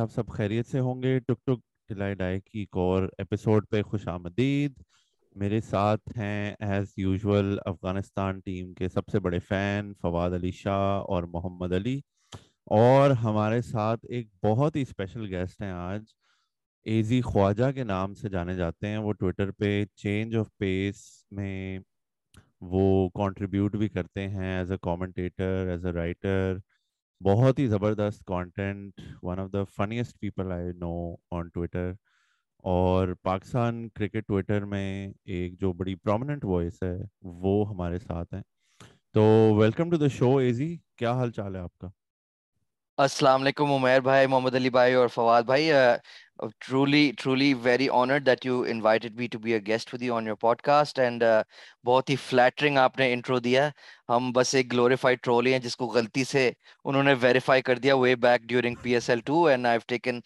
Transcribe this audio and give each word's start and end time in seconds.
آپ 0.00 0.10
سب 0.12 0.26
خیریت 0.28 0.66
سے 0.66 0.80
ہوں 0.80 1.02
گے۔ 1.02 1.18
ٹک 1.18 1.46
ٹک 1.46 1.60
ڈلائی 1.88 2.14
ڈائی 2.14 2.40
کی 2.40 2.58
ایک 2.58 2.76
اور 2.76 3.08
ایپیسوڈ 3.18 3.66
پہ 3.70 3.82
خوش 3.82 4.08
آمدید۔ 4.08 4.72
میرے 5.36 5.60
ساتھ 5.60 6.18
ہیں 6.18 6.54
ایز 6.60 6.92
یوزول 6.96 7.58
افغانستان 7.66 8.40
ٹیم 8.40 8.74
کے 8.74 8.88
سب 8.88 9.08
سے 9.12 9.20
بڑے 9.20 9.38
فین 9.38 9.92
فواد 10.02 10.30
علی 10.30 10.50
شاہ 10.50 11.00
اور 11.08 11.22
محمد 11.22 11.72
علی۔ 11.72 12.00
اور 12.66 13.10
ہمارے 13.10 13.60
ساتھ 13.62 14.06
ایک 14.08 14.28
بہت 14.44 14.76
ہی 14.76 14.82
اسپیشل 14.82 15.34
گیسٹ 15.34 15.62
ہیں 15.62 15.70
آج۔ 15.70 16.02
ایزی 16.84 17.20
خواجہ 17.20 17.72
کے 17.72 17.84
نام 17.84 18.14
سے 18.14 18.28
جانے 18.28 18.54
جاتے 18.54 18.86
ہیں۔ 18.88 18.98
وہ 18.98 19.12
ٹویٹر 19.12 19.50
پہ 19.50 19.84
چینج 19.94 20.36
آف 20.36 20.46
پیس 20.58 20.96
میں 21.30 21.78
وہ 22.60 23.08
کنٹریبیوٹ 23.14 23.76
بھی 23.76 23.88
کرتے 23.88 24.28
ہیں 24.28 24.58
as 24.58 24.72
a 24.72 24.78
commentator 24.82 25.66
as 25.70 25.86
a 25.86 25.92
writer 25.92 26.56
بہت 27.20 27.58
ہی 27.58 27.66
زبردست 27.66 28.24
content 28.24 29.00
one 29.22 29.38
of 29.38 29.52
the 29.52 29.64
finest 29.64 30.18
people 30.20 30.52
I 30.52 30.72
know 30.72 31.14
on 31.30 31.48
Twitter 31.48 31.92
اور 32.64 33.08
پاکستان 33.22 33.88
کرکٹ 33.88 34.26
ٹویٹر 34.26 34.64
میں 34.64 35.12
ایک 35.24 35.60
جو 35.60 35.72
بڑی 35.72 35.94
پرومیننٹ 35.94 36.44
وائس 36.44 36.82
ہے، 36.82 36.96
وہ 37.22 37.68
ہمارے 37.70 37.98
ساتھ 37.98 38.34
ہیں۔ 38.34 38.42
تو 39.14 39.22
welcome 39.56 39.90
to 39.90 39.96
the 39.96 40.08
show 40.08 40.36
easy 40.36 40.76
کیا 40.96 41.12
حال 41.12 41.30
چال 41.30 41.54
ہے 41.54 41.60
آپ 41.60 41.78
کا؟ 41.78 41.88
السلام 43.00 43.40
علیکم، 43.42 43.70
عمیر 43.72 44.00
بھائی، 44.00 44.26
محمد 44.26 44.54
علی 44.54 44.70
بھائی 44.70 44.94
اور 44.94 45.08
فواد 45.08 45.42
بھائی 45.42 45.70
truly 46.60 47.10
truly 47.18 47.52
very 47.62 47.88
honoured 47.92 48.26
that 48.26 48.44
you 48.46 48.60
invited 48.68 49.14
me 49.16 49.26
to 49.26 49.38
be 49.38 49.52
a 49.52 49.58
guest 49.66 49.94
with 49.94 50.02
you 50.02 50.14
on 50.14 50.26
your 50.26 50.36
podcast 50.62 50.98
and 50.98 51.24
بہت 51.84 52.10
ہی 52.10 52.16
فلیٹرنگ 52.16 52.78
آپ 52.78 52.98
نے 52.98 53.12
انٹرو 53.12 53.38
دیا۔ 53.38 53.68
ہم 54.08 54.30
بس 54.32 54.54
ایک 54.54 54.72
گلوریفائڈ 54.72 55.18
ٹرولی 55.22 55.52
ہیں 55.52 55.58
جس 55.58 55.76
کو 55.76 55.86
غلطی 55.86 56.24
سے 56.24 56.50
انہوں 56.84 57.02
نے 57.02 57.14
ویریفائی 57.20 57.62
کر 57.62 57.78
دیا 57.78 57.94
way 57.96 58.14
back 58.16 58.42
during 58.42 58.76
P 58.82 58.94
S 58.94 59.10
L 59.10 59.20
two 59.24 59.44
and 59.44 59.66
I 59.66 59.74
have 59.74 59.88
taken 59.88 60.20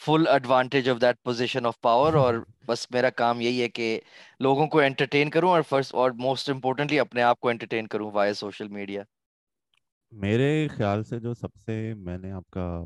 full 0.00 0.26
advantage 0.28 0.90
of 0.90 1.00
that 1.00 1.22
position 1.22 1.66
of 1.66 1.80
power 1.80 2.14
اور 2.14 2.34
بس 2.66 2.90
میرا 2.90 3.10
کام 3.16 3.40
یہی 3.40 3.62
ہے 3.62 3.68
کہ 3.70 3.98
لوگوں 4.40 4.66
کو 4.66 4.80
انٹرٹین 4.80 5.30
کروں 5.30 5.50
اور 5.50 5.62
فرسٹ 5.62 5.94
اور 5.94 6.10
موسٹ 6.18 6.50
امپورٹنٹلی 6.50 7.00
اپنے 7.00 7.22
آپ 7.22 7.40
کو 7.40 7.48
انٹرٹین 7.48 7.86
کروں 7.86 8.10
وائے 8.12 8.34
سوشل 8.34 8.68
میڈیا 8.68 9.02
میرے 10.12 10.68
خیال 10.70 11.04
سے 11.04 11.20
جو 11.20 11.34
سب 11.34 11.54
سے 11.56 11.94
میں 11.94 12.18
نے 12.18 12.30
آپ 12.32 12.50
کا 12.50 12.84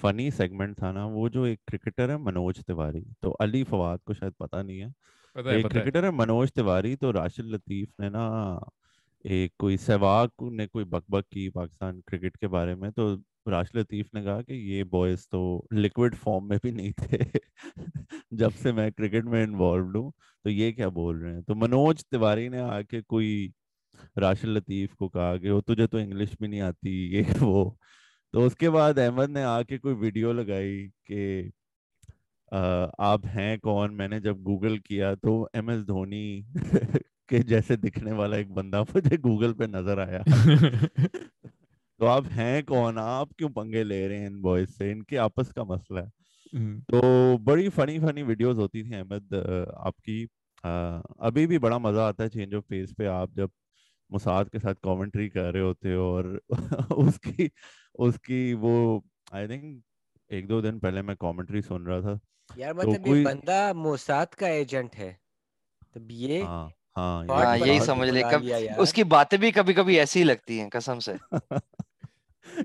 فنی 0.00 0.30
سیگمنٹ 0.30 0.76
تھا 0.76 0.92
نا 0.92 1.04
وہ 1.04 1.28
جو 1.28 1.42
ایک 1.42 1.64
کرکٹر 1.64 2.08
ہے 2.08 2.16
منوج 2.16 2.58
تیواری۔ 2.66 3.02
تو 3.20 3.36
علی 3.40 3.64
فواد 3.64 3.98
کو 3.98 4.14
شاید 4.14 4.32
پتا 4.38 4.62
نہیں 4.62 4.80
ہے۔ 4.80 4.86
ایک 5.50 5.70
کرکٹر 5.70 6.04
ہے۔ 6.04 6.10
منوج 6.10 6.52
تیواری 6.52 6.96
تو 6.96 7.12
راشد 7.12 7.46
لطیف 7.46 7.88
نے 7.98 8.08
نا 8.08 8.26
ایک 9.24 9.56
کوئی 9.58 9.76
سہواگ 9.76 10.28
نے 10.52 10.66
کوئی 10.66 10.84
بک 10.84 11.10
بک 11.10 11.28
کی 11.28 11.48
پاکستان 11.50 12.00
کرکٹ 12.00 12.38
کے 12.38 12.48
بارے 12.48 12.74
میں۔ 12.74 12.90
تو 12.90 13.14
راشد 13.50 13.76
لطیف 13.76 14.14
نے 14.14 14.22
کہا 14.22 14.42
کہ 14.42 14.52
یہ 14.52 14.84
بوائز 14.84 15.28
تو 15.28 15.40
لکوڈ 15.72 16.16
فارم 16.16 16.48
میں 16.48 16.58
بھی 16.62 16.70
نہیں 16.70 16.92
تھے۔ 16.96 17.18
جب 18.30 18.50
سے 18.62 18.72
میں 18.72 18.90
کرکٹ 18.90 19.24
میں 19.24 19.44
انوالوڈ 19.44 19.96
ہوں 19.96 20.10
تو 20.44 20.50
یہ 20.50 20.72
کیا 20.72 20.88
بول 20.88 21.18
رہے 21.18 21.34
ہیں؟ 21.34 21.42
تو 21.42 21.54
منوج 21.54 22.06
تیواری 22.06 22.48
نے 22.48 22.58
آ 22.60 22.82
کے 22.82 23.02
کوئی 23.02 23.48
راشد 24.16 24.44
لطیف 24.44 24.94
کو 24.94 25.08
کہا 25.08 25.36
کہ 25.36 25.50
وہ 25.50 25.60
تجھے 25.60 25.86
تو 25.86 25.98
انگلش 25.98 26.28
بھی 26.38 26.46
نہیں 26.46 26.60
آتی 26.60 26.90
یہ 27.16 27.22
وہ۔ 27.40 27.70
تو 28.32 28.46
اس 28.46 28.56
کے 28.56 28.70
بعد 28.70 28.98
احمد 28.98 29.30
نے 29.30 29.42
آ 29.42 29.62
کے 29.62 29.78
کوئی 29.78 29.94
ویڈیو 29.94 30.32
لگائی 30.32 30.88
کہ 31.04 31.42
آپ 32.98 33.26
ہیں 33.26 33.56
کون؟ 33.56 33.96
میں 33.96 34.08
نے 34.08 34.20
جب 34.20 34.36
گوگل 34.38 34.78
کیا 34.78 35.14
تو 35.14 35.48
ایم 35.52 35.68
ایس 35.68 35.86
دھونی 35.86 36.42
کے 37.28 37.38
جیسے 37.42 37.76
دکھنے 37.76 38.12
والا 38.12 38.36
ایک 38.36 38.50
بندہ 38.50 38.82
مجھے 38.94 39.16
گوگل 39.16 39.54
پہ 39.54 39.64
نظر 39.64 39.98
آیا۔ 39.98 40.22
تو 41.98 42.06
آپ 42.06 42.24
ہیں 42.36 42.62
کون؟ 42.62 42.98
آپ 42.98 43.28
کیوں 43.38 43.48
پنگے 43.48 43.84
لے 43.84 44.08
رہے 44.08 44.18
ہیں 44.18 44.26
ان 44.26 44.40
بوائز 44.40 44.76
سے؟ 44.76 44.92
ان 44.92 45.02
کے 45.02 45.18
آپس 45.18 45.52
کا 45.52 45.62
مسئلہ 45.64 46.00
ہے۔ 46.00 46.08
تو 46.88 47.00
بڑی 47.38 47.68
فنی 47.68 47.98
فنی 47.98 48.22
ویڈیوز 48.22 48.58
ہوتی 48.58 48.82
تھیں 48.82 48.98
احمد 48.98 49.32
آپ 49.74 49.96
کی۔ 49.96 50.26
ابھی 51.18 51.46
بھی 51.46 51.58
بڑا 51.58 51.78
مزہ 51.78 52.00
آتا 52.00 52.24
ہے 52.24 52.28
چینج 52.28 52.54
آف 52.54 52.62
فیس 52.68 52.96
پہ۔ 52.96 53.06
آپ 53.06 53.30
جب 53.36 53.48
مساد 54.10 54.44
کے 54.52 54.58
ساتھ 54.58 54.80
کامنٹری 54.82 55.28
کر 55.28 55.52
رہے 55.52 55.60
ہوتے 55.60 55.94
ہو 55.94 56.04
اور 56.04 56.24
اس 57.08 57.20
کی 57.20 57.48
اس 57.98 58.20
کی 58.20 58.54
وہ 58.60 58.74
آئی 59.32 59.46
تھنک 59.46 59.64
ایک 60.30 60.48
دو 60.48 60.60
دن 60.60 60.78
پہلے 60.78 61.02
میں 61.02 61.14
کامنٹری 61.14 61.60
سن 61.60 61.86
رہا 61.86 62.00
تھا۔ 62.00 62.14
یار 62.56 62.72
مطلب 62.74 63.06
یہ 63.06 63.24
بندہ 63.24 63.72
موساد 63.76 64.34
کا 64.34 64.46
ایجنٹ 64.48 64.98
ہے۔ 64.98 65.12
تب 65.94 66.10
یہ 66.10 66.42
ہاں 66.42 66.68
ہاں 66.96 67.56
یہی 67.58 67.78
سمجھ 67.80 68.08
لے 68.10 68.22
اس 68.78 68.92
کی 68.92 69.04
باتیں 69.04 69.38
بھی 69.38 69.50
کبھی 69.50 69.74
کبھی 69.74 69.98
ایسی 69.98 70.18
ہی 70.18 70.24
لگتی 70.24 70.60
ہیں 70.60 70.68
قسم 70.72 70.98
سے۔ 70.98 71.14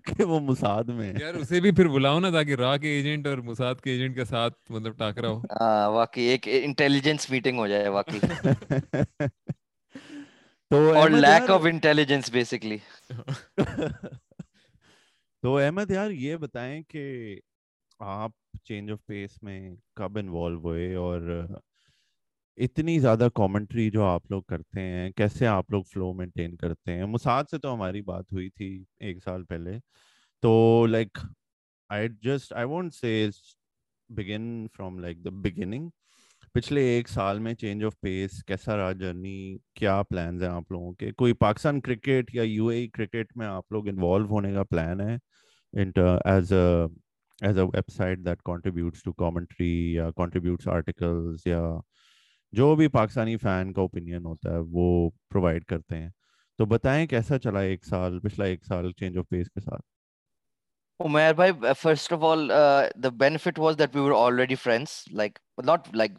کہ 0.05 0.23
وہ 0.23 0.39
مساد 0.39 0.83
میں 0.89 1.11
یار 1.19 1.33
اسے 1.33 1.59
بھی 1.61 1.71
پھر 1.71 1.87
بلاؤ 1.87 2.19
نا 2.19 2.29
تاکہ 2.29 2.55
را 2.55 2.75
کے 2.77 2.89
ایجنٹ 2.89 3.27
اور 3.27 3.37
مساد 3.45 3.75
کے 3.83 3.91
ایجنٹ 3.91 4.15
کے 4.15 4.25
ساتھ 4.25 4.71
مطلب 4.71 4.97
ٹاکرا 4.97 5.29
ہو۔ 5.29 5.39
ہاں 5.51 5.89
واقعی 5.91 6.23
ایک 6.23 6.47
انٹیلیجنس 6.53 7.29
میٹنگ 7.29 7.59
ہو 7.59 7.67
جائے 7.67 7.87
واقعی۔ 7.89 8.19
تو 10.69 10.93
اور 10.95 11.09
لیک 11.09 11.49
آف 11.49 11.61
انٹیلیجنس 11.65 12.31
بیسکلی 12.31 12.77
تو 15.41 15.57
احمد 15.57 15.91
یار 15.91 16.11
یہ 16.11 16.35
بتائیں 16.35 16.83
کہ 16.83 17.35
آپ 17.99 18.31
چینج 18.63 18.91
آف 18.91 19.05
پیس 19.05 19.43
میں 19.43 19.75
کب 19.95 20.17
انوالو 20.17 20.59
ہوئے 20.59 20.95
اور 20.95 21.47
اتنی 22.57 22.99
زیادہ 22.99 23.27
کامنٹری 23.35 23.89
جو 23.89 24.03
آپ 24.03 24.31
لوگ 24.31 24.43
کرتے 24.43 24.79
ہیں 24.79 25.11
کیسے 25.11 25.47
آپ 25.47 25.71
لوگ 25.71 25.83
فلو 25.83 26.13
مینٹین 26.13 26.55
کرتے 26.55 26.91
ہیں؟ 26.91 27.05
مساد 27.05 27.43
سے 27.51 27.57
تو 27.57 27.73
ہماری 27.73 28.01
بات 28.01 28.25
ہوئی 28.31 28.49
تھی 28.49 28.85
ایک 28.99 29.23
سال 29.23 29.43
پہلے۔ 29.43 29.79
تو 30.41 30.85
like 30.85 31.17
I 31.89 32.09
just 32.21 32.53
I 32.53 32.65
won't 32.65 32.93
say 32.93 33.29
begin 34.09 34.67
from 34.77 34.99
like 34.99 35.25
the 35.25 35.29
beginning 35.29 35.89
پچھلے 36.55 36.81
ایک 36.87 37.09
سال 37.09 37.39
میں 37.39 37.53
چینج 37.53 37.83
آف 37.85 37.93
پیس، 38.01 38.43
کیسا 38.43 38.75
رہا 38.77 38.91
جرنی؟ 38.91 39.57
کیا 39.75 40.01
پلانز 40.09 40.43
ہیں 40.43 40.49
آپ 40.49 40.71
لوگوں 40.71 40.91
کے؟ 40.93 41.11
کوئی 41.11 41.33
پاکستان 41.33 41.81
کرکٹ 41.81 42.33
یا 42.33 42.43
یو 42.43 42.67
اے 42.67 42.87
کرکٹ 42.87 43.35
میں 43.37 43.47
آپ 43.47 43.71
لوگ 43.71 43.87
انوالو 43.87 44.25
ہونے 44.25 44.53
کا 44.53 44.63
پلان 44.63 45.01
ہے؟ 45.01 45.15
As 45.73 46.53
a 46.53 46.59
as 47.41 47.57
a 47.57 47.63
website 47.91 48.19
that 48.25 48.41
contributes 48.45 49.03
to 49.03 49.13
commentary 49.13 49.93
یا 49.93 50.09
کانٹریبیوٹس 50.11 50.67
آرٹیکلز 50.67 51.41
یا 51.45 51.61
جو 52.53 52.75
بھی 52.75 52.87
پاکستانی 52.87 53.37
فین 53.37 53.73
کا 53.73 53.81
اوپینین 53.81 54.25
ہوتا 54.25 54.51
ہے، 54.51 54.59
وہ 54.71 55.09
پرووائڈ 55.29 55.65
کرتے 55.65 55.97
ہیں۔ 55.97 56.09
تو 56.59 56.65
بتائیں 56.65 57.05
کیسا 57.07 57.39
چلا 57.39 57.59
ایک 57.59 57.85
سال، 57.85 58.19
پچھلا 58.19 58.45
ایک 58.45 58.65
سال 58.65 58.91
چینج 58.91 59.17
آف 59.17 59.29
پیس 59.29 59.49
کے 59.49 59.59
ساتھ؟ 59.59 59.81
عمیر 60.99 61.33
بھائی 61.33 61.51
first 61.79 62.13
of 62.13 62.23
all 62.23 62.49
the 63.03 63.09
benefit 63.19 63.59
was 63.59 63.77
that 63.79 63.95
we 63.95 64.01
were 64.01 64.11
already 64.17 64.55
friends 64.55 65.03
like 65.11 65.39
not 65.65 65.87
like 65.93 66.11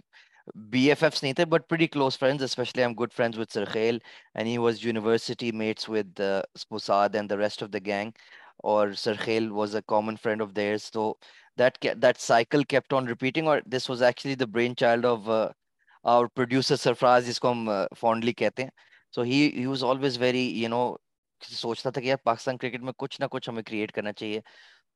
B 0.55 0.89
F 0.89 1.03
Fs 1.05 1.23
نہیں 1.23 1.33
تھے 1.33 1.45
but 1.45 1.69
pretty 1.69 1.87
close 1.87 2.19
friends 2.19 2.43
especially 2.43 2.83
am 2.83 2.93
good 2.95 3.13
friends 3.13 3.39
with 3.39 3.51
Surkhail 3.51 3.99
and 4.35 4.49
he 4.49 4.59
was 4.59 4.85
university 4.87 5.53
mates 5.53 5.89
with 5.89 6.21
Masad 6.71 7.15
and 7.15 7.31
the 7.31 7.37
rest 7.37 7.63
of 7.63 7.73
the 7.73 7.79
gang 7.87 8.11
اور 8.65 8.93
Surkhail 8.93 9.51
was 9.51 9.75
a 9.75 9.81
common 9.87 10.17
friend 10.23 10.43
of 10.43 10.49
theirs 10.57 10.91
تو 10.91 11.13
that 11.59 11.87
that 12.03 12.19
cycle 12.19 12.63
kept 12.63 12.95
on 12.95 13.09
repeating 13.09 13.49
اور 13.49 13.59
this 13.67 13.91
was 13.91 14.03
actually 14.03 14.35
the 14.35 14.45
brainchild 14.77 15.07
of 15.07 15.29
اور 16.05 16.27
producer 16.27 16.77
Sarfaraz 16.77 17.27
جس 17.27 17.41
کو 17.41 17.51
ہم 17.51 17.71
fondly 18.01 18.33
کہتے 18.33 18.63
ہیں 18.63 18.71
so 19.15 19.23
he 19.23 19.67
was 19.67 19.85
always 19.85 20.19
very 20.19 20.47
you 20.63 20.69
know 20.69 20.97
سوچتا 21.43 21.91
تھا 21.91 22.01
کہ 22.01 22.07
یار 22.07 22.17
پاکستان 22.17 22.57
کرکٹ 22.57 22.83
میں 22.83 22.93
کچھ 22.97 23.21
نہ 23.21 23.27
کچھ 23.27 23.49
ہمیں 23.49 23.63
کریٹ 23.63 23.93
کرنا 23.93 24.13
چاہیے 24.13 24.41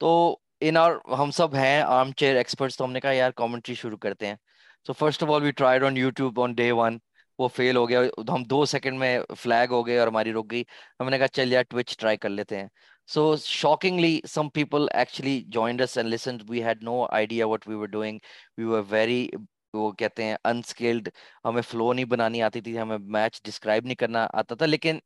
تو 0.00 0.36
ان 0.60 0.76
آر 0.76 0.92
ہم 1.18 1.30
سب 1.30 1.54
ہیں 1.54 1.80
آرم 1.82 2.12
چیئر 2.12 2.36
ایکسپرٹس 2.36 2.76
تو 2.76 2.84
ہم 2.84 2.92
نے 2.92 3.00
کہا 3.00 3.12
یار 3.12 3.30
کامنٹری 3.30 3.74
شروع 3.74 3.98
کرتے 3.98 4.26
ہیں 4.26 4.36
so 4.86 4.92
first 4.92 5.22
of 5.22 5.30
all 5.30 5.42
we 5.42 5.50
tried 5.50 5.84
on 5.84 5.96
YouTube 5.96 6.40
on 6.40 6.52
day 6.54 6.70
one 6.72 6.98
وہ 7.38 7.48
فیل 7.48 7.76
ہو 7.76 7.88
گیا۔ 7.88 8.00
ہم 8.34 8.42
دو 8.42 8.64
سیکنڈ 8.64 8.98
میں 8.98 9.18
فلیگ 9.38 9.70
ہو 9.70 9.86
گئے 9.86 9.98
اور 9.98 10.08
ہماری 10.08 10.32
رک 10.32 10.50
گئی۔ 10.50 10.62
ہم 11.00 11.08
نے 11.08 11.18
کہا، 11.18 11.28
چل 11.28 11.52
یار 11.52 11.62
ٹوچ 11.70 11.96
ٹرائی 11.98 12.16
کر 12.16 12.28
لیتے 12.28 12.58
ہیں۔ 12.60 12.68
So 13.08 13.36
shockingly 13.44 14.20
some 14.28 14.48
people 14.48 14.86
actually 14.94 15.40
joined 15.46 15.80
us 15.80 15.96
and 15.98 16.12
listen 16.14 16.36
we 16.48 16.62
had 16.64 16.82
no 16.82 17.04
idea 17.10 17.46
what 17.46 17.68
we 17.68 17.74
were 17.74 17.86
doing 17.86 18.18
we 18.58 18.64
were 18.64 18.82
very 18.90 19.28
وہ 19.74 19.90
کہتے 19.92 20.24
ہیں 20.24 20.36
انسکلڈ 20.44 21.08
ہمیں 21.44 21.62
فلو 21.62 21.92
نہیں 21.92 22.04
بنانی 22.04 22.42
آتی 22.42 22.60
تھی، 22.60 22.78
ہمیں 22.78 22.98
میچ 22.98 23.42
ڈسکرائب 23.44 23.84
نہیں 23.84 23.94
کرنا 23.94 24.26
آتا 24.32 24.54
تھا۔ 24.54 24.66
لیکن 24.66 24.98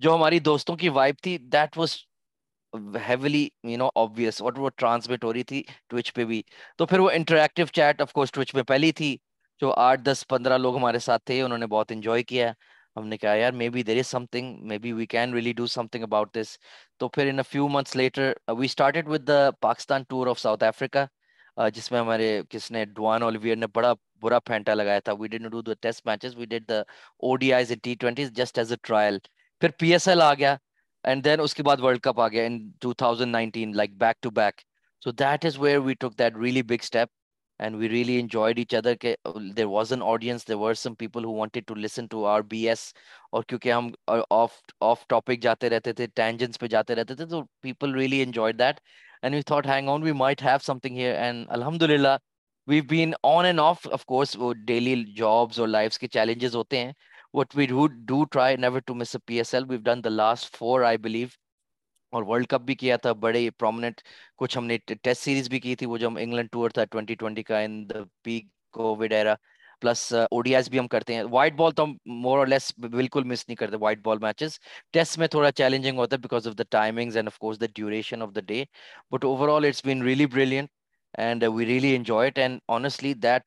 جو 0.00 0.14
ہماری 0.14 0.38
دوستوں 0.40 0.76
کی 0.76 0.88
وائب 0.88 1.14
تھی 1.22 1.38
that 1.38 1.78
was 1.78 1.96
heavily 3.08 3.48
you 3.64 3.78
know 3.78 3.88
obvious 3.96 4.40
what 4.42 4.58
وہ 4.58 4.68
ٹرانسمٹ 4.76 5.24
ہو 5.24 5.32
رہی 5.32 5.42
تھی 5.42 5.62
ٹوچ 5.88 6.12
پہ 6.14 6.24
بھی 6.24 6.42
تو 6.78 6.86
پھر 6.86 6.98
وہ 6.98 7.10
interactive 7.10 7.66
chat 7.72 8.00
of 8.02 8.12
course 8.12 8.32
Twitch 8.32 8.52
پہ 8.52 8.62
پہلی 8.62 8.92
تھی 8.92 9.16
جو 9.62 9.72
آٹھ 9.78 10.00
دس 10.00 10.26
پندرہ 10.28 10.58
لوگ 10.58 10.76
ہمارے 10.76 10.98
ساتھ 10.98 11.24
تھے 11.26 11.40
انہوں 11.42 11.58
نے 11.58 11.66
بہت 11.66 11.92
انجوائے 11.92 12.22
کیا 12.22 12.52
ہم 12.96 13.06
نے 13.08 13.16
کہا 13.16 13.34
یار 13.34 13.52
maybe 13.68 13.82
there 13.82 13.98
is 13.98 14.06
something 14.26 14.56
maybe 14.78 14.92
we 14.92 15.06
can 15.06 15.34
really 15.34 15.52
do 15.52 15.66
something 15.86 16.02
about 16.02 16.34
this 16.34 16.56
تو 16.98 17.08
پھر 17.08 17.26
in 17.26 17.42
few 17.50 17.68
months 17.68 17.96
later 17.96 18.32
we 18.48 18.66
started 18.66 19.08
with 19.08 19.26
the 19.28 19.50
Pakistan 19.60 20.02
tour 20.08 20.26
of 20.26 20.40
South 20.40 20.64
Africa 20.64 21.06
جس 21.74 21.90
میں 21.92 22.00
ہمارے 22.00 22.40
کس 22.50 22.70
نے 22.70 22.84
ڈوان 22.86 23.22
اولیویئر 23.22 23.56
نے 23.56 23.66
بڑا 23.74 23.92
برا 24.22 24.38
پھینٹا 24.40 24.74
لگایا 24.74 25.00
تھا 25.00 25.12
we 25.12 25.28
did 25.28 25.50
do 25.50 25.62
the 25.62 25.74
test 25.80 26.06
matches 26.06 26.36
we 26.36 26.46
did 26.46 26.68
the 26.68 26.80
O 27.20 27.34
D 27.36 27.52
Is 27.52 27.72
T 27.82 27.94
twenties 27.94 28.32
just 28.32 28.58
as 28.58 28.72
a 28.72 28.76
trial 28.82 29.18
پھر 29.62 29.70
پی 29.78 29.92
ایس 29.92 30.08
ایل 30.08 30.22
آ 30.22 30.32
گیا 30.34 30.56
اینڈ 31.04 31.24
دین 31.24 31.40
اس 31.40 31.54
کے 31.54 31.62
بعد 31.62 31.80
ورلڈ 31.82 32.00
کپ 32.02 32.20
آ 32.20 32.28
گیا 32.28 32.44
in 32.44 32.58
2019 32.86 33.72
like 33.74 33.96
back 33.98 34.22
to 34.22 34.30
back 34.30 34.60
so 35.02 35.10
that 35.10 35.44
is 35.46 35.58
where 35.58 35.78
we 35.78 35.94
took 36.00 36.18
that 36.18 36.36
really 36.42 36.62
big 36.62 36.82
step 36.82 37.08
and 37.60 37.76
we 37.76 37.88
really 37.88 38.18
enjoyed 38.20 38.58
each 38.58 38.74
other 38.74 38.94
کہ 39.00 39.14
there 39.56 39.66
was 39.66 39.92
an 39.92 40.02
audience 40.02 40.46
there 40.48 40.56
were 40.56 40.74
some 40.74 40.94
people 40.98 41.24
who 41.24 41.34
wanted 41.36 41.66
to 41.66 41.74
listen 41.74 42.06
to 42.10 42.24
R 42.26 42.40
B 42.50 42.68
S 42.68 42.92
اور 43.32 43.42
کیونکہ 43.48 43.72
ہم 43.72 43.90
off 44.30 44.52
off 44.80 45.06
topic 45.08 45.42
جاتے 45.42 45.70
رہتے 45.70 45.92
تھے 45.92 46.06
tangents 46.14 46.58
پہ 46.58 46.66
جاتے 46.66 46.94
رہتے 46.94 47.14
تھے، 47.14 47.26
تو 47.26 47.42
people 47.62 47.94
really 47.94 48.22
enjoyed 48.22 48.58
that 48.58 48.80
and 49.22 49.34
we 49.34 49.42
thought 49.46 49.66
hang 49.66 49.88
on 49.88 50.02
we 50.02 50.12
might 50.22 50.42
have 50.42 50.58
something 50.78 50.96
here 50.96 51.14
and 51.16 51.46
الحمد 51.48 51.82
للہ 51.82 52.16
we 52.68 52.80
been 52.90 53.12
on 53.22 53.44
and 53.44 53.60
off 53.60 53.86
of 53.92 54.04
course 54.06 54.36
وہ 54.38 54.52
ڈیلی 54.66 54.94
جابس 55.16 55.58
اور 55.60 55.68
لائفس 55.68 55.98
کے 55.98 56.06
چیلنجز 56.08 56.56
ہوتے 56.56 56.84
ہیں. 56.84 56.92
What 57.34 57.54
we 57.54 57.66
do, 57.66 57.88
do 57.88 58.26
try 58.26 58.56
never 58.56 58.80
to 58.82 58.94
miss 58.94 59.14
a 59.14 59.20
PSL. 59.20 59.64
We've 59.64 59.82
done 59.82 60.02
the 60.02 60.10
last 60.10 60.54
four, 60.54 60.84
I 60.84 60.96
believe. 60.98 61.36
اور 62.12 62.22
world 62.22 62.46
cup 62.48 62.60
بھی 62.60 62.74
کیا 62.74 62.96
تھا 62.96 63.12
بڑے 63.20 63.48
پرومنٹ 63.58 64.00
کچھ 64.36 64.56
ہم 64.58 64.64
نے 64.66 64.76
ٹیسٹ 64.86 65.22
سیریز 65.22 65.48
بھی 65.48 65.60
کی 65.60 65.74
تھی 65.76 65.86
وہ 65.86 65.98
جو 65.98 66.08
ہم 66.08 66.16
انگلینڈ 66.20 66.50
ٹور 66.52 66.70
تھا 66.70 66.84
ٹوینٹی 66.84 67.14
ٹوینٹی 67.14 67.42
کا 67.42 67.60
in 67.60 67.78
the 67.90 68.02
peak 68.24 68.46
covid 68.74 69.12
era 69.12 69.34
plus 69.82 70.12
O 70.14 70.40
D 70.42 70.54
S 70.56 70.68
بھی 70.70 70.78
ہم 70.78 70.88
کرتے 70.88 71.14
ہیں۔ 71.14 71.22
وائٹ 71.30 71.54
بال 71.56 71.72
تو 71.76 71.84
ہم 71.84 71.96
مور 72.22 72.38
اور 72.38 72.46
لیس 72.46 72.72
بالکل 72.78 73.24
مس 73.30 73.44
نہیں 73.48 73.56
کرتے 73.56 73.76
وائٹ 73.80 73.98
بال 74.04 74.18
میچز 74.22 74.58
ٹیسٹ 74.92 75.18
میں 75.18 75.28
تھوڑا 75.28 75.50
چیلنجنگ 75.52 75.98
ہوتا 75.98 76.16
ہے 76.16 76.20
because 76.20 76.48
of 76.48 76.58
the 76.58 76.64
timings 76.70 77.16
and 77.16 77.28
of 77.28 77.38
course 77.38 77.60
the 77.60 77.66
duration 77.74 78.22
of 78.22 78.34
the 78.34 78.40
day 78.46 78.64
but 79.12 79.24
overall 79.48 79.64
it's 79.64 79.84
been 79.84 80.02
really 80.02 80.26
brilliant 80.26 80.70
and 81.18 81.44
we 81.54 81.66
really 81.66 81.94
enjoy 81.96 82.28
it 82.28 82.38
and 82.38 82.60
honestly 82.68 83.14
that 83.14 83.42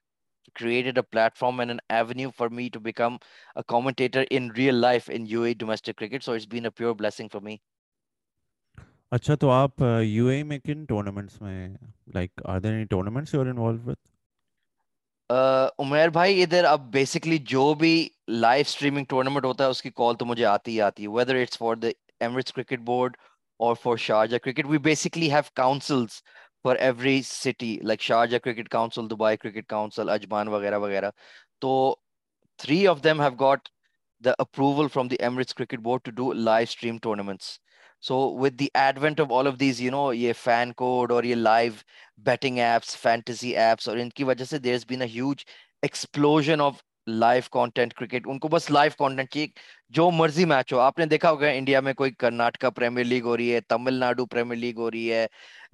created 0.53 0.97
a 0.97 1.03
platform 1.05 1.59
and 1.59 1.71
an 1.71 1.79
avenue 1.89 2.31
for 2.31 2.49
me 2.49 2.69
to 2.69 2.79
become 2.79 3.19
a 3.55 3.63
commentator 3.63 4.25
in 4.31 4.49
real 4.57 4.75
life 4.77 5.09
in 5.09 5.27
UAE 5.27 5.57
domestic 5.57 5.97
cricket. 5.97 6.23
So 6.23 6.33
it's 6.33 6.45
been 6.47 6.65
a 6.65 6.71
pure 6.71 6.93
blessing 6.95 7.29
for 7.29 7.41
me. 7.41 7.57
اچھا 9.11 9.35
تو 9.35 9.49
آپ 9.51 9.81
you 10.03 10.27
A 10.27 10.41
میں 10.43 10.57
کن 10.59 10.85
tournaments 10.85 11.41
میں 11.41 11.67
like 12.13 12.41
are 12.45 12.59
there 12.59 12.73
any 12.73 12.85
tournaments 12.85 13.33
you 13.33 13.41
are 13.41 13.45
involved 13.45 13.77
with 13.85 13.99
Umair 15.79 16.09
بھائی 16.09 16.41
ادھر 16.43 16.63
اب 16.63 16.91
basically 16.91 17.37
جو 17.47 17.73
بھی 17.73 17.93
لائیو 18.27 18.63
اسٹریمنگ 18.67 19.05
ٹورنامنٹ 19.09 19.45
ہوتا 19.45 19.63
ہے 19.63 19.69
اس 19.69 19.81
کی 19.81 19.89
کال 19.95 20.15
تو 20.15 20.25
مجھے 20.25 20.45
آتی 20.45 20.71
ہی 20.71 20.81
آتی 20.81 21.03
ہے 21.03 21.07
whether 21.07 21.35
it's 21.35 21.57
for 21.57 21.75
the 21.75 21.87
Emirates 22.19 22.53
cricket 22.53 22.79
board 22.85 23.17
اور 23.59 23.75
for 23.83 23.95
Sharjah 23.97 24.37
cricket 24.37 24.65
we 24.65 24.77
basically 24.77 25.31
have 25.31 25.53
for 26.65 26.75
every 26.77 27.21
city 27.21 27.77
like 27.83 28.01
Sharjah 28.01 28.37
cricket 28.37 28.69
council 28.69 29.09
Dubai 29.09 29.37
cricket 29.37 29.67
council 29.67 30.09
Ajman 30.09 30.47
وغیرہ 30.47 30.77
وغیرہ 30.79 31.09
تو 31.59 31.73
three 32.59 32.87
of 32.87 33.03
them 33.03 33.21
have 33.21 33.33
got 33.39 33.69
the 34.23 34.31
approval 34.39 34.87
from 34.87 35.07
the 35.07 35.15
Emirates 35.19 35.53
cricket 35.53 35.79
board 35.79 36.01
to 36.03 36.11
do 36.11 36.31
live 36.33 36.65
stream 36.69 36.97
tournaments 36.97 37.49
so 38.03 38.17
with 38.37 38.59
the 38.59 38.67
advent 38.75 39.21
of 39.21 39.31
all 39.31 39.47
of 39.47 39.59
these 39.59 39.81
you 39.81 39.91
know 39.91 40.11
یہ 40.13 40.33
fan 40.37 40.71
code 40.73 41.11
اور 41.11 41.23
یہ 41.23 41.35
live 41.35 41.73
betting 42.25 42.57
apps 42.59 42.97
fantasy 42.97 43.55
apps 43.57 43.89
اور 43.89 43.97
ان 43.97 44.09
کی 44.09 44.23
وجہ 44.23 44.45
سے 44.45 44.59
there 44.59 44.75
is 44.75 44.85
been 44.87 45.01
a 45.01 45.07
huge 45.07 45.45
explosion 45.83 46.61
of 46.61 46.81
live 47.07 47.41
content 47.51 47.93
cricket 47.93 48.27
ان 48.27 48.39
کو 48.39 48.47
بس 48.47 48.69
لائیو 48.71 48.91
کانٹینٹ 48.97 49.29
چاہیے 49.29 49.47
جو 49.93 50.09
مرضی 50.11 50.45
میچ 50.45 50.73
ہو 50.73 50.79
آپ 50.79 50.99
نے 50.99 51.05
دیکھا 51.05 51.31
ہوگا 51.31 51.47
انڈیا 51.49 51.79
میں 51.79 51.93
کوئی 51.93 52.11
کرناٹکا 52.13 52.69
پریمیئر 52.71 53.05
لیگ 53.05 53.23
ہو 53.23 53.35
رہی 53.37 53.53
ہے 53.53 53.59
تمل 53.69 53.93
ناڈو 53.95 54.25
پریمیئر 54.27 54.57
لیگ 54.57 54.77
ہو 54.77 54.89
رہی 54.91 55.11
ہے 55.11 55.25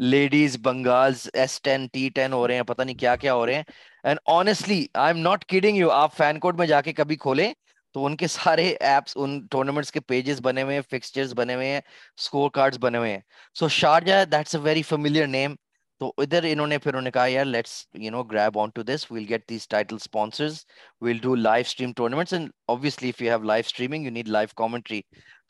ladies 0.02 0.58
Bengals 0.62 1.28
S 1.34 1.62
ten 1.62 1.88
T 1.88 2.10
ten 2.10 2.34
ہو 2.34 2.48
رہے 2.48 2.56
ہیں 2.56 2.64
پتہ 2.64 2.82
نہیں 2.82 2.96
کیا 2.96 3.16
کیا 3.16 3.34
ہو 3.34 3.46
رہے 3.46 3.56
ہیں 3.56 3.64
and 4.04 4.20
honestly 4.30 4.86
I'm 5.14 5.22
not 5.22 5.46
kidding 5.46 5.78
you 5.78 5.92
آپ 5.94 6.16
فین 6.16 6.40
کوڈ 6.40 6.58
میں 6.58 6.68
جا 6.68 6.82
کے 6.82 6.94
کبھی 6.94 7.16
کھولیں 7.18 7.52
تو 7.96 8.06
ان 8.06 8.16
کے 8.18 8.28
سارے 8.30 8.68
ایپس 8.82 9.14
ان 9.16 9.40
ٹورنامنٹس 9.48 9.92
کے 9.92 10.00
پیجز 10.02 10.40
بنے 10.42 10.62
ہوئے 10.62 10.76
ہیں 10.76 10.82
فکسچرز 10.90 11.34
بنے 11.34 11.56
ہوئے 11.56 11.68
ہیں 11.68 11.82
اسکور 12.18 12.50
کارڈز 12.52 12.78
بنے 12.80 12.98
ہوئے 12.98 13.12
ہیں۔ 13.12 13.20
So 13.56 13.68
Sharjah 13.72 14.24
that's 14.28 14.56
a 14.56 14.62
very 14.62 14.82
familiar 14.84 15.28
name 15.30 15.56
تو 16.02 16.12
ادھر 16.18 16.44
انہوں 16.48 16.68
نے، 16.68 16.78
پھر 16.78 16.94
انہوں 16.94 17.04
نے 17.04 17.12
کہا، 17.12 17.26
یار 17.28 17.46
let's 17.46 17.72
you 18.04 18.12
know 18.12 18.22
grab 18.32 18.58
on 18.60 18.70
to 18.76 18.84
this 18.84 19.06
we'll 19.12 19.26
get 19.30 19.48
these 19.50 19.68
title 19.68 19.96
sponsors 19.96 20.56
we'll 21.02 21.18
do 21.24 21.34
live 21.36 21.64
stream 21.68 21.92
tournaments 21.98 22.34
and 22.34 22.50
obviously 22.68 23.10
if 23.10 23.22
you 23.22 23.30
have 23.30 23.44
live 23.44 23.64
streaming 23.66 24.06
you 24.06 24.12
need 24.12 24.28
live 24.28 24.48
commentary 24.56 25.02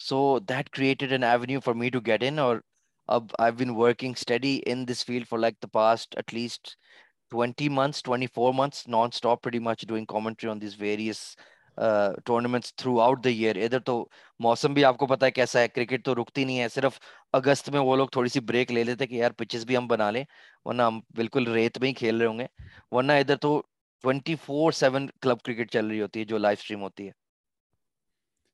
so 0.08 0.18
that 0.50 0.70
created 0.70 1.12
an 1.12 1.24
avenue 1.24 1.60
for 1.66 1.74
me 1.74 1.90
to 1.90 2.00
get 2.06 2.24
in 2.28 2.40
اور 2.40 2.58
اب 3.10 3.28
I 3.40 3.52
been 3.52 3.70
working 3.76 4.14
steady 4.18 4.60
in 4.66 4.88
this 4.88 5.06
field 5.06 5.28
for 5.28 5.40
like 5.40 5.62
the 5.64 5.68
past 5.74 6.16
at 6.16 6.34
least 6.34 6.76
twenty 7.32 7.70
months 7.70 8.04
twenty 8.04 8.28
four 8.36 8.54
months 8.54 8.88
non 8.88 9.10
stop 9.14 9.48
very 9.48 9.60
much 9.60 9.88
doing 9.88 10.06
commentary 10.06 10.50
on 10.50 10.62
these 10.62 10.80
various 10.80 11.24
tournaments 12.26 12.76
throughout 13.02 13.24
the 13.24 13.30
year 13.30 13.56
ادھر 13.56 13.80
تو 13.80 14.06
موسم 14.40 14.74
بھی 14.74 14.86
آپ 14.86 14.98
کو 14.98 15.08
پتا 15.08 15.26
ہے 15.26 15.32
کیسا 15.32 15.60
ہے، 15.60 15.68
کرکٹ 15.68 16.06
تو 16.06 16.16
رکتی 16.16 16.44
نہیں 16.44 16.60
ہے، 16.60 16.68
صرف 16.70 17.00
اگست 17.34 17.70
میں 17.70 17.80
وہ 17.80 17.96
لوگ 17.96 18.08
تھوڑی 18.08 18.30
سی 18.30 18.40
بریک 18.40 18.72
لے 18.72 18.84
لیتے 18.84 19.08
کہ 19.08 19.16
یار 19.16 19.32
پچز 19.32 19.66
بھی 19.66 19.78
ہم 19.78 19.88
بنا 19.88 20.12
لیں، 20.12 20.24
ورنہ 20.66 20.82
ہم 20.82 21.00
بالکل 21.16 21.52
ریت 21.54 21.78
میں 21.78 21.90
ہی 21.90 21.94
کھیل 21.94 22.18
رہے 22.18 22.28
ہوں 22.28 22.40
گے۔ 22.40 22.48
ورنہ 22.92 23.12
ادھر 23.12 23.36
تو 23.36 23.62
twenty 24.04 24.36
four 24.46 24.72
seven 24.72 25.08
club 25.22 25.42
cricket 25.42 25.72
چل 25.72 25.88
رہی 25.88 26.02
ہوتی 26.02 26.20
ہے 26.20 26.26
جو 26.26 26.38
لائف 26.38 26.60
اسٹریم 26.62 26.82
ہوتی 26.82 27.08
ہے۔ 27.08 27.12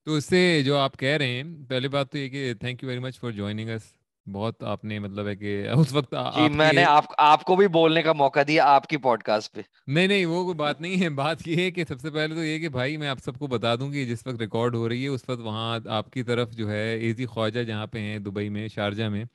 تو 0.08 0.16
اس 0.16 0.26
سے 0.26 0.62
جو 0.66 0.78
آپ 0.78 0.98
کہہ 0.98 1.18
رہے 1.18 1.28
ہیں، 1.28 1.44
پہلی 1.70 1.88
بات 1.88 2.12
تو 2.12 2.18
یہ 2.18 2.30
کہ 2.30 2.54
thank 2.54 2.84
you 2.84 2.90
very 2.90 3.02
much 3.02 3.20
for 3.20 3.32
joining 3.32 3.70
us 3.70 3.94
بہت 4.32 4.64
آپ 4.64 4.86
نے 4.86 5.00
مطلب 5.00 5.28
ہے 5.28 5.36
کہ 5.36 5.68
اس 5.74 5.94
وقت 5.94 6.16
جی 6.36 6.50
میں 6.50 6.74
نے 6.74 6.84
آپ 7.18 7.44
کو 7.44 7.56
بھی 7.56 7.68
بولنے 7.68 8.02
کا 8.02 8.14
موقع 8.14 8.40
دیا 8.48 8.66
آپ 8.66 8.88
کی 8.88 8.98
پوڈ 8.98 9.24
کاسٹ 9.24 9.54
پہ۔ 9.54 9.62
نہیں 9.88 10.08
نہیں 10.08 10.26
وہ 10.26 10.44
کوئی 10.44 10.56
بات 10.56 10.82
نہیں 10.82 11.02
ہے۔ 11.02 11.10
بات 11.16 11.48
یہ 11.48 11.56
ہے 11.56 11.72
کہ 11.72 11.84
سب 11.88 12.00
سے 12.00 12.10
پہلے 12.10 12.36
تو 12.36 12.44
یہ 12.44 12.60
کہ 12.60 12.70
بھائی 12.70 12.98
میں 12.98 13.08
آپ 13.08 13.18
سب 13.26 13.38
کو 13.38 13.48
بتا 13.48 13.76
دوں 13.76 13.92
کہ 13.92 14.06
جس 14.06 14.28
وقت 14.28 14.38
ریکارڈ 14.40 14.76
ہو 14.76 14.90
رہی 14.90 15.04
ہے 15.04 15.08
اس 15.08 15.30
وقت 15.30 15.42
وہاں 15.42 15.80
آپ 15.90 16.12
کی 16.12 16.24
طرف 16.24 16.52
جو 16.52 16.72
ہے 16.72 16.98
ایزی 16.98 17.26
خواجہ 17.26 17.60
جہاں 17.60 17.88
پہ 17.88 18.00
ہیں 18.00 18.20
دبئی 18.20 18.50
میں 18.50 18.68
شارجہ 18.68 19.04
میں 19.04 19.26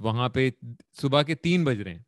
وہاں 0.00 0.28
پہ 0.28 0.50
صبح 1.00 1.22
کے 1.22 1.34
تین 1.34 1.64
بج 1.64 1.80
رہے 1.80 1.94
ہیں۔ 1.94 2.02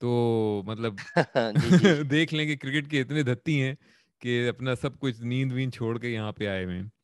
تو 0.00 0.62
مطلب 0.66 0.94
جی، 1.36 1.76
جی۔ 1.78 2.02
دیکھ 2.02 2.34
لیں 2.34 2.46
کہ 2.46 2.56
کرکٹ 2.56 2.90
کے 2.90 3.00
اتنے 3.00 3.22
دھتی 3.22 3.62
ہیں 3.62 3.74
کہ 4.20 4.48
اپنا 4.48 4.74
سب 4.74 4.98
کچھ 4.98 5.22
نیند 5.22 5.52
ویند 5.52 5.74
چھوڑ 5.74 5.98
کے 5.98 6.08
یہاں 6.08 6.32
پہ 6.32 6.46
آئے 6.46 6.64
ہوئے 6.64 6.76
ہیں۔ 6.76 6.95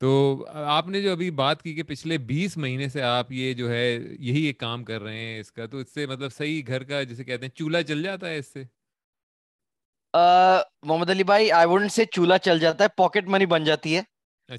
تو 0.00 0.10
آپ 0.68 0.88
نے 0.88 1.00
جو 1.02 1.12
ابھی 1.12 1.30
بات 1.32 1.62
کی 1.62 1.74
کہ 1.74 1.82
پچھلے 1.82 2.18
بیس 2.26 2.56
مہینے 2.56 2.88
سے 2.88 3.02
آپ 3.02 3.32
یہ 3.32 3.52
جو 3.54 3.70
ہے 3.70 3.84
یہی 3.92 4.42
ایک 4.42 4.58
کام 4.58 4.84
کر 4.84 5.02
رہے 5.02 5.18
ہیں 5.18 5.38
اس 5.40 5.52
کا 5.52 5.66
تو 5.66 5.78
اس 5.78 5.94
سے 5.94 6.06
مطلب 6.06 6.32
صحیح 6.32 6.62
گھر 6.66 6.84
کا 6.84 7.02
جسے 7.02 7.24
کہتے 7.24 7.46
ہیں 7.46 7.56
چولہا 7.56 7.82
چل 7.82 8.02
جاتا 8.02 8.28
ہے 8.28 8.38
اس 8.38 8.52
سے؟ 8.52 8.64
محمد 10.82 11.10
علی 11.10 11.24
بھائی 11.24 11.50
آئی 11.52 11.66
ووڈنٹ 11.66 11.92
سے 11.92 12.04
چولہا 12.06 12.38
چل 12.38 12.58
جاتا 12.58 12.84
ہے 12.84 12.88
پاکٹ 12.96 13.28
منی 13.28 13.46
بن 13.46 13.64
جاتی 13.64 13.96
ہے۔ 13.96 14.02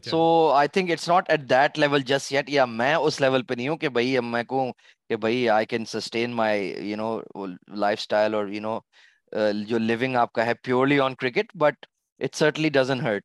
So 0.03 0.19
I 0.51 0.67
think 0.67 0.91
it's 0.91 1.07
not 1.09 1.29
at 1.29 1.41
that 1.49 1.77
level 1.79 2.01
just 2.01 2.31
yet 2.33 2.49
یا 2.49 2.65
میں 2.65 2.93
اس 2.95 3.19
لیول 3.21 3.43
پہ 3.43 3.53
نہیں 3.53 3.67
ہوں 3.67 3.77
کہ 3.77 3.89
بھائی 3.89 4.17
اب 4.17 4.23
میں 4.23 4.43
کہوں 4.43 4.71
کہ 5.09 5.15
بھائی 5.15 5.47
I 5.49 5.65
can 5.65 5.85
sustain 5.85 6.35
my 6.35 6.89
you 6.89 6.97
know 6.97 7.45
lifestyle 7.99 8.33
اور 8.33 8.47
یو 8.47 8.61
نو 8.61 8.77
جو 9.67 9.77
لیونگ 9.79 10.15
آپ 10.15 10.31
کا 10.33 10.45
ہے 10.45 10.53
purely 10.63 10.99
on 10.99 11.15
cricket 11.15 11.55
but 11.57 11.85
it 12.19 12.35
certainly 12.35 12.69
doesn't 12.69 13.01
hurt 13.01 13.23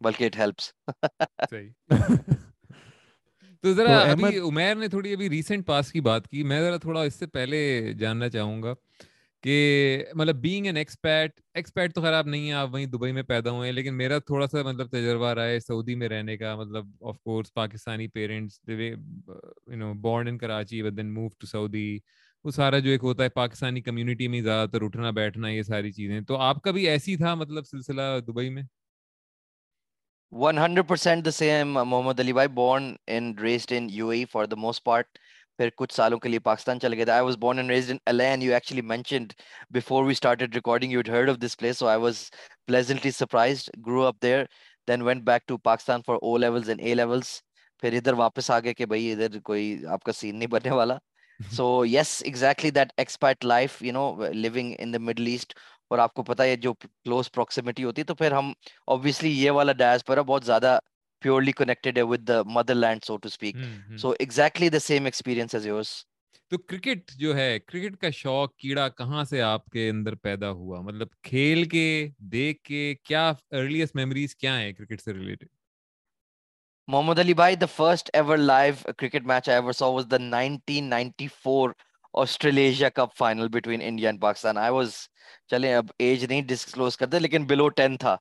بلکہ 0.00 0.24
اٹ 0.24 0.36
ہیلپس 0.38 0.72
تو 3.64 3.72
ذرا 3.74 3.98
ابھی 4.00 4.38
عمیر 4.38 4.74
نے 4.76 4.88
تھوڑی 4.88 5.12
ابھی 5.12 5.28
ریسنٹ 5.30 5.66
پاس 5.66 5.92
کی 5.92 6.00
بات 6.00 6.28
کی. 6.28 6.42
میں 6.42 6.60
ذرا 6.60 6.76
تھوڑا 6.76 7.02
اس 7.02 7.14
سے 7.14 7.26
پہلے 7.26 7.92
جاننا 7.98 8.28
چاہوں 8.28 8.62
گا 8.62 8.74
کہ 9.44 10.04
مطلب 10.14 10.36
بینگ 10.40 10.66
این 10.66 10.76
ایکسپیٹ 10.76 11.40
ایکسپیٹ 11.54 11.94
تو 11.94 12.00
خراب 12.02 12.26
نہیں 12.26 12.48
ہے 12.48 12.52
آپ 12.54 12.68
وہیں 12.72 12.86
دبئی 12.86 13.12
میں 13.12 13.22
پیدا 13.22 13.50
ہوئے 13.50 13.68
ہیں 13.68 13.72
لیکن 13.72 13.96
میرا 13.96 14.18
تھوڑا 14.18 14.46
سا 14.46 14.62
مطلب 14.62 14.90
تجربہ 14.90 15.32
رہا 15.34 15.46
ہے 15.46 15.58
سعودی 15.60 15.94
میں 15.94 16.08
رہنے 16.08 16.36
کا. 16.36 16.54
مطلب 16.56 16.86
of 17.00 17.18
course 17.20 17.52
Pakistani 17.54 18.08
parents 18.08 18.60
you 18.68 19.76
know 19.76 19.92
born 20.02 20.28
in 20.28 20.38
Karachi 20.38 20.82
but 20.82 20.96
then 20.96 21.14
move 21.14 21.28
to 21.40 21.46
Saudi 21.46 21.98
وہ 22.44 22.50
سارا 22.50 22.78
جو 22.78 22.90
ایک 22.90 23.04
ہوتا 23.04 23.24
ہے 23.24 23.28
پاکستانی 23.28 23.80
کمیونٹی 23.82 24.28
میں 24.28 24.40
زیادہ 24.42 24.70
تر 24.70 24.82
اٹھنا 24.82 25.10
بیٹھنا 25.10 25.48
یہ 25.48 25.62
ساری 25.62 25.92
چیزیں. 25.92 26.20
تو 26.20 26.36
آپ 26.38 26.62
کا 26.62 26.70
بھی 26.70 26.88
ایسی 26.88 27.16
تھا 27.16 27.34
مطلب 27.34 27.66
سلسلہ 27.66 28.02
دبئی 28.26 28.50
میں؟ 28.50 28.62
100% 30.36 31.24
the 31.24 31.32
same 31.32 31.72
محمد 31.82 32.20
علی 32.20 32.32
بھائی 32.32 32.48
born 32.54 32.94
and 33.16 33.40
raised 33.40 33.72
in 33.72 33.88
UAE 33.98 34.26
for 34.32 34.46
the 34.46 34.58
most 34.64 34.84
part 34.88 35.18
پھر 35.58 35.68
کچھ 35.76 35.94
سالوں 35.94 36.18
کے 36.20 36.28
لیے 36.28 36.38
پاکستان 36.48 36.80
چلے 36.80 36.96
گئے 36.96 37.04
تھے 37.04 37.12
I 37.12 37.22
was 37.28 37.36
born 37.44 37.62
and 37.62 37.72
raised 37.74 37.92
in 37.94 38.00
LA 38.12 38.26
and 38.32 38.44
you 38.46 38.52
actually 38.58 38.82
mentioned 38.90 39.32
before 39.76 40.02
we 40.08 40.16
started 40.18 40.58
recording 40.58 40.90
you'd 40.96 41.10
heard 41.14 41.32
of 41.34 41.40
this 41.44 41.56
place 41.62 41.80
so 41.82 41.88
I 41.92 41.96
was 42.04 42.20
pleasantly 42.72 43.12
surprised 43.20 43.70
grew 43.88 44.04
up 44.10 44.20
there 44.26 44.44
then 44.90 45.08
went 45.10 45.24
back 45.30 45.46
to 45.52 45.58
Pakistan 45.70 46.04
for 46.08 46.18
O 46.22 46.36
levels 46.46 46.72
and 46.74 46.86
A 46.90 46.94
levels 47.02 47.34
پھر 47.80 47.92
ادھر 47.96 48.12
واپس 48.18 48.50
آگے 48.50 48.74
کہ 48.74 48.86
بھائی 48.92 49.10
ادھر 49.12 49.38
کوئی 49.44 49.64
آپ 49.94 50.02
کا 50.04 50.12
سین 50.20 50.38
نہیں 50.38 50.48
بننے 50.50 50.70
والا 50.74 50.98
so 51.56 51.64
yes 51.84 52.12
exactly 52.28 52.70
that 52.76 52.92
expat 53.02 53.44
life 53.44 53.74
you 53.86 53.92
know 53.96 54.06
living 54.44 54.70
in 54.84 54.94
the 54.96 55.00
Middle 55.08 55.28
East 55.28 55.52
اور 55.90 55.98
آپ 55.98 56.14
کو 56.14 56.22
پتا 56.22 56.44
ہے 56.44 56.56
جو 56.56 56.72
کلوز 56.74 57.30
پروکسیمٹی 57.32 57.84
ہوتی 57.84 58.00
ہے 58.00 58.06
تو 58.06 58.14
پھر 58.14 58.32
ہم 58.32 58.52
اوبیسلی 58.86 59.30
یہ 59.42 59.50
والا 59.50 59.72
ڈائز 59.72 60.04
پر 60.04 60.22
بہت 60.22 60.44
زیادہ 60.44 60.78
پیورلی 61.22 61.52
کنیکٹڈ 61.52 61.98
ہے 61.98 62.02
with 62.02 62.28
the 62.28 62.42
motherland 62.74 63.04
so 63.04 63.16
to 63.16 63.28
speak 63.28 63.56
so 63.98 64.10
exactly 64.18 64.68
the 64.68 64.78
same 64.78 65.04
experience 65.04 65.54
as 65.54 65.66
yours 65.66 65.94
تو 66.50 66.58
کرکٹ 66.58 67.10
جو 67.18 67.36
ہے 67.36 67.58
کرکٹ 67.58 67.96
کا 67.96 68.10
شوق 68.10 68.54
کیڑا 68.56 68.88
کہاں 68.88 69.24
سے 69.24 69.40
آپ 69.42 69.66
کے 69.66 69.88
اندر 69.90 70.14
پیدا 70.14 70.50
ہوا؟ 70.50 70.80
مطلب 70.80 71.08
کھیل 71.22 71.68
کے 71.68 72.08
دیکھ 72.32 72.62
کے 72.62 72.94
کیا 73.04 73.28
ارلیسٹ 73.52 73.96
میموریز 73.96 74.36
کیا 74.36 74.58
ہیں 74.60 74.72
کرکٹ 74.72 75.02
سے 75.02 75.12
related 75.12 75.48
Muhammad 76.88 77.18
Ali 77.18 77.32
bhai, 77.32 77.56
the 77.56 77.66
first 77.68 78.10
ever 78.14 78.36
live 78.38 78.86
cricket 78.96 79.24
match 79.24 79.48
I 79.48 79.54
ever 79.54 79.72
saw 79.72 79.90
was 79.90 80.06
the 80.06 80.18
1994 80.18 81.74
Australasia 82.16 82.88
cup 82.88 83.16
final 83.16 83.48
between 83.52 83.80
India 83.84 84.08
and 84.08 84.20
Pakistan 84.20 84.58
I 84.58 84.72
was 84.72 84.92
چلیں 85.50 85.72
اب 85.74 85.86
ایج 85.98 86.24
نہیں 86.24 86.42
ڈسکلوز 86.48 86.96
کرتے 86.96 87.18
لیکن 87.18 87.46
بلو 87.46 87.68
ٹین 87.78 87.96
تھا۔ 87.96 88.16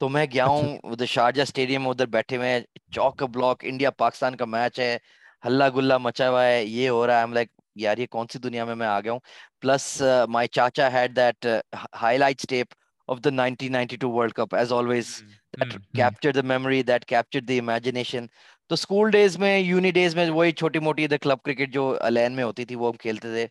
تو 0.00 0.08
میں 0.08 0.26
گیا 0.32 0.44
ہوں 0.46 0.78
ادھر 0.84 1.06
شارجہ 1.06 1.42
اسٹیڈیم 1.42 1.88
ادھر 1.88 2.06
بیٹھے 2.14 2.36
ہوئے 2.36 2.48
ہیں۔ 2.48 2.60
چوک 2.94 3.22
بلاک 3.34 3.64
انڈیا 3.68 3.90
پاکستان 4.02 4.36
کا 4.36 4.44
میچ 4.44 4.78
ہے۔ 4.80 4.96
ہلا 5.44 5.68
گلا 5.76 5.98
مچا 5.98 6.28
ہوا 6.30 6.44
ہے 6.44 6.64
یہ 6.64 6.88
ہو 6.88 7.06
رہا 7.06 7.18
ہے۔ 7.18 7.22
ہم 7.22 7.32
لائک 7.32 7.48
یار 7.76 7.98
یہ 7.98 8.06
کون 8.10 8.26
سی 8.32 8.38
دنیا 8.38 8.64
میں 8.64 8.74
میں 8.74 8.86
آ 8.86 9.00
گیا 9.00 9.12
ہوں 9.12 9.20
پلس 9.62 9.84
مائی 10.28 10.46
uh، 10.46 10.52
چاچا 10.52 10.88
had 10.92 11.16
that 11.16 11.46
highlight 12.18 12.40
step 12.40 12.74
of 13.08 13.18
the 13.24 13.30
nineteen 13.32 13.72
ninety 13.72 13.96
two 13.96 14.10
world 14.10 14.32
cup 14.32 14.54
as 14.54 14.72
always 14.72 15.08
capture 15.94 16.32
the 16.32 16.42
memory 16.44 16.82
that 16.82 17.04
capture 17.04 17.40
the 17.40 17.58
imagination 17.58 18.26
تو 18.70 18.74
اسکول 18.74 19.10
ڈیز 19.10 19.36
میں 19.38 19.58
یونی 19.58 19.90
ڈیز 19.92 20.14
میں 20.16 20.28
وہی 20.30 20.52
چھوٹی 20.52 20.78
موٹی 20.78 21.04
ادھر 21.04 21.18
کلب 21.22 21.42
کرکٹ 21.44 21.72
جو 21.74 21.94
الین 22.00 22.32
میں 22.36 22.44
ہوتی 22.44 22.64
تھی 22.64 22.76
وہ 22.76 22.88
ہم 22.90 22.96
کھیلتے 23.00 23.28
تھے 23.32 23.46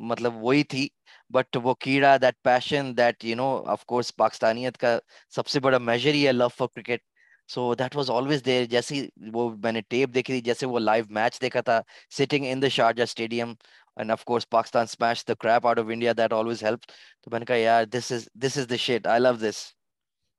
مطلب 0.00 0.34
وہی 0.44 0.62
تھی۔ 0.72 0.88
بٹ 1.30 1.56
وہ 1.62 1.74
کیڑا 1.80 2.16
that 2.22 2.34
passion 2.44 2.96
that 2.96 3.24
you 3.24 3.36
know 3.36 3.48
of 3.74 3.84
course 3.86 4.14
پاکستانیت 4.16 4.76
کا 4.78 4.98
سب 5.36 5.46
سے 5.48 5.60
بڑا 5.60 5.78
میجر 5.78 6.14
ہی 6.14 6.26
ہے 6.26 6.32
love 6.32 6.48
for 6.56 6.68
cricket 6.74 7.00
so 7.48 7.72
that 7.74 7.96
was 7.96 8.10
always 8.10 8.44
there 8.46 8.64
جیسی 8.70 9.06
وہ 9.34 9.48
میں 9.62 9.72
نے 9.72 9.80
ٹیپ 9.88 10.14
دیکھی 10.14 10.32
تھی، 10.34 10.40
جیسے 10.48 10.66
وہ 10.66 10.78
لائیو 10.78 11.04
میچ 11.18 11.40
دیکھا 11.42 11.60
تھا 11.68 11.80
sitting 12.18 12.44
in 12.48 12.62
the 12.62 12.68
Sharjah 12.76 13.02
stadium 13.02 13.52
and 13.96 14.10
of 14.12 14.24
course 14.24 14.48
Pakistan 14.50 14.82
smash 14.82 15.24
the 15.28 15.34
crap 15.40 15.66
out 15.66 15.78
of 15.78 15.84
India 15.92 16.12
that 16.18 16.32
always 16.32 16.62
help 16.64 16.80
تو 17.22 17.30
میں 17.30 17.38
نے 17.40 17.44
کہا، 17.46 17.56
یار 17.56 17.84
this 17.94 18.12
is 18.12 18.28
this 18.42 18.58
is 18.58 18.68
the 18.70 18.76
shit 18.86 19.06
I 19.06 19.20
love 19.20 19.32
دس 19.48 19.64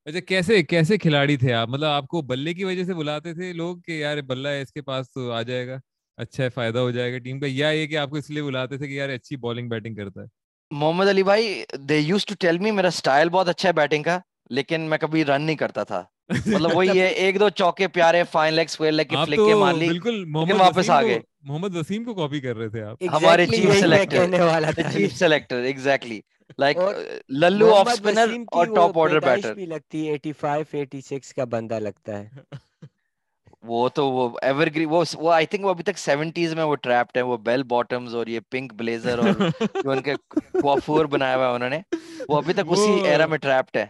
اچھا 0.10 0.20
کیسے 0.22 0.62
کیسے 0.64 0.98
کھلاڑی 0.98 1.36
تھے 1.38 1.54
آپ؟ 1.54 1.70
مطلب 1.70 1.88
آپ 1.88 2.08
کو 2.08 2.22
بلے 2.24 2.54
کی 2.54 2.64
وجہ 2.64 2.84
سے 2.84 2.94
بلاتے 2.94 3.34
تھے 3.34 3.52
لوگ 3.54 3.78
کہ 3.78 3.92
یار 3.92 4.18
بلہ 4.28 4.48
ہے 4.48 4.62
اس 4.62 4.72
کے 4.72 4.82
پاس 4.82 5.12
تو 5.12 5.32
آ 5.32 5.42
جائے 5.42 5.68
گا 5.68 5.78
اچھا 6.18 6.44
ہے 6.44 6.50
فائدہ 6.50 6.80
ہو 6.80 6.92
جائے 6.92 7.12
گا 7.14 7.18
ٹیم 7.18 7.40
کا 7.40 7.48
یا 7.50 7.70
یہ 7.70 7.86
کہ 7.88 7.98
آپ 7.98 8.10
کو 8.10 8.16
اس 8.16 8.30
لیے 8.30 8.44
بلاتے 8.44 8.78
تھے 8.78 8.88
کہ 8.88 8.94
یار 8.94 9.10
اچھی 9.10 9.36
بالنگ 9.38 9.70
بیٹنگ 9.70 9.96
کرتا 9.96 10.22
ہے؟ 10.22 10.26
محمد 10.72 11.08
علی 11.08 11.24
بھائی 11.24 11.64
they 11.90 11.98
used 11.98 12.26
to 12.26 12.36
tell 12.40 12.58
me 12.58 12.72
میرا 12.72 12.88
اسٹائل 12.88 13.30
بہت 13.30 13.50
اچھا 13.50 13.68
ہے 13.70 13.74
بیٹنگ 13.74 14.04
کا 14.04 14.20
لیکن 14.50 14.82
میں 14.82 14.98
کبھی 14.98 15.26
رن 15.26 15.42
نہیں 15.42 15.56
کرتا 15.56 15.84
تھا۔ 15.84 16.04
مطلب 16.48 16.76
وہی 16.76 17.00
ہے 17.00 17.08
ایک 17.20 17.40
دو 17.40 17.50
چوکے 17.52 17.88
پیارے 17.90 18.24
fine 18.32 18.54
leg 18.54 18.66
square 18.68 18.92
leg 18.92 19.14
flick 19.16 19.40
کے 19.40 19.56
مان 19.56 19.78
لی 19.80 19.88
بالکل 19.88 20.24
محمد 20.28 20.60
واپس 20.60 20.90
آ 20.90 21.02
گئے۔ 21.02 21.20
محمد 21.42 21.76
وسیم 21.76 22.04
کو 22.04 22.14
کاپی 22.16 22.40
کر 22.40 22.58
رہے 22.58 22.70
تھے 22.70 22.82
آپ۔ 22.82 23.04
ہمارے 23.14 23.46
chief 23.48 23.80
selector 23.80 24.82
chief 24.92 25.18
selector 25.18 25.64
exactly 25.64 26.20
like 26.58 26.78
للو 27.30 27.74
آف 27.76 27.94
سپنر 27.94 28.36
اور 28.48 28.66
ٹاپ 28.66 28.98
آرڈر 29.00 29.20
بیٹر 29.20 29.54
بھی 29.54 29.66
لگتی 29.66 30.08
ہے 30.08 30.16
85 30.16 30.64
86 30.76 31.34
کا 31.36 31.44
بندہ 31.44 31.80
لگتا 31.80 32.20
ہے۔ 32.20 32.28
وہ 33.64 33.88
تو 33.90 34.12
وہ 34.12 34.30
ایور 34.42 34.68
گری 34.68 34.86
وہ 34.86 35.04
وہ 35.14 35.32
آئی 35.34 35.46
تھنک 35.46 35.66
وہ 35.66 35.70
ابھی 35.70 35.84
تک 35.84 36.12
70s 36.12 36.54
میں 36.56 36.64
وہ 36.64 36.76
ٹریپڈ 36.76 37.18
وہ 37.24 37.38
بیل 37.38 37.64
باٹمز 37.64 38.16
اور 38.16 38.28
یہ 38.28 38.40
پنک 38.50 38.74
بلیزر 38.74 39.20
اور 39.20 39.28
جو 39.84 39.92
ان 39.92 40.02
کے 40.02 40.16
کوافور 40.62 41.06
بنایا 41.06 41.36
ہوا 41.36 41.48
ہے 41.48 41.54
انہوں 41.56 41.70
نے 41.70 41.80
وہ 42.30 42.38
ابھی 42.38 42.54
تک 42.54 42.72
اسی 42.72 42.92
ایرا 43.08 43.26
میں 43.26 43.38
ٹریپڈ 43.38 43.78
ہے۔ 43.78 43.86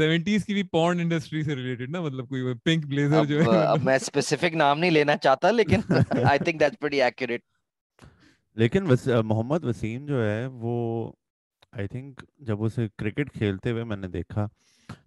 70s 0.00 0.44
کی 0.44 0.54
بھی 0.54 0.62
پورن 0.62 1.00
انڈسٹری 1.00 1.42
سے 1.42 1.54
ریلیٹڈ 1.54 1.90
نا 1.90 2.00
مطلب 2.00 2.28
کوئی 2.28 2.54
پنک 2.64 2.86
بلیزر 2.86 3.24
جو 3.24 3.42
ہے۔ 3.42 3.56
اب 3.58 3.84
میں 3.84 3.98
نام 4.54 4.78
نہیں 4.78 4.90
لینا 4.90 5.16
چاہتا 5.16 5.50
لیکن 5.50 5.80
I 6.24 6.38
think 6.38 6.60
that's 6.60 6.78
pretty 6.78 7.02
accurate 7.02 7.42
لیکن 8.56 8.84
محمد 9.24 9.64
وسیم 9.64 10.06
جو 10.06 10.24
ہے 10.24 10.46
وہ 10.46 11.12
آئی 11.72 11.88
تھنک 11.88 12.22
جب 12.38 12.62
اسے 12.64 12.86
کرکٹ 12.98 13.32
کھیلتے 13.32 13.70
ہوئے 13.70 13.84
میں 13.84 13.96
نے 13.96 14.08
دیکھا 14.08 14.46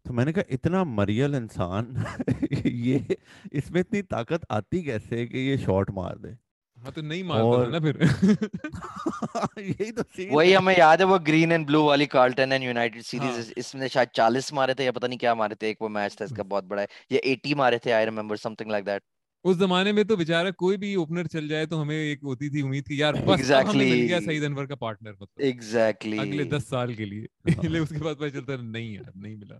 تو 0.04 0.14
میں 0.14 0.26
نے 0.26 0.34
کہا 0.34 0.44
اتنا 0.50 0.84
مریل 0.90 1.36
انسان 1.36 1.94
یہ 2.66 3.14
اس 3.52 3.70
میں 3.72 3.82
اتنی 3.82 4.02
طاقت 4.04 4.46
آتی 4.50 4.82
کیسے 4.84 5.26
کہ 5.28 5.38
یہ 5.38 5.58
شارٹ 5.58 5.90
مار 5.90 6.16
دے؟ 6.16 6.32
ہاں 6.78 6.92
تو 6.92 7.02
نہیں 7.02 7.24
مارتا 7.24 7.70
نا 7.70 7.80
پھر۔ 7.80 8.00
یہی 9.60 9.92
تو 9.92 10.02
وہی 10.32 10.56
ہمیں 10.56 10.74
یاد 10.78 10.98
ہے 10.98 11.06
وہ 11.06 11.18
گرین 11.28 11.52
اینڈ 11.52 11.68
بلو 11.68 11.84
والی 11.84 12.06
کارلٹن 12.08 12.52
اینڈ 12.52 12.64
یونائٹڈ 12.64 13.06
سیریز 13.06 13.38
ہاں۔ 13.38 13.54
اس 13.56 13.74
میں 13.76 13.88
شاید 13.88 14.20
40 14.20 14.52
مارے 14.54 14.74
تھے 14.74 14.84
یا 14.84 14.92
پتہ 14.92 15.08
نہیں 15.08 15.20
کیا 15.20 15.34
مارے 15.34 15.56
تھے 15.56 15.68
ایک 15.68 15.82
وہ 15.82 15.90
میچ 15.90 16.16
تھا 16.18 16.26
اس 16.26 16.32
کا 16.32 16.42
ہاں۔ 16.42 16.50
بہت 16.50 16.64
بڑا 16.64 16.82
ہے 16.82 16.88
یا 17.10 17.20
80 17.28 17.54
مارے 17.56 17.78
تھے 17.78 17.94
I 17.94 18.06
remember 18.06 18.36
some 18.38 18.54
like 18.68 18.86
that 18.86 19.02
اس 19.46 19.58
زمانے 19.58 19.92
میں 19.92 20.04
تو 20.04 20.16
بےچارا 20.16 20.52
کوئی 20.52 20.78
بھی 20.78 20.94
اوپنر 20.96 21.28
چل 21.28 21.48
جائے 21.48 21.66
تو 21.66 21.82
ہمیں 21.82 21.96
ایک 21.96 22.20
ہوتی 22.24 22.50
تھی 22.50 22.62
امید 22.62 22.86
کی 22.88 22.98
یار 22.98 23.14
بس 23.14 23.40
exactly. 23.42 23.76
مل 23.76 24.06
گیا 24.10 24.20
سعید 24.22 24.44
انور 24.44 24.66
کا 24.66 24.76
پارٹنر 24.76 25.14
مطلب۔ 25.14 25.46
Exactly. 25.46 26.20
اگلے 26.20 26.44
دس 26.44 26.68
سال 26.70 26.94
کے 26.94 27.06
لیے۔ 27.06 27.26
ہاں۔ 27.58 27.82
اس 27.82 27.90
کے 27.90 28.04
بعد 28.04 28.16
پتہ 28.16 28.30
چلتا 28.30 28.56
نہیں 28.62 28.94
یار 28.94 29.12
نہیں 29.16 29.36
ملا۔ 29.36 29.58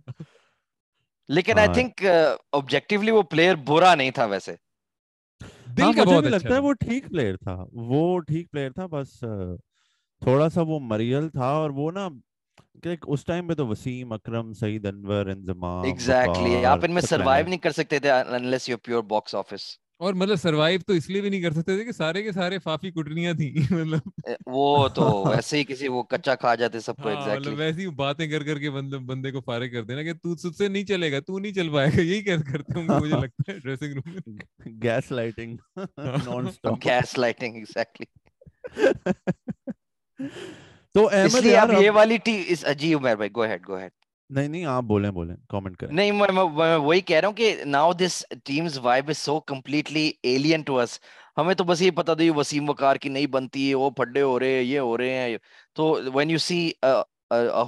لیکن 1.28 1.58
آئی 1.58 1.68
تھنک 1.74 2.04
آبجیکٹیولی 2.52 3.10
وہ 3.10 3.22
پلیئر 3.22 3.54
برا 3.66 3.94
نہیں 3.94 4.10
تھا 4.10 4.24
ویسے۔ 4.24 4.54
ہاں، 5.80 5.92
اچھا 5.92 6.20
لگتا 6.20 6.54
ہے 6.54 6.58
وہ 6.58 6.72
ٹھیک 6.80 7.08
پلیئر 7.08 7.36
تھا۔ 7.36 7.56
وہ 7.72 8.20
ٹھیک 8.20 8.50
پلیئر 8.50 8.70
تھا 8.70 8.86
بس 8.86 9.18
تھوڑا 10.22 10.48
سا 10.48 10.60
وہ 10.60 10.80
مریل 10.80 11.28
تھا 11.28 11.46
اور 11.52 11.70
وہ 11.70 11.90
نا 11.92 12.08
اس 12.82 13.24
ٹائم 13.24 13.46
میں 13.46 13.54
تو 13.54 13.66
وسیم 13.66 14.12
اکرم 14.12 14.52
سعید 14.52 14.86
انور 14.86 15.26
انضمام 15.26 15.84
ایگزیکٹلی 15.84 16.64
آپ 16.64 16.84
ان 16.84 16.94
میں 16.94 17.02
سروائیو 17.02 17.46
نہیں 17.46 17.58
کر 17.58 17.72
سکتے 17.72 17.98
تھے 17.98 18.10
unless 18.10 18.68
you 18.68 18.76
pure 18.76 19.02
box 19.02 19.34
office 19.34 19.64
اور 19.98 20.14
مطلب 20.14 20.36
سروائیو 20.36 20.80
تو 20.86 20.92
اس 20.92 21.08
لیے 21.10 21.20
بھی 21.20 21.30
نہیں 21.30 21.42
کر 21.42 21.50
سکتے 21.50 21.76
تھے 21.76 21.84
کہ 21.84 21.92
سارے 21.92 22.22
کے 22.22 22.32
سارے 22.32 22.58
فافی 22.58 22.90
کٹنیاں 22.90 23.32
تھیں 23.32 23.50
مطلب 23.70 24.46
وہ 24.46 24.88
تو 24.88 25.06
ایسے 25.30 25.58
ہی 25.58 25.64
کسی 25.64 25.88
وہ 25.88 26.02
کچا 26.02 26.34
کھا 26.34 26.54
جاتے 26.54 26.80
سب 26.80 26.96
کو 26.96 27.08
ایگزیکٹلی 27.08 27.54
ویسے 27.54 27.80
ہی 27.80 27.86
باتیں 27.94 28.26
کر 28.26 28.44
کر 28.44 28.58
کے 28.58 28.70
بندے 28.70 28.98
بندے 29.06 29.32
کو 29.32 29.40
فارغ 29.40 29.72
کر 29.72 29.84
دینا 29.84 30.02
کہ 30.02 30.12
تو 30.14 30.36
سب 30.36 30.56
سے 30.56 30.68
نہیں 30.68 30.84
چلے 30.84 31.12
گا 31.12 31.20
تو 31.20 31.38
نہیں 31.38 31.52
چل 31.52 31.72
پائے 31.72 31.90
گا 31.96 32.00
یہی 32.00 32.22
کہہ 32.22 32.42
کرتے 32.52 32.78
ہوں 32.78 32.88
گے 32.88 33.00
مجھے 33.00 33.20
لگتا 33.20 33.52
ہے 33.52 33.58
dressing 33.58 33.94
room 33.94 34.36
gaslighting 35.12 35.56
non 36.26 36.50
stop 36.50 36.84
gaslighting 37.18 37.54
exactly 37.56 38.06
تو 40.94 41.08
احمد 41.08 41.46
یار 41.46 41.68
یہ 41.82 41.90
والی 41.90 42.16
ٹی 42.24 42.42
اس 42.48 42.64
عجیب 42.64 42.98
عمر 42.98 43.16
بھائی 43.16 43.30
گو 43.36 43.44
ہیڈ 43.44 43.68
گو 43.68 43.78
ہیڈ 43.78 43.90
نہیں 44.30 44.48
نہیں 44.48 44.64
آپ 44.64 44.82
بولیں 44.84 45.10
بولیں 45.10 45.34
کمنٹ 45.48 45.76
کریں۔ 45.76 45.94
نہیں 45.94 46.12
میں 46.12 46.76
وہی 46.76 47.00
کہہ 47.00 47.16
رہا 47.16 47.28
ہوں 47.28 47.34
کہ 47.34 47.54
now 47.66 47.92
this 47.92 48.24
team's 48.44 48.78
vibe 48.82 49.08
is 49.08 49.18
so 49.18 49.38
completely 49.40 50.10
alien 50.22 50.62
to 50.62 50.78
us 50.80 50.98
ہمیں 51.38 51.54
تو 51.54 51.64
بس 51.64 51.82
یہ 51.82 51.90
پتہ 51.90 52.12
دیو 52.12 52.34
وسیم 52.34 52.68
وقار 52.68 52.96
کی 52.96 53.08
نہیں 53.08 53.26
بنتی 53.26 53.68
ہے 53.68 53.74
وہ 53.74 53.90
پھڑے 53.90 54.22
ہو 54.22 54.38
رہے 54.40 54.54
ہیں 54.54 54.62
یہ 54.62 54.78
ہو 54.78 54.96
رہے 54.98 55.14
ہیں۔ 55.14 55.36
تو 55.76 55.92
when 56.14 56.30
you 56.30 56.38
see 56.38 56.58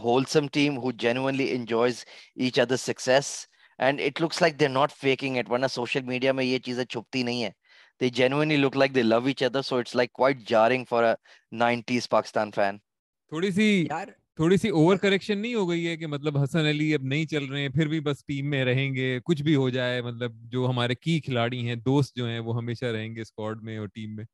wholesome 0.04 0.47
team 0.52 0.78
who 0.78 0.90
genuinely 1.04 1.50
enjoys 1.54 2.04
each 2.37 2.61
other 2.61 2.76
success 2.76 3.35
and 3.78 4.00
it 4.00 4.23
looks 4.23 4.40
like 4.42 4.59
they 4.61 4.68
not 4.68 4.92
faking 4.92 5.37
it 5.37 5.50
ورنہ 5.50 5.66
سوشل 5.71 6.02
میڈیا 6.02 6.33
میں 6.33 6.45
یہ 6.45 6.59
چیزیں 6.59 6.85
چھپتی 6.85 7.23
نہیں 7.23 7.42
ہیں۔ 7.42 7.50
They 8.00 8.09
genuinely 8.18 8.56
look 8.56 8.76
like 8.76 8.95
they 8.95 9.02
love 9.02 9.25
each 9.26 9.42
other 9.42 9.62
so 9.62 9.76
it's 9.76 9.95
like 9.97 10.12
quite 10.12 10.49
jarring 10.49 10.85
for 10.90 11.04
a 11.04 11.14
90s 11.56 12.09
Pakistan 12.11 12.50
fan 12.54 12.76
تھوڑی 13.33 13.50
سی 13.50 13.68
یار 13.83 14.09
تھوڑی 14.37 14.56
سی 14.56 14.68
اوور 14.71 14.97
کریکشن 14.97 15.38
نہیں 15.38 15.54
ہو 15.54 15.68
گئی 15.68 15.87
ہے 15.88 15.97
کہ 15.97 16.06
مطلب 16.06 16.38
حسن 16.38 16.66
علی 16.66 16.92
اب 16.95 17.02
نہیں 17.04 17.25
چل 17.26 17.45
رہے 17.45 17.61
ہیں 17.61 17.68
پھر 17.68 17.88
بھی 17.88 18.00
بس 18.00 18.25
ٹیم 18.25 18.50
میں 18.50 18.64
رہیں 18.64 18.95
گے 18.95 19.18
کچھ 19.25 19.42
بھی 19.42 19.54
ہو 19.56 19.68
جائے 19.71 20.02
مطلب 20.02 20.33
جو 20.52 20.66
ہمارے 20.68 20.95
کی 20.97 21.21
کھلاڑی 21.21 21.66
ہیں 21.68 21.75
دوست 21.85 22.14
جو 22.16 22.26
ہیں 22.26 22.38
وہ 22.40 22.56
ہمیشہ 22.56 22.85
رہیں 22.97 23.14
گے 23.14 23.21
اسکواڈ 23.21 23.62
میں 23.62 23.78
اور 23.78 23.88
ٹیم 23.88 24.16
میں۔ 24.16 24.25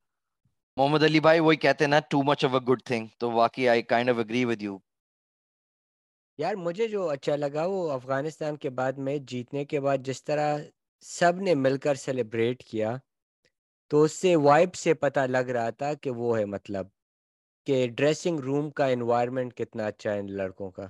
محمد 0.77 1.03
علی 1.03 1.21
بھائی 1.21 1.41
وہی 1.41 1.57
کہتے 1.57 1.85
ہیں 1.85 1.91
نا 1.91 2.01
too 2.11 2.23
much 2.23 2.45
of 2.45 2.55
a 2.55 2.61
good 2.69 2.83
thing 2.85 3.07
تو 3.19 3.31
واقعی 3.31 3.69
I 3.69 3.83
kind 3.83 4.11
of 4.11 4.19
agree 4.19 4.45
with 4.45 4.63
you 4.63 4.79
یار 6.39 6.55
مجھے 6.57 6.89
جو 6.89 7.09
اچھا 7.09 7.37
لگا 7.37 7.65
وہ 7.67 7.91
افغانستان 7.93 8.57
کے 8.57 8.71
بعد 8.71 8.93
میں 8.99 9.17
جیتنے 9.29 9.65
کے 9.65 9.81
بعد 9.81 9.99
جس 9.99 10.25
طرح 10.25 10.57
سب 11.05 11.41
نے 11.41 11.55
مل 11.57 11.77
کر 11.79 11.95
سیلیبریٹ 11.97 12.63
کیا 12.65 12.97
تو 13.91 14.03
اس 14.03 14.13
سے 14.13 14.37
وائب 14.39 14.75
سے 14.75 14.95
پتہ 14.95 15.27
لگ 15.27 15.51
رہا 15.51 15.71
تھا 15.71 15.95
کہ 15.95 16.11
وہ 16.11 16.39
ہے 16.39 16.45
مطلب۔ 16.47 16.87
کہ 17.67 17.87
ڈریسنگ 17.97 18.41
روم 18.41 18.71
کا 18.71 18.87
انوائرمنٹ 18.87 19.55
کتنا 19.55 19.87
اچھا 19.87 20.13
ہے 20.13 20.19
ان 20.19 20.33
لڑکوں 20.33 20.71
کا۔ 20.71 20.87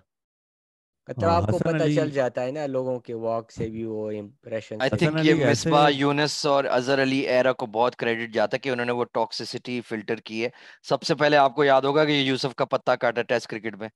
مطلب 1.08 1.30
آپ 1.30 1.50
کو 1.50 1.58
پتہ 1.58 1.84
چل 1.94 2.10
جاتا 2.10 2.42
ہے 2.42 2.50
نا 2.50 2.66
لوگوں 2.66 2.98
کے 3.00 3.14
واک 3.16 3.52
سے 3.52 3.68
بھی 3.68 3.84
وہ 3.84 4.10
امپریشن 4.18 4.80
آئی 4.80 4.90
تھنک 4.90 5.16
یہ 5.20 5.34
مصباح 5.46 5.88
یونس 5.88 6.46
اور 6.46 6.64
اظہر 6.70 7.02
علی 7.02 7.18
ایرا 7.28 7.52
کو 7.52 7.66
بہت 7.66 7.96
کریڈٹ 7.96 8.34
جاتا 8.34 8.56
کہ 8.56 8.68
انہوں 8.68 8.86
نے 8.86 8.92
وہ 8.92 9.04
ٹاکسسٹی 9.12 9.80
فلٹر 9.80 10.16
کی 10.20 10.44
ہے۔ 10.44 10.48
سب 10.82 11.02
سے 11.02 11.14
پہلے 11.14 11.36
آپ 11.36 11.54
کو 11.54 11.64
یاد 11.64 11.82
ہوگا 11.82 12.04
کہ 12.04 12.20
یوسف 12.22 12.54
کا 12.54 12.64
پتہ 12.64 12.90
کاٹا 13.00 13.22
ٹیسٹ 13.22 13.46
کرکٹ 13.46 13.76
میں۔ 13.76 13.88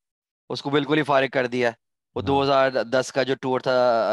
اس 0.51 0.63
کو 0.63 0.71
بالکل 0.71 0.99
ہی 0.99 1.03
فارغ 1.03 1.27
کر 1.33 1.47
دیا 1.47 1.69
ہے۔ 1.69 1.86
وہ 2.17 2.23
ہاں۔ 2.23 2.27
دو 2.27 2.43
ہزار 2.43 2.71
دس 2.85 3.13
کا 3.13 3.23
جو 3.23 3.35
ٹور 3.41 3.61
تھا 3.61 3.73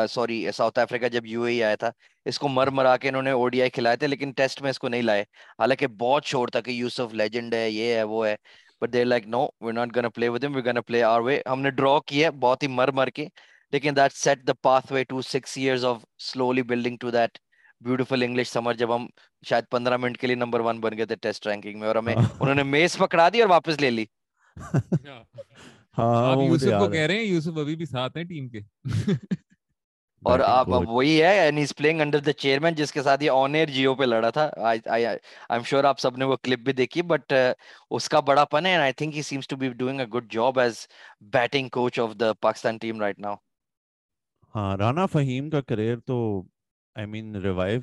سوری 0.10 0.46
ساؤتھ 0.56 0.80
افریقہ 0.80 1.08
جب 1.08 1.26
یو 1.26 1.44
اے 1.44 1.64
آیا 1.64 1.76
تھا 1.76 1.90
اس 2.26 2.40
کو 2.40 2.48
مر 2.50 2.68
مرا 2.70 2.96
کے 2.98 3.10
انہوں 3.10 3.22
نے 3.22 3.32
او 3.32 3.48
ڈی 3.50 3.62
آئی 3.62 3.70
کھلائے 3.70 3.98
تھے 3.98 4.08
لیکن 4.08 4.32
ٹیسٹ 4.32 4.62
میں 4.62 4.70
اس 4.70 4.80
کو 4.80 4.90
نہیں 4.90 5.02
لائے۔ 5.02 5.22
حالانکہ 5.60 5.88
بہت 6.00 6.26
شور 6.26 6.48
تھا 6.48 6.62
کہ 6.62 6.72
یوسف 6.72 7.14
لیجنڈ 7.14 7.54
ہے 7.54 7.70
یہ 7.70 7.94
ہے 7.96 8.04
وہ 8.04 8.26
ہے۔ 8.28 8.36
But 8.82 8.94
there 8.94 9.06
like 9.06 9.28
no 9.28 9.46
we 9.62 9.72
not 9.72 9.96
gonna 9.96 10.10
play 10.10 10.30
with 10.30 10.44
we 10.56 10.62
gonna 10.62 10.82
play 10.82 11.04
our 11.04 11.22
way 11.22 11.42
ہم 11.46 11.62
نے 11.62 11.70
ڈرا 11.72 11.98
کیا 12.08 12.30
بہت 12.40 12.64
ہی 12.64 12.68
مر 12.70 12.92
مر 12.92 13.10
کے 13.10 13.28
لیکن 13.74 13.96
that 13.96 14.14
set 14.14 14.48
the 14.48 14.54
pathway 14.94 15.04
to 15.04 15.22
six 15.24 15.58
years 15.58 15.86
of 15.86 16.04
slowly 16.24 16.62
building 16.64 16.98
to 17.00 17.12
that 17.12 17.38
beautiful 17.82 18.24
English 18.24 18.48
summer 18.48 18.74
جب 18.74 18.96
ہم 18.96 19.08
شاید 19.44 19.64
پندرہ 19.72 19.98
منٹ 19.98 20.18
کے 20.18 20.28
لیے 20.28 20.36
نمبر 20.36 20.60
ون 20.60 20.80
بن 20.80 20.98
گئے 20.98 21.06
تھے 21.06 21.16
ٹیسٹ 21.16 21.48
رینکنگ 21.48 21.80
میں 21.80 21.88
اور 21.88 21.96
ہمیں 21.96 22.16
ہاں۔ 22.16 22.24
انہوں 22.40 22.56
نے 22.56 22.64
میز 22.66 22.98
پکڑا 22.98 23.30
دی 23.34 23.42
اور 23.42 23.50
واپس 23.50 23.82
لے 23.82 23.90
لی۔ 23.90 24.06
ہاں۔ 25.08 25.24
اب 30.24 30.80
وہی 30.88 31.22
ہے 31.22 31.40
and 31.40 31.60
is 31.60 31.76
playing 31.76 32.02
under 32.02 32.20
the 32.20 32.34
chairman 32.34 32.76
جس 32.76 32.92
کے 32.92 33.04
ساتھ 33.04 33.24
یہ 33.24 33.32
آن 33.32 33.56
ایئر 33.56 33.70
جیو 33.70 33.96
پہ 33.96 34.04
لڑا 34.04 34.30
تھا۔ 34.30 34.50
آئی 34.64 35.06
ایم 35.06 35.64
شیور 35.66 35.84
آپ 35.84 36.00
سب 36.00 36.18
نے 36.18 36.26
وہ 36.26 36.36
کلپ 36.44 36.60
بھی 36.60 36.74
دیکھی 36.74 37.04
بٹ 37.04 37.34
اس 37.92 38.10
کا 38.10 38.22
بڑا 38.22 38.46
پن 38.46 38.66
ہے 38.66 38.76
I 38.76 38.94
think 38.94 39.16
he 39.16 39.22
seems 39.22 39.48
to 39.48 39.56
be 39.56 39.74
doing 39.74 40.00
a 40.00 40.10
good 40.10 40.34
job 40.34 40.60
as 40.60 40.88
batting 41.34 41.70
coach 41.72 42.00
of 42.00 42.20
the 42.20 42.34
Pakistan 42.42 42.78
team 42.78 43.02
right 43.02 43.20
now 43.20 43.36
ہاں 44.56 44.78
رانا 44.78 45.08
فہیم 45.08 45.50
کا 45.50 45.64
کریئر 45.64 46.00
تو 46.08 46.44
آئی 46.96 47.08
مین 47.08 47.36
ریوائیو 47.44 47.82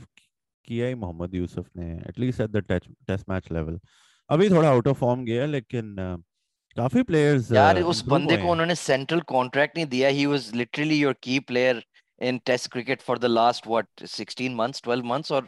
کیا 0.69 0.89
ہی 0.89 0.97
محمد 0.97 1.35
یوسف 1.35 1.77
نے 1.77 1.97
at 1.97 2.19
least 2.19 2.41
at 2.41 2.51
the 2.51 2.61
test 3.07 3.29
match 3.29 3.53
level 3.53 3.79
ابھی 4.31 4.49
تھوڑا 4.49 4.69
آؤٹ 4.69 4.89
آف 4.89 4.99
فارم 4.99 5.27
گیا 5.27 5.47
لیکن 5.47 5.99
کافی 6.77 7.03
players 7.03 7.51
یار 7.53 7.77
اس 7.79 8.03
بندے 8.07 8.37
کو 8.37 8.51
انہوں 8.53 8.67
نے 8.67 8.75
سینٹرل 8.77 9.21
کانٹریکٹ 9.27 9.77
نہیں 9.77 9.87
دیا 9.87 10.09
he 10.11 10.27
was 10.27 10.51
literally 10.55 10.97
your 10.97 11.15
key 11.21 11.39
player 11.41 11.77
in 12.21 12.39
test 12.45 12.69
cricket 12.69 13.03
for 13.03 13.17
the 13.17 13.27
last 13.29 13.67
what 13.67 14.03
16 14.11 14.55
months 14.55 14.89
12 14.89 15.03
months 15.05 15.33
اور 15.33 15.43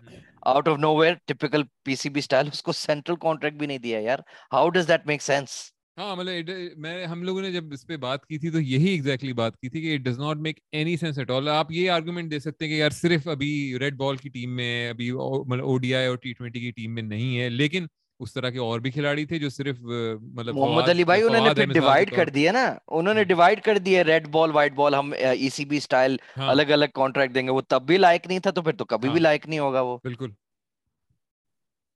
out 0.47 0.69
of 0.69 0.79
nowhere 0.97 1.15
typical 1.27 1.63
P 1.85 1.95
C 1.97 2.09
B 2.09 2.21
style 2.21 2.49
اس 2.49 2.63
کو 2.63 2.73
سینٹرل 2.75 3.17
کانٹریکٹ 3.21 3.59
بھی 3.59 3.67
نہیں 3.67 3.79
دیا 3.79 3.99
یار۔ 4.01 4.19
How 4.53 4.69
does 4.71 4.89
that 4.89 5.07
make 5.07 5.23
sense 5.23 5.61
ہاں 5.99 6.15
مطلب 6.17 6.51
میں 6.79 7.07
ہم 7.07 7.23
لوگوں 7.23 7.43
نے 7.43 7.51
جب 7.53 7.73
اس 7.73 7.87
پہ 7.87 7.97
بات 7.99 8.25
کی 8.27 8.39
تھی 8.39 8.51
تو 8.51 8.61
یہی 8.61 8.91
ایگزیکٹلی 8.91 9.33
بات 9.35 9.57
کی 9.57 9.69
تھی 9.69 9.81
کہ 9.81 9.95
it 9.95 10.01
does 10.03 10.19
not 10.19 10.37
make 10.39 10.61
any 10.73 10.97
sense 10.97 11.19
at 11.19 11.31
all 11.31 11.49
آپ 11.51 11.73
یہ 11.73 11.91
آرگومنٹ 11.91 12.31
دے 12.31 12.39
سکتے 12.41 12.65
ہیں 12.65 12.73
کہ 12.73 12.79
یار 12.79 12.91
صرف 12.93 13.29
ابھی 13.31 13.53
ریڈ 13.81 13.97
بال 13.97 14.17
کی 14.17 14.29
ٹیم 14.31 14.57
میں 14.57 14.89
ابھی 14.91 15.11
مطلب 15.13 15.65
او 15.65 15.77
ڈی 15.79 15.95
آئی 15.95 16.07
اور 16.07 16.17
ٹی 16.19 16.33
ٹوینٹی 16.33 16.61
کی 16.61 16.71
ٹیم 16.73 16.95
میں 16.95 17.03
نہیں 17.05 17.39
ہے 17.39 17.49
لیکن 17.51 17.87
اس 18.23 18.33
طرح 18.33 18.51
کے 18.51 18.59
اور 18.59 18.81
بھی 18.81 18.91
کھلاڑی 18.91 19.25
تھے 19.25 19.39
جو 19.39 19.49
صرف 19.49 19.79
مطلب 19.81 20.57
محمد 20.57 20.89
علی 20.89 21.05
بھائی 21.05 21.23
انہوں 21.23 21.41
نے 21.41 21.51
پھر 21.51 21.73
ڈیوائیڈ 21.73 22.15
کر 22.17 22.29
دیا 22.29 22.53
نا 22.53 22.65
انہوں 22.89 23.15
نے 23.15 23.25
ڈیوائیڈ 23.25 23.61
کر 23.63 23.79
دیا 23.79 24.05
ریڈ 24.05 24.29
بال 24.29 24.51
وائٹ 24.53 24.73
بال 24.73 24.95
ہم 24.95 25.13
ای 25.19 25.49
سی 25.49 25.65
بی 25.65 25.81
سٹائل 25.81 26.17
الگ 26.49 26.71
الگ 26.71 26.93
کانٹریکٹ 26.95 27.35
دیں 27.35 27.43
گے۔ 27.43 27.51
وہ 27.51 27.61
تب 27.69 27.83
بھی 27.83 27.97
لائق 27.99 28.27
نہیں 28.27 28.39
تھا 28.39 28.51
تو 28.51 28.63
پھر 28.63 28.77
تو 28.77 28.85
کبھی 28.85 29.09
بھی 29.09 29.21
لائق 29.21 29.47
نہیں 29.47 29.59
ہوگا 29.59 29.81
وہ۔ 29.81 29.97
بالکل۔ 30.05 30.31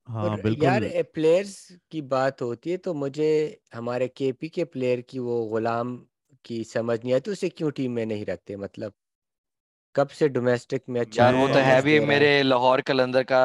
ہاں 0.07 0.37
بالکل۔ 0.37 0.63
یار 0.63 0.81
پلیئرز 1.13 1.55
کی 1.91 2.01
بات 2.01 2.41
ہوتی 2.41 2.71
ہے 2.71 2.77
تو 2.77 2.93
مجھے 2.93 3.31
ہمارے 3.75 4.07
کے 4.07 4.31
پی 4.31 4.47
کے 4.47 4.65
پلیئر 4.65 4.99
کی 5.01 5.19
وہ 5.19 5.43
غلام 5.49 5.97
کی 6.43 6.63
سمجھ 6.63 6.99
نہیں 7.05 7.15
آتی 7.15 7.31
اسے 7.31 7.49
کیوں 7.49 7.71
ٹیم 7.71 7.93
میں 7.93 8.05
نہیں 8.05 8.25
رکھتے؟ 8.25 8.55
مطلب 8.55 8.91
کب 9.97 10.11
سے 10.11 10.27
ڈومیسٹک 10.27 10.89
میں 10.89 11.01
اچھا 11.01 11.23
یار 11.23 11.33
وہ 11.33 11.47
تو 11.47 11.59
ہے 11.59 11.81
بھی 11.81 11.99
میرے 11.99 12.41
لاہور 12.43 12.79
کلندر 12.79 13.23
کا 13.23 13.39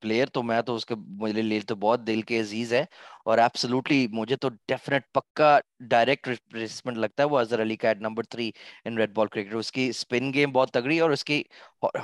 پلیئر 0.00 0.26
تو 0.26 0.42
میں 0.42 0.60
تو 0.62 0.74
اس 0.74 0.86
کے 0.86 0.94
میرے 1.20 1.42
لیے 1.42 1.60
تو 1.60 1.74
بہت 1.76 2.06
دل 2.06 2.22
کے 2.22 2.40
عزیز 2.40 2.72
ہے 2.72 2.84
اور 3.24 3.38
ایبسلوٹلی 3.38 4.06
مجھے 4.10 4.36
تو 4.36 4.48
ڈیفینیٹ 4.68 5.02
پکا 5.12 5.58
ڈائریکٹ 5.90 6.28
ریپلیسمنٹ 6.28 6.96
لگتا 6.96 7.22
ہے 7.22 7.28
وہ 7.28 7.38
اظہر 7.38 7.62
علی 7.62 7.76
کا 7.76 7.88
at 7.88 8.00
number 8.00 8.22
three 8.22 8.50
in 8.84 8.96
red 8.98 9.12
ball 9.14 9.26
cricket 9.26 9.54
اس 9.54 9.72
کی 9.72 9.88
اسپن 9.88 10.32
گیم 10.34 10.52
بہت 10.52 10.72
تگڑی 10.72 10.98
اور 11.00 11.10
اس 11.10 11.24
کی 11.24 11.42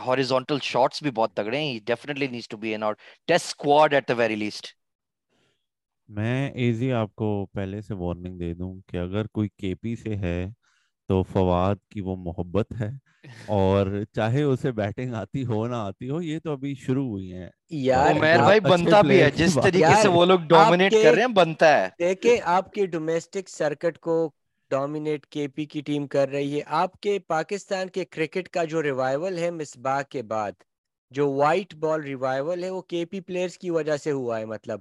ہاریزونٹل 0.07 0.59
شاٹس 0.63 1.03
بھی 1.03 1.11
بہت 1.11 1.35
تگڑے 1.35 1.59
ہیں. 1.59 1.79
Definitely 1.87 2.27
needs 2.27 2.49
to 2.49 2.57
be 2.57 2.75
in 2.75 2.83
our 2.83 2.99
test 3.29 3.47
squad 3.47 3.95
at 3.95 4.09
the 4.09 4.15
very 4.17 4.37
least 4.37 4.67
میں 6.09 6.51
ایزی 6.51 6.93
آپ 6.93 7.15
کو 7.15 7.47
پہلے 7.53 7.81
سے 7.81 7.95
وارننگ 7.95 8.39
دے 8.39 8.53
دوں 8.55 8.75
کہ 8.89 8.97
اگر 8.97 9.27
کوئی 9.27 9.49
کے 9.59 9.75
پی 9.75 9.97
سے 9.97 10.17
ہے 10.17 10.39
تو 11.09 11.23
فواد 11.23 11.77
کی 11.91 12.01
وہ 12.01 12.17
محبت 12.17 12.73
ہے 12.81 12.91
اور 13.49 13.87
چاہے 14.13 14.43
اسے 14.43 14.73
بیٹنگ 14.73 15.15
آتی 15.15 15.45
ہو 15.45 15.67
نہ 15.67 15.75
آتی 15.75 16.11
ہو 16.11 16.21
یہ 16.23 16.39
تو 16.39 16.53
ابھی 16.53 16.75
شروع 16.75 17.07
ہوئی 17.09 17.33
ہیں۔ 17.33 17.49
یار 17.71 18.11
عمیر 18.11 18.39
بھائی 18.39 18.61
بنتا 18.61 19.01
بھی 19.01 19.23
ہے 19.23 19.31
جس 19.31 19.55
طریقے 19.63 19.95
سے 20.03 20.09
وہ 20.09 20.25
لوگ 20.25 20.41
ڈومینیٹ 20.49 20.93
کر 20.93 21.13
رہے 21.13 21.21
ہیں 21.21 21.35
بنتا 21.35 21.69
ہے۔ 21.79 21.89
دیکھیں 21.99 22.37
آپ 22.45 22.73
کے 22.73 22.87
ڈومیسٹک 22.87 23.49
سرکٹ 23.49 23.99
کو 23.99 24.17
ڈومینیٹ 24.71 25.27
کے 25.27 25.49
پی 25.49 25.65
کی 25.65 25.81
ٹیم 25.81 26.07
کر 26.07 26.29
رہی 26.29 26.57
ہے۔ 26.57 26.63
آپ 26.77 27.01
کے 27.01 27.19
پاکستان 27.29 27.89
کے 27.89 28.05
کرکٹ 28.05 28.49
کا 28.49 28.65
جو 28.65 28.83
ریوائیول 28.83 29.39
ہے 29.39 29.51
مصباح 29.51 30.03
کے 30.03 30.23
بعد 30.23 30.53
جو 31.13 31.31
وائٹ 31.33 31.75
بال 31.75 32.03
ریوائیول 32.03 32.65
ہے 32.65 32.71
وہ 32.71 32.81
کے 32.83 33.05
پی 33.05 33.21
پلیئرز 33.21 33.59
کی 33.59 33.71
وجہ 33.71 33.97
سے 33.97 34.11
ہوا 34.11 34.39
ہے۔ 34.39 34.45
مطلب 34.45 34.81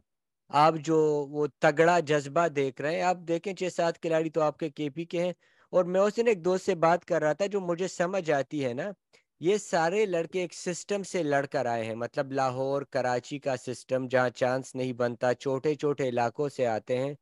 آپ 0.50 0.74
جو 0.84 0.98
وہ 1.30 1.48
تگڑا 1.60 2.00
جذبہ 2.00 2.48
دیکھ 2.48 2.82
رہے 2.82 2.96
ہیں 2.96 3.02
آپ 3.02 3.18
دیکھیں 3.28 3.54
چھ 3.54 3.74
سات 3.76 4.00
کھلاڑی 4.02 4.30
تو 4.30 4.42
آپ 4.42 4.58
کے 4.58 4.70
کے 4.70 4.90
پی 4.90 5.06
کے 5.06 5.24
ہیں۔ 5.26 5.34
اور 5.70 5.86
میں 5.86 6.02
اس 6.02 6.18
دن 6.18 6.28
ایک 6.28 6.46
دوست 6.46 6.66
سے 6.66 6.76
بات 6.76 7.06
کر 7.06 7.22
رہا 7.22 7.34
تھا 7.34 7.46
جو 7.46 7.60
مجھے 7.60 7.88
سمجھ 7.88 8.32
آتی 8.32 8.66
ہے 8.66 8.74
نا۔ 8.74 8.92
یہ 9.40 9.58
سارے 9.58 10.06
لڑکے 10.06 10.40
ایک 10.40 10.54
سسٹم 10.54 11.04
سے 11.04 11.24
لڑ 11.24 11.46
کر 11.46 11.66
آئے 11.66 11.86
ہیں 11.86 11.96
مطلب 11.96 12.32
لاہور، 12.32 12.82
کراچی 12.82 13.40
کا 13.40 13.58
سسٹم 13.58 14.08
جہاں 14.08 14.30
چانس 14.30 14.76
نہیں 14.76 14.94
بنتا، 14.94 15.34
چھوٹے 15.34 15.76
چھوٹے 15.76 16.10
علاقوں 16.10 16.50
سے 16.50 16.68
آتے 16.68 16.98
ہیں۔ 16.98 17.14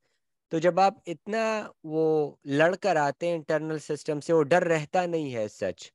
تو 0.52 0.58
جب 0.58 0.80
آپ 0.80 0.94
اتنا 1.08 1.70
وہ 1.84 2.36
لڑ 2.46 2.76
کر 2.76 2.96
آتے 2.96 3.28
ہیں 3.28 3.36
انٹرنل 3.36 3.80
سسٹم 3.80 4.20
سے، 4.20 4.34
وہ 4.34 4.44
ڈر 4.44 4.64
رہتا 4.64 5.06
نہیں 5.06 5.34
ہے 5.36 5.48
سچ 5.48 5.92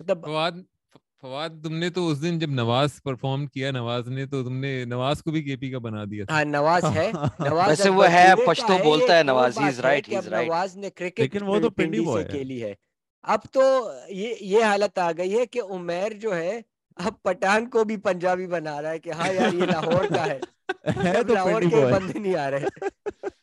مطلب 0.00 0.26
فواد 1.24 1.50
تم 1.62 1.74
نے 1.74 1.88
تو 1.90 2.08
اس 2.08 2.20
دن 2.22 2.38
جب 2.38 2.50
نواز 2.50 3.02
پرفارم 3.02 3.46
کیا 3.46 3.70
نواز 3.70 4.08
نے 4.08 4.24
تو 4.26 4.42
تم 4.44 4.56
نے 4.56 4.84
نواز 4.84 5.22
کو 5.22 5.30
بھی 5.30 5.42
کے 5.42 5.56
پی 5.56 5.70
کا 5.70 5.78
بنا 5.78 6.04
دیا 6.04 6.24
ہاں 6.30 6.44
نواز 6.44 6.84
ہے۔ 6.94 7.10
نواز 7.40 7.68
ویسے 7.68 7.88
وہ 7.90 8.08
ہے 8.10 8.26
پشتو 8.46 8.76
بولتا 8.84 9.16
ہے 9.18 9.22
Nawaz 9.22 9.58
he 9.58 9.66
is 9.66 9.80
right 9.80 10.08
he 10.08 10.16
is 10.16 10.28
right 10.28 10.48
Nawaz 10.48 10.76
نے 10.76 10.90
کرکٹ 10.90 11.20
لیکن 11.20 11.42
وہ 11.42 11.58
تو 11.60 11.70
پنڈی 11.70 12.04
سے 12.06 12.24
کھیلی 12.30 12.62
ہے۔ 12.62 12.74
اب 13.24 13.40
تو 13.52 13.62
یہ 14.08 14.34
یہ 14.40 14.64
حالت 14.64 14.98
آ 14.98 15.10
گئی 15.12 15.38
ہے 15.38 15.46
کہ 15.46 15.62
عمیر 15.70 16.12
جو 16.18 16.34
ہے 16.36 16.60
اب 16.96 17.12
پٹھان 17.22 17.68
کو 17.70 17.84
بھی 17.84 17.96
پنجابی 17.96 18.46
بنا 18.46 18.80
رہا 18.82 18.90
ہے 18.90 18.98
کہ 18.98 19.10
ہاں 19.10 19.32
یار 19.32 19.54
یہ 19.54 19.64
لاہور 19.64 20.04
کا 20.14 20.26
ہے۔ 20.26 20.38
لاہور 21.28 21.62
کے 21.62 21.84
بندے 21.84 22.18
نہیں 22.18 22.34
آ 22.36 22.50
رہے۔ 22.50 22.66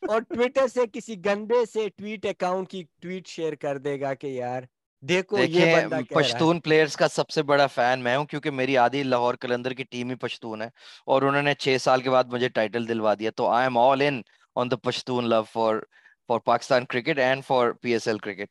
اور 0.06 0.20
ٹویٹر 0.28 0.66
سے 0.66 0.80
کسی 0.92 1.16
گندے 1.24 1.64
سے 1.72 1.88
ٹویٹ 1.88 2.26
اکاؤنٹ 2.26 2.68
کی 2.68 2.84
ٹویٹ 3.00 3.26
شیئر 3.26 3.54
کر 3.54 3.78
دے 3.78 4.00
گا 4.00 4.14
کہ 4.14 4.26
یار 4.26 4.62
دیکھو 5.02 5.36
پشتون 6.10 6.60
پلیئرز 6.60 6.96
کا 6.96 7.08
سب 7.08 7.30
سے 7.30 7.42
بڑا 7.42 7.66
فین 7.66 8.00
میں 8.00 8.16
ہوں 8.16 8.24
کیونکہ 8.24 8.50
میری 8.50 8.76
آدھی 8.78 9.02
لاہور 9.02 9.34
کلندر 9.34 9.72
کی 9.72 9.84
ٹیم 9.84 10.10
ہی 10.10 10.14
پشتون 10.14 10.62
ہے 10.62 10.68
اور 11.06 11.22
انہوں 11.22 11.42
نے 11.42 11.54
چھ 11.54 11.76
سال 11.80 12.00
کے 12.00 12.10
بعد 12.10 12.24
مجھے 12.24 12.48
ٹائٹل 12.48 12.88
دلوا 12.88 13.14
دیا 13.14 13.30
تو 13.30 13.48
I 13.48 13.64
am 13.64 13.78
all 13.78 14.00
in 14.00 14.20
on 14.56 14.70
the 14.70 14.76
Pashtun 14.76 15.28
love 15.28 15.42
for 15.42 15.80
for 16.28 16.38
Pakistan 16.38 16.84
cricket 16.84 17.18
and 17.18 17.44
for 17.44 17.70
P 17.72 17.92
S 17.92 18.08
L 18.08 18.18
cricket 18.18 18.48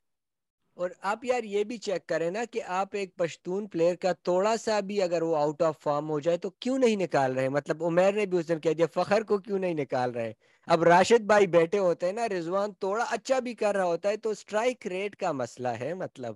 اور 0.78 0.90
آپ 1.02 1.26
یار 1.26 1.44
یہ 1.44 1.64
بھی 1.64 1.78
چیک 1.78 2.06
کریں 2.08 2.30
نا 2.32 2.44
کہ 2.52 2.62
آپ 2.74 2.96
ایک 2.96 3.16
پشتون 3.16 3.68
پلیئر 3.68 3.96
کا 3.96 4.12
تھوڑا 4.24 4.56
سا 4.58 4.80
بھی 4.80 5.02
اگر 5.02 5.22
وہ 5.22 5.36
آؤٹ 5.38 5.62
آف 5.62 5.80
فارم 5.80 6.10
ہو 6.10 6.20
جائے 6.20 6.38
تو 6.38 6.50
کیوں 6.60 6.78
نہیں 6.80 6.96
نکال 6.96 7.34
رہے؟ 7.34 7.50
مطلب 7.50 7.84
عمیر 7.84 8.14
نے 8.14 8.26
بھی 8.26 8.38
اس 8.38 8.48
دن 8.48 8.60
کہہ 8.60 8.74
دیا 8.74 8.86
فخر 8.94 9.24
کو 9.24 9.38
کیوں 9.38 9.60
نہیں 9.60 9.74
نکال 9.74 10.12
رہے؟ 10.12 10.32
اب 10.68 10.84
راشد 10.84 11.26
بھائی 11.26 11.48
بیٹھے 11.48 11.80
ہوتے 11.80 12.06
ہیں 12.06 12.14
نا 12.14 12.28
رضوان 12.30 12.72
تھوڑا 12.80 13.06
اچھا 13.10 13.40
بھی 13.40 13.54
کر 13.54 13.76
رہا 13.76 13.84
ہوتا 13.84 14.10
ہے 14.10 14.18
تو 14.18 14.30
اسٹرائک 14.30 14.88
ریٹ 14.88 15.16
کا 15.16 15.32
مسئلہ 15.34 15.68
ہے 15.80 15.94
مطلب 15.96 16.36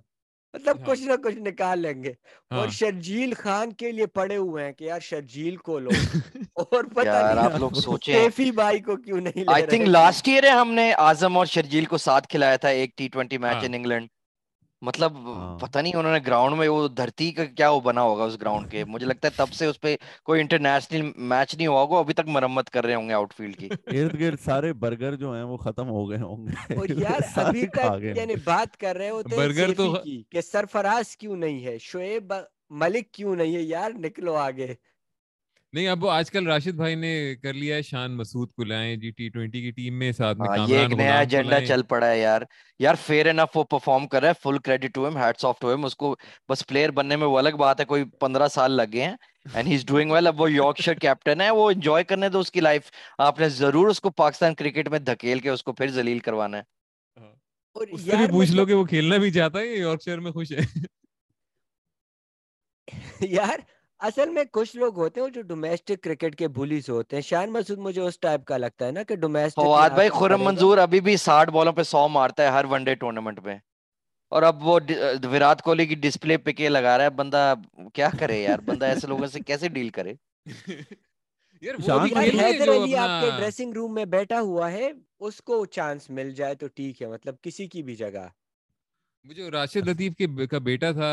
مطلب 0.54 0.78
ہاں۔ 0.78 0.86
کچھ 0.86 1.00
نہ 1.00 1.12
کچھ 1.24 1.38
نکال 1.38 1.78
لیں 1.78 2.02
گے۔ 2.04 2.12
اور 2.50 2.58
ہاں۔ 2.58 2.70
شرجیل 2.70 3.32
خان 3.34 3.72
کے 3.72 3.92
لیے 3.92 4.06
پڑے 4.08 4.36
ہوئے 4.36 4.64
ہیں 4.64 4.72
کہ 4.72 4.84
یار 4.84 5.00
شرجیل 5.00 5.56
کو 5.56 5.78
لو۔ 5.78 5.90
اور 6.56 6.84
پتہ 6.84 7.08
نہیں 7.08 7.38
آپ 7.38 7.58
لوگ 7.58 7.70
سوچیں۔ 7.80 8.14
کیفی 8.14 8.50
بھائی 8.52 8.80
کو 8.80 8.96
کیوں 8.96 9.20
نہیں 9.20 9.38
لے 9.38 9.44
رہے 9.44 9.54
آئی 9.54 9.66
تھنک 9.66 9.88
لاسٹ 9.88 10.28
ایئر 10.28 10.48
ہم 10.50 10.72
نے 10.72 10.92
آزم 11.00 11.36
اور 11.36 11.46
شرجیل 11.46 11.84
کو 11.84 11.98
ساتھ 11.98 12.28
کھلایا 12.28 12.56
تھا 12.56 12.68
ایک 12.70 12.96
T 12.96 13.08
twenty 13.08 13.38
match 13.38 13.64
in 13.64 13.74
England 13.74 14.08
مطلب 14.82 15.16
ہاں۔ 15.26 15.58
پتہ 15.58 15.78
نہیں 15.78 15.94
انہوں 15.96 16.12
نے 16.12 16.18
گراؤنڈ 16.26 16.56
میں 16.56 16.68
وہ 16.68 16.88
دھرتی 16.88 17.30
کا 17.32 17.44
کیا 17.44 17.70
وہ 17.70 17.80
بنا 17.80 18.02
ہوگا 18.02 18.24
اس 18.24 18.40
گراؤنڈ 18.40 18.70
کے۔ 18.70 18.84
مجھے 18.84 19.06
لگتا 19.06 19.28
ہے 19.28 19.32
تب 19.36 19.52
سے 19.52 19.66
اس 19.66 19.80
پہ 19.80 19.96
کوئی 20.22 20.40
انٹرنیشنل 20.40 21.10
میچ 21.16 21.54
نہیں 21.54 21.66
ہوا 21.66 21.80
ہوگا 21.80 21.98
ابھی 21.98 22.14
تک 22.14 22.26
مرمت 22.26 22.70
کر 22.70 22.86
رہے 22.86 22.94
ہوں 22.94 23.08
گے 23.08 23.14
آؤٹ 23.14 23.32
فیلڈ 23.32 23.56
کی۔ 23.56 23.68
ارد 23.86 24.20
گرد 24.20 24.40
سارے 24.40 24.72
برگر 24.72 25.14
جو 25.14 25.34
ہیں 25.34 25.42
وہ 25.42 25.56
ختم 25.56 25.88
ہو 25.88 26.10
گئے 26.10 26.18
ہوں 26.18 26.46
گے۔ 26.46 26.74
اور 26.74 26.88
یار 26.88 27.20
ابھی 27.36 27.66
تک 27.66 28.04
یعنی 28.16 28.34
بات 28.44 28.76
کر 28.76 28.96
رہے 28.96 29.10
ہوتے 29.10 29.36
برگر 29.36 29.74
تو 29.76 29.94
کہ 30.30 30.40
سرفراز 30.40 31.16
کیوں 31.16 31.36
نہیں 31.36 31.64
ہے؟ 31.64 31.78
شعیب 31.78 32.32
ملک 32.70 33.10
کیوں 33.12 33.36
نہیں 33.36 33.54
ہے؟ 33.56 33.62
یار 33.62 33.90
نکلو 33.94 34.34
آگے۔ 34.34 34.74
نہیں 35.76 35.88
اب 35.88 36.06
آج 36.08 36.30
کل 36.30 36.46
راشد 36.46 36.74
بھائی 36.74 36.94
نے 36.94 37.08
کر 37.36 37.52
لیا 37.54 37.76
ہے 37.76 37.82
شان 37.82 38.16
مسعود 38.16 38.52
کو 38.52 38.64
لائیں 38.64 38.96
جی 38.96 39.10
ٹی 39.10 39.28
ٹوینٹی 39.28 39.60
کی 39.62 39.70
ٹیم 39.72 39.98
میں 39.98 40.10
ساتھ 40.12 40.38
میں 40.38 40.48
یہ 40.68 40.78
ایک 40.78 40.92
نیا 40.92 41.18
ایجنڈا 41.18 41.60
چل 41.62 41.82
پڑا 41.82 42.06
ہے 42.06 42.18
یار۔ 42.18 42.42
یار 42.80 42.94
فیئر 43.00 43.26
انف 43.26 43.56
وہ 43.56 43.64
پرفارم 43.66 44.06
کر 44.08 44.20
رہا 44.20 44.28
ہے 44.28 44.40
full 44.42 44.58
credit 44.60 44.94
to 44.94 45.06
him 45.06 45.16
hats 45.16 45.44
off 45.44 45.58
to 45.60 45.72
him 45.74 45.84
اس 45.84 45.96
کو 45.96 46.14
بس 46.48 46.66
پلیئر 46.66 46.90
بننے 46.92 47.16
میں 47.16 47.26
وہ 47.26 47.38
الگ 47.38 47.56
بات 47.58 47.80
ہے 47.80 47.84
کوئی 47.86 48.04
پندرہ 48.20 48.48
سال 48.48 48.72
لگ 48.72 48.92
گئے 48.92 49.04
ہیں۔ 49.04 49.14
And 49.46 49.68
he 49.68 49.74
is 49.74 49.84
doing 49.86 50.10
well 50.10 50.26
اب 50.26 50.40
وہ 50.40 50.50
یارکشر 50.52 50.94
کیپٹن 50.96 51.40
ہے 51.40 51.50
وہ 51.52 51.70
انجوائے 51.70 52.04
کرنے 52.04 52.28
دو 52.28 52.40
اس 52.40 52.50
کی 52.52 52.60
لائف 52.62 52.90
آپ 53.20 53.40
نے 53.40 53.48
ضرور 53.50 53.88
اس 53.88 54.00
کو 54.00 54.10
پاکستان 54.16 54.54
کرکٹ 54.54 54.88
میں 54.88 54.98
دھکیل 55.04 55.38
کے 55.40 55.50
اس 55.50 55.62
کو 55.62 55.72
پھر 55.74 55.90
ذلیل 55.92 56.18
کروانا 56.20 56.58
ہے۔ 56.58 56.62
ہاں۔ 57.16 57.32
اس 57.86 58.00
سے 58.02 58.16
بھی 58.16 58.26
پوچھ 58.30 58.52
لو 58.52 58.66
کہ 58.66 58.74
وہ 58.74 58.84
کھیلنا 58.86 59.16
بھی 59.18 59.30
چاہتا 59.32 59.58
ہے 59.58 59.66
یارکشر 59.68 60.18
میں 60.18 60.32
خوش 60.32 60.52
ہے؟ 60.52 60.60
یار 63.30 63.58
اصل 64.00 64.30
میں 64.30 64.42
کچھ 64.52 64.76
لوگ 64.76 64.98
ہوتے 64.98 65.20
ہیں 65.20 65.28
جو 65.28 65.42
ڈومیسٹک 65.42 66.02
کرکٹ 66.02 66.34
کے 66.36 66.48
بولیز 66.48 66.88
ہوتے 66.90 67.16
ہیں۔ 67.16 67.22
شان 67.22 67.52
مسعود 67.52 67.78
مجھے 67.78 68.00
اس 68.02 68.18
ٹائپ 68.20 68.44
کا 68.44 68.56
لگتا 68.56 68.86
ہے 68.86 68.92
نا 68.92 69.02
کہ 69.02 69.16
ڈومیسٹک 69.16 69.56
فواد 69.56 69.90
بھائی 69.90 70.08
خرم 70.10 70.44
منظور 70.44 70.78
ابھی 70.78 71.00
بھی 71.00 71.16
ساٹھ 71.18 71.50
بالوں 71.50 71.72
پہ 71.72 71.82
سو 71.82 72.06
مارتا 72.08 72.42
ہے 72.42 72.48
ہر 72.48 72.64
ون 72.64 72.84
ڈے 72.84 72.94
ٹورنامنٹ 72.94 73.42
پہ 73.44 73.54
اور 74.32 74.42
اب 74.42 74.66
وہ 74.66 74.78
وراٹ 75.24 75.62
کوہلی 75.62 75.86
کی 75.86 75.94
ڈسپلے 75.94 76.36
پکے 76.38 76.68
لگا 76.68 76.96
رہا 76.98 77.04
ہے۔ 77.04 77.10
بندہ 77.12 77.54
کیا 77.94 78.08
کرے 78.20 78.40
یار؟ 78.42 78.58
بندہ 78.64 78.84
ایسے 78.84 79.06
لوگوں 79.06 79.26
سے 79.26 79.40
کیسے 79.40 79.68
ڈیل 79.68 79.88
کرے؟ 79.88 80.14
حیدر 81.62 82.70
علی 82.72 82.96
آپ 82.96 83.22
کے 83.22 83.30
ڈریسنگ 83.30 83.72
روم 83.72 83.94
میں 83.94 84.04
بیٹھا 84.06 84.40
ہوا 84.40 84.70
ہے 84.72 84.90
اس 85.20 85.40
کو 85.42 85.64
چانس 85.66 86.10
مل 86.10 86.30
جائے 86.30 86.54
تو 86.54 86.66
ٹھیک 86.66 87.02
ہے۔ 87.02 87.06
مطلب 87.06 87.34
کسی 87.42 87.66
کی 87.66 87.82
بھی 87.82 87.94
جگہ۔ 87.94 88.26
مجھے 89.26 89.50
راشد 89.50 89.88
لطیف 89.88 90.12
کے 90.14 90.46
کا 90.46 90.58
بیٹا 90.60 90.90
تھا 90.92 91.06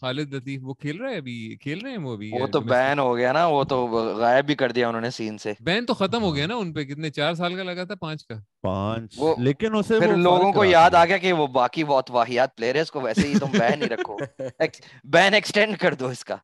خالد 0.00 0.32
لطیف 0.34 0.60
وہ 0.62 0.74
کھیل 0.74 0.96
رہا 0.96 1.10
ہے 1.10 1.16
ابھی؟ 1.16 1.34
کھیل 1.56 1.80
رہے 1.80 1.90
ہیں 1.90 1.98
وہ 1.98 2.12
ابھی 2.12 2.30
وہ 2.32 2.46
تو 2.46 2.60
بین 2.62 2.98
ہو 2.98 3.16
گیا 3.16 3.32
نا 3.32 3.46
وہ 3.46 3.62
تو 3.64 3.76
غائب 4.16 4.46
بھی 4.46 4.54
کر 4.54 4.72
دیا 4.72 4.88
انہوں 4.88 5.00
نے 5.00 5.10
سین 5.10 5.36
سے۔ 5.38 5.52
بین 5.60 5.86
تو 5.86 5.94
ختم 5.94 6.22
ہو 6.22 6.34
گیا 6.34 6.46
نا 6.46 6.54
ان 6.54 6.72
پہ 6.72 6.84
کتنے 6.84 7.10
چار 7.10 7.34
سال 7.34 7.54
کا 7.54 7.62
لگا 7.62 7.84
تھا 7.84 7.94
پانچ 7.96 8.26
کا؟ 8.26 8.34
پانچ 8.62 9.18
لیکن 9.38 9.76
اسے 9.76 9.98
پھر 10.00 10.16
لوگوں 10.18 10.52
کو 10.52 10.64
یاد 10.64 10.94
آ 10.94 11.04
گیا 11.04 11.16
کہ 11.16 11.32
وہ 11.32 11.46
باقی 11.52 11.84
بہت 11.84 12.10
واحیات 12.10 12.56
پلیئر 12.56 12.74
ہے 12.74 12.80
اس 12.80 12.90
کو 12.90 13.00
ویسے 13.00 13.26
ہی 13.28 13.38
تم 13.38 13.58
بین 13.58 13.82
ہی 13.82 13.88
رکھو۔ 13.88 14.16
بین 15.06 15.34
ایکسٹینڈ 15.34 15.76
کر 15.78 15.94
دو 15.94 16.08
اس 16.08 16.24
کا۔ 16.24 16.36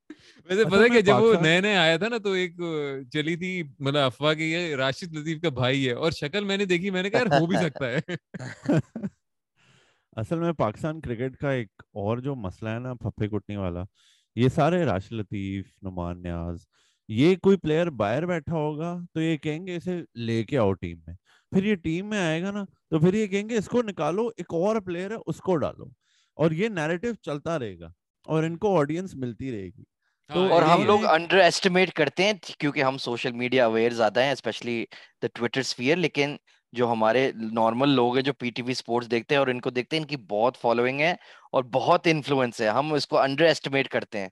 ویسے 0.49 0.65
پتا 0.65 0.87
کہ 0.89 1.01
جب 1.01 1.23
وہ 1.23 1.35
نئے 1.43 1.61
نئے 1.61 1.77
آیا 1.77 1.97
تھا 1.97 2.09
نا 2.09 2.19
تو 2.19 2.33
ایک 2.35 2.61
چلی 3.13 3.37
تھی 3.37 3.51
مطلب 3.79 4.03
افواہ 4.03 4.35
کی 4.35 4.51
یہ 4.53 4.75
راشد 4.77 5.15
لطیف 5.15 5.43
کا 5.43 5.49
بھائی 5.55 5.87
ہے 5.89 5.93
اور 5.95 6.11
شکل 6.13 6.45
میں 6.45 6.57
نے 6.57 6.65
دیکھی 6.65 6.91
میں 6.91 7.03
نے 7.03 7.11
کہا 7.11 7.39
ہو 7.39 7.47
بھی 7.47 7.57
سکتا 7.59 7.91
ہے۔ 7.91 8.15
اصل 10.17 10.39
میں 10.39 10.53
پاکستان 10.53 11.01
کرکٹ 11.01 11.37
کا 11.37 11.51
ایک 11.51 11.69
اور 11.93 12.19
جو 12.19 12.35
مسئلہ 12.35 12.71
ہے 12.71 12.79
نا 12.79 12.95
پھپے 12.95 13.29
کٹنی 13.29 13.57
والا 13.57 13.83
یہ 14.35 14.49
سارے 14.49 14.85
راشد 14.85 15.13
لطیف 15.13 15.67
نمان 15.83 16.23
نیاز 16.23 16.67
یہ 17.09 17.37
کوئی 17.37 17.57
پلیئر 17.57 17.91
باہر 17.91 18.27
بیٹھا 18.27 18.55
ہوگا 18.55 18.97
تو 19.15 19.21
یہ 19.21 19.37
کہیں 19.37 19.67
گے 19.67 19.77
اسے 19.77 20.01
لے 20.15 20.45
کے 20.45 20.59
آؤ 20.59 20.73
ٹیم 20.73 20.99
میں۔ 21.07 21.15
پھر 21.53 21.65
یہ 21.65 21.75
ٹیم 21.75 22.09
میں 22.09 22.19
آئے 22.19 22.43
گا 22.43 22.51
نا 22.51 22.65
تو 22.91 22.99
پھر 22.99 23.15
یہ 23.15 23.27
کہیں 23.27 23.49
گے 23.49 23.57
اس 23.57 23.67
کو 23.67 23.83
نکالو 23.83 24.27
ایک 24.37 24.55
اور 24.55 24.81
پلیئر 24.81 25.11
ہے 25.11 25.17
اس 25.27 25.37
کو 25.37 25.57
ڈالو۔ 25.57 25.85
اور 26.39 26.51
یہ 26.51 26.69
نیریٹو 26.69 27.09
چلتا 27.23 27.59
رہے 27.59 27.79
گا 27.79 27.89
اور 28.27 28.43
ان 28.43 28.57
کو 28.57 28.79
آڈینس 28.79 29.15
ملتی 29.15 29.53
رہے 29.53 29.67
گی۔ 29.67 29.85
تو 30.31 30.53
اور 30.53 30.63
ہم 30.63 30.85
لوگ 30.85 31.05
انڈر 31.05 31.39
ایسٹیمیٹ 31.39 31.93
کرتے 31.93 32.25
ہیں 32.25 32.33
کیونکہ 32.59 32.83
ہم 32.83 32.99
سوشل 32.99 33.33
میڈیا 33.33 33.67
اویئر 33.67 33.91
زیادہ 33.91 34.23
ہیں 34.23 34.33
اسپیشلی 34.33 34.85
دا 35.23 35.27
ٹویٹر 35.35 35.63
سفیئر 35.63 35.97
لیکن 35.97 36.37
جو 36.77 36.93
ہمارے 36.93 37.31
نارمل 37.53 37.89
لوگ 37.89 38.15
ہیں 38.15 38.23
جو 38.23 38.33
پی 38.33 38.51
ٹی 38.51 38.63
وی 38.63 38.75
سپورٹس 38.75 39.11
دیکھتے 39.11 39.35
ہیں 39.35 39.41
اور 39.41 39.49
ان 39.49 39.61
کو 39.61 39.71
دیکھتے 39.71 39.97
ہیں، 39.97 40.03
ان 40.03 40.09
کی 40.09 40.17
بہت 40.17 40.57
فالوئنگ 40.57 41.01
ہے 41.01 41.13
اور 41.53 41.65
بہت 41.65 42.07
انفلوئنس 42.07 42.61
ہے۔ 42.61 42.69
ہم 42.69 42.93
اس 42.93 43.07
کو 43.07 43.19
انڈر 43.19 43.45
ایسٹیمیٹ 43.45 43.89
کرتے 43.89 44.19
ہیں۔ 44.19 44.29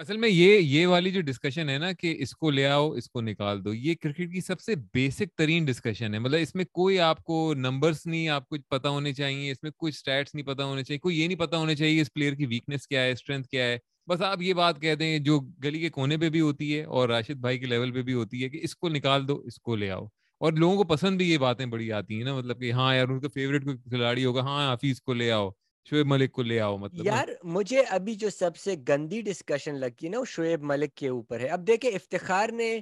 اصل 0.00 0.16
میں 0.16 0.28
یہ 0.28 0.58
یہ 0.58 0.86
والی 0.86 1.10
جو 1.10 1.20
ڈسکشن 1.20 1.68
ہے 1.68 1.78
نا 1.78 1.92
کہ 1.92 2.14
اس 2.18 2.30
کو 2.36 2.50
لے 2.50 2.66
آؤ، 2.66 2.90
اس 2.90 3.08
کو 3.10 3.20
نکال 3.20 3.64
دو، 3.64 3.74
یہ 3.74 3.94
کرکٹ 3.94 4.32
کی 4.32 4.40
سب 4.40 4.60
سے 4.60 4.74
بیسک 4.94 5.36
ترین 5.36 5.64
ڈسکشن 5.64 6.14
ہے۔ 6.14 6.18
مطلب 6.18 6.40
اس 6.40 6.54
میں 6.54 6.64
کوئی 6.72 6.98
آپ 7.00 7.22
کو 7.24 7.54
نمبرس 7.56 8.06
نہیں، 8.06 8.28
آپ 8.28 8.48
کو 8.48 8.56
پتا 8.68 8.88
ہونے 8.88 9.12
چاہیے، 9.12 9.50
اس 9.50 9.62
میں 9.62 9.70
کوئی 9.70 9.90
اسٹیٹس 9.90 10.34
نہیں 10.34 10.46
پتا 10.46 10.64
ہونے 10.64 10.84
چاہیے، 10.84 10.98
کوئی 10.98 11.20
یہ 11.20 11.26
نہیں 11.28 11.38
پتا 11.38 11.56
ہونا 11.56 11.74
چاہیے 11.74 12.00
اس 12.00 12.12
پلیئر 12.14 12.34
کی 12.34 12.46
ویکنیس 12.46 12.86
کیا 12.88 13.02
ہے 13.02 13.10
اسٹرینتھ 13.10 13.48
کیا 13.48 13.64
ہے۔ 13.64 13.78
بس 14.06 14.22
آپ 14.22 14.42
یہ 14.42 14.54
بات 14.54 14.80
کہہ 14.80 14.94
دیں، 14.94 15.18
جو 15.18 15.40
گلی 15.40 15.80
کے 15.80 15.88
کونے 15.90 16.16
پہ 16.16 16.28
بھی 16.28 16.40
ہوتی 16.40 16.78
ہے 16.78 16.84
اور 16.84 17.08
راشد 17.08 17.38
بھائی 17.40 17.58
کے 17.58 17.66
لیول 17.66 17.92
پہ 17.92 18.02
بھی 18.02 18.12
ہوتی 18.12 18.44
ہے 18.44 18.48
کہ 18.48 18.58
اس 18.62 18.76
کو 18.76 18.88
نکال 18.88 19.28
دو، 19.28 19.42
اس 19.46 19.60
کو 19.60 19.76
لے 19.76 19.90
آؤ۔ 19.90 20.06
اور 20.44 20.52
لوگوں 20.52 20.76
کو 20.76 20.84
پسند 20.84 21.16
بھی 21.16 21.30
یہ 21.30 21.38
باتیں 21.38 21.66
بڑی 21.66 21.90
آتی 21.92 22.16
ہیں 22.16 22.24
نا 22.24 22.34
مطلب 22.34 22.60
کہ 22.60 22.72
ہاں 22.72 22.94
یار 22.94 23.08
ان 23.08 23.20
کا 23.20 23.28
فیوریٹ 23.34 23.64
کوئی 23.64 23.76
کھلاڑی 23.90 24.24
ہوگا 24.24 24.40
ہاں 24.40 24.66
حافظ 24.68 25.00
کو 25.02 25.12
لے 25.14 25.30
آؤ، 25.32 25.50
شعیب 25.86 26.06
ملک 26.06 26.32
کو 26.32 26.42
لے 26.42 26.60
آؤ 26.60 26.76
مطلب 26.76 27.06
یار 27.06 27.28
مجھے 27.44 27.82
ابھی 27.90 28.14
جو 28.14 28.30
سب 28.30 28.56
سے 28.56 28.74
گندی 28.88 29.20
ڈسکشن 29.22 29.74
لگتی 29.74 30.06
ہے 30.06 30.10
نا، 30.10 30.18
وہ 30.18 30.24
شعیب 30.24 30.62
ملک 30.62 30.94
کے 30.94 31.08
اوپر 31.08 31.40
ہے۔ 31.40 31.48
اب 31.48 31.66
دیکھیں 31.66 31.90
افتخار 31.90 32.48
نے 32.48 32.80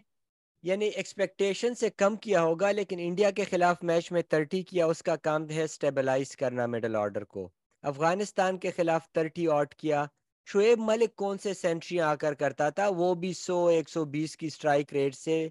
یعنی 0.65 0.87
ایکسپیکٹیشن 0.87 1.75
سے 1.75 1.91
کم 1.91 2.17
کیا 2.17 2.43
ہوگا، 2.43 2.71
لیکن 2.71 2.99
انڈیا 3.01 3.31
کے 3.31 3.45
خلاف 3.45 3.83
میچ 3.83 4.13
میں 4.13 4.23
ترٹی 4.23 4.63
کیا، 4.63 4.87
اس 4.87 5.03
کا 5.03 5.17
کام 5.17 5.49
ہے 5.51 5.67
سٹیبلائز 5.67 6.37
کرنا 6.37 6.67
مڈل 6.67 6.97
آرڈر 6.97 7.25
کو۔ 7.25 7.49
افغانستان 7.85 8.59
کے 8.59 8.71
خلاف 8.71 9.09
ترٹی 9.13 9.49
آؤٹ 9.49 9.75
کیا۔ 9.75 10.05
شعیب 10.49 10.79
ملک 10.81 11.17
کون 11.17 11.39
سے 11.39 11.55
سینچری 11.55 12.01
آ 12.01 12.15
کر 12.15 12.35
کرتا 12.35 12.69
تھا؟ 12.71 12.89
وہ 12.89 13.15
بھی 13.15 13.33
سو 13.37 13.67
ایک 13.67 13.89
سو 13.89 14.05
بیس 14.05 14.37
کی 14.37 14.49
سٹرائک 14.49 14.93
ریٹ 14.93 15.15
سے 15.15 15.49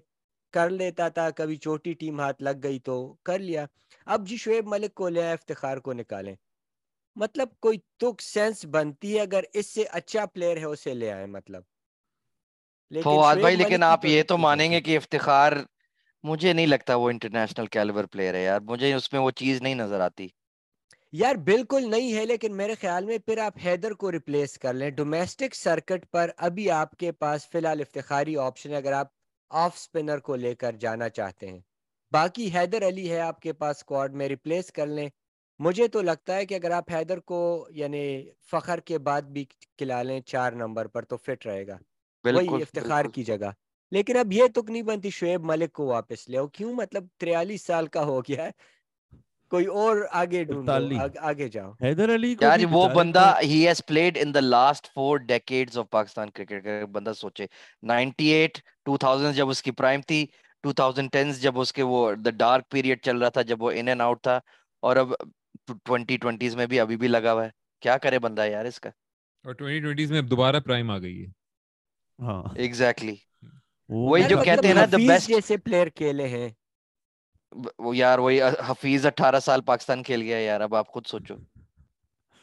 کر 0.52 0.70
لیتا 0.70 1.08
تھا 1.08 1.30
کبھی 1.30 1.56
چھوٹی 1.56 1.92
ٹیم 1.92 2.20
ہاتھ 2.20 2.42
لگ 2.42 2.62
گئی 2.62 2.78
تو 2.78 3.14
کر 3.22 3.38
لیا۔ 3.38 3.66
اب 4.06 4.26
جی 4.28 4.36
شعیب 4.36 4.66
ملک 4.66 4.94
کو 4.94 5.08
لے 5.08 5.30
افتخار 5.32 5.76
کو 5.76 5.92
نکالیں۔ 5.92 6.34
مطلب 7.16 7.48
کوئی 7.60 7.78
تک 7.78 8.22
سینس 8.22 8.64
بنتی 8.64 9.14
ہے 9.16 9.20
اگر 9.20 9.42
اس 9.52 9.66
سے 9.66 9.84
اچھا 9.90 10.26
پلیئر 10.26 10.56
ہے 10.56 10.64
اسے 10.64 10.94
لے 10.94 11.12
آئے 11.12 11.26
مطلب۔ 11.26 11.62
فواد 12.92 13.36
بھائی 13.36 13.56
لیکن 13.56 13.82
آپ 13.82 14.04
یہ 14.04 14.22
تو 14.22 14.38
مانیں 14.38 14.70
گے 14.70 14.80
کہ 14.80 14.96
افتخار 14.96 15.52
مجھے 16.24 16.52
نہیں 16.52 16.66
لگتا 16.66 16.94
وہ 16.94 17.10
انٹرنیشنل 17.10 17.66
کیلیبر 17.66 18.06
پلیئر 18.06 18.34
ہے 18.34 18.42
یار۔ 18.44 18.60
مجھے 18.60 18.94
اس 18.94 19.12
میں 19.12 19.20
وہ 19.20 19.30
چیز 19.30 19.62
نہیں 19.62 19.74
نظر 19.74 20.00
آتی۔ 20.00 20.28
یار 21.12 21.34
بالکل 21.34 21.90
نہیں 21.90 22.14
ہے 22.14 22.24
لیکن 22.26 22.56
میرے 22.56 22.74
خیال 22.74 23.04
میں 23.04 23.18
پھر 23.18 23.38
آپ 23.38 23.54
حیدر 23.64 23.92
کو 23.92 24.12
ریپلیس 24.12 24.58
کر 24.58 24.74
لیں۔ 24.74 24.90
ڈومیسٹک 24.90 25.54
سرکٹ 25.54 26.10
پر 26.10 26.30
ابھی 26.36 26.70
آپ 26.70 26.96
کے 26.96 27.12
پاس 27.12 27.48
فی 27.50 27.58
الحال 27.58 27.80
افتخاری 27.80 28.36
آپشن 28.36 28.70
ہے۔ 28.70 28.76
اگر 28.76 28.92
آپ 28.92 29.08
آف 29.52 29.78
سپنر 29.78 30.18
کو 30.18 30.36
لے 30.36 30.54
کر 30.54 30.72
جانا 30.72 31.08
چاہتے 31.08 31.48
ہیں۔ 31.48 31.60
باقی 32.12 32.50
حیدر 32.54 32.88
علی 32.88 33.10
ہے 33.10 33.20
آپ 33.20 33.40
کے 33.40 33.52
پاس 33.52 33.76
اسکواڈ 33.76 34.14
میں 34.14 34.28
ریپلیس 34.28 34.72
کر 34.72 34.86
لیں۔ 34.86 35.08
مجھے 35.58 35.88
تو 35.88 36.02
لگتا 36.02 36.36
ہے 36.36 36.46
کہ 36.46 36.54
اگر 36.54 36.70
آپ 36.70 36.90
حیدر 36.92 37.20
کو 37.20 37.66
یعنی 37.70 38.02
فخر 38.50 38.80
کے 38.80 38.98
بعد 38.98 39.22
بھی 39.22 39.44
کھلا 39.78 40.02
لیں 40.02 40.20
چار 40.20 40.52
نمبر 40.52 40.86
پر 40.86 41.04
تو 41.04 41.16
فٹ 41.16 41.46
رہے 41.46 41.66
گا۔ 41.66 41.78
وہی 42.24 42.62
افتخار 42.62 43.04
کی 43.04 43.24
جگہ۔ 43.24 43.50
لیکن 43.92 44.16
اب 44.16 44.32
یہ 44.32 44.44
تک 44.54 44.70
نہیں 44.70 44.82
بنتی 44.82 45.10
شعیب 45.10 45.44
ملک 45.44 45.72
کو 45.72 45.86
واپس 45.86 46.28
لے 46.28 46.38
کیوں؟ 46.52 46.72
مطلب 46.74 47.06
تریالیس 47.18 47.62
سال 47.62 47.86
کا 47.86 48.04
ہو 48.04 48.20
گیا 48.20 48.44
ہے۔ 48.44 48.50
کوئی 49.52 49.66
اور 49.66 49.96
آگے 50.10 50.44
آگے 51.20 51.48
جاؤ۔ 51.48 51.72
حیدر 51.82 52.14
علی 52.14 52.34
یار 52.40 52.58
وہ 52.70 52.88
بندہ 52.88 53.24
he 53.42 53.66
has 53.68 53.82
played 53.86 54.18
in 54.20 54.34
the 54.34 54.40
last 54.40 54.86
four 54.94 55.18
decades 55.18 55.78
of 55.78 55.90
Pakistan 55.90 56.30
cricket 56.30 56.64
کا 56.64 56.84
بندہ 56.92 57.12
سوچے۔ 57.16 57.46
98 57.82 58.60
2000 58.86 59.32
جب 59.32 59.48
اس 59.48 59.62
کی 59.62 59.70
پرائم 59.70 60.00
تھی 60.00 60.26
2010 60.64 61.40
جب 61.42 61.60
اس 61.60 61.72
کے 61.72 61.82
وہ 61.82 62.12
دا 62.14 62.30
ڈارک 62.30 62.70
پیریڈ 62.70 63.02
چل 63.02 63.18
رہا 63.18 63.28
تھا 63.28 63.42
جب 63.42 63.62
وہ 63.62 63.70
ان 63.70 63.88
اینڈ 63.88 64.00
آؤٹ 64.00 64.22
تھا 64.22 64.38
اور 64.82 64.96
اب 64.96 65.12
2020 65.88 66.56
میں 66.56 66.66
بھی 66.66 66.80
ابھی 66.80 66.96
بھی 66.96 67.08
لگا 67.08 67.32
ہوا 67.32 67.44
ہے۔ 67.44 67.50
کیا 67.82 67.96
کرے 67.98 68.18
بندہ 68.18 68.46
یار 68.46 68.64
اس 68.64 68.80
کا؟ 68.80 68.90
اور 69.44 69.54
2020 69.54 70.10
میں 70.10 70.22
دوبارہ 70.22 70.60
پرائم 70.60 70.90
آ 70.90 70.98
گئی 70.98 71.24
ہے۔ 71.24 71.30
ہاں۔ 72.18 72.42
ایگزیکٹلی 72.56 73.14
وہی 73.88 74.22
جو 74.22 74.36
کہتے 74.44 74.66
ہیں 74.66 74.74
نا 74.74 74.84
دا 74.92 74.96
بیسٹ 74.96 75.28
جیسے 75.28 75.56
پلیئر 75.56 75.88
کھیلے 75.88 76.28
ہیں۔ 76.28 76.48
وہ 77.78 77.96
یار 77.96 78.18
وہی 78.18 78.42
حفیظ 78.42 79.06
اٹھارہ 79.06 79.40
سال 79.40 79.60
پاکستان 79.60 80.02
کھیل 80.02 80.22
گیا 80.22 80.38
یار، 80.38 80.60
اب 80.60 80.74
آپ 80.74 80.88
خود 80.88 81.06
سوچو۔ 81.06 81.34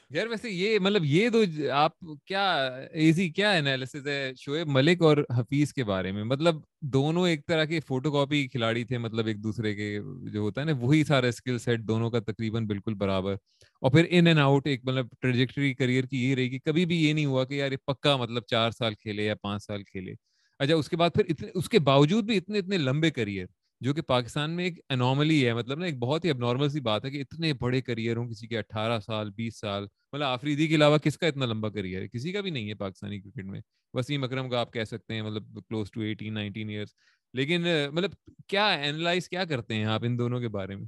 یار 0.09 0.27
ویسے 0.27 0.49
یہ 0.49 0.79
مطلب 0.79 1.05
یہ 1.05 1.29
تو 1.29 1.43
آپ 1.73 1.91
کیا 2.25 2.69
ایزی 2.91 3.29
کیا 3.29 3.51
انالیسس 3.51 4.07
ہے 4.07 4.31
شعیب 4.37 4.67
ملک 4.67 5.01
اور 5.01 5.17
حفیظ 5.37 5.73
کے 5.73 5.83
بارے 5.83 6.11
میں؟ 6.11 6.23
مطلب 6.23 6.55
دونوں 6.81 7.27
ایک 7.27 7.45
طرح 7.47 7.65
کے 7.65 7.79
فوٹو 7.79 8.11
کاپی 8.11 8.47
کھلاڑی 8.47 8.83
تھے 8.83 8.97
مطلب 8.97 9.27
ایک 9.27 9.43
دوسرے 9.43 9.75
کے 9.75 9.99
جو 10.31 10.39
ہوتا 10.39 10.61
ہے 10.61 10.65
نا، 10.65 10.71
وہی 10.79 11.03
سارا 11.03 11.27
اسکل 11.27 11.59
سیٹ 11.59 11.79
دونوں 11.79 12.09
کا 12.09 12.19
تقریباً 12.19 12.65
بالکل 12.65 12.93
برابر۔ 12.93 13.33
اور 13.81 13.91
پھر 13.91 14.05
ان 14.09 14.27
اینڈ 14.27 14.39
آؤٹ 14.39 14.67
ایک 14.67 14.85
مطلب 14.85 15.07
ٹریجیکٹری 15.21 15.73
کریئر 15.73 16.03
کی 16.03 16.29
یہ 16.29 16.35
رہی 16.35 16.49
کہ 16.49 16.59
کبھی 16.59 16.85
بھی 16.85 17.03
یہ 17.07 17.13
نہیں 17.13 17.25
ہوا 17.25 17.43
کہ 17.45 17.53
یار 17.53 17.71
پکا 17.87 18.15
مطلب 18.15 18.43
چار 18.43 18.71
سال 18.71 18.93
کھیلے 18.93 19.25
یا 19.25 19.35
پانچ 19.35 19.63
سال 19.63 19.83
کھیلے۔ 19.83 20.13
اچھا 20.59 20.75
اس 20.75 20.89
کے 20.89 20.97
بعد 20.97 21.09
پھر 21.15 21.23
اتنے، 21.29 21.47
اس 21.53 21.69
کے 21.69 21.79
باوجود 21.79 22.23
بھی 22.23 22.37
اتنے 22.37 22.59
اتنے 22.59 22.77
لمبے 22.77 23.11
کریئر 23.11 23.45
جو 23.81 23.93
کہ 23.93 24.01
پاکستان 24.01 24.51
میں 24.51 24.63
ایک 24.63 24.79
انارملی 24.89 25.45
ہے۔ 25.47 25.53
مطلب 25.53 25.79
نا، 25.79 25.85
ایک 25.85 25.97
بہت 25.99 26.25
ہی 26.25 26.29
اب 26.29 26.37
نارمل 26.37 26.69
سی 26.69 26.79
بات 26.79 27.05
ہے 27.05 27.09
کہ 27.11 27.21
اتنے 27.21 27.53
بڑے 27.53 27.81
کریئر 27.81 28.17
ہوں 28.17 28.27
کسی 28.29 28.47
کے 28.47 28.57
اٹھارہ 28.57 28.99
سال، 28.99 29.29
بیس 29.31 29.59
سال۔ 29.59 29.83
مطلب 30.13 30.23
آفریدی 30.23 30.67
کے 30.67 30.75
علاوہ 30.75 30.97
کس 30.97 31.17
کا 31.17 31.27
اتنا 31.27 31.45
لمبا 31.45 31.69
کریئر 31.69 32.01
ہے؟ 32.01 32.07
کسی 32.07 32.31
کا 32.31 32.41
بھی 32.41 32.51
نہیں 32.51 32.69
ہے 32.69 32.73
پاکستانی 32.75 33.19
کرکٹ 33.21 33.45
میں۔ 33.45 33.61
وسیم 33.93 34.23
اکرم 34.23 34.49
کا 34.49 34.59
آپ 34.59 34.73
کہہ 34.73 34.83
سکتے 34.83 35.13
ہیں 35.13 35.21
مطلب 35.21 35.59
close 35.69 35.91
to 35.91 36.01
eighteen 36.01 36.33
nineteen 36.33 36.69
years 36.69 36.93
لیکن 37.33 37.65
مطلب 37.93 38.11
کیا 38.47 38.67
اینالائز 38.67 39.29
کیا 39.29 39.45
کرتے 39.45 39.75
ہیں 39.75 39.85
آپ 39.85 40.01
ان 40.03 40.17
دونوں 40.19 40.39
کے 40.39 40.47
بارے 40.47 40.75
میں؟ 40.75 40.87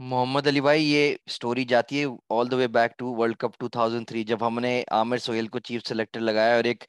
محمد 0.00 0.46
علی 0.46 0.60
بھائی، 0.60 0.84
یہ 0.84 1.16
سٹوری 1.30 1.64
جاتی 1.64 2.00
ہے 2.00 2.06
all 2.30 2.50
the 2.50 2.56
way 2.56 2.68
back 2.68 2.98
to 2.98 3.14
World 3.14 3.36
Cup 3.36 3.60
2003 3.60 4.22
جب 4.22 4.46
ہم 4.46 4.58
نے 4.60 4.82
عامر 4.90 5.18
سہیل 5.18 5.48
کو 5.48 5.58
چیف 5.58 5.86
سلیکٹر 5.86 6.20
لگایا 6.20 6.54
اور 6.56 6.64
ایک 6.64 6.84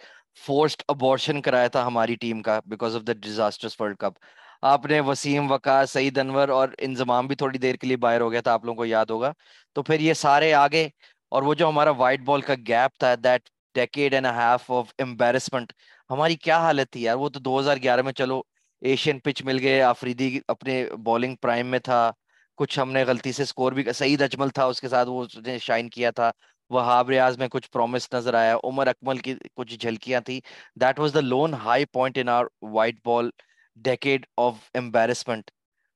فورسڈ 0.46 0.84
ابورشن 0.88 1.42
کرایا 1.42 1.68
تھا 1.68 1.86
ہماری 1.88 2.16
ٹیم 2.16 2.42
کا 2.42 2.60
because 2.66 2.96
of 2.96 3.02
the 3.08 3.14
disastrous 3.14 3.82
World 3.82 3.98
Cup 3.98 4.26
آپ 4.72 4.86
نے 4.86 5.00
وسیم 5.00 5.52
وقاص 5.52 5.92
سعید، 5.92 6.18
انور 6.18 6.50
اور 6.50 6.68
انضمام 6.78 7.28
بھی 7.28 7.36
تھوڑی 7.36 7.58
دیر 7.60 7.76
کے 7.76 7.88
لیے 7.88 7.98
باہر 7.98 8.22
ہو 8.22 8.32
گیا 8.32 8.42
تھا، 8.42 8.54
آپ 8.54 8.66
لوگوں 8.66 8.78
کو 8.78 8.86
یاد 8.86 9.06
ہوگا۔ 9.06 9.32
تو 9.76 9.84
پھر 9.84 10.00
یہ 10.00 10.14
سارے 10.14 10.54
آگے، 10.54 10.88
اور 11.32 11.44
وہ 11.44 11.54
جو 11.54 11.70
ہمارا 11.70 11.90
وائٹ 11.98 12.22
بال 12.26 12.42
کا 12.42 12.54
گیپ 12.68 12.98
تھا 13.00 13.14
that 13.24 13.50
decade 13.76 14.14
and 14.14 14.26
half 14.28 14.72
of 14.72 14.94
embarrassment 15.00 15.74
ہماری 16.10 16.36
کیا 16.36 16.58
حالت 16.60 16.92
تھی 16.92 17.02
یار؟ 17.04 17.16
وہ 17.16 17.30
تو 17.30 17.40
دو 17.40 17.60
ہزار 17.60 17.78
گیارہ 17.84 18.02
میں 18.02 18.14
چلو 18.14 18.42
ایشین 18.82 19.20
پچ 19.20 19.44
مل 19.44 19.60
گئے، 19.64 19.82
آفریدی 19.82 20.40
اپنے 20.48 20.86
بالنگ 21.04 21.36
پرائم 21.42 21.68
میں 21.68 21.80
تھا۔ 21.80 22.12
کچھ 22.58 22.80
ہم 22.80 22.92
نے 22.92 23.04
غلطی 23.04 23.32
سے 23.32 23.46
سکور 23.46 23.72
بھی، 23.72 23.84
سعید 23.96 24.22
اجمل 24.22 24.50
تھا، 24.50 24.66
اس 24.66 24.82
کے 24.82 24.88
ساتھ 24.90 25.10
وہ 25.10 25.26
نے 25.46 25.58
شائن 25.60 25.90
کیا 25.90 26.12
تھا۔ 26.12 26.32
وہاب 26.70 27.10
ریاض 27.10 27.38
میں 27.38 27.48
کچھ 27.48 27.70
پرومس 27.72 28.08
نظر 28.14 28.34
آیا۔ 28.34 28.58
عمر 28.64 28.88
اکمل 28.88 29.18
کی 29.18 29.36
کچھ 29.56 29.76
جھلکیاں 29.80 30.22
تھی 30.22 30.40
that 30.82 31.00
was 31.00 31.14
the 31.14 31.20
lone 31.22 31.54
high 31.54 31.86
point 31.86 32.18
in 32.18 32.30
our 32.30 32.46
white 32.62 32.96
ball 33.06 33.30
decade 33.76 34.26
of 34.38 34.56
embarrassment 34.74 35.52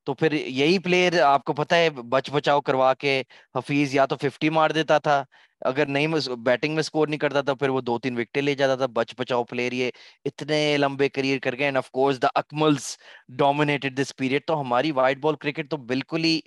تو 0.07 0.13
پھر 0.13 0.31
یہی 0.33 0.77
پلیئر 0.79 1.19
آپ 1.21 1.43
کو 1.43 1.53
پتا 1.53 1.75
ہے، 1.75 1.89
بچ 1.89 2.29
بچاؤ 2.31 2.61
کروا 2.61 2.93
کے 2.93 3.21
حفیظ 3.55 3.95
یا 3.95 4.05
تو 4.05 4.15
ففٹی 4.21 4.49
مار 4.49 4.69
دیتا 4.69 4.97
تھا۔ 4.97 5.23
اگر 5.65 5.85
نہیں 5.85 6.07
بیٹنگ 6.45 6.75
میں 6.75 6.83
سکور 6.83 7.07
نہیں 7.07 7.19
کرتا 7.19 7.41
تھا، 7.41 7.53
پھر 7.53 7.69
وہ 7.69 7.81
دو 7.81 7.97
تین 7.99 8.17
وکٹیں 8.19 8.41
لے 8.41 8.53
جاتا 8.55 8.75
تھا۔ 8.75 8.85
بچ 8.95 9.13
بچاؤ 9.17 9.43
پلیئر 9.43 9.71
یہ 9.73 9.89
اتنے 10.25 10.59
لمبے 10.77 11.09
کریئر 11.09 11.39
کر 11.43 11.57
گئے۔ 11.57 11.65
And 11.65 11.77
of 11.77 11.89
course 11.91 12.21
the 12.21 12.27
Akmals 12.35 12.95
dominated 13.39 13.99
this 14.01 14.15
period 14.17 14.41
تو 14.47 14.59
ہماری 14.61 14.91
وائٹ 14.91 15.17
بال 15.21 15.35
کرکٹ 15.41 15.69
تو 15.71 15.77
بالکل 15.91 16.23
ہی 16.23 16.39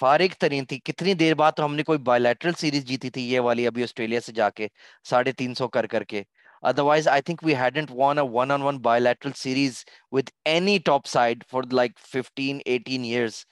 فارغ 0.00 0.34
ترین 0.40 0.64
تھی۔ 0.66 0.78
کتنی 0.84 1.14
دیر 1.14 1.34
بعد 1.34 1.52
تو 1.56 1.64
ہم 1.64 1.74
نے 1.76 1.82
کوئی 1.82 1.98
بایولیٹرل 2.08 2.52
سیریز 2.58 2.84
جیتی 2.86 3.10
تھی 3.10 3.22
یہ 3.32 3.40
والی 3.40 3.66
ابھی 3.66 3.82
آسٹریلیا 3.82 4.20
سے 4.26 4.32
جا 4.32 4.48
کے 4.50 4.68
ساڑھے 5.10 5.32
تین 5.38 5.54
سو 5.54 5.68
کر 5.68 5.86
کر 5.86 6.04
کے۔ 6.04 6.22
Otherwise 6.64 7.08
I 7.08 7.22
think 7.22 7.44
we 7.44 7.54
hadn't 7.54 7.90
won 7.90 8.18
a 8.18 8.24
one 8.30 8.50
on 8.50 8.62
one 8.62 8.78
bilateral 8.78 9.32
series 9.36 9.84
with 10.12 10.30
any 10.44 10.78
top 10.84 11.06
side 11.06 11.44
for 11.50 11.62
like 11.72 11.98
fifteen 12.12 12.58
eighteen 12.64 13.04
years 13.04 13.44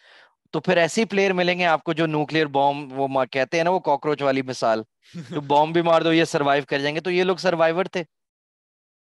تو 0.54 0.60
پھر 0.60 0.76
ایسے 0.76 1.04
پلیئر 1.04 1.32
ملیں 1.32 1.58
گے 1.58 1.64
آپ 1.64 1.84
کو 1.84 1.92
جو 1.92 2.06
نیوکلیر 2.06 2.46
بوم 2.46 2.86
وہ 2.92 3.24
کہتے 3.32 3.56
ہیں 3.56 3.64
نا 3.64 3.70
وہ 3.70 3.78
کاکروچ 3.80 4.22
والی 4.22 4.42
مثال. 4.42 4.82
تو 5.30 5.40
بوم 5.48 5.72
بھی 5.72 5.82
مار 5.82 6.02
دو 6.02 6.12
یہ 6.12 6.24
سروائیو 6.24 6.64
کر 6.68 6.78
جائیں 6.78 6.94
گے 6.96 7.00
تو 7.00 7.10
یہ 7.10 7.24
لوگ 7.24 7.36
سروائیور 7.36 7.84
تھے. 7.84 8.02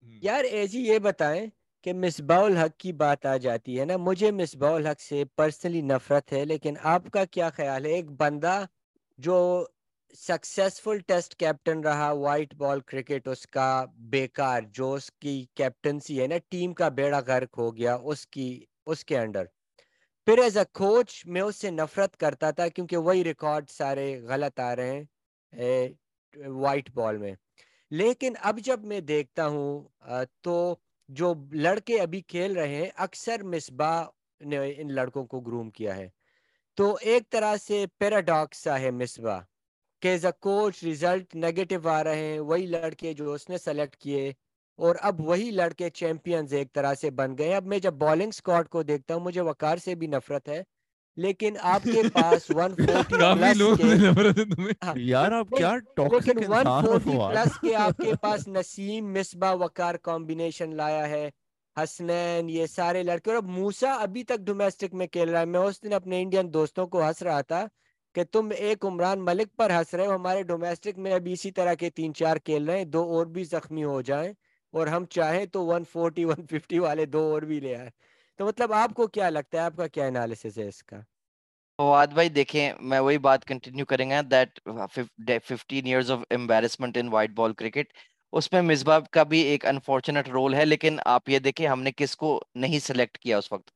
یار 0.23 0.43
ایسی 0.43 0.85
یہ 0.87 0.99
بتائیں 0.99 1.47
کہ 1.85 1.93
مصباح 1.93 2.43
الحق 2.43 2.77
کی 2.77 2.91
بات 2.93 3.25
آ 3.25 3.35
جاتی 3.37 3.79
ہے 3.79 3.85
نا 3.85 3.97
مجھے 3.97 4.31
مصباح 4.31 4.75
الحق 4.75 5.01
سے 5.01 5.23
پرسنلی 5.35 5.81
نفرت 5.81 6.33
ہے 6.33 6.43
لیکن 6.45 6.75
آپ 6.83 7.09
کا 7.11 7.25
کیا 7.25 7.49
خیال 7.49 7.85
ہے؟ 7.85 7.91
ایک 7.91 8.11
بندہ 8.19 8.63
جو 9.19 9.37
سکسیسفل 10.13 10.99
ٹیسٹ 10.99 11.35
کیپٹن 11.35 11.79
رہا 11.79 12.11
وائٹ 12.11 12.53
بال 12.55 12.79
کرکٹ 12.79 13.27
اس 13.27 13.45
کا 13.47 13.85
بیکار 14.11 14.61
جو 14.73 14.93
اس 14.93 15.09
کی 15.11 15.45
کیپٹنسی 15.55 16.21
ہے 16.21 16.27
نا 16.27 16.35
ٹیم 16.49 16.73
کا 16.73 16.89
بیڑا 16.89 17.19
غرق 17.27 17.57
ہو 17.57 17.75
گیا 17.77 17.95
اس 17.95 18.25
کی، 18.27 18.65
اس 18.85 19.03
کے 19.05 19.17
انڈر 19.17 19.45
پھر 20.27 20.37
ایز 20.37 20.57
اے 20.57 20.63
کوچ 20.73 21.25
میں 21.25 21.41
اس 21.41 21.55
سے 21.55 21.71
نفرت 21.71 22.17
کرتا 22.17 22.51
تھا 22.51 22.67
کیونکہ 22.67 22.97
وہی 22.97 23.23
ریکارڈ 23.23 23.69
سارے 23.69 24.05
غلط 24.27 24.59
آ 24.59 24.75
رہے 24.75 25.01
ہیں 25.53 25.87
وائٹ 26.33 26.89
بال 26.95 27.17
میں. 27.17 27.33
لیکن 27.91 28.33
اب 28.41 28.59
جب 28.59 28.83
میں 28.85 28.99
دیکھتا 28.99 29.47
ہوں 29.47 29.83
تو 30.41 30.75
جو 31.09 31.33
لڑکے 31.53 31.99
ابھی 32.01 32.21
کھیل 32.27 32.55
رہے 32.57 32.75
ہیں، 32.75 32.89
اکثر 32.95 33.43
مصباح 33.43 34.03
نے 34.41 34.57
ان 34.77 34.93
لڑکوں 34.93 35.25
کو 35.25 35.39
گروم 35.39 35.69
کیا 35.69 35.95
ہے۔ 35.97 36.07
تو 36.77 36.95
ایک 37.01 37.29
طرح 37.29 37.55
سے 37.57 37.85
پیراڈاکس 37.97 38.67
ہے 38.81 38.91
مصباح۔ 38.91 39.41
کہ 40.03 40.07
as 40.07 40.25
a 40.25 40.31
coach 40.39 40.83
result 40.83 41.35
negative 41.35 41.89
آ 41.89 42.03
رہے 42.03 42.15
ہیں 42.15 42.39
وہی 42.39 42.65
لڑکے 42.65 43.13
جو 43.13 43.33
اس 43.33 43.49
نے 43.49 43.57
سلیکٹ 43.57 43.95
کیے 43.95 44.29
اور 44.79 44.95
اب 45.01 45.21
وہی 45.21 45.51
لڑکے 45.51 45.89
چیمپئنز 45.89 46.53
ایک 46.53 46.73
طرح 46.73 46.93
سے 46.93 47.11
بن 47.11 47.37
گئے 47.37 47.55
اب 47.55 47.65
میں 47.65 47.79
جب 47.79 47.93
بالنگ 47.93 48.31
سکواڈ 48.31 48.69
کو 48.69 48.83
دیکھتا 48.83 49.15
ہوں 49.15 49.21
مجھے 49.21 49.41
وقار 49.41 49.77
سے 49.77 49.95
بھی 49.95 50.07
نفرت 50.07 50.49
ہے۔ 50.49 50.61
لیکن 51.17 51.55
آپ 51.61 51.83
کے 51.83 52.03
پاس 52.13 52.49
140 52.51 53.09
کافی 53.11 53.53
لوگ 53.53 53.75
سے 53.77 53.83
نفرت 53.83 54.37
ہے 54.37 54.45
تمہیں۔ 54.45 54.73
یار 54.95 55.31
آپ 55.31 55.49
کیا 55.57 55.77
ٹاکسک 55.95 56.37
انسان 56.37 56.85
ہو 56.85 56.99
فواد 56.99 57.35
پلس 57.35 57.59
کے 57.59 57.75
آپ 57.75 57.97
کے 57.97 58.13
پاس 58.21 58.47
نسیم 58.47 59.13
مصباح 59.13 59.53
وقار 59.53 59.95
کمبینیشن 60.01 60.75
لایا 60.75 61.09
ہے۔ 61.09 61.29
حسنین 61.75 62.49
یہ 62.49 62.65
سارے 62.65 63.03
لڑکے۔ 63.03 63.29
اور 63.29 63.37
اب 63.37 63.45
موسا 63.49 63.91
ابھی 63.91 64.23
تک 64.23 64.39
ڈومیسٹک 64.39 64.93
میں 64.93 65.07
کھیل 65.07 65.29
رہا 65.29 65.39
ہے۔ 65.39 65.45
میں 65.45 65.59
اس 65.59 65.83
دن 65.83 65.93
اپنے 65.93 66.21
انڈین 66.21 66.53
دوستوں 66.53 66.87
کو 66.87 67.07
ہنس 67.07 67.21
رہا 67.21 67.41
تھا۔ 67.41 67.65
کہ 68.15 68.23
تم 68.31 68.49
ایک 68.57 68.85
عمران 68.85 69.23
ملک 69.25 69.55
پر 69.57 69.69
ہنس 69.69 69.93
رہے 69.93 70.05
ہو، 70.05 70.15
ہمارے 70.15 70.43
ڈومیسٹک 70.43 70.97
میں 70.97 71.13
ابھی 71.13 71.33
اسی 71.33 71.51
طرح 71.51 71.73
کے 71.73 71.89
تین 71.91 72.13
چار 72.13 72.37
کھیل 72.45 72.69
رہے 72.69 72.77
ہیں، 72.77 72.85
دو 72.85 73.03
اور 73.13 73.25
بھی 73.25 73.43
زخمی 73.45 73.83
ہو 73.83 74.01
جائیں 74.01 74.31
اور 74.73 74.87
ہم 74.87 75.05
چاہیں 75.11 75.45
تو 75.45 75.65
140 75.67 76.25
150 76.25 76.79
والے 76.79 77.05
دو 77.07 77.21
اور 77.31 77.41
بھی 77.41 77.59
لے 77.59 77.75
آئے 77.75 77.89
تو 78.39 78.45
مطلب 78.45 78.73
آپ 78.73 78.93
کو 78.95 79.07
کیا 79.07 79.29
لگتا 79.29 79.57
ہے؟ 79.57 79.63
آپ 79.63 79.77
کا 79.77 79.87
کیا 79.87 80.05
انالیسس 80.05 80.57
ہے 80.57 80.67
اس 80.67 80.83
کا؟ 80.83 80.99
فواد 81.79 82.07
بھائی 82.13 82.29
دیکھیں، 82.29 82.73
میں 82.81 82.99
وہی 82.99 83.17
بات 83.17 83.45
کنٹینیو 83.45 83.85
کریں 83.85 84.09
گا 84.09 84.21
that 84.31 84.59
fifteen 85.43 85.85
years 85.85 86.11
of 86.11 86.19
embarrassment 86.31 86.97
in 86.97 87.07
white 87.09 87.31
ball 87.35 87.53
cricket 87.53 87.93
اس 88.33 88.51
میں 88.51 88.61
مصباح 88.61 88.99
کا 89.11 89.23
بھی 89.23 89.39
ایک 89.41 89.65
انفارچونیٹ 89.65 90.29
رول 90.29 90.53
ہے، 90.53 90.65
لیکن 90.65 90.97
آپ 91.05 91.29
یہ 91.29 91.39
دیکھیں 91.39 91.67
ہم 91.67 91.81
نے 91.83 91.91
کس 91.91 92.15
کو 92.17 92.39
نہیں 92.55 92.79
سلیکٹ 92.79 93.17
کیا 93.17 93.37
اس 93.37 93.51
وقت۔ 93.51 93.71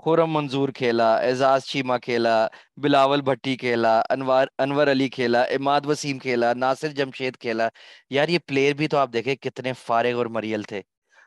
خورم 0.00 0.30
منظور 0.32 0.68
کھیلا، 0.68 1.14
اعزاز 1.18 1.64
چیما 1.64 1.96
کھیلا، 1.98 2.36
بلاول 2.82 3.20
بھٹی 3.22 3.56
کھیلا، 3.56 3.94
انوار، 4.10 4.46
انور 4.58 4.86
علی 4.90 5.08
کھیلا 5.08 5.42
اماد 5.56 5.86
وسیم 5.86 6.18
کھیلا، 6.18 6.52
ناصر 6.54 6.88
جمشید 6.98 7.36
کھیلا۔ 7.36 7.68
یار 8.10 8.28
یہ 8.28 8.38
پلیئر 8.46 8.74
بھی 8.74 8.88
تو 8.88 8.98
آپ 8.98 9.12
دیکھیں 9.12 9.34
کتنے 9.34 9.72
فارغ 9.86 10.16
اور 10.18 10.26
مریل 10.36 10.62
تھے۔ 10.62 10.80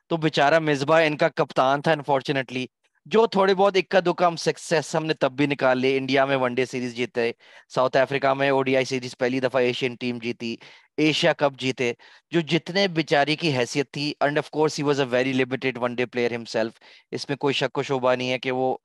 تو 0.09 0.17
بیچارہ 0.17 0.59
مصباح 0.59 1.01
ان 1.05 1.17
کا 1.17 1.29
کپتان 1.29 1.81
تھا 1.81 1.91
انفارچونیٹلی 1.91 2.65
جو 3.05 3.25
تھوڑے 3.31 3.53
بہت 3.55 3.77
اکا 3.77 3.99
دکا 4.05 4.27
ہم 4.27 4.35
سکسیس 4.35 4.93
ہم 4.95 5.05
نے 5.05 5.13
تب 5.19 5.31
بھی 5.37 5.45
نکال 5.47 5.77
لی۔ 5.81 5.95
انڈیا 5.97 6.25
میں 6.25 6.35
ون 6.37 6.53
ڈے 6.55 6.65
سیریز 6.65 6.95
جیتے 6.95 7.31
ساؤتھ 7.75 7.97
افریقہ 7.97 8.33
میں 8.37 8.49
او 8.49 8.61
ڈی 8.63 8.75
آئی 8.75 8.85
سیریز 8.85 9.17
پہلی 9.19 9.39
دفعہ 9.39 9.61
ایشین 9.61 9.95
ٹیم 9.99 10.17
جیتی 10.23 10.55
ایشیا 11.03 11.33
کپ 11.37 11.59
جیتے۔ 11.59 11.91
جو 12.31 12.39
جتنے 12.49 12.87
بیچاری 12.95 13.35
کی 13.35 13.55
حیثیت 13.57 13.91
تھی 13.93 14.11
and 14.19 14.37
of 14.37 14.49
course 14.51 14.77
he 14.79 14.83
was 14.83 14.99
a 14.99 15.05
very 15.09 15.33
limited 15.33 15.77
one 15.81 15.95
day 15.95 16.05
player 16.05 16.35
himself 16.35 16.79
اس 17.11 17.27
میں 17.29 17.37
کوئی 17.37 17.53
شک 17.61 17.77
و 17.77 17.83
شعبہ 17.89 18.13
نہیں 18.15 18.31
ہے 18.31 18.39
کہ 18.39 18.51
وہ 18.51 18.75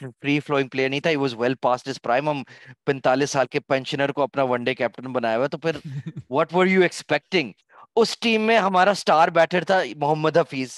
فری 0.00 0.38
فلوئنگ 0.46 0.68
پلیئر 0.72 0.88
نہیں 0.90 1.00
تھا 1.00 1.10
he 1.10 1.16
was 1.16 1.34
well 1.38 1.54
past 1.62 1.88
his 1.88 2.02
prime 2.02 2.28
ہم 2.30 2.42
پینتالیس 2.86 3.30
سال 3.30 3.46
کے 3.50 3.60
پینشنر 3.68 4.12
کو 4.12 4.22
اپنا 4.22 4.42
ون 4.50 4.64
ڈے 4.64 4.74
کیپٹن 4.74 5.12
بنایا 5.12 5.36
ہوا۔ 5.38 5.46
تو 5.46 5.58
پھر 5.58 5.76
واٹ 6.30 6.54
ور 6.54 6.66
یو 6.66 6.82
ایکسپیکٹنگ 6.82 7.52
اس 8.02 8.18
ٹیم 8.20 8.42
میں 8.46 8.58
ہمارا 8.58 8.94
سٹار 8.96 9.28
بیٹر 9.38 9.64
تھا 9.64 9.80
محمد 10.00 10.36
حفیظ۔ 10.36 10.76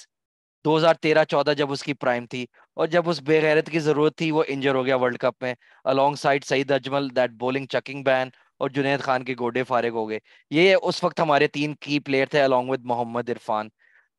دو 0.68 0.76
ہزار 0.76 0.94
تیرہ، 0.94 1.24
چودہ 1.24 1.52
جب 1.56 1.70
اس 1.72 1.82
کی 1.82 1.92
پرائم 1.94 2.26
تھی 2.26 2.46
اور 2.76 2.86
جب 2.86 3.08
اس 3.08 3.20
بے 3.22 3.40
غیرت 3.42 3.70
کی 3.70 3.78
ضرورت 3.78 4.16
تھی، 4.16 4.30
وہ 4.30 4.42
انجر 4.48 4.74
ہو 4.74 4.84
گیا 4.86 4.96
ورلڈ 4.96 5.18
کپ 5.18 5.42
میں 5.42 5.54
alongside 6.14 6.44
Saeed 6.44 6.70
Ajmal 6.70 7.08
that 7.16 7.30
bowling 7.30 7.66
chucking 7.66 8.02
ban 8.02 8.28
اور 8.60 8.70
جنید 8.70 9.00
خان 9.00 9.24
کے 9.24 9.34
گوڈے 9.40 9.62
فارغ 9.62 9.88
ہو 9.88 10.08
گئے۔ 10.08 10.18
یہ 10.50 10.76
اس 10.82 11.04
وقت 11.04 11.20
ہمارے 11.20 11.46
تین 11.46 11.74
کی 11.80 12.00
پلیئر 12.00 12.26
تھے 12.26 12.42
الانگ 12.42 12.70
ود 12.70 12.80
محمد 12.84 13.30
عرفان۔ 13.30 13.68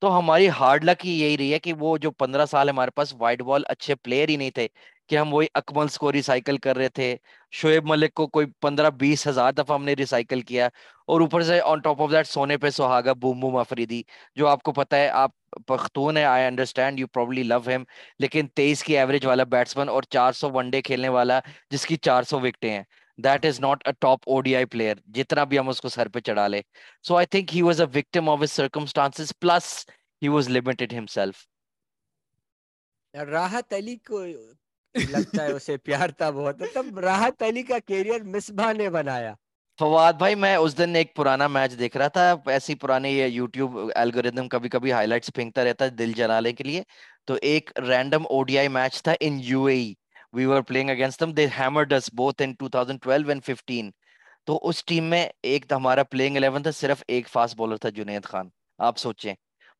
تو 0.02 0.18
ہماری 0.20 0.50
ہارڈ 0.50 0.84
لک 0.84 1.06
ہی 1.06 1.12
یہی 1.22 1.38
رہی 1.38 1.54
ہے 1.54 1.60
کہ 1.60 1.74
وہ 1.74 1.98
جو 1.98 2.12
پندرہ 2.12 2.46
سال 2.46 2.70
ہمارے 2.70 2.92
پاس 2.92 3.14
وائٹ 3.20 3.42
بال 3.42 3.64
اچھے 3.68 3.96
پلیئر 3.96 4.30
ہی 4.30 4.36
نہیں 4.36 4.52
تھے۔ 4.52 4.68
کہ 5.10 5.18
ہم 5.18 5.34
وہی 5.34 5.48
اکملس 5.54 5.98
کو 5.98 6.12
ریسائکل 6.12 6.58
کر 6.60 6.78
رہے 6.78 6.90
تھے۔ 6.92 7.16
شعیب 7.54 7.86
ملک 7.86 8.14
کو 8.14 8.28
کوئی 8.30 8.46
پندرہ 8.62 8.90
بیس 8.96 9.26
ہزار 9.28 9.54
دفعہ 9.54 9.76
ہم 9.76 9.84
نے 9.86 9.94
ریسائکل 9.96 10.42
کیا 10.44 10.66
اور 11.08 11.22
اوپر 11.22 11.42
سے 11.44 11.60
آن 11.62 11.80
ٹاپ 11.80 12.02
آف 12.02 12.12
دیٹ 12.12 12.28
سونے 12.28 12.58
پہ 12.58 12.70
سہاگا 12.72 13.14
بوم 13.16 13.40
بوم 13.40 13.56
افریدی، 13.58 14.02
جو 14.38 14.48
آپ 14.48 14.64
کو 14.64 14.74
پتا 14.74 14.98
ہے، 14.98 15.08
آپ 15.10 15.32
پختون 15.68 16.18
ہے 16.18 16.24
I 16.26 16.46
understand 16.46 17.00
you 17.00 17.08
probably 17.10 17.44
love 17.44 17.60
him 17.68 17.84
لیکن 18.20 18.48
تیئیس 18.50 18.84
کی 18.84 18.98
ایوریج 18.98 19.26
والا 19.26 19.44
بیٹسمین 19.48 19.90
اور 19.90 20.04
چار 20.10 20.32
سو 20.34 20.50
ون 20.52 20.70
ڈے 20.70 20.82
کھیلنے 20.82 21.10
والا 21.10 21.40
جس 21.72 21.86
کی 21.86 21.96
چار 22.00 22.24
سو 22.24 22.40
وکٹیں 22.40 22.70
ہیں۔ 22.70 22.84
That 23.20 23.46
is 23.46 23.60
not 23.60 23.82
a 23.86 23.92
top 24.00 24.20
O 24.26 24.40
D 24.42 24.56
I 24.56 24.66
player 24.68 24.96
جتنا 25.16 25.44
بھی 25.44 25.60
ہم 25.60 25.70
اس 25.70 25.82
کو 25.82 25.90
سر 25.90 26.08
پہ 26.10 26.20
چڑھا 26.22 26.48
لے 26.48 26.62
so 27.06 27.16
I 27.18 27.26
think 27.28 27.56
he 27.56 27.62
was 27.62 27.82
a 27.82 27.88
victim 27.90 28.30
of 28.30 28.42
his 28.44 28.52
circumstances 28.52 29.34
plus 29.40 29.74
he 30.22 30.28
was 30.30 30.50
limited 30.50 30.94
himself 30.94 31.46
Rahat 33.14 33.74
Ali 33.74 33.96
کو 34.02 34.20
لگتا 34.96 35.44
ہے 35.44 35.52
اسے 35.52 35.78
پیار 35.78 36.10
تھا 36.10 36.30
بہت۔ 36.30 36.62
مطلب 36.62 37.00
راحت 37.00 37.44
علی 37.44 37.64
کا 37.64 37.80
کیریئر 37.88 38.24
مصباح 38.24 38.74
نے 38.74 38.90
بنایا۔ 38.90 39.34
فواد 39.80 40.14
بھائی، 40.14 40.36
میں 40.36 40.56
اس 40.56 40.78
دن 40.78 40.96
ایک 40.96 41.16
پرانا 41.16 41.48
میچ 41.48 41.80
دیکھ 41.80 41.98
رہا 41.98 42.08
تھا۔ 42.08 42.36
ایسی 42.46 42.76
پرانے 42.76 43.12
یہ 43.12 43.26
یوٹیوب 43.26 43.78
الگوریدم 43.96 44.48
کبھی 44.50 44.70
کبھی 44.70 44.92
ہائی 44.92 45.08
لائٹس 45.08 45.32
پھینکتا 45.36 45.64
رہتا 45.64 45.86
ہے 45.86 45.90
دل 45.90 46.12
جلانے 46.12 46.54
کے 46.54 46.64
لیے۔ 46.64 46.84
تو 47.26 47.36
ایک 47.42 47.70
random 47.88 48.24
O 48.30 48.44
D 48.44 48.58
I 48.58 48.68
match 48.68 49.04
تھا 49.04 49.14
in 49.20 49.40
U 49.44 49.66
A 49.66 49.94
we 50.34 50.46
were 50.46 50.62
playing 50.62 50.90
against 50.90 51.22
them 51.22 51.32
they 51.32 51.48
hammered 51.60 51.94
us 51.94 52.10
both 52.14 52.42
in 52.42 52.54
2012 52.54 53.30
and 53.30 53.44
15 53.44 53.90
تو 54.46 54.60
اس 54.64 54.86
ٹیم 54.86 55.04
میں 55.04 55.30
ایک 55.44 55.72
ہمارا 55.72 56.04
پلئنگ 56.04 56.38
11 56.38 56.64
تھا، 56.64 56.72
صرف 56.72 57.04
ایک 57.08 57.28
فاسٹ 57.28 57.56
بولر 57.56 57.78
تھا، 57.78 57.90
جنید 57.90 58.24
خان۔ 58.24 58.50
آپ 58.78 58.98
سوچیں۔ 58.98 59.34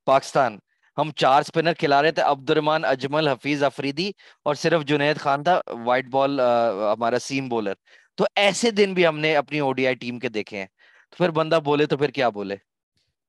پاکستان 0.06 0.58
ہم 1.00 1.12
چار 1.16 1.42
سپنر 1.42 1.74
کھلا 1.74 2.02
رہے 2.02 2.12
تھے 2.12 2.22
عبد 2.22 2.50
الرحمان 2.50 2.86
اجمل 2.86 3.28
حفیظ 3.28 3.64
افریدی 3.64 4.12
اور 4.44 4.56
صرف 4.56 4.86
جنید 4.86 5.18
خان 5.18 5.44
تھا 5.44 5.60
وائٹ 5.86 6.06
بال 6.06 6.40
ہمارا 6.40 7.20
سیم 7.20 7.50
بولر 7.50 7.74
تو 8.18 8.26
ایسے 8.36 8.72
دن 8.72 8.94
بھی 8.94 9.08
ہم 9.08 9.20
نے 9.20 9.36
اپنی 9.36 9.60
او 9.60 9.74
ڈی 9.74 9.86
آئی 9.88 9.96
ٹیم 9.96 10.20
کے 10.20 10.30
دیکھے 10.30 10.58
ہیں۔ 10.58 10.66
تو 11.12 11.16
پھر 11.18 11.30
بندہ 11.30 11.60
بولے 11.64 11.86
تو 11.86 11.98
پھر 11.98 12.10
کیا 12.10 12.30
بولے؟ 12.30 12.56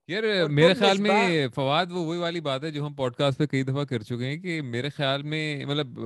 یار 0.09 0.49
میرے 0.49 0.75
خیال 0.75 0.99
میں 0.99 1.49
فواد 1.55 1.87
وہ 1.91 2.05
وہی 2.05 2.19
والی 2.19 2.41
بات 2.41 2.65
ہے 2.65 2.71
جو 2.71 2.87
ہم 2.87 2.95
پوڈ 2.95 3.15
کاسٹ 3.15 3.39
پہ 3.39 3.47
کئی 3.47 3.63
دفعہ 3.63 3.85
کر 3.85 4.03
چکے 4.03 4.27
ہیں 4.27 4.37
کہ 4.37 4.63
میرے 4.63 4.89
خیال 4.89 5.23
میں 5.23 5.65
مطلب 5.67 5.99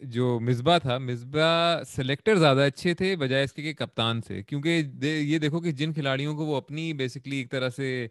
جو 0.00 0.38
مصباح 0.40 0.78
تھا 0.78 0.98
مصباح 0.98 1.82
سلیکٹر 1.84 2.36
زیادہ 2.36 2.60
اچھے 2.60 2.94
تھے 2.94 3.16
بجائے 3.16 3.44
اس 3.44 3.52
کے 3.52 3.72
کپتان 3.74 4.20
سے 4.22 4.42
کیونکہ 4.42 4.82
یہ 5.02 5.38
دیکھو 5.38 5.60
کہ 5.60 5.70
جن 5.72 5.92
کھلاڑیوں 5.92 6.36
کو 6.36 6.46
وہ 6.46 6.56
اپنی 6.56 6.92
بیسکلی 6.92 7.36
ایک 7.36 7.50
طرح 7.50 7.68
سے 7.68 8.06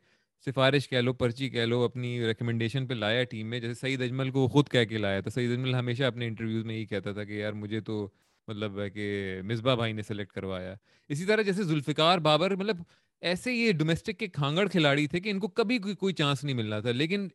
سفارش 0.45 0.89
کہہ 0.89 0.97
لو، 0.97 1.13
پرچی 1.13 1.49
کہہ 1.49 1.65
لو، 1.65 1.83
اپنی 1.83 2.27
ریکمنڈیشن 2.27 2.87
پہ 2.87 2.93
لایا 2.93 3.23
ٹیم 3.23 3.49
میں، 3.49 3.59
جیسے 3.59 3.73
سعید 3.73 4.01
اجمل 4.01 4.29
کو 4.31 4.47
خود 4.47 4.69
کہہ 4.69 4.85
کے 4.85 4.97
لایا 4.97 5.21
تھا۔ 5.21 5.29
سعید 5.29 5.51
اجمل 5.51 5.75
ہمیشہ 5.75 6.03
اپنے 6.03 6.27
انٹرویوز 6.27 6.65
میں 6.65 6.75
یہی 6.75 6.85
کہتا 6.85 7.11
تھا 7.11 7.23
کہ 7.23 7.31
یار 7.31 7.53
مجھے 7.53 7.79
تو 7.79 8.09
مطلب 8.47 8.79
ہے 8.79 8.89
کہ 8.89 9.39
مصباح 9.43 9.75
بھائی 9.75 9.93
نے 9.93 10.01
سلیکٹ 10.01 10.31
کروایا۔ 10.31 10.75
اسی 11.09 11.25
طرح 11.25 11.41
جیسے 11.41 11.63
ذوالفقار 11.63 12.17
بابر 12.17 12.55
مطلب 12.55 12.77
ایسے 13.21 13.53
یہ 13.53 13.71
ڈومیسٹک 13.71 14.17
کے 14.19 14.27
کھانگڑ 14.27 14.67
کھلاڑی 14.67 15.07
تھے 15.07 15.19
کہ 15.19 15.29
ان 15.29 15.39
کو 15.39 15.47
کبھی 15.47 15.77
کوئی 15.77 15.95
کوئی 15.95 16.13
چانس 16.13 16.43
نہیں 16.43 16.55
مل 16.55 16.73
رہا 16.73 16.79
تھا۔ 16.79 16.91
لیکن 16.91 17.27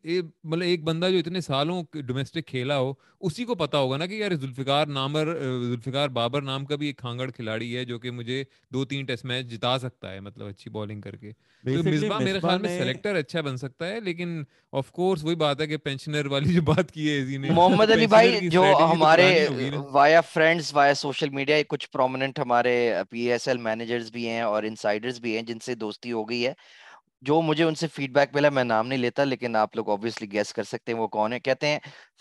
مطلب 0.45 0.63
ایک 0.63 0.83
بندہ 0.85 1.09
جو 1.11 1.19
اتنے 1.19 1.41
سالوں 1.41 1.83
ڈومیسٹک 2.03 2.47
کھیلا 2.47 2.79
ہو 2.79 2.93
اسی 3.21 3.45
کو 3.45 3.55
پتا 3.55 3.79
ہوگا 3.79 3.97
نا 3.97 4.07
کہ 4.07 4.15
یار 4.15 4.35
ذوالفقار 4.35 4.87
نامر 4.89 5.33
ذوالفقار 5.35 6.09
بابر 6.09 6.43
نام 6.43 6.65
کا 6.65 6.77
بھی 6.77 6.87
ایک 6.87 6.99
کھانگڑ 6.99 7.31
کھلاڑی 7.31 7.77
ہے 7.77 7.85
جو 7.85 7.99
کہ 7.99 8.11
مجھے 8.11 8.43
دو 8.71 8.85
تین 8.85 9.05
ٹیسٹ 9.05 9.25
میچ 9.25 9.47
جتا 9.47 9.79
سکتا 9.79 10.13
ہے 10.13 10.21
مطلب 10.21 10.47
اچھی 10.47 10.71
بالنگ 10.71 11.01
کر 11.01 11.17
کے۔ 11.17 11.31
تو 11.65 11.83
مصباح 11.85 12.19
میرے 12.19 12.41
خیال 12.41 12.61
میں 12.61 12.79
سلیکٹر 12.79 13.15
اچھا 13.15 13.41
بن 13.41 13.57
سکتا 13.57 13.89
ہے 13.89 14.01
لیکن 14.01 14.43
آف 14.73 14.91
کورس 14.93 15.25
وہی 15.25 15.35
بات 15.35 15.61
ہے 15.61 15.67
کہ 15.67 15.77
پینشنر 15.77 16.27
والی 16.27 16.55
جو 16.55 16.63
بات 16.63 16.91
کی 16.93 17.09
ہے 17.11 17.39
محمد 17.51 17.91
علی 17.91 18.07
بھائی 18.07 18.49
جو 18.49 18.65
ہمارے 18.93 19.29
via 19.91 20.21
friends 20.21 20.71
via 20.75 20.95
social 20.95 21.29
media 21.31 21.57
کچھ 21.69 21.91
پرومیننٹ 21.91 22.39
ہمارے 22.39 22.75
پی 23.11 23.21
ایس 23.31 23.49
ایل 23.49 23.59
مینیجرز 23.59 24.11
بھی 24.13 24.29
ہیں 24.29 24.41
اور 24.41 24.63
انسائڈرز 24.63 25.21
بھی 25.21 25.35
ہیں 25.37 25.43
جن 25.43 25.59
سے 25.59 25.72
سے 25.73 25.77
دوستی 25.77 26.13
ہو 26.13 26.29
گئی 26.29 26.47
ہے۔ 26.47 26.53
جو 27.23 27.41
مجھے 27.43 27.65
ان 27.65 27.75
سے 27.75 27.87
فیڈ 27.89 28.13
بیک 28.13 28.35
ملا، 28.35 28.49
میں 28.51 28.65
نام 28.65 28.87
نہیں 28.87 28.99
لیتا، 28.99 29.25
لیکن 29.25 29.57
آپ 29.57 29.77
لوگ 29.77 29.91
آبویسلی 29.91 30.31
گیس 30.33 30.53
کر 30.53 30.63
سکتے 30.65 30.93
ہیں 30.93 30.99
وہ 30.99 31.07
کون 31.09 31.33
ہے 31.33 31.41
کہتے 31.41 31.67
ہیں 31.67 31.79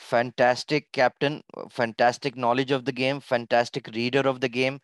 fantastic 0.10 0.92
captain 0.94 1.40
fantastic 1.76 2.38
knowledge 2.38 2.74
of 2.74 2.82
the 2.82 2.92
game 2.98 3.20
fantastic 3.28 3.90
reader 3.92 4.26
of 4.28 4.42
the 4.42 4.48
game 4.54 4.78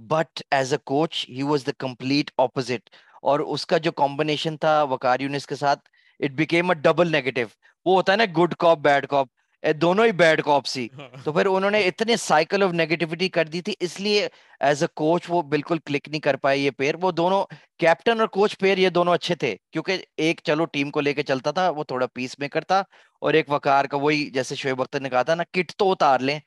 but 0.00 0.42
as 0.50 0.72
a 0.72 0.78
coach 0.84 1.24
he 1.28 1.42
was 1.42 1.66
the 1.66 1.72
complete 1.78 2.30
opposite 2.38 2.90
اور 3.22 3.40
اس 3.46 3.66
کا 3.66 3.78
جو 3.78 3.92
کمبینیشن 3.94 4.56
تھا 4.56 4.82
وکار 4.90 5.20
یونس 5.20 5.46
کے 5.46 5.56
ساتھ 5.56 5.88
it 6.20 6.30
became 6.36 6.70
a 6.70 6.74
double 6.82 7.10
negative 7.12 7.40
وہ 7.86 7.96
ہوتا 7.96 8.12
ہے 8.12 8.16
نا 8.16 8.24
گڈ 8.36 8.54
کاپ 8.56 8.78
بیڈ 8.80 9.06
کاپ 9.06 9.28
دونوں 9.62 10.04
ہی 10.06 10.12
بیڈ 10.12 10.42
کاپ 10.42 10.66
سی۔ 10.66 10.86
تو 11.24 11.32
پھر 11.32 11.46
انہوں 11.46 11.70
نے 11.70 11.80
اتنے 11.86 12.16
سائیکل 12.16 12.62
آف 12.62 12.72
نیگیٹیوٹی 12.72 13.28
کر 13.28 13.44
دی 13.44 13.60
تھی 13.62 13.74
اس 13.80 13.98
لیے 14.00 14.26
ایز 14.60 14.82
اے 14.82 14.88
کوچ 14.96 15.26
وہ 15.28 15.42
بالکل 15.42 15.78
کلک 15.86 16.08
نہیں 16.08 16.20
کر 16.20 16.36
پائے 16.36 16.58
یہ 16.58 16.70
پیر 16.78 16.94
وہ 17.02 17.10
دونوں 17.10 17.44
کیپٹن 17.78 18.20
اور 18.20 18.28
کوچ 18.28 18.58
پیر 18.58 18.78
یہ 18.78 18.88
دونوں 18.88 19.14
اچھے 19.14 19.34
تھے 19.34 19.56
کیونکہ 19.72 20.02
ایک 20.16 20.40
چلو 20.44 20.64
ٹیم 20.64 20.90
کو 20.90 21.00
لے 21.00 21.14
کے 21.14 21.22
چلتا 21.22 21.50
تھا 21.50 21.68
وہ 21.70 21.84
تھوڑا 21.84 22.06
پیس 22.14 22.38
میکر 22.38 22.64
تھا۔ 22.64 22.82
اور 23.22 23.34
ایک 23.34 23.50
وکار 23.50 23.84
کا 23.84 23.96
وہی 23.96 24.30
جیسے 24.30 24.54
شعیب 24.54 24.80
اختر 24.82 25.00
نے 25.00 25.10
کہا 25.10 25.22
تھا 25.22 25.34
نا 25.34 25.44
کٹ 25.52 25.72
تو 25.76 25.90
اتار 25.92 26.20
لیں۔ 26.20 26.38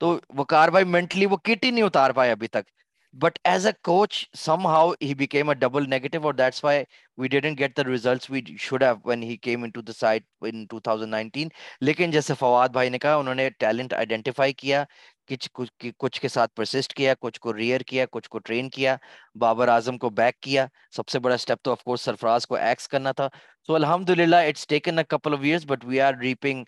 تو 0.00 0.18
وکار 0.38 0.68
بھائی 0.68 0.84
مینٹلی 0.84 1.26
وہ 1.26 1.36
کٹ 1.36 1.64
ہی 1.64 1.70
نہیں 1.70 1.84
اتار 1.84 2.10
پائے 2.10 2.30
ابھی 2.30 2.48
تک۔ 2.48 2.73
But 3.14 3.38
as 3.44 3.66
a 3.66 3.72
coach 3.82 4.24
somehow 4.66 4.90
he 5.02 5.14
became 5.14 5.48
a 5.48 5.54
double 5.54 5.88
negative 5.90 6.18
اور 6.24 6.34
that's 6.34 6.62
why 6.64 6.82
we 7.18 7.28
didn't 7.28 7.58
get 7.58 7.76
the 7.76 7.82
results 7.84 8.30
we 8.30 8.40
should 8.60 8.82
have 8.82 8.94
when 9.04 9.22
he 9.22 9.36
came 9.38 9.62
in 9.62 9.70
to 9.70 9.82
the 9.82 9.92
side 9.92 10.22
in 10.42 10.64
2019 10.70 11.48
لیکن 11.80 12.10
جیسے 12.10 12.34
فواد 12.38 12.68
بھائی 12.68 12.90
نے 12.90 12.98
کہا 12.98 13.14
انہوں 13.14 13.34
نے 13.34 13.48
ٹیلنٹ 13.58 13.94
آئیڈینٹیفائی 13.94 14.52
کیا 14.54 14.84
کچھ 15.28 15.48
کچھ 15.96 16.20
کے 16.20 16.28
ساتھ 16.28 16.54
پرسسٹ 16.54 16.94
کیا 16.94 17.14
کچھ 17.20 17.40
کو 17.40 17.54
ریئر 17.54 17.80
کیا 17.86 18.06
کچھ 18.10 18.28
کو 18.28 18.38
ٹرین 18.38 18.68
کیا 18.70 18.96
بابر 19.36 19.68
اعظم 19.68 19.98
کو 19.98 20.10
بیک 20.12 20.40
کیا 20.40 20.66
سب 20.92 21.08
سے 21.08 21.18
بڑا 21.18 21.34
اسٹیپ 21.34 21.62
تو 21.62 21.72
آف 21.72 21.82
کورس 21.82 22.02
سرفراز 22.02 22.46
کو 22.46 22.56
ایکس 22.56 22.88
کرنا 22.88 23.12
تھا 23.12 23.28
سو 23.68 23.74
الحمد 23.74 24.10
للہ 24.10 24.46
it's 24.48 24.66
taken 24.66 24.98
a 24.98 25.04
couple 25.08 25.34
of 25.34 25.40
years 25.42 25.66
but 25.66 25.84
we 25.84 26.00
are 26.00 26.14
reaping 26.20 26.64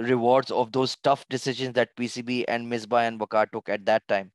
rewards 0.00 0.52
of 0.52 0.74
those 0.74 0.98
tough 1.00 1.26
decisions 1.30 1.76
that 1.76 1.96
P 1.96 2.08
C 2.08 2.22
B 2.22 2.42
and 2.44 2.72
Misbah 2.72 3.02
and 3.02 3.22
Waqar 3.22 3.44
took 3.46 3.70
at 3.70 3.86
that 3.86 4.08
time 4.08 4.28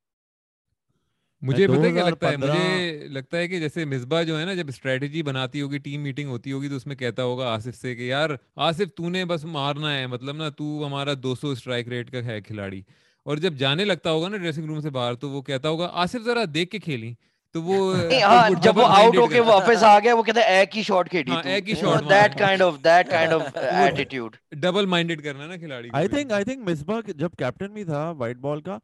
مجھے 1.42 1.66
پتہ 1.66 1.88
کیا 1.88 2.04
لگتا 2.04 2.30
ہے؟ 2.30 2.36
مجھے 2.36 3.08
لگتا 3.08 3.36
ہے 3.38 3.46
کہ 3.48 3.60
جیسے 3.60 3.84
مصباح 3.84 4.22
جو 4.22 4.38
ہے 4.40 4.44
نا 4.44 4.54
جب 4.54 4.68
اسٹریٹجی 4.68 5.22
بناتی 5.22 5.60
ہوگی 5.60 5.78
ٹیم 5.78 6.02
میٹنگ 6.02 6.28
ہوتی 6.28 6.52
ہوگی 6.52 6.68
تو 6.68 6.76
اس 6.76 6.86
میں 6.86 6.96
کہتا 6.96 7.22
ہوگا 7.22 7.46
آصف 7.48 7.76
سے 7.76 7.94
کہ 7.94 8.02
یار 8.02 8.30
آصف 8.60 8.94
تو 8.96 9.08
نے 9.08 9.24
بس 9.24 9.44
مارنا 9.48 9.94
ہے 9.94 10.06
مطلب 10.06 10.36
نا 10.36 10.48
تو 10.48 10.82
ہمارا 10.86 11.12
دو 11.22 11.34
سو 11.34 11.50
اسٹرائک 11.50 11.88
ریٹ 11.88 12.10
کا 12.10 12.24
ہے 12.24 12.40
کھلاڑی۔ 12.40 12.82
اور 13.26 13.36
جب 13.36 13.54
جانے 13.54 13.84
لگتا 13.84 14.10
ہوگا 14.10 14.28
نا 14.28 14.36
ڈریسنگ 14.36 14.66
روم 14.66 14.80
سے 14.80 14.90
باہر 14.90 15.14
تو 15.14 15.30
وہ 15.30 15.42
کہتا 15.42 15.68
ہوگا 15.68 15.90
آصف 15.94 16.24
ذرا 16.24 16.44
دیکھ 16.54 16.70
کے 16.70 16.78
کھیلی 16.78 17.12
تو 17.54 17.62
وہ 17.62 17.78
جب 18.62 18.78
وہ 18.78 18.84
آؤٹ 18.86 19.16
ہو 19.16 19.26
کے 19.26 19.40
واپس 19.42 19.82
آ 19.84 19.98
گیا 19.98 20.14
وہ 20.14 20.22
کہتا 20.22 20.40
ہے 20.40 20.58
ایک 20.58 20.76
ہی 20.76 20.82
شاٹ 20.82 21.10
کھیلی 21.10 21.34
ایک 21.44 21.68
ہی 21.68 21.74
shot 21.74 22.08
that 22.10 22.38
kind 22.38 22.62
of 22.62 22.74
that 22.84 23.10
kind 23.10 23.32
of 23.32 23.56
attitude 23.56 24.36
double 24.56 24.86
minded 24.86 25.22
کرنا 25.24 25.46
نا 25.46 25.56
کھلاڑی 25.56 25.88
I 25.92 26.08
think 26.08 26.32
I 26.32 26.44
think 26.44 26.68
Misbah 26.68 27.00
جب 27.16 27.30
کیپٹن 27.38 27.72
بھی 27.72 27.84
تھا 27.84 28.10
وائٹ 28.10 28.36
بال 28.38 28.60
کا 28.60 28.78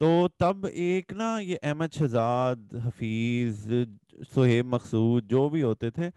تو 0.00 0.28
تب 0.38 0.66
ایک 0.72 1.12
نا 1.12 1.38
یہ 1.38 1.56
احمد 1.62 1.94
شہزاد 1.98 2.74
حفیظ 2.86 3.66
سہیب 4.34 4.66
مقصود 4.66 5.30
جو 5.30 5.48
بھی 5.48 5.62
ہوتے 5.62 5.90
تھے 5.90 6.10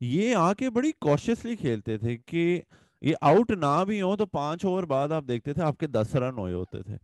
یہ 0.00 0.36
آ 0.36 0.52
کے 0.52 0.70
بڑی 0.70 0.92
کوشسلی 1.00 1.56
کھیلتے 1.56 1.98
تھے 1.98 2.16
کہ 2.16 2.60
یہ 3.00 3.14
آؤٹ 3.20 3.50
نہ 3.50 3.84
بھی 3.86 4.02
ہو 4.02 4.16
تو 4.16 4.26
پانچ 4.26 4.64
اوور 4.64 4.82
بعد 4.82 5.08
آپ 5.08 5.24
دیکھتے 5.28 5.52
تھے 5.52 5.62
آپ 5.62 5.78
کے 5.78 5.86
دس 5.86 6.14
رن 6.14 6.38
ہوئے 6.38 6.54
ہوتے 6.54 6.82
تھے۔ 6.82 6.96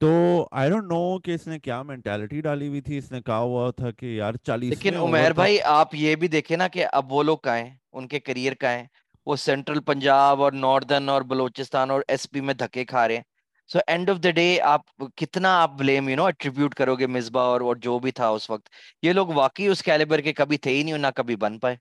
تو 0.00 0.08
آئی 0.50 0.70
ڈونٹ 0.70 0.84
نو 0.84 1.18
کہ 1.18 1.30
اس 1.30 1.46
نے 1.46 1.58
کیا 1.58 1.82
مینٹیلٹی 1.82 2.40
ڈالی 2.40 2.68
ہوئی 2.68 2.80
تھی 2.80 2.98
اس 2.98 3.12
نے 3.12 3.22
کہا 3.22 3.38
ہوا 3.38 3.70
تھا 3.70 3.90
کہ 3.90 4.06
یار 4.06 4.34
چالیس 4.34 4.70
لیکن 4.70 4.96
عمیر 4.96 5.32
بھائی 5.32 5.62
آپ 5.62 5.94
یہ 5.94 6.16
بھی 6.16 6.28
دیکھیں 6.28 6.56
نا 6.56 6.68
کہ 6.68 6.86
اب 6.92 7.12
وہ 7.12 7.22
لوگ 7.22 7.38
کا 7.38 7.58
ہیں 7.58 7.76
ان 7.92 8.08
کے 8.08 8.20
کریئر 8.20 8.54
کا 8.54 8.70
ہیں۔ 8.70 8.84
وہ 9.26 9.36
سینٹرل 9.36 9.80
پنجاب 9.80 10.42
اور 10.42 10.52
ناردرن 10.52 11.08
اور 11.08 11.22
بلوچستان 11.22 11.90
اور 11.90 12.02
ایس 12.08 12.30
پی 12.30 12.40
میں 12.40 12.54
دھکے 12.54 12.84
کھا 12.84 13.08
رہے 13.08 13.16
ہیں۔ 13.16 13.33
So 13.70 13.78
end 13.86 14.10
of 14.10 14.22
the 14.24 14.30
day 14.30 14.60
آپ 14.62 14.82
کتنا 15.16 15.56
آپ 15.62 15.78
بلیم 15.78 16.08
یو 16.08 16.16
نو 16.16 16.24
ایٹریبیوٹ 16.24 16.74
کرو 16.74 16.94
گے 16.96 17.06
مصباح 17.06 17.44
اور 17.44 17.60
اور 17.60 17.76
جو 17.76 17.98
بھی 17.98 18.10
تھا 18.12 18.28
اس 18.28 18.50
وقت. 18.50 18.68
یہ 19.02 19.12
لوگ 19.12 19.28
واقعی 19.34 19.66
اس 19.66 19.82
کیلیبر 19.82 20.20
کے 20.20 20.32
کبھی 20.32 20.58
تھے 20.58 20.70
ہی 20.70 20.82
نہیں 20.82 20.98
نہ 20.98 21.06
کبھی 21.16 21.36
بن 21.36 21.58
پائے. 21.58 21.76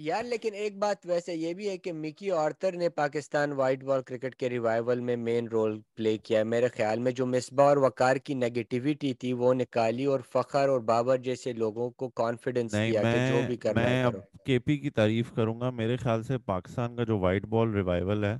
یار 0.00 0.24
لیکن 0.24 0.54
ایک 0.54 0.76
بات 0.78 1.06
ویسے 1.06 1.34
یہ 1.34 1.52
بھی 1.54 1.68
ہے 1.68 1.76
کہ 1.78 1.92
مکی 1.92 2.30
آرتر 2.30 2.72
نے 2.76 2.88
پاکستان 2.88 3.52
وائٹ 3.56 3.84
بال 3.84 4.02
کرکٹ 4.06 4.34
کے 4.36 4.48
ریوائیول 4.50 5.00
میں 5.00 5.14
مین 5.16 5.46
رول 5.48 5.78
پلے 5.96 6.16
کیا 6.18 6.38
ہے. 6.38 6.44
میرے 6.44 6.68
خیال 6.74 6.98
میں 6.98 7.12
جو 7.12 7.26
مصباح 7.26 7.66
اور 7.66 7.76
وقار 7.76 8.16
کی 8.16 8.34
نیگیٹیوٹی 8.34 9.12
تھی 9.14 9.32
وہ 9.32 9.52
نکالی 9.54 10.04
اور 10.04 10.20
فخر 10.32 10.68
اور 10.68 10.80
بابر 10.90 11.16
جیسے 11.28 11.52
لوگوں 11.52 11.88
کو 11.90 12.08
کانفیڈنس 12.22 12.72
دیا 12.72 13.02
کہ 13.02 13.28
جو 13.30 13.46
بھی 13.46 13.56
کرنا 13.56 13.88
ہے 13.90 14.02
کرو. 14.02 14.20
کے 14.46 14.58
پی 14.58 14.76
کی 14.78 14.90
تعریف 14.90 15.32
کروں 15.36 15.60
گا. 15.60 15.70
میرے 15.70 15.96
خیال 15.96 16.22
سے 16.22 16.38
پاکستان 16.46 16.96
کا 16.96 17.04
جو 17.04 17.18
وائٹ 17.18 17.46
بال 17.46 17.74
ریوائیول 17.74 18.24
ہے 18.24 18.36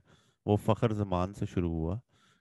وہ 0.46 0.56
فخر 0.64 0.92
زمان 0.94 1.32
سے 1.34 1.46
شروع 1.54 1.70
ہوا. 1.70 1.98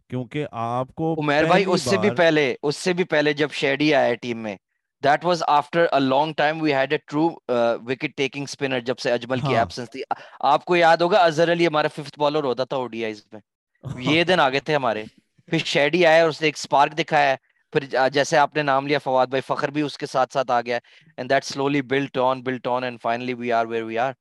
کیونکہ 0.09 0.45
آپ 0.63 0.93
کو 0.95 1.15
عمیر 1.17 1.45
بھائی 1.45 1.63
اس 1.65 1.81
سے 1.81 1.97
بھی 1.97 2.09
پہلے 2.13 2.53
اس 2.61 2.77
سے 2.77 2.93
بھی 2.93 3.03
پہلے 3.05 3.33
جب 3.35 3.51
شیڈی 3.53 3.93
آیا 3.95 4.13
ٹیم 4.21 4.37
میں 4.39 4.55
that 5.03 5.25
was 5.25 5.43
after 5.49 5.85
a 5.87 5.99
long 6.01 6.33
time 6.35 6.61
we 6.61 6.73
had 6.73 6.91
a 6.91 6.97
true 7.03 7.27
wicket 7.83 8.15
taking 8.17 8.43
spinner 8.43 8.79
جب 8.81 8.97
سے 8.97 9.11
اجمل 9.11 9.41
کی 9.41 9.55
ایبسنس 9.55 9.89
تھی۔ 9.91 10.01
آپ 10.45 10.65
کو 10.65 10.75
یاد 10.75 10.97
ہوگا 10.97 11.19
اظہر 11.21 11.51
علی 11.51 11.67
ہمارا 11.67 11.87
ففتھ 11.93 12.19
بالر 12.19 12.43
ہوتا 12.43 12.63
تھا 12.65 12.77
او 12.77 12.87
ڈی 12.87 13.03
آئیز 13.05 13.23
میں۔ 13.25 13.39
یہ 14.03 14.23
دن 14.23 14.39
آگے 14.39 14.59
تھے 14.61 14.75
ہمارے۔ 14.75 15.03
پھر 15.49 15.57
شیڈی 15.65 16.05
آیا 16.05 16.21
اور 16.21 16.29
اس 16.29 16.41
نے 16.41 16.47
ایک 16.47 16.57
سپارک 16.57 16.97
دکھایا۔ 16.97 17.35
پھر 17.73 17.83
جیسے 18.09 18.37
آپ 18.37 18.55
نے 18.55 18.63
نام 18.63 18.87
لیا 18.87 18.99
فواد 18.99 19.27
بھائی 19.27 19.41
فخر 19.45 19.69
بھی 19.71 19.81
اس 19.81 19.97
کے 19.97 20.05
ساتھ 20.07 20.33
ساتھ 20.33 20.51
آ 20.51 20.59
گیا۔ 20.61 20.79
And 21.17 21.29
that 21.29 21.43
slowly 21.45 21.81
built 21.85 22.17
on 22.19 22.43
built 22.43 22.67
on 22.67 22.83
and 22.83 23.01
finally 23.01 23.33
we 23.35 23.51
are 23.51 23.65
where 23.65 23.83
we 23.83 23.97
are 23.99 24.13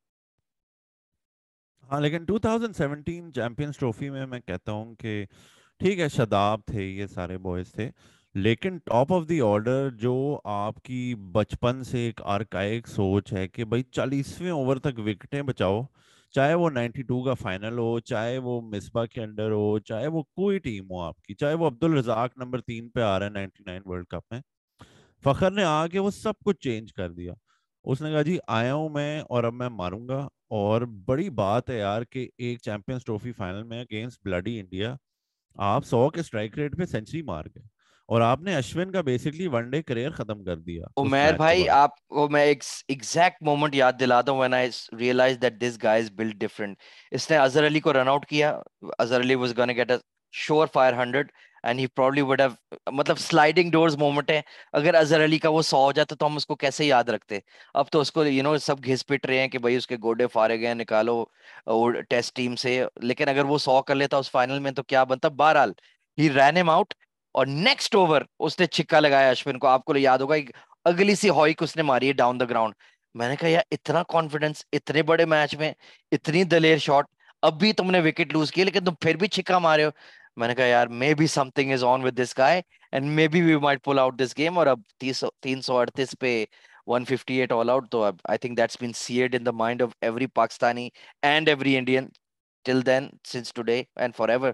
ہاں 1.85 2.01
لیکن 2.01 2.25
2017 2.27 3.03
چیمپئنز 3.33 3.79
ٹرافی 3.79 4.09
میں 4.11 4.27
میں 4.27 4.41
کہتا 4.41 4.73
ہوں 4.73 4.95
کہ 4.97 5.25
ٹھیک 5.81 5.99
ہے 6.01 6.09
شداب 6.09 6.61
تھے، 6.67 6.85
یہ 6.85 7.07
سارے 7.07 7.39
بوائز 7.39 7.73
تھے۔ 7.73 7.91
لیکن 8.35 8.79
ٹاپ 8.79 9.13
آف 9.13 9.29
دی 9.29 9.41
آرڈر 9.41 9.91
جو 9.91 10.41
آپ 10.45 10.83
کی 10.83 11.15
بچپن 11.33 11.85
سے 11.85 11.99
ایک 11.99 12.21
آرکائک 12.25 12.89
سوچ 12.89 13.33
ہے 13.33 13.49
کہ 13.49 13.65
بھائی 13.65 13.83
چالیسویں 13.83 14.51
اوور 14.51 14.77
تک 14.77 14.99
وکٹیں 14.99 15.43
بچاؤ، 15.43 15.83
چاہے 16.31 16.55
وہ 16.55 16.71
نائنٹی 16.71 17.03
ٹو 17.03 17.23
کا 17.23 17.35
فائنل 17.35 17.79
ہو، 17.79 18.01
چاہے 18.01 18.39
وہ 18.39 18.61
مصباح 18.61 19.05
کے 19.05 19.23
انڈر 19.23 19.51
ہو، 19.51 19.79
چاہے 19.79 20.07
وہ 20.07 20.23
کوئی 20.23 20.59
ٹیم 20.59 20.91
ہو 20.91 21.01
آپ 21.01 21.23
کی، 21.23 21.35
چاہے 21.35 21.55
وہ 21.55 21.67
عبد 21.67 21.83
الرزاق 21.83 22.31
نمبر 22.37 22.61
تین 22.61 22.89
پہ 22.89 23.01
آ 23.01 23.19
رہا 23.19 23.27
ہے 23.27 23.31
نائنٹی 23.31 23.65
نائن 23.67 23.83
ورلڈ 23.85 24.07
کپ 24.07 24.33
میں۔ 24.33 24.41
فخر 25.25 25.51
نے 25.51 25.65
آ 25.65 25.87
کے 25.87 25.99
وہ 25.99 26.11
سب 26.11 26.33
کچھ 26.45 26.59
چینج 26.61 26.93
کر 26.93 27.11
دیا۔ 27.13 27.33
اس 27.85 28.01
نے 28.01 28.11
کہا 28.13 28.23
جی 28.23 28.39
آیا 28.47 28.75
ہوں 28.75 28.89
میں 28.89 29.21
اور 29.21 29.45
اب 29.45 29.55
میں 29.55 29.69
ماروں 29.69 30.09
گا۔ 30.09 30.29
اور 30.51 30.83
بڑی 30.83 31.31
بات 31.31 31.71
ہے 31.71 31.79
یار 31.79 32.03
کہ 32.03 32.29
ایک 32.39 32.61
چیمپئنس 32.63 33.05
ٹرافی 33.05 33.33
فائنل 33.33 33.63
میں 33.63 33.81
اگینسٹ 33.81 34.21
بلڈی 34.25 34.61
انڈیا 34.61 34.97
آپ 35.59 35.85
سو 35.85 36.09
کے 36.11 36.21
اسٹرائک 36.21 36.59
ریٹ 36.59 36.77
پہ 36.79 36.85
سینچری 36.85 37.23
مار 37.23 37.45
گئے 37.45 37.63
اور 38.09 38.21
آپ 38.21 38.41
نے 38.41 38.57
اشون 38.57 38.93
کا 38.93 39.01
بیسکلی 39.01 39.47
ون 39.47 39.71
ڈے 39.71 39.83
کریئر 39.83 40.11
ختم 40.11 40.45
کر 40.45 40.57
دیا 40.57 40.85
عمیر 40.97 41.37
بھائی 41.37 41.69
آپ 41.69 42.07
کو 42.07 42.29
میں 42.29 42.43
ایک 42.43 42.63
ایگزیکٹ 42.89 43.43
مومنٹ 43.43 43.75
یاد 43.75 43.93
دلاتا 44.01 44.33
ہوں 44.33 44.41
when 44.41 44.55
I 44.55 44.65
realized 45.01 45.41
that 45.41 45.59
this 45.61 45.77
guy 45.77 45.97
is 46.03 46.11
built 46.19 46.39
different 46.39 46.75
اس 47.11 47.31
نے 47.31 47.37
اظہر 47.37 47.67
علی 47.67 47.81
کو 47.81 47.93
رن 47.93 48.09
آؤٹ 48.09 48.27
کیا۔ 48.27 48.59
Azhar 48.99 49.21
Ali 49.21 49.35
was 49.35 49.53
gonna 49.53 49.77
get 49.77 49.91
a 49.91 49.99
sure 50.35 50.67
fire 50.77 50.95
100 50.95 51.31
and 51.65 51.81
he 51.81 51.87
probably 51.87 52.21
would 52.21 52.41
have 52.41 52.51
مطلب 52.93 53.19
سلائڈنگ 53.19 53.71
ڈورز 53.71 53.97
مومنٹ 53.97 54.31
ہے، 54.31 54.41
اگر 54.73 54.95
اظہر 54.95 55.25
علی 55.25 55.39
کا 55.39 55.49
وہ 55.49 55.63
سو 55.63 55.77
ہو 55.85 55.93
جاتا 55.93 56.15
تو 56.15 56.27
ہم 56.27 56.37
اس 56.37 56.47
کو 56.47 56.55
کیسے 56.57 56.85
یاد 56.87 57.05
رکھتے؟ 57.09 57.39
اب 57.75 57.91
تو 57.91 58.01
اس 58.01 58.13
کو 58.13 58.25
یو 58.27 58.43
نو 58.43 58.57
سب 58.59 58.85
گھس 58.85 59.07
پٹ 59.07 59.27
رہے 59.27 59.39
ہیں 59.41 59.49
کہ 59.49 59.59
بھائی 59.59 59.77
اس 59.77 59.87
کے 59.87 59.97
گوڈے 60.03 60.27
فارے 60.33 60.61
گئے 60.61 60.75
نکالو 60.75 61.25
ٹیسٹ 62.09 62.35
ٹیم 62.37 62.57
سے۔ 62.57 62.83
لیکن 63.03 63.29
اگر 63.29 63.45
وہ 63.45 63.59
سو 63.59 63.81
کر 63.83 63.95
لیتا 63.95 64.17
اس 64.17 64.31
فائنل 64.31 64.59
میں 64.59 64.71
تو 64.73 64.83
کیا 64.83 65.05
بنتا؟ 65.05 65.29
بہرحال 65.39 65.73
ہی 66.19 66.31
رین 66.33 66.57
ایم 66.57 66.71
آؤٹ 66.71 66.95
اور 67.35 67.47
نیکسٹ 67.47 67.95
اوور 67.95 68.23
اس 68.39 68.59
نے 68.61 68.67
چھکا 68.67 69.01
لگایا 69.01 69.31
اشون 69.31 69.59
کو۔ 69.59 69.67
آپ 69.67 69.85
کو 69.85 69.97
یاد 69.97 70.19
ہوگا 70.19 70.35
اگلی 70.85 71.15
سی 71.15 71.29
ہائک 71.31 71.63
اس 71.63 71.77
نے 71.77 71.83
ماری 71.83 72.09
ہے 72.09 72.13
ڈاؤن 72.13 72.41
دا 72.41 72.45
گراؤنڈ 72.45 72.75
میں 73.15 73.29
نے 73.29 73.37
کہا، 73.37 73.49
یار، 73.49 73.63
اتنا 73.71 74.03
کانفیڈینس 74.13 74.65
اتنے 74.73 75.03
بڑے 75.11 75.25
میچ 75.25 75.55
میں، 75.57 75.73
اتنی 76.13 76.43
دلیر 76.45 76.79
شاٹ 76.79 77.07
اب 77.43 77.59
بھی 77.61 77.73
تم 77.73 77.91
نے 77.91 78.01
وکٹ 78.01 78.33
لوز 78.33 78.51
کیا 78.53 78.65
لیکن 78.65 78.85
تم 78.85 78.95
پھر 79.01 79.17
بھی 79.17 79.27
چھکا 79.29 79.59
مارے 79.59 79.85
ہو۔ 79.85 79.91
میں 80.37 80.49
نے 80.49 80.55
کہا، 80.55 80.65
یار 80.67 80.87
maybe 81.15 81.27
something 81.55 81.73
is 81.73 81.85
on 81.85 82.05
with 82.05 82.15
this 82.17 82.37
guy 82.39 82.61
and 82.93 83.07
maybe 83.29 83.41
we 83.43 83.57
might 83.63 83.83
pull 83.85 83.99
out 83.99 84.19
this 84.19 84.37
game 84.39 84.59
اور 84.59 84.67
اب 84.67 84.81
تین 85.43 85.61
سو 85.63 85.77
اڑتیس 85.79 86.15
پہ 86.21 86.45
one 86.87 87.05
fifty 87.05 87.35
eight 87.41 87.53
all 87.53 87.71
out 87.71 87.91
تو 87.91 88.03
I 88.05 88.39
think 88.39 88.57
that's 88.57 88.77
been 88.81 88.93
seared 88.97 89.35
in 89.35 89.47
the 89.47 89.51
mind 89.53 89.83
of 89.83 89.91
every 90.01 90.27
Pakistani 90.35 90.89
and 91.23 91.49
every 91.49 91.77
Indian 91.77 92.09
till 92.67 92.85
then 92.87 93.09
since 93.25 93.53
today 93.55 93.83
and 93.97 94.17
forever 94.17 94.29
ever 94.29 94.53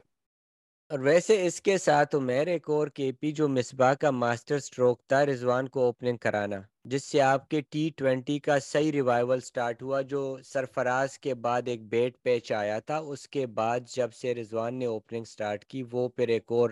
اور 0.90 0.98
ویسے 0.98 1.34
اس 1.46 1.60
کے 1.62 1.76
ساتھ 1.78 2.14
عمیر 2.16 2.46
ایک 2.46 2.68
اور 2.70 2.88
کے 2.88 3.10
پی 3.12 3.30
جو 3.32 3.46
مصباح 3.48 3.92
کا 3.94 4.10
ماسٹر 4.12 4.58
سٹروک 4.58 5.00
تھا، 5.08 5.24
رضوان 5.26 5.68
کو 5.68 5.84
اوپننگ 5.84 6.16
کرانا، 6.16 6.56
جس 6.84 7.04
سے 7.04 7.20
آپ 7.20 7.48
کے 7.50 7.60
ٹی 7.70 7.88
ٹوینٹی 7.96 8.38
کا 8.38 8.58
صحیح 8.62 8.90
ریوائول 8.92 9.40
سٹارٹ 9.40 9.82
ہوا، 9.82 10.00
جو 10.02 10.22
سرفراز 10.44 11.18
کے 11.18 11.34
بعد 11.44 11.68
ایک 11.68 11.84
بیٹ 11.88 12.16
پیچ 12.22 12.52
آیا 12.52 12.78
تھا۔ 12.80 12.96
اس 13.12 13.28
کے 13.28 13.46
بعد 13.54 13.88
جب 13.94 14.12
سے 14.12 14.34
رضوان 14.34 14.74
نے 14.74 14.86
اوپننگ 14.86 15.24
سٹارٹ 15.26 15.64
کی، 15.64 15.82
وہ 15.92 16.08
پھر 16.08 16.28
ایک 16.28 16.52
اور 16.52 16.70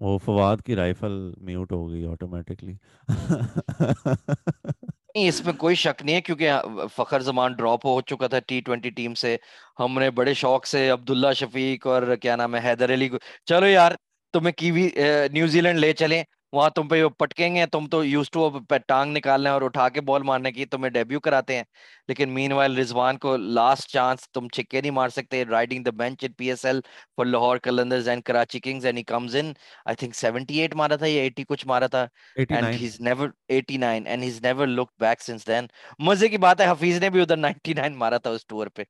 وہ 0.00 0.18
فواد 0.18 0.56
کی 0.66 0.76
رائفل 0.76 1.12
میوٹ 1.40 1.72
ہو 1.72 1.88
گئی 1.90 2.04
آٹومیٹکلی 2.06 2.74
نہیں، 5.16 5.28
اس 5.28 5.44
میں 5.44 5.52
کوئی 5.52 5.74
شک 5.74 6.02
نہیں 6.04 6.16
ہے 6.16 6.20
کیونکہ 6.20 6.52
فخر 6.96 7.20
زمان 7.22 7.52
ڈراپ 7.52 7.86
ہو 7.86 8.00
چکا 8.00 8.26
تھا 8.26 8.38
ٹی 8.46 8.60
ٹوینٹی 8.60 8.90
ٹیم 8.90 9.14
سے۔ 9.14 9.36
ہم 9.78 9.98
نے 9.98 10.10
بڑے 10.10 10.34
شوق 10.34 10.66
سے 10.66 10.88
عبداللہ 10.90 11.32
شفیق 11.36 11.86
اور 11.86 12.14
کیا 12.22 12.36
نام 12.36 12.54
ہے، 12.54 12.60
حیدر 12.64 12.92
علی 12.94 13.08
کو۔ 13.08 13.16
چلو 13.46 13.66
یار، 13.66 13.92
تمہیں 14.34 14.52
کیوی 14.52 14.88
نیوزی 15.32 15.60
لینڈ 15.60 15.78
لے 15.78 15.92
چلیں۔ 15.92 16.22
وہاں 16.52 16.70
تم 16.70 16.88
پہ 16.88 17.06
پٹکیں 17.18 17.54
گے 17.54 17.64
تم 17.72 17.86
تو 17.86 18.04
یوز 18.04 18.30
ٹو 18.30 18.48
ٹانگ 18.86 19.16
نکالنے 19.16 19.50
اور 19.50 19.62
اٹھا 19.62 19.88
کے 19.88 20.00
بال 20.00 20.22
مارنے 20.22 20.52
کی 20.52 20.64
تمہیں 20.64 20.90
ڈیبیو 20.90 21.20
کراتے 21.20 21.56
ہیں۔ 21.56 21.62
لیکن 22.08 22.34
مین 22.34 22.52
وائل 22.52 22.78
رضوان 22.78 23.18
کو 23.18 23.36
لاسٹ 23.36 23.88
چانس 23.90 24.30
تم 24.30 24.48
چھکے 24.48 24.80
نہیں 24.80 24.90
مار 24.90 25.08
سکتے 25.08 25.44
riding 25.44 25.84
the 25.84 25.90
bench 25.96 26.24
in 26.24 26.32
P 26.32 26.48
S 26.50 26.64
L 26.64 26.80
for 27.16 27.24
Lahore 27.26 27.56
Qalandars 27.58 28.08
and 28.08 28.22
Karachi 28.24 28.60
Kings 28.60 28.86
and 28.86 28.98
he 28.98 29.02
comes 29.04 29.36
in 29.36 29.52
I 29.84 29.96
think 29.96 30.14
78 30.16 30.76
مارا 30.76 30.96
تھا 30.96 31.06
یا 31.06 31.22
80 31.22 31.44
کچھ 31.48 31.66
مارا 31.66 31.86
تھا۔ 31.86 32.06
And 32.48 32.74
he 32.74 32.86
is 32.86 33.00
never 33.00 33.28
89 33.48 34.06
and 34.06 34.22
he 34.22 34.28
is 34.28 34.40
never 34.42 34.66
look 34.66 34.90
back 35.00 35.22
since 35.22 35.46
then 35.46 35.66
مزے 35.98 36.28
کی 36.28 36.38
بات 36.38 36.60
ہے 36.60 36.70
حفیظ 36.70 36.98
نے 36.98 37.10
بھی 37.10 37.20
ادھر 37.22 37.36
99 37.36 37.96
مارا 37.96 38.18
تھا 38.18 38.30
اس 38.30 38.46
ٹور 38.46 38.66
پہ۔ 38.66 38.82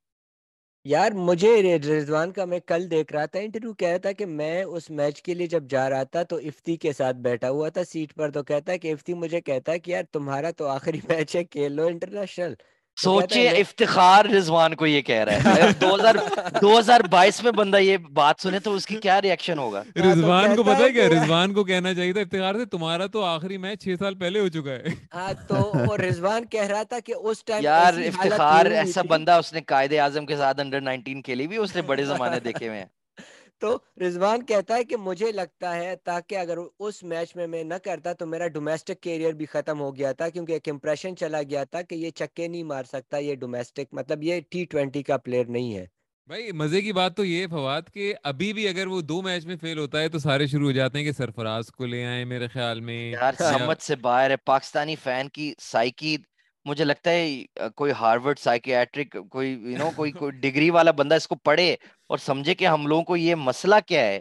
یار 0.87 1.12
مجھے 1.18 1.78
رضوان 1.78 2.32
کا 2.32 2.45
میں 2.45 2.59
کل 2.66 2.91
دیکھ 2.91 3.12
رہا 3.12 3.26
تھا 3.26 3.39
انٹرویو، 3.39 3.72
کہہ 3.74 3.89
رہا 3.89 3.97
تھا 3.97 4.12
کہ 4.12 4.26
میں 4.26 4.62
اس 4.64 4.89
میچ 4.91 5.22
کے 5.22 5.34
لیے 5.34 5.47
جب 5.47 5.64
جا 5.70 5.89
رہا 5.91 6.03
تھا 6.03 6.22
تو 6.22 6.37
افتی 6.37 6.76
کے 6.76 6.93
ساتھ 6.93 7.16
بیٹھا 7.16 7.51
ہوا 7.51 7.68
تھا 7.68 7.84
سیٹ 7.84 8.14
پر، 8.14 8.30
تو 8.30 8.43
کہتا 8.43 8.76
کہ 8.76 8.93
افتی 8.93 9.14
مجھے 9.14 9.41
کہتا 9.41 9.72
ہے 9.72 9.78
کہ 9.78 9.91
یار 9.91 10.05
تمہارا 10.12 10.51
تو 10.51 10.66
آخری 10.68 11.01
میچ 11.09 11.37
ہے، 11.37 11.45
کھیل 11.45 11.72
لو 11.72 11.87
انٹرنیشنل۔ 11.87 12.55
سوچے 12.97 13.49
افتخار 13.51 14.24
رضوان 14.24 14.74
کو 14.74 14.86
یہ 14.86 15.01
کہہ 15.01 15.24
رہا 15.24 15.55
ہے۔ 15.55 15.70
دو 15.80 15.94
ہزار 15.94 16.14
دو 16.62 16.78
ہزار 16.78 17.01
بائیس 17.11 17.42
میں 17.42 17.53
بندہ 17.53 17.76
یہ 17.76 17.97
بات 18.12 18.40
سنے 18.40 18.59
تو 18.59 18.74
اس 18.74 18.86
کی 18.86 18.97
کیا 18.97 19.20
ریئیکشن 19.22 19.59
ہوگا؟ 19.59 19.82
رضوان 20.03 20.57
کو 20.57 20.62
پتا 20.62 20.88
کیا؟ 20.88 21.09
رضوان 21.09 21.53
کو 21.55 21.64
کہنا 21.64 21.94
چاہیے 21.94 22.12
تھا 22.12 22.20
افتخار 22.20 22.55
سے 22.55 22.64
تمہارا 22.66 23.07
تو 23.07 23.22
آخری 23.24 23.57
میچ 23.57 23.82
چھ 23.84 23.94
سال 23.99 24.14
پہلے 24.14 24.40
ہو 24.40 24.49
چکا 24.49 24.70
ہے۔ 24.70 24.94
ہاں 25.14 25.32
تو 25.49 25.97
رضوان 25.99 26.47
کہہ 26.47 26.66
رہا 26.66 26.82
تھا 26.82 27.01
کہ 27.01 27.14
اس 27.14 27.44
ٹائم 27.44 27.64
یار 27.64 27.94
افتخار 28.07 28.66
ایسا 28.66 29.03
بندہ 29.09 29.32
اس 29.32 29.53
نے 29.53 29.61
قائد 29.66 29.92
اعظم 29.92 30.26
کے 30.26 30.36
ساتھ 30.36 30.61
انڈر 30.61 30.80
نائنٹین 30.80 31.22
کھیلی 31.22 31.47
بھی 31.47 31.57
اس 31.57 31.76
نے 31.76 31.82
بڑے 31.82 32.05
زمانے 32.05 32.40
دیکھے 32.40 32.68
ہوئے 32.68 32.78
ہیں۔ 32.78 32.86
تو 33.61 33.76
رضوان 34.07 34.44
کہتا 34.46 34.76
ہے 34.76 34.84
کہ 34.84 34.96
مجھے 34.96 35.32
لگتا 35.32 35.74
ہے 35.76 35.94
تاکہ 36.04 36.38
اگر 36.38 36.59
اس 36.78 37.02
میچ 37.02 37.36
میں 37.36 37.46
میں 37.46 37.64
نہ 37.64 37.74
کرتا 37.84 38.12
تو 38.12 38.26
میرا 38.26 38.48
ڈومیسٹک 38.48 39.00
کیریئر 39.00 39.32
بھی 39.32 39.46
ختم 39.46 39.80
ہو 39.80 39.96
گیا 39.96 40.12
تھا 40.12 40.28
کیونکہ 40.28 40.52
ایک 40.52 40.68
امپریشن 40.68 41.16
چلا 41.16 41.42
گیا 41.42 41.64
تھا 41.64 41.82
کہ 41.82 41.94
یہ 41.94 42.11
چکے 42.11 42.48
نہیں 42.48 42.62
مار 42.62 42.84
سکتا 42.84 43.18
یہ 43.18 43.34
ڈومیسٹک 43.34 43.94
مطلب 43.94 44.22
یہ 44.22 44.40
ٹی 44.50 44.64
ٹوینٹی 44.64 45.02
کا 45.02 45.16
پلیئر 45.16 45.46
نہیں 45.48 45.74
ہے۔ 45.74 45.86
بھائی 46.28 46.52
مزے 46.52 46.80
کی 46.82 46.92
بات 46.92 47.16
تو 47.16 47.24
یہ 47.24 47.46
فواد 47.46 47.82
کہ 47.92 48.14
ابھی 48.22 48.52
بھی 48.52 48.68
اگر 48.68 48.86
وہ 48.86 49.00
دو 49.00 49.20
میچ 49.22 49.46
میں 49.46 49.57
فیل 49.57 49.78
ہوتا 49.78 50.00
ہے 50.00 50.09
تو 50.09 50.18
سارے 50.18 50.46
شروع 50.46 50.66
ہو 50.66 50.72
جاتے 50.72 50.98
ہیں 50.98 51.04
کہ 51.04 51.12
سرفراز 51.12 51.70
کو 51.70 51.86
لے 51.86 52.04
آئے 52.04 52.24
میرے 52.24 52.48
خیال 52.48 52.80
میں۔ 52.80 52.98
یار 53.12 53.32
سمجھ 53.38 53.82
سے 53.82 53.96
باہر 53.96 54.30
ہے 54.30 54.36
پاکستانی 54.36 54.96
فین 54.96 55.28
کی 55.28 55.52
سائیکی 55.62 56.16
مجھے 56.66 56.84
لگتا 56.84 57.11
ہے 57.11 57.68
کوئی 57.76 57.92
ہارورڈ 58.00 58.38
سائکیٹرک 58.38 59.16
کوئی 59.30 59.50
یو 59.50 59.78
نو 59.78 59.90
کوئی 59.96 60.12
کوئی 60.12 60.32
ڈگری 60.40 60.70
والا 60.70 60.90
بندہ 60.90 61.14
اس 61.14 61.28
کو 61.28 61.34
پڑھے۔ 61.34 61.74
اور 62.11 62.18
سمجھے 62.18 62.54
کہ 62.54 62.66
ہم 62.66 62.86
لوگوں 62.86 63.02
کو 63.02 63.16
یہ 63.16 63.34
مسئلہ 63.34 63.74
کیا 63.86 64.00
ہے؟ 64.00 64.20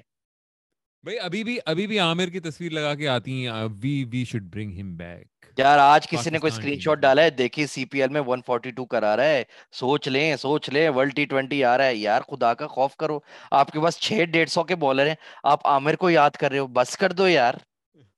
بھائی 1.04 1.20
ابھی 1.20 1.44
بھی 1.44 1.58
ابھی 1.66 1.88
بھی 1.88 2.00
عامر 2.00 2.28
کی 2.28 2.40
تصویر 2.40 2.72
لگا 2.72 2.96
کے 2.96 3.08
آتی 3.08 3.48
ہیں 3.48 3.54
we 3.82 4.06
we 4.12 4.26
should 4.26 4.44
bring 4.44 4.80
him 4.80 4.96
back 4.96 5.28
یار 5.58 5.80
آج 5.80 6.08
کسی 6.08 6.30
نے 6.30 6.40
کوئی 6.40 6.52
اسکرین 6.54 6.80
شاٹ 6.80 6.98
ڈالا 6.98 7.22
ہے؟ 7.22 7.30
دیکھیے 7.30 7.68
سی 7.68 7.86
پی 7.86 8.02
ایل 8.02 8.10
میں 8.10 8.22
142 8.22 8.86
کرا 8.86 9.18
رہا 9.18 9.24
ہے۔ 9.24 9.44
سوچ 9.72 10.08
لیں 10.08 10.36
سوچ 10.36 10.70
لیں 10.70 10.90
ورلڈ 10.90 11.16
ٹی 11.16 11.26
ٹوینٹی 11.26 11.64
آ 11.64 11.78
رہا 11.78 11.86
ہے۔ 11.86 11.96
یار 11.96 12.22
خدا 12.22 12.54
کا 12.54 12.68
خوف 12.68 12.96
کرو۔ 12.96 13.20
آپ 13.52 13.72
کے 13.72 13.80
پاس 13.80 14.00
چھ 14.00 14.14
ڈیڑھ 14.14 14.50
سو 14.50 14.64
کے 14.64 14.76
بالر 14.76 15.08
ہیں۔ 15.08 15.16
آپ 15.44 15.68
عامر 15.68 15.96
کو 15.96 16.10
یاد 16.10 16.30
کر 16.30 16.52
رہے 16.52 16.60
ہو؟ 16.60 16.68
بس 16.68 16.98
کر 16.98 17.12
دو 17.12 17.28
یار۔ 17.28 17.54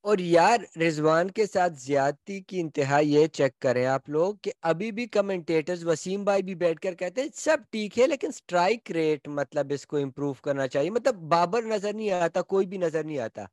اور 0.08 0.18
یار 0.20 0.60
رضوان 0.80 1.32
کے 1.32 1.46
ساتھ 1.46 1.74
زیادتی 1.78 2.40
کی 2.42 2.60
انتہا 2.60 3.00
یہ 3.00 3.28
چیک 3.30 3.60
کریں 3.60 3.86
آپ 3.88 4.10
لوگ 4.10 4.36
کہ 4.42 4.52
ابھی 4.64 4.92
بھی 4.92 5.06
کمنٹیٹرز 5.08 5.86
وسیم 5.86 6.24
بھائی 6.24 6.44
بھی 6.44 6.56
بیٹھ 6.56 6.80
کر 6.82 6.94
کہتے 6.96 7.22
ہیں 7.22 7.30
سب 7.36 7.58
ٹھیک 7.72 8.00
ہے 8.00 8.08
لیکن 8.08 8.32
سٹرائک 8.32 8.92
ریٹ 8.92 9.28
مطلب 9.30 9.72
اس 9.72 9.86
کو 9.88 9.98
امپروو 9.98 10.34
کرنا 10.42 10.68
چاہیے۔ 10.68 10.90
مطلب 10.90 11.16
بابر 11.30 11.64
نظر 11.66 11.94
نہیں 11.94 12.12
آتا 12.12 12.42
کوئی 12.44 12.68
بھی 12.68 12.78
نظر 12.78 13.04
نہیں 13.04 13.20
آتا۔ 13.20 13.46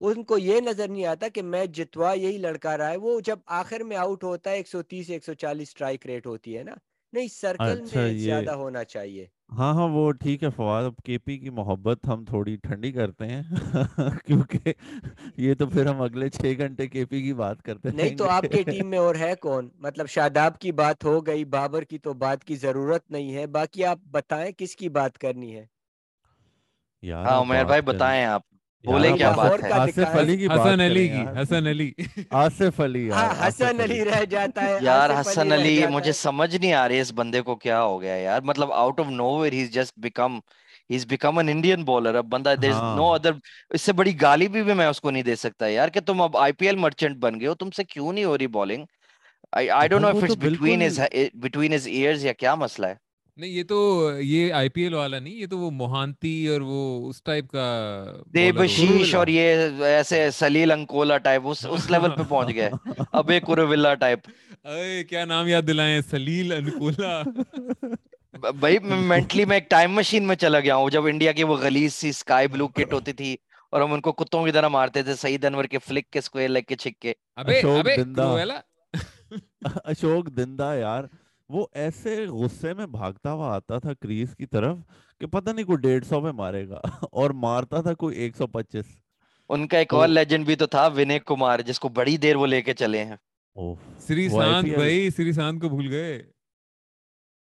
ان 0.00 0.22
کو 0.24 0.38
یہ 0.38 0.60
نظر 0.60 0.88
نہیں 0.88 1.04
آتا 1.06 1.28
کہ 1.28 1.42
میچ 1.44 1.70
جتوا 1.70 2.12
یہی 2.14 2.38
لڑکا 2.38 2.76
رہا 2.78 2.90
ہے 2.90 2.96
وہ 2.96 3.20
جب 3.20 3.38
آخر 3.60 3.80
میں 3.80 3.96
آؤٹ 3.96 4.24
ہوتا 4.24 4.50
ہے 4.50 4.56
ایک 4.56 4.68
سو 4.68 4.82
تیس 4.84 5.10
ایک 5.10 5.24
سو 5.24 5.34
چالیس 5.34 5.68
اسٹرائک 5.68 6.06
ریٹ 6.06 6.26
ہوتی 6.26 6.56
ہے 6.58 6.62
نا۔ 6.64 6.74
نہیں 7.12 7.28
سرکل 7.30 7.80
اچھا 7.80 8.00
میں 8.00 8.12
زیادہ 8.14 8.50
ہونا 8.54 8.84
چاہیے۔ 8.86 9.26
ہاں 9.50 9.72
ہاں 9.74 9.86
وہ 9.88 10.10
ٹھیک 10.14 10.42
ہے 10.42 10.50
فواد 10.50 10.84
اب 10.84 11.02
کے 11.04 11.18
پی 11.18 11.36
کی 11.38 11.50
محبت 11.52 12.06
ہم 12.06 12.24
تھوڑی 12.24 12.56
ٹھنڈی 12.58 12.90
کرتے 12.92 13.26
ہیں 13.26 13.42
کیونکہ 14.24 14.72
یہ 15.38 15.54
تو 15.54 15.66
پھر 15.68 15.86
ہم 15.86 16.00
اگلے 16.02 16.28
چھ 16.30 16.54
گھنٹے 16.58 16.86
کے 16.88 17.04
پی 17.06 17.22
کی 17.22 17.32
بات 17.34 17.62
کرتے 17.62 17.88
ہیں 17.90 17.94
نہیں 17.94 18.10
تو 18.12 18.28
آپ 18.28 18.48
کے 18.48 18.62
ٹیم 18.64 18.86
میں 18.86 18.98
اور 18.98 19.14
ہے 19.16 19.34
کون؟ 19.40 19.68
مطلب 19.80 20.06
شاداب 20.08 20.58
کی 20.58 20.72
بات 20.74 21.04
ہو 21.04 21.24
گئی 21.26 21.44
بابر 21.50 21.84
کی 21.84 21.98
تو 21.98 22.12
بات 22.16 22.44
کی 22.44 22.56
ضرورت 22.56 23.10
نہیں 23.10 23.34
ہے 23.34 23.46
باقی 23.52 23.84
آپ 23.86 23.98
بتائیں 24.12 24.50
کس 24.58 24.76
کی 24.76 24.88
بات 24.90 25.18
کرنی 25.18 25.54
ہے؟ 25.54 25.64
یار 27.02 27.24
ہاں 27.24 27.30
آپ 27.30 27.42
عمیر 27.42 27.64
بھائی 27.66 27.82
بتائیں 27.82 28.24
آپ۔ 28.26 28.42
بولے 28.86 29.12
کیا 29.12 29.30
بات 29.32 29.62
ہے؟ 29.62 29.70
آصف۔ 29.72 30.16
علی 30.16 30.36
کی 30.36 30.48
بات 30.48 30.58
حسن 30.60 30.80
علی 30.80 31.06
کی 31.08 31.14
یار۔ 31.16 31.40
حسن 31.42 31.66
علی۔ 31.66 31.90
آصف 32.36 32.80
علی 32.80 33.08
ہاں 33.10 33.28
حسن 33.38 33.80
علی۔ 33.80 34.04
رہ 34.04 34.24
جاتا 34.26 34.68
ہے 34.68 34.78
یار 34.82 35.10
حسن 35.20 35.52
علی 35.52 35.86
مجھے 35.90 36.12
سمجھ 36.14 36.54
نہیں 36.56 36.72
آ 36.74 36.86
رہی 36.88 37.00
اس 37.00 37.12
بندے 37.14 37.40
کو 37.42 37.56
کیا 37.56 37.82
ہو 37.82 38.00
گیا 38.00 38.16
یار۔ 38.18 38.40
مطلب 38.44 38.72
out 38.74 39.00
of 39.00 39.08
nowhere 39.36 39.52
he 39.52 39.66
just 39.70 39.98
became 39.98 40.38
he 40.90 40.98
became 41.08 41.38
an 41.38 41.48
Indian 41.48 41.84
bowler 41.84 42.14
اب 42.14 42.26
بندہ 42.26 42.54
دیر 42.62 42.70
از 42.70 42.76
ہاں۔ 42.76 42.96
نو 42.96 43.12
ادر 43.14 43.32
اس 43.70 43.82
سے 43.82 43.92
بڑی 43.92 44.12
گالی 44.20 44.48
بھی 44.48 44.62
میں 44.72 44.86
اس 44.86 45.00
کو 45.00 45.10
نہیں 45.10 45.22
دے 45.22 45.36
سکتا 45.36 45.66
یار 45.68 45.88
کہ 45.88 46.00
تم 46.00 46.20
اب 46.22 46.36
آئی 46.36 46.52
پی 46.52 46.66
ایل 46.66 46.76
مرچنٹ 46.78 47.16
بن 47.18 47.40
گئے 47.40 47.48
ہو۔ 47.48 47.54
تم 47.54 47.70
سے 47.70 47.84
کیوں 47.84 48.12
نہیں 48.12 48.24
ہو 48.24 48.36
رہی 48.38 48.46
bowling 48.50 48.84
I 49.52 49.88
don't 49.88 50.02
know 50.02 50.08
if 50.08 50.22
it's 50.22 50.36
between 50.38 50.82
between 51.34 51.72
his 51.74 51.86
ears 51.88 52.24
یا 52.24 52.32
کیا 52.34 52.54
مسئلہ 52.56 52.86
ہے۔ 52.86 52.94
نہیں 53.38 53.50
یہ 53.50 53.64
تو 53.68 53.78
یہ 54.20 54.52
آئی 54.52 54.68
پی 54.68 54.82
ایل 54.82 54.94
والا 54.94 55.18
نہیں 55.18 55.34
یہ 55.34 55.46
تو 55.46 55.58
وہ 55.58 55.70
موہانتی 55.70 56.46
اور 56.48 56.60
وہ 56.60 56.78
اس 57.08 57.22
ٹائپ 57.22 57.48
کا 57.50 57.64
دے 58.34 58.50
بشیش 58.52 59.14
اور 59.14 59.26
یہ 59.26 59.56
ایسے 59.86 60.28
سلیل 60.30 60.72
انکولا 60.72 61.16
ٹائپ 61.18 61.42
اس 61.44 61.66
اس 61.70 61.90
لیول 61.90 62.10
پہ 62.10 62.22
پہنچ 62.22 62.54
گئے۔ 62.54 62.70
ابے 63.12 63.40
کرولا 63.40 63.94
ٹائپ 63.94 64.28
اے 64.66 65.02
کیا 65.04 65.24
نام 65.24 65.48
یاد 65.48 65.62
دلائیں 65.68 66.00
سلیل 66.10 66.52
انکولا۔ 66.52 67.22
بھائی 68.54 68.78
میں 68.78 68.96
مینٹلی 69.02 69.44
میں 69.44 69.56
ایک 69.56 69.68
ٹائم 69.70 69.92
مشین 69.92 70.26
میں 70.26 70.36
چلا 70.36 70.60
گیا 70.60 70.76
ہوں 70.76 70.90
جب 70.90 71.06
انڈیا 71.06 71.32
کی 71.32 71.44
وہ 71.44 71.56
غلیظ 71.56 71.92
سی 71.94 72.08
اسکائی 72.08 72.48
بلو 72.48 72.68
کٹ 72.68 72.92
ہوتی 72.92 73.12
تھی 73.12 73.36
اور 73.72 73.80
ہم 73.80 73.92
ان 73.92 74.00
کو 74.00 74.12
کتوں 74.14 74.44
کی 74.44 74.52
طرح 74.52 74.68
مارتے 74.68 75.02
تھے 75.02 75.14
سعید 75.14 75.44
انور 75.44 75.64
کے 75.64 75.78
فلک 75.78 76.10
کے 76.10 76.18
اسکوئر 76.18 76.48
لیگ 76.48 76.62
کے 76.62 76.76
چھکے۔ 76.76 77.12
ابے 77.36 77.58
اشوک 77.58 77.78
ابے 77.78 77.96
دندا 77.96 78.24
کرویلا 78.24 78.60
اشوک 79.84 80.36
دندا 80.36 80.74
یار۔ 80.74 81.04
وہ 81.48 81.66
ایسے 81.72 82.26
غصے 82.26 82.74
میں 82.74 82.86
بھاگتا 82.86 83.32
ہوا 83.32 83.54
آتا 83.54 83.78
تھا 83.78 83.94
کریز 83.94 84.36
کی 84.36 84.46
طرف 84.46 84.78
کہ 85.20 85.26
پتہ 85.26 85.50
نہیں 85.50 85.64
کوئی 85.64 85.78
ڈیڑھ 85.78 86.06
سو 86.06 86.20
پہ 86.20 86.30
مارے 86.30 86.68
گا 86.68 86.80
اور 87.12 87.30
مارتا 87.30 87.80
تھا 87.80 87.94
کوئی 87.94 88.16
ایک 88.16 88.36
سو 88.36 88.46
پچیس۔ 88.46 88.84
ان 89.48 89.68
کا 89.68 89.78
ایک 89.78 89.94
اور 89.94 90.08
لیجنڈ 90.08 90.46
بھی 90.46 90.56
تو 90.56 90.66
تھا 90.66 90.86
ونے 90.86 91.18
کمار 91.18 91.58
جس 91.58 91.80
کو 91.80 91.88
بڑی 91.88 92.16
دیر 92.16 92.36
وہ 92.36 92.46
لے 92.46 92.62
کے 92.62 92.74
چلے 92.74 93.04
ہیں۔ 93.04 93.16
سری 93.98 94.28
سانت 94.28 94.74
بھائی 94.74 95.10
سری 95.10 95.32
سانت 95.32 95.62
کو 95.62 95.68
بھول 95.68 95.88
گئے۔ 95.88 96.22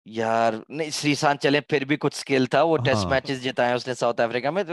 یار 0.07 0.53
نہیں 0.68 0.90
سری 0.90 1.14
سانت 1.14 1.40
چلے 1.40 1.61
پھر 1.61 1.84
بھی 1.84 1.97
کچھ 1.97 2.16
سکل 2.16 2.47
تھا۔ 2.47 2.62
وہ 2.62 2.76
ٹیسٹ 2.76 3.07
میچز 3.07 3.42
جتائے 3.45 3.74
اس 3.74 3.86
نے 3.86 3.95
ساؤتھ 3.95 4.20
افریقہ 4.20 4.49
میں 4.49 4.64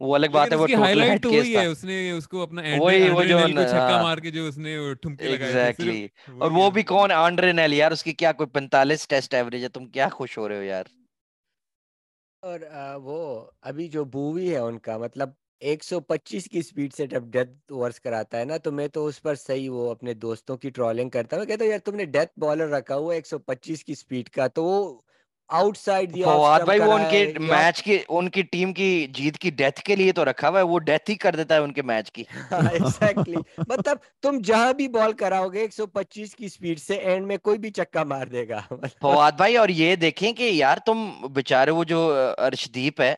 وہ 0.00 0.14
الگ 0.14 0.26
بات 0.32 0.52
ہے 0.52 0.56
وہ 0.56 0.66
ٹوٹل 0.66 1.02
ہیڈ 1.02 1.22
کیس 1.22 1.52
تھا۔ 1.52 1.60
اس 1.62 1.84
نے 1.84 2.10
اس 2.10 2.28
کو 2.28 2.42
اپنا 2.42 2.62
وہی 2.78 3.08
وہ 3.10 3.22
جو 3.24 3.38
چھکا 3.48 4.02
مار 4.02 4.18
کے 4.18 4.30
جو 4.30 4.46
اس 4.46 4.58
نے 4.58 4.76
ٹھمکے 5.02 5.24
لگائے 5.24 5.52
ایگزیکٹلی 5.52 6.06
اور 6.40 6.50
وہ 6.50 6.70
بھی 6.70 6.82
کون؟ 6.82 7.12
آنڈرے 7.12 7.52
نیل 7.52 7.72
یار 7.72 7.92
اس 7.92 8.02
کی 8.02 8.12
کیا 8.12 8.32
کوئی 8.32 8.48
پینتالیس 8.50 9.08
ٹیسٹ 9.08 9.34
ایوریج 9.34 9.62
ہے؟ 9.64 9.68
تم 9.68 9.86
کیا 9.86 10.08
خوش 10.08 10.38
ہو 10.38 10.48
رہے 10.48 10.56
ہو 10.56 10.62
یار؟ 10.62 10.84
اور 12.42 12.60
وہ 13.02 13.18
ابھی 13.62 13.88
جو 13.88 14.04
بووی 14.04 14.52
ہے 14.52 14.58
ان 14.58 14.78
کا 14.78 14.98
مطلب 14.98 15.30
ایک 15.62 15.84
سو 15.84 16.00
پچیس 16.00 16.44
کی 16.44 16.58
اسپیڈ 16.58 16.92
سے 16.94 17.06
جب 17.06 17.22
ڈیتھ 17.26 17.50
اوورس 17.70 18.00
کراتا 18.00 18.38
ہے 18.38 18.44
نا 18.44 18.56
تو 18.56 18.72
میں 18.72 18.88
تو 18.88 19.06
اس 19.06 19.20
پر 19.22 19.34
صحیح 19.34 19.70
وہ 19.70 19.90
اپنے 19.90 20.14
دوستوں 20.14 20.56
کی 20.56 20.70
ٹرولنگ 20.70 21.10
کرتا 21.10 21.36
ہوں۔ 21.36 21.44
کہتا 21.44 21.64
ہوں 21.64 21.70
یار 21.70 21.78
تم 21.78 21.94
نے 21.94 22.04
ڈیتھ 22.04 22.38
بالر 22.38 22.68
رکھا 22.68 22.96
ہوا 22.96 23.14
ایک 23.14 23.26
سو 23.26 23.38
پچیس 23.38 23.84
کی 23.84 23.92
اسپیڈ 23.92 24.28
کا 24.28 24.46
تو 24.46 24.64
وہ 24.64 24.98
آؤٹ 25.50 25.76
سائڈ 25.76 26.12
فواد 26.24 26.60
بھائی 26.60 26.80
وہ 26.80 26.92
ان 26.92 27.02
کے 27.10 27.24
میچ 27.40 27.82
کی 27.82 27.98
ان 28.08 28.28
کی 28.28 28.42
ٹیم 28.42 28.72
کی 28.72 28.88
جیت 29.10 29.38
کی 29.38 29.50
ڈیتھ 29.50 29.80
کے 29.80 29.96
لیے 29.96 30.12
تو 30.12 30.24
رکھا 30.24 30.48
ہوا 30.48 30.58
ہے 30.58 30.64
وہ 30.64 30.78
ڈیتھ 30.80 31.10
ہی 31.10 31.14
کر 31.16 31.36
دیتا 31.36 31.54
ہے 31.54 31.60
ان 31.60 31.72
کے 31.72 31.82
میچ 31.82 32.10
کی۔ 32.12 32.24
ایگزیکٹلی 32.72 33.36
مطلب 33.68 33.98
تم 34.22 34.38
جہاں 34.44 34.72
بھی 34.72 34.88
بال 34.88 35.12
کراؤ 35.14 35.48
گے 35.48 35.60
ایک 35.60 35.74
سو 35.74 35.86
پچیس 35.88 36.34
کی 36.34 36.48
سپیڈ 36.48 36.80
سے 36.80 36.94
اینڈ 37.02 37.26
میں 37.26 37.36
کوئی 37.38 37.58
بھی 37.58 37.70
چکا 37.70 38.02
مار 38.04 38.26
دے 38.26 38.48
گا۔ 38.48 38.60
فواد 39.02 39.32
بھائی 39.36 39.56
اور 39.56 39.68
یہ 39.70 39.94
دیکھیں 39.96 40.32
کہ 40.32 40.50
یار 40.52 40.78
تم 40.86 41.08
بےچارے 41.32 41.70
وہ 41.70 41.84
جو 41.84 42.00
ارشدیپ 42.38 43.00
ہے 43.00 43.14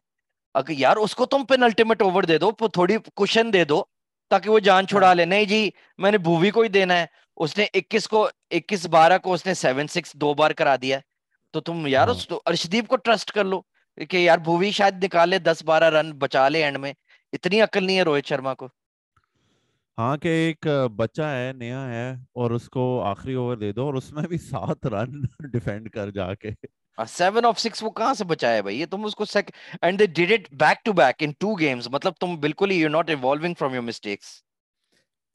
اگر 0.54 0.74
یار 0.76 0.96
اس 0.96 1.14
کو 1.14 1.26
تم 1.26 1.44
پین 1.44 1.62
الٹیمیٹ 1.62 2.02
اوور 2.02 2.22
دے 2.24 2.38
دو 2.38 2.50
تھوڑی 2.68 2.96
کشن 3.16 3.52
دے 3.52 3.64
دو 3.64 3.82
تاکہ 4.30 4.50
وہ 4.50 4.58
جان 4.60 4.86
چھڑا 4.86 5.06
ہاں۔ 5.06 5.14
لے 5.14 5.24
نہیں 5.26 5.44
جی 5.44 5.68
میں 5.98 6.10
نے 6.10 6.18
بھووی 6.20 6.50
کو 6.50 6.60
ہی 6.60 6.68
دینا 6.70 6.94
ہے۔ 6.94 7.06
اس 7.36 7.56
نے 7.58 7.66
اکیس 7.74 8.08
کو 8.08 8.26
اکیس 8.50 8.86
بارہ 8.88 9.18
کو 9.18 9.32
اس 9.32 9.46
نے 9.46 9.54
سیون 9.56 9.86
سکس 9.88 10.12
دو 10.14 10.32
بار 10.34 10.50
کرا 10.52 10.74
دیا 10.76 10.98
تو 11.54 11.60
تم 11.60 11.86
یار 11.86 12.08
ہاں۔ 12.08 12.34
ارشدیپ 12.46 12.86
کو 12.86 12.96
ٹرسٹ 12.96 13.30
کر 13.30 13.44
لو 13.44 13.60
کہ 14.10 14.16
یار 14.16 14.38
بھووی 14.38 14.70
شاید 14.70 15.04
نکالے 15.04 15.38
دس 15.38 15.62
بارہ 15.64 15.90
رن 15.90 16.12
بچا 16.18 16.48
لے 16.48 16.64
اینڈ 16.64 16.78
میں۔ 16.78 16.92
اتنی 17.32 17.60
عقل 17.60 17.84
نہیں 17.84 17.98
ہے 17.98 18.02
روہت 18.02 18.26
شرما 18.26 18.54
کو۔ 18.54 18.68
ہاں 19.98 20.16
کہ 20.16 20.28
ایک 20.28 20.66
بچہ 20.96 21.22
ہے 21.22 21.52
نیا 21.52 21.88
ہے 21.88 22.10
اور 22.10 22.50
اس 22.50 22.68
کو 22.68 23.02
آخری 23.02 23.34
اوور 23.34 23.56
دے 23.56 23.72
دو 23.72 23.84
اور 23.84 23.94
اس 23.94 24.12
میں 24.12 24.22
بھی 24.22 24.38
سات 24.38 24.86
رن 24.86 25.20
ڈیفینڈ 25.52 25.90
کر 25.90 26.10
جا 26.10 26.34
کے۔ 26.34 26.50
سیون 26.98 27.44
آف 27.44 27.58
سکس 27.58 27.82
وہ 27.82 27.90
کہاں 27.90 28.14
سے 28.14 28.24
بچایا 28.24 28.60
بھائی؟ 28.60 28.84
تم 28.86 29.04
اس 29.04 29.14
کو 29.14 29.24
and 29.82 29.98
they 29.98 30.06
did 30.06 30.32
it 30.32 30.54
back 30.54 30.84
to 30.84 30.92
back 30.92 31.16
in 31.18 31.32
two 31.38 31.54
games 31.54 31.88
مطلب 31.88 32.14
تم 32.20 32.36
بالکل 32.40 32.70
ہی 32.70 32.76
you 32.76 32.88
not 32.88 33.08
evolving 33.08 33.54
from 33.58 33.74
your 33.74 33.82
mistakes 33.82 34.26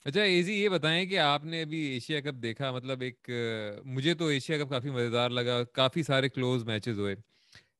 اچھا 0.05 0.21
ایزی 0.21 0.53
جی، 0.53 0.63
یہ 0.63 0.69
بتائیں 0.69 1.05
کہ 1.05 1.19
آپ 1.19 1.45
نے 1.45 1.61
ابھی 1.61 1.77
ایشیا 1.77 2.19
کپ 2.19 2.43
دیکھا 2.43 2.71
مطلب 2.71 3.01
ایک، 3.01 3.29
مجھے 3.85 4.13
تو 4.13 4.27
ایشیا 4.27 4.57
کپ 4.57 4.69
کافی 4.69 4.89
مزیدار 4.89 5.29
لگا، 5.29 5.63
کافی 5.63 6.03
سارے 6.03 6.29
کلوز 6.29 6.63
میچز 6.63 6.99
ہوئے۔ 6.99 7.15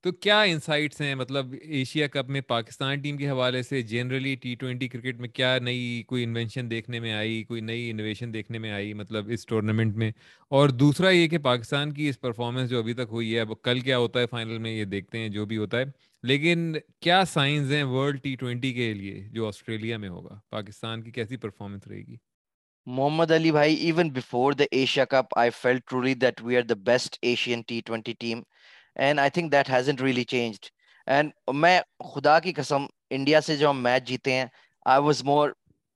تو 0.02 0.12
کیا 0.12 0.42
انسائٹس 0.42 1.02
ہیں؟ 1.02 1.16
مطلب 1.16 1.56
ایشیا 1.62 2.08
کپ 2.08 2.30
میں 2.30 2.42
پاکستان 2.42 3.00
ٹیم 3.00 3.18
کے 3.18 3.30
حوالے 3.30 3.64
سے 3.64 3.82
جنرلی 3.82 4.36
ٹی 4.36 4.56
ٹوینٹی 4.56 4.88
کرکٹ 4.88 5.20
میں 5.20 5.30
کیا 5.30 5.60
نئی 5.60 6.04
کوئی 6.08 6.24
انوینشن 6.24 6.72
دیکھنے 6.72 7.00
میں 7.00 7.14
آئی، 7.14 7.44
کوئی 7.44 7.62
نئی 7.62 7.90
انویشن 7.90 8.34
دیکھنے 8.34 8.58
میں 8.58 8.72
آئی 8.72 8.94
مطلب 8.94 9.30
اس 9.30 9.46
ٹورنامنٹ 9.46 9.96
میں؟ 9.96 10.12
اور 10.50 10.70
دوسرا 10.70 11.10
یہ 11.10 11.28
کہ 11.28 11.38
پاکستان 11.38 11.94
کی 11.94 12.10
اس 12.10 12.22
پرفارمنس 12.22 12.70
جو 12.70 12.80
ابھی 12.80 12.94
تک 12.94 13.08
ہوئی 13.12 13.36
ہے، 13.36 13.40
اب 13.40 13.54
کل 13.62 13.80
کیا 13.80 13.98
ہوتا 13.98 14.20
ہے 14.20 14.28
فائنل 14.28 14.58
میں، 14.58 14.72
یہ 14.72 14.86
دیکھتے 14.86 15.18
ہیں، 15.18 15.30
جو 15.30 15.46
بھی 15.46 15.58
ہوتا 15.58 15.80
ہے۔ 15.80 15.86
لیکن 16.28 16.76
کیا 17.02 17.24
سائنز 17.26 17.72
ہیں 17.72 17.84
ورلڈ 17.84 18.22
ٹی 18.24 18.36
ٹوینٹی 18.36 18.74
کے 18.74 18.94
لیے 18.94 19.20
جو 19.32 19.48
آسٹریلیا 19.48 19.98
میں 19.98 20.10
ہوگا؟ 20.10 20.40
پاکستان 20.50 21.04
کی 21.04 21.12
کیسی 21.12 21.38
پرفارمنس 21.38 21.88
رہے 21.88 21.98
گی؟ 21.98 22.16
محمد 22.88 23.32
علی 23.32 23.52
بھائی 23.52 23.76
even 23.76 24.10
before 24.10 24.54
the 24.54 24.64
Asia 24.72 25.06
Cup 25.06 25.38
I 25.38 25.50
feel 25.50 25.80
truly 25.90 26.14
that 26.14 26.42
we 26.44 26.58
are 26.58 26.62
the 26.62 26.74
best 26.86 27.18
Asian 27.22 27.62
T 27.62 27.80
twenty 27.86 28.14
team 28.14 28.42
and 28.96 29.20
I 29.20 29.30
think 29.30 29.52
that 29.52 29.70
hasn't 29.70 30.02
really 30.02 30.24
changed 30.24 30.66
and 31.08 31.32
میں 31.54 31.80
خدا 32.14 32.40
کی 32.40 32.54
قسم 32.54 32.86
انڈیا 33.10 33.42
سے 33.42 33.56
جو 33.58 33.70
ہم 33.70 33.84
میچ 33.84 34.08
جیتے 34.08 34.34
ہیں 34.34 34.46
I 34.86 35.02
was 35.04 35.24
more 35.24 35.50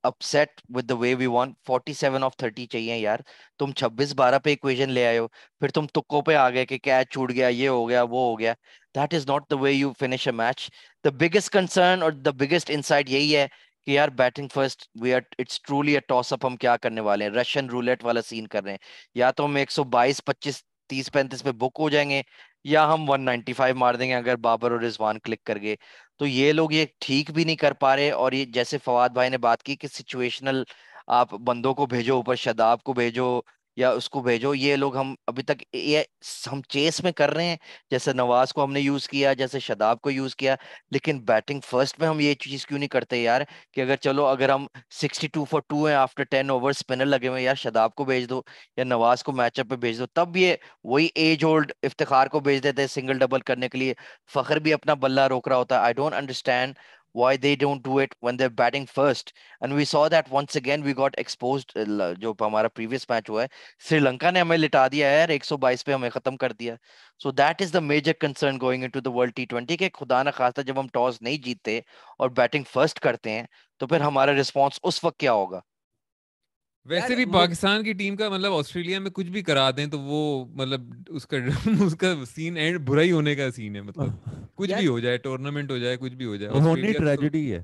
upset 0.03 0.61
with 0.75 0.89
the 0.89 0.95
way 0.95 1.13
we 1.15 1.25
won 1.27 1.51
forty 1.67 1.93
seven 1.93 2.23
off 2.23 2.35
thirty 2.37 2.65
چاہیے 2.65 2.97
یار۔ 2.97 3.19
تم 3.59 3.71
چھبیس 3.71 4.13
بارہ 4.15 4.39
پہ 4.39 4.51
اکویژن 4.53 4.91
لے 4.91 5.05
آئے 5.07 5.17
ہو، 5.17 5.27
پھر 5.59 5.67
تم 5.67 5.87
تکوں 5.87 6.21
پہ 6.21 6.35
آ 6.35 6.49
گئے 6.49 6.65
کہ 6.65 6.77
کیچ 6.77 7.11
چھوٹ 7.13 7.31
گیا، 7.31 7.47
یہ 7.47 7.69
ہو 7.69 7.89
گیا، 7.89 8.03
وہ 8.03 8.19
ہو 8.29 8.39
گیا۔ 8.39 8.53
That 8.95 9.13
is 9.13 9.27
not 9.27 9.49
the 9.51 9.55
way 9.55 9.71
you 9.71 9.91
finish 9.99 10.27
a 10.27 10.33
match 10.33 10.69
the 11.03 11.09
biggest 11.15 11.51
concern 11.53 12.03
اور 12.03 12.11
دا 12.11 12.31
بگیسٹ 12.37 12.71
انسائٹ 12.71 13.09
یہی 13.09 13.35
ہے 13.35 13.47
کہ 13.87 13.91
یار 13.91 14.09
batting 14.15 14.47
first 14.53 14.87
we 15.01 15.13
are 15.13 15.21
it's 15.39 15.61
truly 15.61 15.93
a 15.93 15.99
toss 16.07 16.33
up 16.33 16.45
ہم 16.45 16.55
کیا 16.55 16.75
کرنے 16.77 17.01
والے 17.01 17.25
ہیں 17.25 17.31
رشین 17.31 17.69
رولٹ 17.69 18.03
والا 18.03 18.21
سین 18.21 18.47
کر 18.47 18.63
رہے 18.63 18.71
ہیں 18.71 18.77
یا 19.15 19.31
تو 19.31 19.45
ہم 19.45 19.55
ایک 19.55 19.71
سو 19.71 19.83
بائیس 19.89 20.23
پچیس 20.25 20.63
تیس 20.89 21.11
پینتیس 21.11 21.43
پہ 21.43 21.51
بک 21.51 21.79
ہو 21.79 21.89
جائیں 21.89 22.09
گے 22.09 22.21
یا 22.65 22.93
ہم 22.93 23.09
ون 23.09 23.21
نائنٹی 23.21 23.53
فائیو 23.53 23.75
مار 23.75 23.95
دیں 23.95 24.07
گے 24.09 24.15
اگر 24.15 24.35
بابر 24.37 24.71
اور 24.71 24.79
رضوان 24.79 25.19
کلک 25.19 25.43
کر 25.43 25.57
گئے 25.61 25.75
تو 26.17 26.25
یہ 26.25 26.51
لوگ 26.53 26.71
یہ 26.71 26.85
ٹھیک 26.99 27.31
بھی 27.31 27.43
نہیں 27.43 27.55
کر 27.55 27.73
پا 27.73 27.95
رہے 27.95 28.09
اور 28.11 28.31
یہ 28.31 28.45
جیسے 28.45 28.77
فواد 28.77 29.09
بھائی 29.09 29.29
نے 29.29 29.37
بات 29.37 29.63
کی 29.63 29.75
کہ 29.75 29.87
سچویشنل 29.87 30.63
آپ 31.09 31.33
بندوں 31.41 31.73
کو 31.73 31.85
بھیجو 31.85 32.15
اوپر 32.15 32.35
شداب 32.35 32.83
کو 32.83 32.93
بھیجو 32.93 33.29
یا 33.79 33.89
اس 33.89 34.09
کو 34.09 34.21
بھیجو۔ 34.21 34.53
یہ 34.55 34.75
لوگ 34.75 34.97
ہم 34.97 35.15
ابھی 35.27 35.43
تک 35.43 35.63
یہ 35.73 36.01
ہم 36.51 36.61
چیس 36.61 37.03
میں 37.03 37.11
کر 37.11 37.33
رہے 37.33 37.43
ہیں، 37.43 37.57
جیسے 37.91 38.13
نواز 38.13 38.53
کو 38.53 38.63
ہم 38.63 38.73
نے 38.73 38.79
یوز 38.79 39.07
کیا، 39.07 39.33
جیسے 39.33 39.59
شداب 39.59 40.01
کو 40.01 40.11
یوز 40.11 40.35
کیا، 40.35 40.55
لیکن 40.91 41.19
بیٹنگ 41.19 41.59
فرسٹ 41.65 41.99
میں 41.99 42.07
ہم 42.07 42.19
یہ 42.19 42.33
چیز 42.33 42.65
کیوں 42.65 42.79
نہیں 42.79 42.89
کرتے 42.89 43.17
یار؟ 43.23 43.41
کہ 43.73 43.81
اگر 43.81 43.95
چلو، 43.95 44.25
اگر 44.25 44.49
ہم 44.49 44.67
سکسٹی 44.91 45.27
ٹو 45.27 45.45
فور 45.45 45.61
ٹو 45.67 45.85
ہیں، 45.85 45.95
آفٹر 45.95 46.23
ٹین 46.23 46.49
اوور 46.49 46.69
اسپنر 46.69 47.05
لگے 47.05 47.27
ہوئے 47.27 47.43
یار 47.43 47.55
شداب 47.55 47.95
کو 47.95 48.05
بھیج 48.05 48.29
دو، 48.29 48.41
یا 48.77 48.83
نواز 48.83 49.23
کو 49.23 49.31
میچ 49.31 49.59
اپ 49.59 49.69
پہ 49.69 49.75
بھیج 49.75 49.99
دو، 49.99 50.05
تب 50.05 50.37
یہ 50.37 50.55
وہی 50.83 51.07
ایج 51.15 51.45
اولڈ 51.45 51.71
افتخار 51.83 52.27
کو 52.27 52.39
بھیج 52.39 52.63
دیتے 52.63 52.87
سنگل 52.87 53.17
ڈبل 53.17 53.39
کرنے 53.39 53.69
کے 53.69 53.77
لیے۔ 53.77 53.93
فخر 54.33 54.59
بھی 54.59 54.73
اپنا 54.73 54.93
بلہ 54.93 55.27
روک 55.27 55.47
رہا 55.47 55.57
ہوتا 55.57 55.75
ہے۔ 55.75 55.81
I 55.81 55.93
don't 55.93 56.13
understand 56.15 56.73
why 57.13 57.35
they 57.37 57.55
don't 57.55 57.83
do 57.83 57.99
it 57.99 58.15
when 58.19 58.37
they're 58.37 58.49
batting 58.51 58.85
first. 58.87 59.33
And 59.61 59.73
we 59.73 59.85
saw 59.85 60.09
that 60.09 60.29
once 60.29 60.55
again 60.55 60.83
we 60.83 60.93
got 60.93 61.15
exposed 61.17 61.71
uh, 61.75 62.13
جو 62.15 62.33
ہمارا 62.41 62.69
previous 62.79 63.05
match 63.09 63.29
ہوا 63.29 63.41
ہے 63.41 63.47
سری 63.87 63.99
لنکا 63.99 64.31
نے 64.31 64.41
ہمیں 64.41 64.57
لٹا 64.57 64.87
دیا 64.87 65.09
ہے 65.09 65.25
ایک 65.29 65.45
سو 65.45 65.57
بائیس 65.57 65.85
پہ 65.85 65.93
ہمیں 65.93 66.09
ختم 66.09 66.37
کر 66.37 66.51
دیا 66.51 66.75
so 67.21 67.31
that 67.31 67.61
is 67.61 67.71
the 67.71 67.81
major 67.81 68.13
concern 68.15 68.57
going 68.57 68.83
into 68.83 69.01
the 69.01 69.11
world 69.11 69.39
T20 69.39 69.77
کہ 69.77 69.89
خدا 69.93 70.21
نہ 70.23 70.29
خاصا 70.35 70.61
جب 70.61 70.79
ہم 70.79 70.87
ٹاس 70.93 71.21
نہیں 71.21 71.37
جیتتے 71.43 71.77
اور 72.17 72.29
بیٹنگ 72.37 72.63
فرسٹ 72.73 72.99
کرتے 72.99 73.31
ہیں 73.31 73.43
تو 73.79 73.87
پھر 73.87 74.01
ہمارا 74.01 74.39
رسپانس 74.39 74.79
اس 74.83 75.03
وقت 75.03 75.19
کیا 75.19 75.33
ہوگا 75.33 75.59
ویسے 76.85 77.15
بھی 77.15 77.25
پاکستان 77.25 77.83
کی 77.83 77.93
ٹیم 77.93 78.15
کا 78.15 78.29
مطلب 78.29 78.53
آسٹریلیا 78.53 78.99
میں 78.99 79.11
کچھ 79.11 79.27
بھی 79.27 79.41
کرا 79.41 79.69
دیں 79.71 79.85
تو 79.85 79.99
وہ 79.99 80.19
مطلب 80.53 80.81
اس 81.09 81.27
کا 81.27 81.37
اس 81.85 81.95
کا 81.95 82.13
سین 82.25 82.57
اینڈ 82.57 82.79
برا 82.79 83.01
ہی 83.01 83.11
ہونے 83.11 83.35
کا 83.35 83.49
سین 83.51 83.75
ہے 83.75 83.81
مطلب 83.81 84.13
کچھ 84.55 84.71
بھی 84.71 84.87
ہو 84.87 84.99
جائے 84.99 85.17
ٹورنامنٹ 85.17 85.71
ہو 85.71 85.77
جائے 85.77 85.97
کچھ 85.97 86.13
بھی 86.13 86.25
ہو 86.25 86.35
جائے 86.35 86.59
ہونی 86.59 86.93
ٹریجڈی 86.93 87.51
ہے۔ 87.53 87.63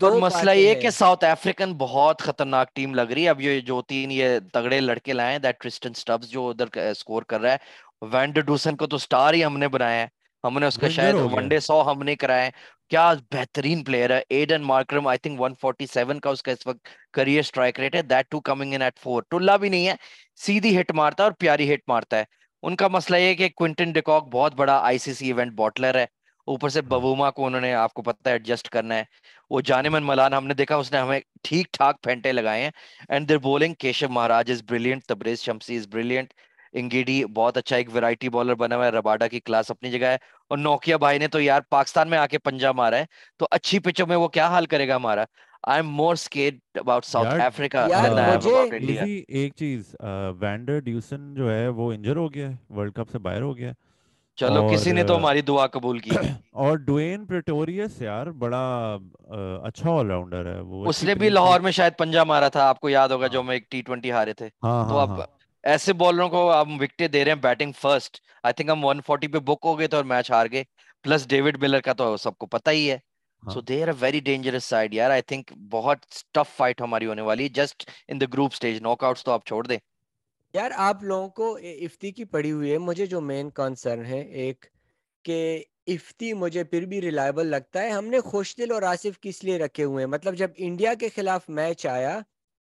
اور 0.00 0.12
مسئلہ 0.12 0.50
یہ 0.50 0.74
کہ 0.74 0.90
ساؤتھ 0.90 1.24
افریقن 1.24 1.72
بہت 1.78 2.20
خطرناک 2.20 2.74
ٹیم 2.74 2.94
لگ 2.94 3.10
رہی 3.10 3.24
ہے۔ 3.24 3.28
اب 3.28 3.40
یہ 3.40 3.60
جو 3.60 3.80
تین 3.82 4.10
یہ 4.12 4.38
تگڑے 4.52 4.80
لڑکے 4.80 5.12
لائے 5.12 5.32
ہیں 5.32 5.38
دیٹ 5.38 5.58
کرسٹن 5.58 5.94
سٹبز 5.94 6.28
جو 6.28 6.48
ادھر 6.48 6.68
سکور 6.94 7.22
کر 7.22 7.40
رہا 7.40 7.52
ہے 7.52 7.58
وینڈر 8.12 8.40
ڈوسن 8.40 8.76
کو 8.76 8.86
تو 8.86 8.98
سٹار 8.98 9.34
ہی 9.34 9.44
ہم 9.44 9.58
نے 9.58 9.68
بنایا 9.68 10.02
ہے۔ 10.02 10.06
ہم 10.44 10.58
نے 10.58 10.66
اس 10.66 10.76
کا 10.78 10.88
شاید 10.88 11.14
ون 11.32 11.48
ڈے 11.48 11.58
سو 11.60 11.80
ہم 11.90 12.02
نے 12.02 12.14
کرائے 12.16 12.50
کیا 12.90 13.12
بہترین 13.32 13.82
پلیئر 13.84 14.10
ہے؟ 14.10 14.20
ایڈن 14.28 14.62
مارکرم 14.62 15.06
آئی 15.06 15.18
تھنک 15.18 15.40
147 15.40 16.20
کا 16.20 16.30
اس 16.30 16.42
کا 16.42 16.52
اس 16.52 16.66
وقت 16.66 16.88
کریئر 17.14 17.42
سٹرائک 17.42 17.80
ریٹ 17.80 17.94
ہے۔ 17.94 18.02
That 18.02 18.30
to 18.30 18.40
coming 18.40 18.74
in 18.74 18.82
at 18.82 18.98
four 18.98 19.22
ٹلا 19.30 19.56
بھی 19.56 19.68
نہیں 19.68 19.86
ہے۔ 19.88 19.94
سیدھی 20.36 20.78
ہٹ 20.80 20.90
مارتا 20.92 21.22
ہے 21.22 21.28
اور 21.28 21.32
پیاری 21.38 21.72
ہٹ 21.74 21.80
مارتا 21.88 22.18
ہے۔ 22.18 22.24
ان 22.62 22.76
کا 22.76 22.88
مسئلہ 22.88 23.16
یہ 23.16 23.34
کہ 23.34 23.48
کوئنٹن 23.56 23.92
ڈیکاک 23.92 24.28
بہت 24.32 24.54
بڑا 24.54 24.78
آئی 24.84 24.98
سی 24.98 25.14
سی 25.14 25.26
ایونٹ 25.26 25.52
باٹلر 25.54 25.94
ہے۔ 25.98 26.06
اوپر 26.48 26.68
سے 26.68 26.80
ببوما 26.82 27.30
کو 27.30 27.46
انہوں 27.46 27.60
نے 27.60 27.72
آپ 27.74 27.92
کو 27.94 28.02
پتہ 28.02 28.28
ہے 28.28 28.34
ایڈجسٹ 28.34 28.68
کرنا 28.68 28.94
ہے۔ 28.94 29.04
وہ 29.50 29.60
جانے 29.60 29.88
من 29.88 30.02
ملان 30.06 30.34
ہم 30.34 30.46
نے 30.46 30.54
دیکھا 30.54 30.76
اس 30.76 30.92
نے 30.92 30.98
ہمیں 30.98 31.20
ٹھیک 31.42 31.68
ٹھاک 31.72 32.02
پھینٹے 32.02 32.32
لگائے 32.32 32.62
ہیں۔ 32.62 32.70
And 33.08 33.28
their 33.28 33.38
bowling 33.38 33.74
Keshav 33.78 34.08
Maharaj 34.08 34.50
is 34.50 34.62
brilliant 34.68 35.04
Tabraiz 35.04 35.40
Shamsi 35.40 35.76
is 35.76 35.86
brilliant 35.88 36.32
انگیڈی 36.72 37.24
بہت 37.24 37.56
اچھا 37.56 37.76
ایک 37.76 37.88
ویرائٹی 37.92 38.28
بالر 38.28 38.54
بنا 38.54 38.76
ہوا 38.76 38.84
ہے 38.84 38.90
رباڈا 38.90 39.26
کی 39.26 39.40
کلاس 39.40 39.70
اپنی 39.70 39.90
جگہ 39.90 40.06
ہے۔ 40.06 40.16
اور 40.48 40.58
نوکیا 40.58 40.96
بھائی 40.96 41.18
نے 41.18 41.28
تو 41.28 41.40
یار 41.40 41.60
پاکستان 41.70 42.10
میں 42.10 42.18
آ 42.18 42.26
کے 42.26 42.38
پنجا 42.38 42.72
مارا 42.72 42.96
ہے۔ 42.96 43.04
تو 43.38 43.46
اچھی 43.50 43.78
پچوں 43.78 44.06
میں 44.06 44.16
وہ 44.16 44.28
کیا 44.28 44.46
حال 44.48 44.66
کرے 44.66 44.88
گا 44.88 44.96
ہمارا؟ 44.96 45.24
I 45.62 45.78
am 45.78 45.88
more 45.90 46.12
scared 46.12 46.58
about 46.74 47.04
South 47.04 47.40
Africa 47.40 47.86
ایک 49.28 49.52
چیز 49.56 49.94
وینڈر 50.40 50.78
ڈیوسن 50.78 51.34
جو 51.34 51.50
ہے 51.52 51.68
وہ 51.68 51.92
انجر 51.92 52.16
ہو 52.16 52.34
گیا 52.34 52.50
ہے 52.50 52.56
ورلڈ 52.70 52.92
کپ 52.94 53.10
سے 53.10 53.18
باہر 53.18 53.42
ہو 53.42 53.56
گیا 53.56 53.72
چلو 54.38 54.68
کسی 54.68 54.92
نے 54.92 55.02
تو 55.02 55.16
ہماری 55.16 55.40
دعا 55.40 55.66
قبول 55.66 55.98
کی۔ 55.98 56.10
اور 56.52 56.76
ڈوین 56.76 57.24
پریٹوریس 57.26 58.02
یار 58.02 58.26
بڑا 58.26 58.96
اچھا 59.64 59.90
آل 59.90 60.06
راؤنڈر 60.06 60.46
ہے۔ 60.46 60.60
وہ 60.60 60.86
اس 60.86 61.02
نے 61.04 61.14
بھی 61.14 61.28
لاہور 61.28 61.60
میں 61.60 61.72
شاید 61.72 61.92
پنجا 61.98 62.24
مارا 62.24 62.48
تھا 62.48 62.68
آپ 62.68 62.80
کو 62.80 62.88
یاد 62.88 63.08
ہوگا 63.08 63.26
جو 63.26 63.42
میں 63.42 63.54
ایک 63.56 63.70
ٹی 63.70 63.82
ٹوینٹی 63.82 64.12
ہارے 64.12 64.32
تھے۔ 64.32 64.48
تو 64.62 64.98
اب 64.98 65.20
ایسے 65.64 65.92
بالروں 65.92 66.28
کو 66.28 66.40
ہم 66.52 66.80
وکٹیں 66.80 67.06
دے 67.08 67.24
رہے 67.24 67.32
ہیں 67.32 67.40
بیٹنگ 67.40 67.72
فرسٹ 67.80 68.20
آئی 68.42 68.54
تھنک 68.54 68.70
ہم 68.70 68.84
140 68.86 69.32
پہ 69.32 69.38
بک 69.38 69.64
ہو 69.64 69.78
گئے 69.78 69.86
تھے 69.86 69.96
اور 69.96 70.04
میچ 70.04 70.30
ہار 70.30 70.46
گئے. 70.52 70.64
پلس 71.04 71.28
ڈیوڈ 71.28 71.56
ملر 71.62 71.80
کا 71.80 71.92
تو 71.92 72.16
سب 72.16 72.36
کو 72.38 72.46
پتہ 72.46 72.70
ہی 72.70 72.90
ہے. 72.90 72.98
So 73.42 73.60
they 73.60 73.82
are 73.82 73.88
very 74.00 74.20
dangerous 74.20 74.64
side 74.64 74.94
یار. 74.94 75.10
آئی 75.10 75.22
تھنک 75.22 75.52
بہت 75.70 76.04
ٹف 76.34 76.56
فائٹ 76.56 76.80
ہماری 76.80 77.06
ہونے 77.06 77.22
والی 77.22 77.48
just 77.50 77.88
in 78.08 78.20
the 78.20 78.26
group 78.34 78.54
stage 78.54 78.80
knockouts 79.04 79.24
تو 79.24 79.32
آپ 79.32 79.46
چھوڑ 79.46 79.66
دیں. 79.66 79.78
یار 80.54 80.70
آپ 80.76 81.02
لوگوں 81.02 81.28
کو 81.28 81.56
افتی 81.56 82.10
کی 82.12 82.24
پڑی 82.24 82.50
ہوئی 82.52 82.72
ہے. 82.72 82.78
مجھے 82.78 83.06
جو 83.06 83.20
مین 83.20 83.50
کنسرن 83.54 84.04
ہے 84.06 84.20
ایک 84.20 84.66
کہ 85.24 85.62
افتی 85.86 86.32
مجھے 86.34 86.64
پھر 86.64 86.84
بھی 86.86 87.00
ریلائبل 87.00 87.46
لگتا 87.46 87.82
ہے. 87.82 87.90
ہم 87.90 88.06
نے 88.06 88.20
خوش 88.22 88.56
دل 88.56 88.72
اور 88.72 88.82
آصف 88.82 89.20
کس 89.20 89.42
لیے 89.44 89.58
رکھے 89.58 89.84
ہوئے 89.84 90.04
ہیں؟ 90.04 90.10
مطلب 90.10 90.34
جب 90.36 90.50
انڈیا 90.56 90.94
کے 91.00 91.08
خلاف 91.14 91.48
میچ 91.48 91.86
آیا 91.86 92.18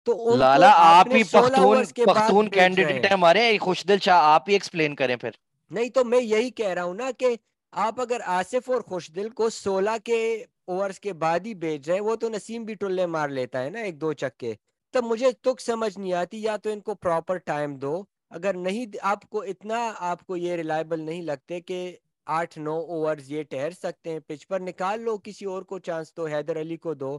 تو 0.07 0.37
لالا 0.37 0.71
آپ 0.77 1.09
ہی 1.15 1.23
پختون 1.23 1.85
پختون 1.85 2.49
کینڈیڈیٹ 2.49 3.05
ہیں 3.05 3.13
ہمارے 3.13 3.59
خوش 3.59 3.85
دل 3.89 3.99
شاہ 3.99 4.23
آپ 4.23 4.49
ہی 4.49 4.53
ایکسپلین 4.53 4.95
کریں 4.95 5.17
پھر۔ 5.17 5.31
نہیں 5.71 5.89
تو 5.89 6.05
میں 6.05 6.21
یہی 6.21 6.51
کہہ 6.51 6.69
رہا 6.69 6.83
ہوں 6.83 6.95
نا 6.95 7.11
کہ 7.19 7.37
آپ 7.73 8.01
اگر 8.01 8.21
آصف 8.27 8.71
اور 8.71 8.81
خوش 8.83 9.11
دل 9.15 9.29
کو 9.29 9.51
سولہ 9.51 9.97
کے 10.05 10.45
اوورز 10.67 11.01
کے 11.01 11.13
بعد 11.13 11.47
ہی 11.47 11.55
بیچ 11.55 11.89
رہے 11.89 12.01
وہ 12.01 12.17
تو 12.17 12.29
نسیم 12.29 12.65
بھی 12.65 12.75
ٹلے 12.75 13.07
مار 13.07 13.29
لیتا 13.29 13.63
ہے 13.63 13.71
نا 13.71 13.81
ایک 13.81 14.01
دو 14.01 14.13
چکے۔ 14.13 14.55
تب 14.95 15.05
مجھے 15.05 15.33
تک 15.33 15.61
سمجھ 15.61 15.99
نہیں 15.99 16.13
آتی 16.13 16.43
یا 16.43 16.57
تو 16.57 16.71
ان 16.71 16.81
کو 16.81 16.95
پراپر 16.95 17.37
ٹائم 17.37 17.75
دو۔ 17.75 18.03
اگر 18.31 18.55
نہیں 18.55 18.87
آپ 19.03 19.29
کو 19.31 19.43
اتنا 19.43 19.93
آپ 19.99 20.27
کو 20.27 20.37
یہ 20.37 20.53
ریلائبل 20.53 21.01
نہیں 21.01 21.23
لگتے 21.23 21.61
کہ 21.61 21.97
آٹھ 22.27 22.59
نو 22.59 22.75
اوورز 22.75 23.31
یہ 23.31 23.43
ٹھہر 23.43 23.71
سکتے 23.71 24.11
ہیں۔ 24.11 24.21
پچ 24.27 24.47
پر 24.49 24.61
نکال 24.61 25.01
لو 25.01 25.17
کسی 25.19 25.45
اور 25.45 25.63
کو 25.63 25.79
چانس 25.79 26.15
تو 26.15 26.27
حیدر 26.27 26.61
علی 26.61 26.77
کو 26.77 26.95
دو۔ 26.95 27.19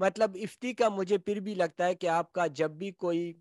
مطلب 0.00 0.36
افتی 0.42 0.72
کا 0.72 0.88
مجھے 0.88 1.18
پھر 1.18 1.40
بھی 1.40 1.54
لگتا 1.54 1.86
ہے 1.86 1.94
کہ 1.94 2.06
آپ 2.06 2.32
کا 2.32 2.46
جب 2.46 2.70
بھی 2.70 2.90
کوئی 2.90 3.32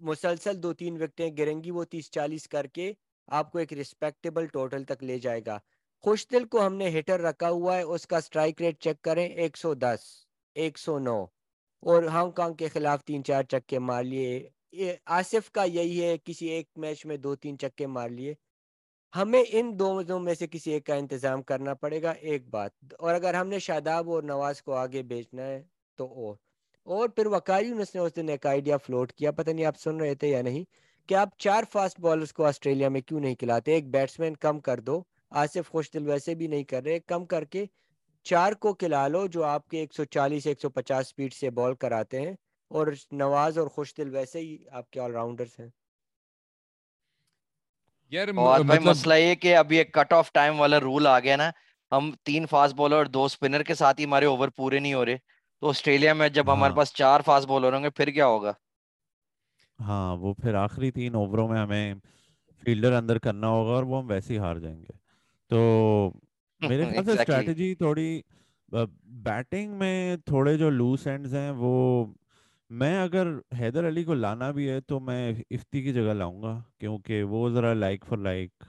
مسلسل 0.00 0.62
دو 0.62 0.72
تین 0.72 1.02
وکٹیں 1.02 1.36
گریں 1.36 1.62
گی 1.64 1.70
وہ 1.70 1.84
تیس 1.84 2.10
چالیس 2.10 2.48
کر 2.48 2.66
کے 2.66 2.92
آپ 3.28 3.52
کو 3.52 3.58
ایک 3.58 3.72
ریسپیکٹیبل 3.72 4.46
ٹوٹل 4.46 4.84
تک 4.84 5.04
لے 5.04 5.18
جائے 5.18 5.40
گا۔ 5.46 5.58
خوش 6.04 6.26
دل 6.32 6.44
کو 6.44 6.66
ہم 6.66 6.74
نے 6.74 6.98
ہٹر 6.98 7.20
رکھا 7.20 7.50
ہوا 7.50 7.76
ہے، 7.76 7.82
اس 7.82 8.06
کا 8.06 8.20
سٹرائک 8.20 8.62
ریٹ 8.62 8.78
چیک 8.80 9.02
کریں، 9.02 9.28
ایک 9.28 9.56
سو 9.56 9.74
دس، 9.74 10.00
ایک 10.54 10.78
سو 10.78 10.98
نو۔ 10.98 11.24
اور 11.82 12.02
ہانگ 12.02 12.30
کانگ 12.30 12.54
کے 12.54 12.68
خلاف 12.68 13.04
تین 13.04 13.24
چار 13.24 13.42
چکے 13.42 13.78
مار 13.78 14.04
لیے۔ 14.04 14.48
آصف 15.06 15.50
کا 15.50 15.64
یہی 15.64 16.02
ہے، 16.04 16.16
کسی 16.24 16.46
ایک 16.46 16.68
میچ 16.76 17.06
میں 17.06 17.16
دو 17.16 17.34
تین 17.36 17.58
چکے 17.58 17.86
مار 17.86 18.08
لیے۔ 18.08 18.34
ہمیں 19.16 19.44
ان 19.48 19.78
دو 19.78 20.18
میں 20.18 20.34
سے 20.34 20.46
کسی 20.46 20.70
ایک 20.72 20.84
کا 20.86 20.94
انتظام 20.94 21.42
کرنا 21.42 21.74
پڑے 21.74 22.02
گا، 22.02 22.10
ایک 22.10 22.48
بات۔ 22.48 22.72
اور 22.98 23.14
اگر 23.14 23.34
ہم 23.34 23.48
نے 23.48 23.58
شاداب 23.58 24.10
اور 24.10 24.22
نواز 24.22 24.62
کو 24.62 24.72
آگے 24.74 25.02
بیچنا 25.02 25.42
ہے 25.42 25.62
تو 25.96 26.06
اور۔ 26.14 26.34
اور 26.86 27.08
پھر 27.08 27.26
وکاری 27.26 27.70
نے 27.70 27.98
اس 27.98 28.16
دن 28.16 28.28
ایک 28.28 28.46
آئیڈیا 28.46 28.76
فلوٹ 28.76 29.12
کیا 29.12 29.30
پتہ 29.30 29.50
نہیں 29.50 29.64
آپ 29.64 29.76
سن 29.78 30.00
رہے 30.00 30.14
تھے 30.14 30.28
یا 30.28 30.42
نہیں 30.42 30.64
کہ 31.08 31.14
آپ 31.14 31.28
چار 31.38 31.64
فاسٹ 31.72 32.00
بالرز 32.00 32.32
کو 32.32 32.44
آسٹریلیا 32.44 32.88
میں 32.88 33.00
کیوں 33.00 33.20
نہیں 33.20 33.34
کھلاتے؟ 33.34 33.72
ایک 33.72 33.90
بیٹسمین 33.90 34.36
کم 34.36 34.60
کر 34.60 34.80
دو 34.80 35.02
آصف 35.30 35.70
خوش 35.70 35.92
دل 35.92 36.08
ویسے 36.08 36.34
بھی 36.34 36.46
نہیں 36.46 36.64
کر 36.64 36.82
رہے 36.82 36.98
کم 36.98 37.24
کر 37.24 37.44
کے 37.44 37.64
چار 38.26 38.52
کو 38.52 38.74
کھلا 38.74 39.08
لو 39.08 39.26
جو 39.26 39.44
آپ 39.44 39.68
کے 39.68 39.78
ایک 39.78 39.94
سو 39.94 40.04
چالیس 40.04 40.46
ایک 40.46 40.60
سو 40.60 40.70
پچاس 40.70 41.06
اسپیڈ 41.06 41.34
سے 41.34 41.50
بال 41.50 41.74
کراتے 41.74 42.20
ہیں۔ 42.20 42.32
اور 42.70 42.86
نواز 43.12 43.58
اور 43.58 43.68
خوش 43.68 43.94
دل 43.96 44.14
ویسے 44.14 44.38
ہی 44.40 44.56
آپ 44.70 44.90
کے 44.90 45.00
آل 45.00 45.10
راؤنڈرز 45.10 45.60
ہیں۔ 45.60 45.68
یار 48.10 48.28
مطلب 48.28 48.82
مسئلہ 48.82 49.14
یہ 49.14 49.34
کہ 49.34 49.56
اب 49.56 49.72
یہ 49.72 49.84
کٹ 49.84 50.12
آف 50.12 50.32
ٹائم 50.32 50.60
والا 50.60 50.80
رول 50.80 51.06
آ 51.06 51.20
گیا 51.20 51.36
نا۔ 51.36 51.50
ہم 51.92 52.10
تین 52.24 52.46
فاسٹ 52.46 52.74
بالر 52.74 52.96
اور 52.96 53.06
دو 53.06 53.24
اسپنر 53.24 53.62
کے 53.62 53.74
ساتھ 53.74 54.00
ہی 54.00 54.04
ہمارے 54.04 54.26
اوور 54.26 54.48
پورے 54.48 54.78
نہیں 54.78 54.94
ہو 54.94 55.04
رہے۔ 55.04 55.16
تو 55.62 55.68
آسٹریلیا 55.68 56.12
میں 56.14 56.28
جب 56.28 56.52
ہمارے 56.52 56.70
ہاں۔ 56.70 56.76
پاس 56.76 56.92
چار 56.94 57.20
فاسٹ 57.20 57.48
بالر 57.48 57.72
ہوں 57.72 57.82
گے 57.82 57.90
پھر 57.90 58.10
کیا 58.10 58.26
ہوگا؟ 58.26 58.52
ہاں 59.78 60.16
وہ 60.16 60.32
پھر 60.34 60.54
آخری 60.56 60.90
تین 60.90 61.14
اووروں 61.14 61.48
میں 61.48 61.58
ہمیں 61.58 61.94
فیلڈر 62.62 62.92
اندر 62.92 63.18
کرنا 63.18 63.48
ہوگا 63.48 63.72
اور 63.72 63.82
وہ 63.82 63.98
ہم 63.98 64.08
ویسے 64.08 64.34
ہی 64.34 64.38
ہار 64.38 64.56
جائیں 64.56 64.80
گے۔ 64.82 64.92
تو 65.50 65.58
میرے 66.60 66.84
خیال 66.94 67.04
سے 67.06 67.12
اسٹریٹجی 67.12 67.74
تھوڑی 67.74 68.20
بیٹنگ 69.22 69.74
میں 69.74 69.96
تھوڑے 70.24 70.56
جو 70.58 70.70
لوس 70.70 71.06
اینڈز 71.06 71.34
ہیں 71.34 71.50
وہ 71.50 71.74
میں 72.70 72.96
اگر 73.02 73.26
حیدر 73.58 73.88
علی 73.88 74.04
کو 74.04 74.14
لانا 74.14 74.50
بھی 74.50 74.68
ہے 74.70 74.80
تو 74.80 75.00
میں 75.00 75.32
افتی 75.50 75.82
کی 75.82 75.92
جگہ 75.92 76.14
لاؤں 76.14 76.42
گا 76.42 76.60
کیونکہ 76.78 77.22
وہ 77.22 77.48
ذرا 77.50 77.72
لائک 77.74 78.04
فار 78.06 78.18
لائک 78.18 78.64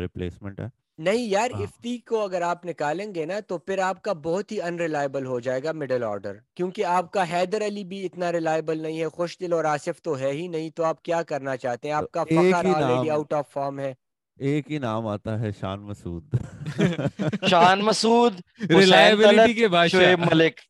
ریپلیسمنٹ 0.00 0.60
ہے۔ 0.60 0.68
نہیں 0.98 1.26
یار 1.28 1.50
ہاں۔ 1.50 1.62
افتی 1.62 1.98
کو 1.98 2.22
اگر 2.24 2.42
آپ 2.42 2.64
نکالیں 2.66 3.14
گے 3.14 3.24
نا 3.24 3.40
تو 3.40 3.58
پھر 3.58 3.78
آپ 3.78 4.02
کا 4.02 4.12
بہت 4.22 4.52
ہی 4.52 4.60
ان 4.62 4.78
ریلائبل 4.78 5.26
ہو 5.26 5.40
جائے 5.40 5.62
گا 5.62 5.72
مڈل 5.72 6.02
آرڈر 6.02 6.36
کیونکہ 6.54 6.84
آپ 6.84 7.10
کا 7.12 7.24
حیدر 7.32 7.66
علی 7.66 7.84
بھی 7.84 8.04
اتنا 8.06 8.32
ریلائبل 8.32 8.78
نہیں 8.78 9.00
ہے 9.00 9.08
خوش 9.08 9.38
دل 9.40 9.52
اور 9.52 9.64
آصف 9.64 10.02
تو 10.02 10.18
ہے 10.18 10.30
ہی 10.32 10.48
نہیں 10.48 10.70
تو 10.70 10.84
آپ 10.84 11.02
کیا 11.02 11.22
کرنا 11.22 11.56
چاہتے 11.56 11.88
ہیں؟ 11.88 11.94
آپ 11.94 12.10
کا 12.10 12.24
فخر 12.24 12.66
آلریڈی 12.74 13.10
آؤٹ 13.10 13.32
آف 13.32 13.52
فارم 13.52 13.78
ہے۔ 13.78 13.92
ایک 14.38 14.70
ہی 14.72 14.78
نام 14.78 15.06
آتا 15.06 15.40
ہے 15.40 15.50
شان 15.60 15.80
مسعود۔ 15.80 16.34
شان 17.50 17.80
مسعود 17.80 18.40
ریلائبلٹی 18.70 19.54
کے 19.54 19.68
بادشاہ۔ 19.68 20.16
ملک 20.16 20.60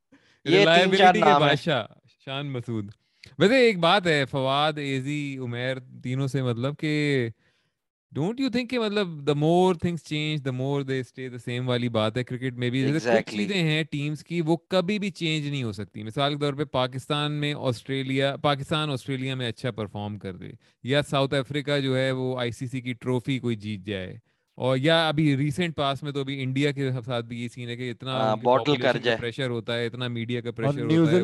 ریلائبلٹی 0.47 1.20
کے 1.20 1.39
بادشاہ 1.41 1.87
شان 2.27 2.53
مسعود۔ 2.53 2.91
ویسے 3.39 3.57
ایک 3.57 3.79
بات 3.79 4.07
ہے 4.07 4.24
فواد 4.31 4.79
ایزی 4.79 5.39
عمیر 5.39 5.79
تینوں 6.03 6.27
سے 6.27 6.43
مطلب 6.43 6.77
کہ 6.79 6.95
ڈونٹ 8.12 8.40
یو 8.40 8.50
تھنک 8.50 8.70
کہ 8.70 8.78
مطلب 8.78 9.26
the 9.26 9.32
more 9.32 9.74
things 9.74 10.04
change 10.04 10.44
the 10.44 10.50
more 10.50 10.82
they 10.82 11.00
stay 11.00 11.28
the 11.28 11.38
same 11.38 11.68
والی 11.68 11.88
بات 11.88 12.16
ہے 12.16 12.24
کرکٹ 12.24 12.54
میں 12.54 12.70
بھی۔ 12.70 12.82
چیزیں 13.30 13.62
ہیں 13.62 13.82
ٹیمس 13.90 14.24
کی 14.24 14.40
وہ 14.40 14.57
کبھی 14.57 14.98
بھی 14.98 15.11
چینج 15.11 15.46
نہیں 15.48 15.62
ہو 15.62 15.72
سکتی۔ 15.72 16.02
مثال 16.02 16.34
کے 16.34 16.40
طور 16.40 16.54
پہ 16.54 16.64
پاکستان 16.64 17.32
میں 17.32 17.54
آسٹریلیا 17.59 18.36
پاکستان 18.36 18.90
آسٹریلیا 18.90 19.34
میں 19.34 19.48
اچھا 19.48 19.70
پرفارم 19.70 20.18
کر 20.18 20.36
دے۔ 20.36 20.46
یا 20.82 21.02
ساؤتھ 21.02 21.34
افریقہ 21.34 21.78
جو 21.80 21.98
ہے 21.98 22.11
وہ 22.11 22.38
آئی 22.38 22.50
سی 22.50 22.66
سی 22.66 22.80
کی 22.80 22.92
ٹرافی 22.92 23.38
کوئی 23.38 23.57
جیت 23.57 23.80
جائے۔ 23.80 24.18
اور 24.54 24.76
یا 24.76 25.09
ابھی 25.09 25.36
ریسنٹ 25.36 25.76
پاس 25.76 26.02
میں 26.02 26.12
تو 26.12 26.20
ابھی 26.20 26.42
انڈیا 26.42 26.70
کے 26.72 26.90
ساتھ 27.04 27.26
بھی 27.26 27.42
یہ 27.42 27.48
سین 27.48 27.68
ہے 27.68 27.76
کہ 27.76 27.90
اتنا 27.90 28.34
پریشر 29.16 29.48
ہوتا 29.50 29.78
ہے 29.78 29.86
اتنا 29.86 30.09
میڈیا 30.09 30.40
کا 30.40 30.50
پریشر 30.50 30.82
ہوتا 30.82 31.14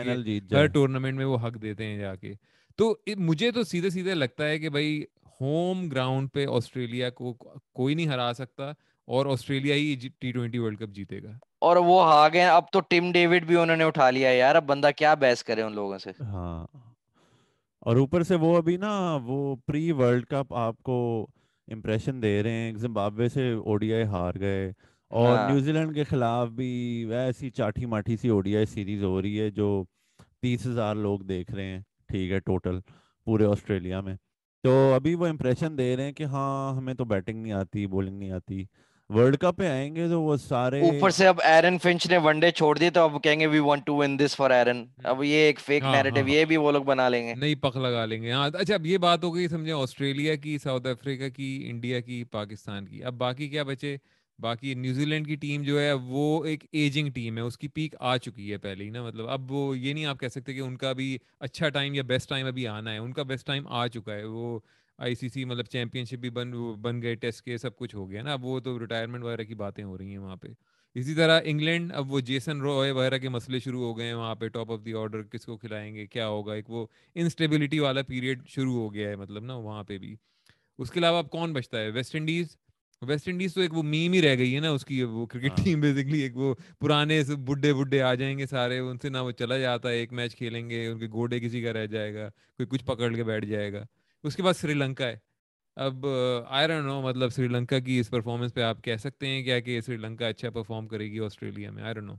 ہے 0.00 0.14
ہر 0.52 0.66
ٹورنامنٹ 0.66 1.14
میں 1.16 1.24
وہ 1.24 1.38
حق 1.38 1.62
دیتے 1.62 1.84
ہیں 1.84 1.98
جا 1.98 2.14
کے۔ 2.16 2.32
تو 2.76 2.96
مجھے 3.16 3.50
تو 3.50 3.62
سیدھے 3.62 3.90
سیدھے 3.90 4.14
لگتا 4.14 4.48
ہے 4.48 4.58
کہ 4.58 4.68
بھائی 4.68 5.04
ہوم 5.40 5.88
گراؤنڈ 5.88 6.32
پہ 6.32 6.46
آسٹریلیا 6.46 7.10
کو 7.10 7.32
کوئی 7.74 7.94
نہیں 7.94 8.06
ہرا 8.06 8.32
سکتا 8.38 8.70
اور 9.08 9.26
آسٹریلیا 9.26 9.74
ہی 9.74 10.08
ٹی 10.20 10.32
ٹوینٹی 10.32 10.58
ورلڈ 10.58 10.78
کپ 10.78 10.88
جیتے 10.88 11.22
گا۔ 11.22 11.30
اور 11.60 11.76
وہ 11.76 12.00
آ 12.02 12.28
گئے 12.28 12.44
اب 12.44 12.62
تو 12.72 12.80
ٹیم 12.80 13.12
ڈیوڈ 13.12 13.44
بھی 13.44 13.56
انہوں 13.56 13.76
نے 13.76 13.84
اٹھا 13.84 14.10
لیا 14.10 14.30
یار 14.30 14.54
اب 14.54 14.64
بندہ 14.64 14.90
کیا 14.96 15.14
بحث 15.14 15.44
کرے 15.44 15.62
ان 15.62 15.74
لوگوں 15.74 15.98
سے؟ 15.98 16.10
ہاں۔ 16.20 16.66
اور 17.80 17.96
اوپر 17.96 18.22
سے 18.22 18.34
وہ 18.34 18.56
ابھی 18.56 18.76
نا 18.76 19.18
وہ 19.24 19.56
پری 19.66 19.92
ورلڈ 19.92 20.26
کپ 20.26 20.54
آپ 20.54 20.82
کو 20.82 21.26
امپریشن 21.68 22.22
دے 22.22 22.42
رہے 22.42 22.50
ہیں 22.50 22.72
زمبابوے 22.76 23.28
سے 23.28 23.52
او 23.52 23.76
ڈی 23.76 23.94
آئی 23.94 24.04
ہار 24.04 24.34
گئے۔ 24.40 24.72
اور 25.10 25.36
ہاں۔ 25.36 25.50
نیوزی 25.50 25.72
لینڈ 25.72 25.94
کے 25.94 26.04
خلاف 26.04 26.48
بھی 26.48 27.04
ویسی 27.08 27.50
چاٹھی 27.50 27.86
ماٹھی 27.86 28.16
سی 28.16 28.28
او 28.28 28.40
ڈی 28.40 28.56
آئی 28.56 28.66
سیریز 28.66 29.04
ہو 29.04 29.22
رہی 29.22 29.40
ہے 29.40 29.50
جو 29.50 29.84
تیس 30.40 30.66
ہزار 30.66 30.94
لوگ 30.94 31.20
دیکھ 31.20 31.52
رہے 31.52 31.64
ہیں۔ 31.64 31.80
ٹھیک 32.08 32.32
ہے 32.32 32.38
ٹوٹل 32.38 32.80
پورے 33.26 33.46
آسٹریلیا 33.46 34.00
میں۔ 34.00 34.16
تو 34.66 34.92
ابھی 34.94 35.14
وہ 35.14 35.26
امپریشن 35.26 35.78
دے 35.78 35.96
رہے 35.96 36.04
ہیں 36.04 36.12
کہ 36.12 36.24
ہاں 36.24 36.76
ہمیں 36.76 36.94
تو 36.94 37.04
بیٹنگ 37.04 37.42
نہیں 37.42 37.52
آتی 37.52 37.86
بولنگ 37.86 38.18
نہیں 38.18 38.30
آتی۔ 38.30 38.64
ورلڈ 39.10 39.36
کپ 39.36 39.56
پہ 39.56 39.66
آئیں 39.66 39.96
گے 39.96 40.08
تو 40.08 40.22
وہ 40.22 40.36
سارے 40.36 40.80
اوپر 40.80 41.10
سے 41.10 41.26
اب 41.26 41.40
ایرن 41.44 41.78
فنچ 41.78 42.06
نے 42.10 42.16
ون 42.16 42.40
ڈے 42.40 42.50
چھوڑ 42.50 42.78
دی 42.78 42.90
تو 42.90 43.00
اب 43.00 43.22
کہیں 43.22 43.40
گے 43.40 43.46
we 43.46 43.58
want 43.58 43.86
to 43.86 43.94
win 43.94 44.18
this 44.18 44.36
for 44.36 44.50
ایرن 44.50 44.84
اب 45.04 45.24
یہ 45.24 45.36
ایک 45.36 45.60
فیک 45.60 45.82
نیریٹو 45.82 46.16
ہاں، 46.16 46.22
ہاں، 46.22 46.34
یہ 46.34 46.44
بھی 46.44 46.56
وہ 46.56 46.72
لوگ 46.72 46.82
بنا 46.82 47.08
لیں 47.08 47.26
گے۔ 47.26 47.34
نہیں 47.34 47.54
پک 47.54 47.76
لگا 47.76 48.04
لیں 48.06 48.22
گے۔ 48.22 48.32
ہاں 48.32 48.50
اچھا 48.54 48.74
اب 48.74 48.86
یہ 48.86 48.98
بات 48.98 49.24
ہو 49.24 49.34
گئی 49.34 49.48
سمجھے 49.48 49.72
آسٹریلیا 49.72 50.34
کی 50.34 50.58
ساؤتھ 50.58 50.86
افریقہ 50.86 51.28
کی 51.28 51.66
انڈیا 51.70 52.00
کی 52.00 52.24
پاکستان 52.24 52.86
کی۔ 52.86 53.04
اب 53.04 53.14
باقی 53.14 53.48
کیا 53.48 53.62
بچے؟ 53.62 53.96
باقی 54.38 54.74
نیوزی 54.74 55.04
لینڈ 55.04 55.26
کی 55.26 55.34
ٹیم 55.34 55.62
جو 55.62 55.80
ہے 55.80 55.92
وہ 55.92 56.44
ایک 56.44 56.64
ایجنگ 56.72 57.10
ٹیم 57.10 57.36
ہے، 57.36 57.42
اس 57.42 57.58
کی 57.58 57.68
پیک 57.68 57.94
آ 58.00 58.16
چکی 58.16 58.52
ہے 58.52 58.58
پہلے 58.58 58.84
ہی 58.84 58.90
نا 58.90 59.02
مطلب 59.02 59.28
اب 59.28 59.52
وہ 59.52 59.78
یہ 59.78 59.92
نہیں 59.92 60.04
آپ 60.04 60.20
کہہ 60.20 60.28
سکتے 60.28 60.54
کہ 60.54 60.60
ان 60.60 60.76
کا 60.76 60.92
بھی 60.92 61.18
اچھا 61.40 61.68
ٹائم 61.68 61.94
یا 61.94 62.02
بیسٹ 62.02 62.28
ٹائم 62.28 62.46
ابھی 62.46 62.66
آنا 62.66 62.92
ہے، 62.92 62.98
ان 62.98 63.12
کا 63.12 63.22
بیسٹ 63.22 63.46
ٹائم 63.46 63.66
آ 63.66 63.86
چکا 63.86 64.14
ہے، 64.14 64.24
وہ 64.24 64.60
آئی 64.98 65.14
سی 65.14 65.28
سی 65.28 65.44
مطلب 65.44 65.66
چیمپئن 65.66 66.04
شپ 66.04 66.16
بھی 66.16 66.30
بن 66.30 66.52
بن 66.82 67.02
گئے، 67.02 67.14
ٹیسٹ 67.14 67.42
کے 67.42 67.58
سب 67.58 67.76
کچھ 67.76 67.94
ہو 67.96 68.10
گیا 68.10 68.22
نا، 68.22 68.32
اب 68.32 68.44
وہ 68.44 68.60
تو 68.60 68.78
ریٹائرمنٹ 68.78 69.24
وغیرہ 69.24 69.42
کی 69.42 69.54
باتیں 69.54 69.84
ہو 69.84 69.98
رہی 69.98 70.10
ہیں 70.10 70.18
وہاں 70.18 70.36
پہ۔ 70.36 70.48
اسی 70.94 71.14
طرح 71.14 71.40
انگلینڈ، 71.44 71.92
اب 71.94 72.12
وہ 72.12 72.20
جیسن 72.20 72.60
روئے 72.60 72.90
وغیرہ 72.90 73.18
کے 73.18 73.28
مسئلے 73.28 73.58
شروع 73.58 73.84
ہو 73.84 73.98
گئے 73.98 74.06
ہیں 74.06 74.14
وہاں 74.14 74.34
پہ 74.34 74.48
ٹاپ 74.48 74.72
آف 74.72 74.80
دی 74.84 74.92
آرڈر 74.92 75.22
کس 75.22 75.44
کو 75.44 75.56
کھلائیں 75.56 75.94
گے، 75.94 76.06
کیا 76.06 76.28
ہوگا، 76.28 76.54
ایک 76.54 76.70
وہ 76.70 76.86
انسٹیبلٹی 77.14 77.78
والا 77.78 78.02
پیریڈ 78.02 78.46
شروع 78.48 78.74
ہو 78.74 78.94
گیا 78.94 79.08
ہے 79.08 79.16
مطلب 79.16 79.44
نا 79.44 79.54
وہاں 79.54 79.84
پہ 79.84 79.98
بھی۔ 79.98 80.16
اس 80.78 80.90
کے 80.90 81.00
علاوہ 81.00 81.18
اب 81.18 81.30
کون 81.30 81.52
بچتا 81.52 81.80
ہے؟ 81.80 81.90
ویسٹ 81.90 82.14
انڈیز 82.14 82.56
ویسٹ 83.02 83.28
انڈیز 83.28 83.54
تو 83.54 83.60
ایک 83.60 83.74
وہ 83.74 83.82
میم 83.82 84.12
ہی 84.12 84.22
رہ 84.22 84.34
گئی 84.38 84.54
ہے 84.54 84.60
نا 84.60 84.70
اس 84.70 84.84
کی 84.84 85.02
وہ 85.02 85.26
کرکٹ 85.26 85.56
ٹیم 85.64 85.80
بیسکلی 85.80 86.20
ایک 86.20 86.36
وہ 86.36 86.54
پرانے 86.80 87.22
بڈھے 87.38 87.74
بڈھے 87.74 88.02
آ 88.02 88.14
جائیں 88.14 88.38
گے 88.38 88.46
سارے 88.46 88.78
ان 88.78 88.98
سے 88.98 89.08
نہ 89.08 89.18
وہ 89.18 89.30
چلا 89.30 89.58
جاتا 89.58 89.88
ہے 89.88 89.94
ایک 89.94 90.12
میچ 90.12 90.36
کھیلیں 90.36 90.70
گے 90.70 90.86
ان 90.86 90.98
کے 90.98 91.06
گوڈے 91.12 91.40
کسی 91.40 91.62
کا 91.62 91.72
رہ 91.72 91.86
جائے 91.86 92.14
گا 92.14 92.28
کوئی 92.28 92.66
کچھ 92.66 92.84
پکڑ 92.84 93.14
کے 93.14 93.24
بیٹھ 93.24 93.46
جائے 93.46 93.72
گا۔ 93.72 93.84
اس 94.24 94.36
کے 94.36 94.42
بعد 94.42 94.54
سری 94.54 94.74
لنکا 94.74 95.08
ہے۔ 95.08 95.16
اب 95.76 96.06
آئی 96.48 96.68
ڈونٹ 96.68 96.86
نو 96.86 97.00
مطلب 97.02 97.30
سری 97.30 97.48
لنکا 97.48 97.78
کی 97.78 97.98
اس 98.00 98.10
پرفارمنس 98.10 98.54
پہ 98.54 98.60
آپ 98.60 98.82
کہہ 98.84 98.96
سکتے 98.96 99.26
ہیں 99.26 99.42
کیا 99.44 99.60
کہ 99.60 99.80
سری 99.80 99.96
لنکا 99.96 100.26
اچھا 100.26 100.50
پرفارم 100.50 100.88
کرے 100.88 101.10
گی 101.10 101.20
آسٹریلیا 101.20 101.70
میں؟ 101.70 101.82
آئی 101.82 101.94
ڈونٹ 101.94 102.06
نو 102.06 102.14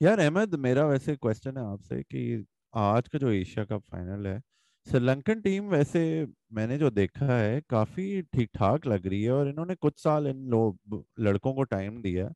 یار 0.00 0.18
احمد 0.18 0.54
میرا 0.54 0.86
ویسے 0.86 1.16
کوشچن 1.16 1.56
ہے 1.56 1.62
آپ 1.62 1.84
سے 1.88 2.02
کہ 2.02 2.36
آج 2.72 3.08
کا 3.08 3.18
جو 3.18 3.28
ایشیا 3.28 3.64
کپ 3.64 3.86
فائنل 3.90 4.26
ہے 4.26 4.38
سری 4.88 5.00
لنکن 5.00 5.40
ٹیم 5.40 5.68
ویسے 5.68 6.00
میں 6.50 6.66
نے 6.66 6.76
جو 6.78 6.88
دیکھا 6.90 7.38
ہے 7.38 7.60
کافی 7.68 8.20
ٹھیک 8.32 8.52
ٹھاک 8.52 8.86
لگ 8.86 9.06
رہی 9.06 9.24
ہے 9.24 9.30
اور 9.30 9.46
انہوں 9.46 9.66
نے 9.66 9.74
کچھ 9.80 10.00
سال 10.00 10.26
ان 10.26 10.48
لوگ 10.50 10.94
لڑکوں 11.18 11.52
کو 11.54 11.64
ٹائم 11.64 12.00
دیا 12.00 12.28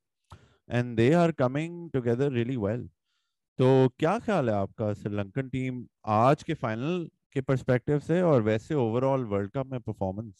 and 0.68 0.96
they 0.98 1.14
are 1.14 1.30
coming 1.30 1.88
together 1.88 2.30
really 2.30 2.56
well 2.56 2.86
تو 3.58 3.88
کیا 3.98 4.16
خیال 4.26 4.48
ہے 4.48 4.54
آپ 4.54 4.74
کا 4.74 4.92
سری 4.94 5.14
لنکن 5.14 5.48
ٹیم 5.48 5.82
آج 6.16 6.44
کے 6.44 6.54
فائنل 6.54 7.06
کے 7.30 7.40
پرسپیکٹیو 7.40 7.98
سے 7.98 8.20
اور 8.20 8.42
ویسے 8.42 8.74
اوور 8.74 9.02
آل 9.12 9.24
ورلڈ 9.24 9.50
کپ 9.50 9.66
میں 9.66 9.78
پرفارمنس 9.78 10.34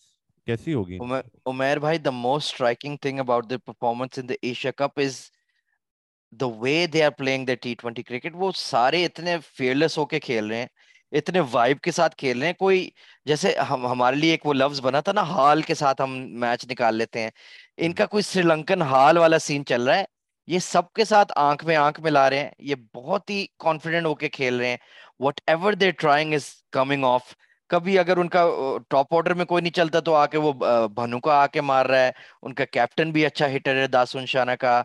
کیسی 0.46 0.74
ہوگی 0.74 0.98
عمیر 1.46 1.78
بھائی 1.78 1.98
the 1.98 2.10
most 2.12 2.52
striking 2.52 2.96
thing 3.02 3.20
about 3.20 3.50
the 3.50 3.58
performance 3.64 4.18
in 4.18 4.28
the 4.28 4.34
Asia 4.42 4.70
Cup 4.76 5.00
is 5.00 5.20
the 6.32 6.46
way 6.58 6.86
they 6.86 7.04
are 7.04 7.10
playing 7.10 7.46
the 7.46 7.54
T 7.62 7.74
twenty 7.74 8.02
cricket 8.02 8.32
وہ 8.34 8.52
سارے 8.56 9.04
اتنے 9.04 9.36
فیئرلیس 9.56 9.98
ہو 9.98 10.06
کے 10.06 10.20
کھیل 10.20 10.46
رہے 10.46 10.60
ہیں 10.60 10.91
اتنے 11.12 11.40
وائب 11.52 11.80
کے 11.80 11.92
ساتھ 11.92 12.16
کھیل 12.16 12.38
رہے 12.38 12.46
ہیں 12.46 12.54
کوئی 12.54 12.90
جیسے 13.24 13.56
ہم 13.70 13.86
ہمارے 13.86 14.16
لیے 14.16 14.30
ایک 14.30 14.46
وہ 14.46 14.52
لفظ 14.54 14.80
بنا 14.80 15.00
تھا 15.00 15.12
نا 15.12 15.22
ہال 15.22 15.62
کے 15.62 15.74
ساتھ 15.74 16.02
ہم 16.02 16.10
میچ 16.40 16.66
نکال 16.70 16.96
لیتے 16.96 17.20
ہیں۔ 17.20 17.30
ان 17.76 17.92
کا 17.92 18.06
کوئی 18.06 18.22
سری 18.22 18.42
لنکن 18.42 18.82
ہال 18.82 19.18
والا 19.18 19.38
سین 19.38 19.64
چل 19.64 19.82
رہا 19.82 19.98
ہے۔ 19.98 20.04
یہ 20.46 20.58
سب 20.58 20.92
کے 20.92 21.04
ساتھ 21.04 21.32
آنکھ 21.36 21.64
میں 21.64 21.76
آنکھ 21.76 22.00
ملا 22.00 22.30
رہے 22.30 22.38
ہیں۔ 22.38 22.50
یہ 22.58 22.74
بہت 22.94 23.30
ہی 23.30 23.46
کانفیڈنٹ 23.58 24.06
ہو 24.06 24.14
کے 24.14 24.28
کھیل 24.28 24.56
رہے 24.56 24.68
ہیں۔ 24.68 24.76
Whatever 25.46 25.72
they 25.72 25.90
trying 25.90 26.34
is 26.34 26.44
coming 26.72 27.04
off 27.04 27.22
کبھی 27.72 27.98
اگر 27.98 28.16
ان 28.18 28.28
کا 28.28 28.44
ٹاپ 28.90 29.14
آرڈر 29.16 29.34
میں 29.34 29.44
کوئی 29.46 29.62
نہیں 29.62 29.72
چلتا 29.76 30.00
تو 30.06 30.14
آ 30.14 30.24
کے 30.32 30.38
وہ 30.38 30.52
بھنو 30.96 31.20
کا 31.26 31.34
آ 31.42 31.46
کے 31.52 31.60
مار 31.60 31.86
رہا 31.86 32.04
ہے۔ 32.06 32.10
ان 32.42 32.54
کا 32.54 32.64
کیپٹن 32.72 33.10
بھی 33.12 33.24
اچھا 33.26 33.46
ہٹر 33.56 33.76
ہے 33.80 33.86
داسن 33.88 34.26
شانا 34.32 34.56
کا۔ 34.64 34.82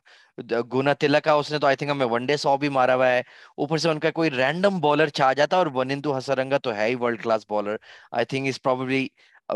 گنا 0.74 0.94
تلا 1.00 1.20
کا 1.26 1.34
اس 1.34 1.52
نے 1.52 1.60
تو 1.60 1.68
آئی 1.68 1.76
تھنک 1.78 1.90
ہمیں 1.92 2.06
ون 2.12 2.26
ڈے 2.26 2.38
سو 2.38 2.56
بھی 2.58 2.70
مارا 2.70 2.96
ہوا 2.96 3.08
ہے۔ 3.10 3.20
اوپر 3.58 3.78
سے 3.84 3.90
ان 3.90 4.00
کا 4.00 4.12
کوئی 4.20 4.32
رینڈم 4.32 4.80
بالر 4.82 5.08
چھا 5.18 5.32
جاتا 5.34 5.56
ہے 5.56 5.62
اور 5.62 5.72
ونندو 5.76 6.18
ہسرنگا 6.18 6.58
تو 6.64 6.76
ہے 6.76 6.88
ہی 6.90 6.96
world 7.02 7.22
class 7.24 7.46
bowler 7.50 7.76
I 8.12 8.26
think 8.26 8.48
is 8.48 8.62
probably 8.62 9.08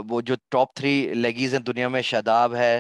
وہ 0.09 0.21
جو 0.27 0.36
ٹاپ 0.51 0.73
تھری 0.75 0.91
لیگیز 1.15 1.53
ہیں 1.53 1.61
دنیا 1.61 1.88
میں، 1.89 2.01
شاداب 2.11 2.55
ہے 2.55 2.79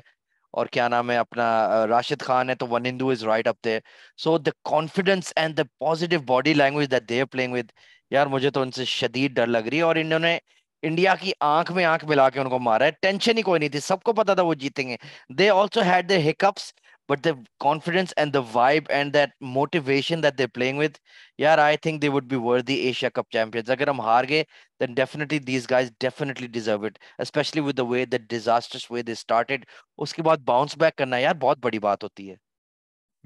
اور 0.53 0.65
کیا 0.67 0.87
نام 0.87 1.11
ہے، 1.11 1.17
اپنا 1.17 1.45
راشد 1.89 2.21
خان 2.21 2.49
ہے 2.49 2.55
تو 2.55 2.67
Wanindu 2.85 3.09
is 3.09 3.23
right 3.23 3.47
up 3.47 3.55
there 3.65 3.79
so 4.19 4.37
the 4.37 4.51
confidence 4.69 5.31
and 5.35 5.57
the 5.57 5.63
positive 5.79 6.19
body 6.27 6.53
language 6.53 6.91
that 6.91 7.09
they 7.09 7.23
playing 7.25 7.53
with 7.53 7.71
یار 8.11 8.27
مجھے 8.27 8.49
تو 8.51 8.61
ان 8.61 8.71
سے 8.71 8.85
شدید 8.85 9.31
ڈر 9.31 9.47
لگ 9.47 9.67
رہی 9.69 9.77
ہے 9.77 9.81
اور 9.81 9.95
انہوں 9.95 10.19
نے 10.19 10.37
انڈیا 10.83 11.15
کی 11.15 11.31
آنکھ 11.39 11.71
میں 11.71 11.85
آنکھ 11.85 12.05
ملا 12.05 12.29
کے 12.29 12.39
ان 12.39 12.49
کو 12.49 12.59
مارا 12.59 12.85
ہے۔ 12.85 12.91
ٹینشن 13.01 13.37
ہی 13.37 13.41
کوئی 13.41 13.59
نہیں 13.59 13.69
تھی۔ 13.69 13.79
سب 13.79 14.01
کو 14.03 14.13
پتا 14.13 14.33
تھا 14.33 14.43
وہ 14.43 14.53
جیتیں 14.53 14.87
گے۔ 14.89 14.95
They 15.37 15.49
also 15.49 15.81
had 15.81 16.09
the 16.09 16.15
hiccups 16.29 16.71
but 17.09 17.23
the 17.25 17.29
confidence 17.59 18.13
and 18.17 18.33
the 18.33 18.39
vibe 18.53 18.83
and 18.89 19.13
that 19.13 19.29
motivation 19.41 20.23
that 20.23 20.37
they 20.37 20.47
playing 20.47 20.79
with 20.79 20.97
یار 21.37 21.57
I 21.57 21.77
think 21.77 22.01
they 22.01 22.09
would 22.09 22.23
be 22.23 22.35
worthy 22.35 22.75
Asia 22.77 23.09
Cup 23.09 23.31
champions 23.31 23.69
اگر 23.69 23.87
ہم 23.87 24.01
ہار 24.01 24.23
گئے 24.29 24.43
then 24.81 24.93
definitely 24.95 25.37
these 25.39 25.65
guys 25.67 25.89
definitely 25.99 26.47
deserve 26.47 26.83
it 26.83 26.97
especially 27.19 27.61
with 27.61 27.75
the 27.75 27.85
way 27.85 28.05
the 28.05 28.19
disastrous 28.27 28.89
way 28.89 29.01
they 29.01 29.15
started. 29.15 29.65
اس 29.97 30.13
کے 30.13 30.21
بعد 30.21 30.37
bounce 30.37 30.77
back 30.77 30.95
کرنا 30.95 31.17
یار 31.17 31.35
بہت 31.35 31.57
بڑی 31.57 31.79
بات 31.79 32.03
ہوتی 32.03 32.29
ہے 32.29 32.35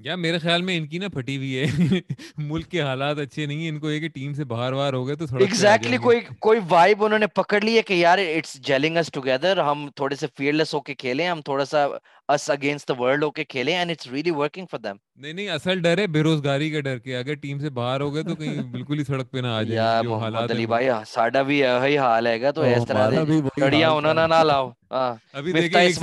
یا 0.00 0.14
میرے 0.16 0.38
خیال 0.38 0.62
میں 0.62 0.76
ان 0.76 0.86
کی 0.86 0.98
نا 0.98 1.08
پھٹی 1.08 1.36
ہوئی 1.36 1.56
ہے۔ 1.56 1.64
ملک 2.40 2.68
کے 2.70 2.80
حالات 2.82 3.18
اچھے 3.18 3.46
نہیں 3.46 3.60
ہیں 3.60 3.68
ان 3.68 3.78
کو 3.80 3.90
یہ 3.90 4.00
کہ 4.00 4.08
ٹیم 4.10 4.32
سے 4.34 4.44
باہر 4.46 4.72
باہر 4.74 4.94
ہو 4.94 5.06
گئے 5.06 5.14
تو 5.16 5.26
تھوڑا 5.26 5.44
ایگزیکٹلی 5.44 5.96
کوئی 5.98 6.20
کوئی 6.40 6.60
وائب 6.68 7.04
انہوں 7.04 7.18
نے 7.18 7.26
پکڑ 7.34 7.60
لی 7.60 7.76
ہے 7.76 7.82
کہ 7.82 7.94
یار 7.94 8.18
اٹس 8.28 8.52
جیلنگ 8.66 8.96
اس 8.96 9.10
ٹوگیدر 9.12 9.58
ہم 9.60 9.88
تھوڑے 9.96 10.16
سے 10.16 10.26
فیئر 10.36 10.52
لیس 10.52 10.74
ہو 10.74 10.80
کے 10.80 10.94
کھیلیں 10.96 11.26
ہم 11.26 11.40
تھوڑا 11.42 11.64
سا 11.66 11.86
اس 12.28 12.48
اگینسٹ 12.50 12.88
دا 12.88 12.94
ورلڈ 12.98 13.22
ہو 13.24 13.30
کے 13.30 13.44
کھیلیں 13.46 13.74
and 13.74 13.90
it's 13.90 14.06
really 14.08 14.30
working 14.32 14.66
for 14.70 14.78
them 14.80 14.96
نہیں 15.16 15.32
نہیں 15.32 15.48
اصل 15.50 15.80
ڈر 15.80 15.98
ہے 15.98 16.06
بے 16.08 16.22
روزگاری 16.22 16.70
کا 16.70 16.80
ڈر 16.82 16.98
کے۔ 16.98 17.16
اگر 17.16 17.34
ٹیم 17.36 17.58
سے 17.58 17.70
باہر 17.72 18.00
ہو 18.00 18.12
گئے 18.14 18.22
تو 18.22 18.34
کہیں 18.34 18.56
بالکل 18.72 18.98
ہی 18.98 19.04
سڑک 19.04 19.30
پہ 19.30 19.38
نہ 19.38 19.46
آ 19.48 19.62
جائے 19.64 20.02
جو 20.04 20.14
حالات 20.16 20.50
علی 20.50 20.66
بھائی 20.68 20.88
ساڈا 21.06 21.42
بھی 21.42 21.58
یہی 21.58 21.98
حال 21.98 22.26
ہے 22.26 22.40
گا 22.40 22.50
تو 22.50 22.62
اس 22.64 22.86
طرح 22.88 23.10
سے 23.12 23.40
کڑیاں 23.58 23.90
انہوں 23.92 24.14
نے 24.14 24.26
نہ 24.28 24.42
لاؤ۔ 24.44 24.70
ابھی 24.90 25.52
دیکھیں 25.52 25.80
ایک 25.80 25.94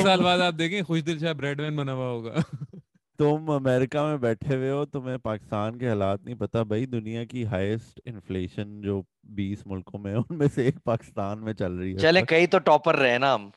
سال 0.00 0.22
بعد 0.22 0.38
آپ 0.40 0.54
دیکھیں 0.58 0.80
خوش 0.82 1.06
دل 1.06 1.18
شاہ 1.18 1.32
بریڈ 1.34 1.60
مین 1.60 1.76
بنا 1.76 1.92
ہوا 1.94 2.08
ہوگا۔ 2.08 2.34
تم 3.20 3.50
امریکہ 3.50 4.02
میں 4.02 4.16
بیٹھے 4.18 4.56
ہوئے 4.56 4.70
ہو 4.70 4.84
تمہیں 4.86 5.16
پاکستان 5.20 5.78
کے 5.78 5.88
حالات 5.88 6.22
نہیں 6.22 6.34
پتا 6.36 6.62
بھائی 6.64 6.86
دنیا 6.88 7.24
کی 7.24 7.44
ہائیسٹ 7.46 8.00
انفلیشن 8.04 8.80
جو 8.80 9.00
بیس 9.34 9.66
ملکوں 9.66 9.98
میں 9.98 10.14
ان 10.14 10.38
میں 10.38 10.46
سے 10.54 10.64
ایک 10.64 10.82
پاکستان 10.84 11.44
میں 11.44 11.52
چل 11.54 11.72
رہی 11.74 11.96
ہے۔ 11.96 12.02
چلے 12.02 12.22
کئی 12.22 12.46
تو 12.46 12.58
ٹاپر 12.60 12.96
رہے 12.96 13.18
نا 13.18 13.34
ہم۔ 13.34 13.48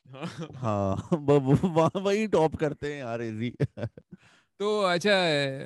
ہاں 0.56 0.96
وہاں 1.22 2.00
وہی 2.00 2.26
ٹاپ 2.28 2.58
کرتے 2.58 2.92
ہیں 2.92 3.00
یار 3.00 3.20
ایزی 3.22 3.52
تو 4.60 4.86
اچھا 4.86 5.16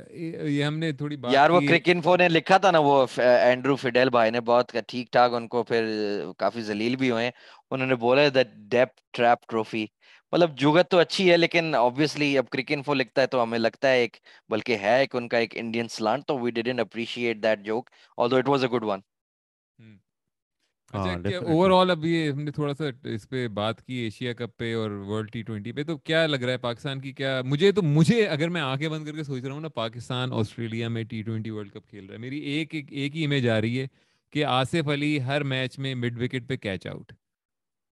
یہ 0.09 0.63
ہم 0.63 0.77
نے 0.79 0.91
تھوڑی 0.93 1.15
بات 1.19 1.33
یار 1.33 1.49
وہ 1.49 1.59
کرک 1.61 1.85
انفو 1.85 2.15
نے 2.17 2.27
لکھا 2.29 2.57
تھا 2.57 2.71
نا 2.71 2.79
وہ 2.79 3.05
اینڈرو 3.17 3.75
فیڈیل 3.75 4.09
بھائی 4.09 4.31
نے 4.31 4.41
بہت 4.41 4.71
ٹھیک 4.87 5.11
ٹھاک 5.11 5.33
ان 5.33 5.47
کو 5.47 5.63
پھر 5.63 5.85
کافی 6.37 6.61
ذلیل 6.63 6.95
بھی 6.95 7.09
ہوئے۔ 7.11 7.29
انہوں 7.71 7.87
نے 7.87 7.95
بولا 7.97 8.27
دا 8.35 8.41
ڈیپ 8.69 8.89
ٹریپ 9.13 9.47
ٹرافی 9.49 9.85
مطلب 10.33 10.57
جگت 10.57 10.87
تو 10.87 10.97
اچھی 10.99 11.29
ہے 11.31 11.37
لیکن 11.37 11.73
آبویسلی 11.75 12.37
اب 12.37 12.49
کرک 12.49 12.71
انفو 12.71 12.93
لکھتا 12.93 13.21
ہے 13.21 13.27
تو 13.27 13.41
ہمیں 13.43 13.57
لگتا 13.59 13.89
ہے 13.89 13.99
ایک 13.99 14.17
بلکہ 14.49 14.77
ہے 14.77 14.97
ایک 14.99 15.15
ان 15.15 15.27
کا 15.27 15.37
ایک 15.37 15.57
انڈین 15.57 15.87
سلانٹ 15.89 16.25
تو 16.25 16.37
we 16.39 16.51
didn't 16.51 16.79
appreciate 16.81 17.43
that 17.43 17.65
joke 17.65 17.89
although 18.17 18.35
it 18.37 18.49
was 18.49 18.63
a 18.63 18.69
good 18.69 18.83
one 18.83 18.99
overall 21.71 21.91
اب 21.91 22.05
یہ 22.05 22.29
ہم 22.29 22.41
نے 22.41 22.51
تھوڑا 22.51 22.73
سا 22.73 22.85
اس 23.05 23.27
پہ 23.29 23.47
بات 23.53 23.81
کی 23.81 23.93
ایشیا 23.97 24.33
کپ 24.33 24.57
پہ 24.57 24.73
اور 24.75 24.91
ورلڈ 25.07 25.31
ٹی 25.31 25.41
ٹوینٹی 25.43 25.71
پہ 25.71 25.83
تو 25.83 25.97
کیا 25.99 26.25
لگ 26.27 26.43
رہا 26.43 26.53
ہے 26.53 26.57
پاکستان 26.59 27.01
کی؟ 27.01 27.11
کیا 27.13 27.41
مجھے 27.45 27.71
تو 27.71 27.81
مجھے 27.83 28.25
اگر 28.27 28.49
میں 28.49 28.61
آنکھیں 28.61 28.87
بند 28.89 29.05
کر 29.05 29.15
کے 29.15 29.23
سوچ 29.23 29.43
رہا 29.43 29.53
ہوں 29.53 29.61
نا 29.61 29.69
پاکستان 29.75 30.33
آسٹریلیا 30.33 30.87
میں 30.89 31.03
ٹی 31.05 31.21
ٹوینٹی 31.23 31.49
ورلڈ 31.49 31.71
کپ 31.71 31.87
کھیل 31.87 32.05
رہا 32.05 32.13
ہے۔ 32.13 32.19
میری 32.19 32.39
ایک 32.51 32.73
ایک 32.73 33.15
ہی 33.15 33.25
امیج 33.25 33.47
آ 33.49 33.59
رہی 33.61 33.79
ہے 33.79 33.85
کہ 34.33 34.45
آصف 34.45 34.89
علی 34.89 35.19
ہر 35.21 35.43
میچ 35.45 35.77
میں 35.77 35.93
مڈ 35.95 36.21
وکٹ 36.21 36.47
پہ 36.49 36.55
کیچ 36.57 36.87
آؤٹ 36.87 37.11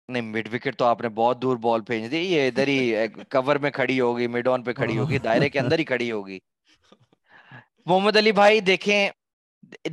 نہیں 0.10 0.22
مڈ 0.24 0.48
وکٹ 0.54 0.78
تو 0.78 0.86
آپ 0.86 1.02
نے 1.02 1.10
بہت 1.16 1.42
دور 1.42 1.58
بال 1.58 1.82
بھیج 1.88 2.10
دی، 2.12 2.18
یہ 2.18 2.48
ادھر 2.48 2.68
ہی 2.68 3.08
کور 3.32 3.56
میں 3.56 3.72
کھڑی 3.72 4.00
ہوگی 4.00 4.28
مڈ 4.28 4.48
آن 4.48 4.64
پہ 4.64 4.74
کھڑی 4.74 4.98
ہوگی، 4.98 5.18
دائرے 5.18 5.50
کے 5.50 5.60
اندر 5.60 5.80
ہی 5.80 5.84
کھڑی 5.86 6.12
ہوگی۔ 6.12 6.40
محمد 7.86 8.18
علی 8.18 8.32
بھائی، 8.32 8.60
دیکھیں 8.62 9.10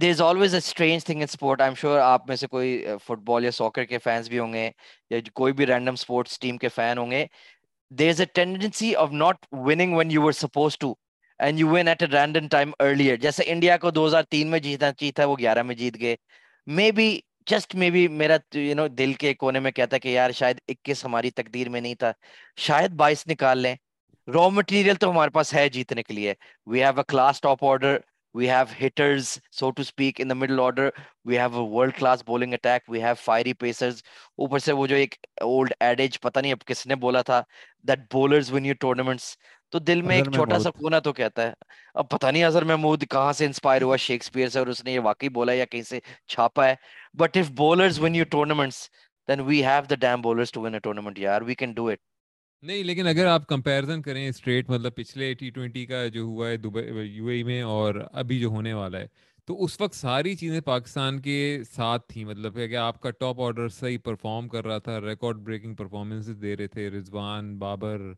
there 0.01 0.11
is 0.11 0.21
always 0.23 0.55
a 0.55 0.59
strange 0.59 1.05
thing 1.05 1.21
in 1.21 1.27
sport 1.31 1.61
I 1.61 1.69
am 1.69 1.75
sure 1.75 1.99
آپ 2.01 2.29
میں 2.29 2.37
سے 2.37 2.47
کوئی 2.47 2.85
فٹ 3.05 3.19
بال 3.27 3.45
یا 3.45 3.51
ساکر 3.51 3.85
کے 3.85 3.99
فینس 4.05 4.29
بھی 4.29 4.39
ہوں 4.39 4.53
گے 4.53 4.71
یا 5.11 5.19
کوئی 5.35 5.53
بھی 5.53 5.67
رینڈم 5.67 5.93
اسپورٹس 5.93 6.39
ٹیم 6.41 6.59
کے 6.59 6.69
فین 6.75 6.99
ہوں 6.99 7.11
گے۔ 7.11 7.25
There 7.91 8.09
is 8.09 8.21
a 8.21 8.27
tendency 8.35 8.95
of 8.97 9.13
not 9.13 9.47
winning 9.53 9.95
when 9.97 10.11
you 10.11 10.23
were 10.23 10.33
supposed 10.33 10.79
to 10.79 10.93
and 11.41 11.61
you 11.61 11.69
win 11.69 11.89
at 11.89 12.03
a 12.03 12.09
random 12.13 12.49
time 12.49 12.71
earlier 12.81 13.17
جیسے 13.17 13.43
انڈیا 13.47 13.77
کو 13.77 13.91
دو 13.91 14.07
ہزار 14.07 14.23
تین 14.31 14.51
میں 14.51 14.59
جیتنا 14.59 14.93
چاہیے 14.93 15.13
تھا، 15.13 15.25
وہ 15.25 15.37
گیارہ 15.39 15.63
میں 15.63 15.75
جیت 15.75 16.01
گئے۔ 16.01 16.17
مے 16.67 16.91
بی 16.93 17.19
جسٹ 17.47 17.75
میں 17.75 17.89
بھی 17.91 18.07
میرا 18.11 18.37
یو 18.55 18.75
نو 18.75 18.87
دل 18.89 19.13
کے 19.15 19.33
کونے 19.35 19.61
میں 19.61 19.71
کہتا 19.71 19.99
کہ 19.99 20.09
یار 20.09 20.31
شاید 20.31 20.61
اکیس 20.69 21.05
ہماری 21.05 21.31
تقدیر 21.33 21.69
میں 21.69 21.81
نہیں 21.81 21.95
تھا 21.95 22.13
شاید 22.59 22.93
بائیس 22.95 23.27
نکال 23.27 23.59
لیں 23.59 23.75
را 24.29 24.49
مٹیریل 24.49 24.95
تو 24.95 25.11
ہمارے 25.11 25.31
پاس 25.31 25.53
ہے 25.55 25.69
جیتنے 25.69 26.03
کے 26.03 26.15
لیے 26.15 26.35
we 26.67 26.83
have 26.83 26.97
a 26.97 27.03
class 27.09 27.41
top 27.41 27.65
order 27.65 27.97
we 28.35 28.49
have 28.51 28.65
hitters 28.81 29.29
so 29.53 29.71
to 29.71 29.83
speak 29.83 30.21
in 30.21 30.29
the 30.31 30.35
middle 30.35 30.61
order 30.61 30.89
we 31.25 31.39
have 31.39 31.55
a 31.55 31.69
world 31.69 31.95
class 31.99 32.23
bowling 32.27 32.53
attack 32.53 32.91
we 32.91 33.03
have 33.03 33.15
fiery 33.21 33.53
pacers 33.53 34.03
اوپر 34.39 34.59
سے 34.59 34.73
وہ 34.73 34.87
جو 34.87 34.97
ایک 34.97 35.15
اولڈ 35.43 35.73
ایڈیج 35.81 36.21
پتہ 36.21 36.41
نہیں 36.41 36.53
اب 36.53 36.65
کس 36.67 36.87
نے 36.87 36.95
بولا 36.97 37.23
تھا 37.23 37.41
that 37.85 38.13
bowlers 38.13 38.53
win 38.53 38.67
you 38.67 38.75
tournaments 38.81 39.37
تو 39.73 39.79
دل 39.79 40.03
میں 40.03 40.17
ایک 40.17 40.25
چھوٹا 40.35 40.59
سا 40.59 40.71
کونا 40.71 40.99
تو 40.99 41.13
کہتا 41.13 41.43
ہے۔ 41.43 41.53
اب 41.95 42.09
پتہ 42.09 42.27
نہیں 42.27 42.45
اظہر 42.45 42.65
محمود 42.65 43.05
کہاں 43.11 43.33
سے 43.33 43.47
انسپائر 43.47 43.83
ہوا 43.83 43.97
شیکسپیئر 43.97 44.49
سے 44.49 44.59
اور 44.59 44.67
اس 44.67 44.85
نے 44.85 44.93
یہ 44.93 45.01
واقعی 45.01 45.29
بولا 45.29 45.53
یا 45.53 45.65
کہیں 45.65 45.83
سے 45.83 45.99
چھاپا 46.29 46.67
ہے۔ 46.67 46.75
But 47.19 47.37
if 47.37 47.51
bowlers 47.51 48.01
win 48.01 48.15
you 48.15 48.25
tournaments 48.25 48.89
then 49.29 49.41
we 49.41 49.65
have 49.65 49.83
the 49.91 49.95
damn 49.95 50.21
bowlers 50.23 50.53
to 50.53 50.61
win 50.61 50.75
a 50.75 50.81
tournament 50.81 51.19
یار 51.19 51.43
وی 51.43 51.55
کین 51.55 51.73
ڈو 51.73 51.87
اٹ 51.87 51.99
نہیں 52.63 52.85
لیکن 52.85 53.07
اگر 53.07 53.27
آپ 53.27 53.47
کمپیرزن 53.47 54.03
کریں 54.03 54.29
اسٹریٹ 54.29 54.71
مطلب 54.71 54.95
پچھلے 54.95 55.35
ٹی 55.35 55.51
ٹوینٹی 55.51 55.87
کا 55.87 56.07
جو 56.07 56.23
ہوا 56.23 56.49
ہے 56.49 56.57
دبئی 56.57 57.09
یو 57.09 57.27
اے 57.27 57.43
میں 57.43 57.63
اور 57.63 57.95
ابھی 58.13 58.39
جو 58.41 58.49
ہونے 58.49 58.73
والا 58.73 58.99
ہے 58.99 59.07
تو 59.49 59.65
اس 59.65 59.81
وقت 59.81 59.95
ساری 59.95 60.35
چیزیں 60.35 60.61
پاکستان 60.61 61.21
کے 61.21 61.61
ساتھ 61.71 62.13
تھیں۔ 62.13 62.25
مطلب 62.25 62.55
کہ 62.55 62.77
آپ 62.77 63.01
کا 63.01 63.11
ٹاپ 63.11 63.41
آرڈر 63.41 63.69
صحیح 63.69 63.99
پرفارم 63.99 64.49
کر 64.49 64.67
رہا 64.67 64.79
تھا 64.79 65.01
ریکارڈ 65.01 65.37
بریکنگ 65.37 65.75
پرفارمنس 65.75 66.31
دے 66.43 66.57
رہے 66.57 66.67
تھے 66.67 66.91
رضوان 66.91 67.59
بابر 67.59 68.13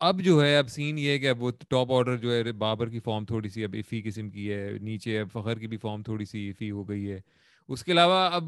اب 0.00 0.20
جو 0.20 0.44
ہے، 0.44 0.56
اب 0.56 0.68
سین 0.68 0.98
یہ 0.98 1.10
ہے 1.10 1.18
کہ 1.18 1.28
اب 1.28 1.42
وہ 1.42 1.50
ٹاپ 1.68 1.92
آرڈر 1.92 2.16
جو 2.16 2.32
ہے، 2.32 2.52
بابر 2.52 2.88
کی 2.88 3.00
فارم 3.00 3.24
تھوڑی 3.24 3.48
سی 3.48 3.64
اب 3.64 3.74
افی 3.78 4.02
قسم 4.02 4.30
کی 4.30 4.52
ہے، 4.52 4.70
نیچے 4.80 5.20
اب 5.20 5.28
فخر 5.32 5.58
کی 5.58 5.66
بھی 5.66 5.76
فارم 5.76 6.02
تھوڑی 6.02 6.24
سی 6.24 6.50
افی 6.50 6.70
ہو 6.70 6.88
گئی 6.88 7.10
ہے۔ 7.10 7.20
اس 7.68 7.84
کے 7.84 7.92
علاوہ 7.92 8.30
اب 8.32 8.44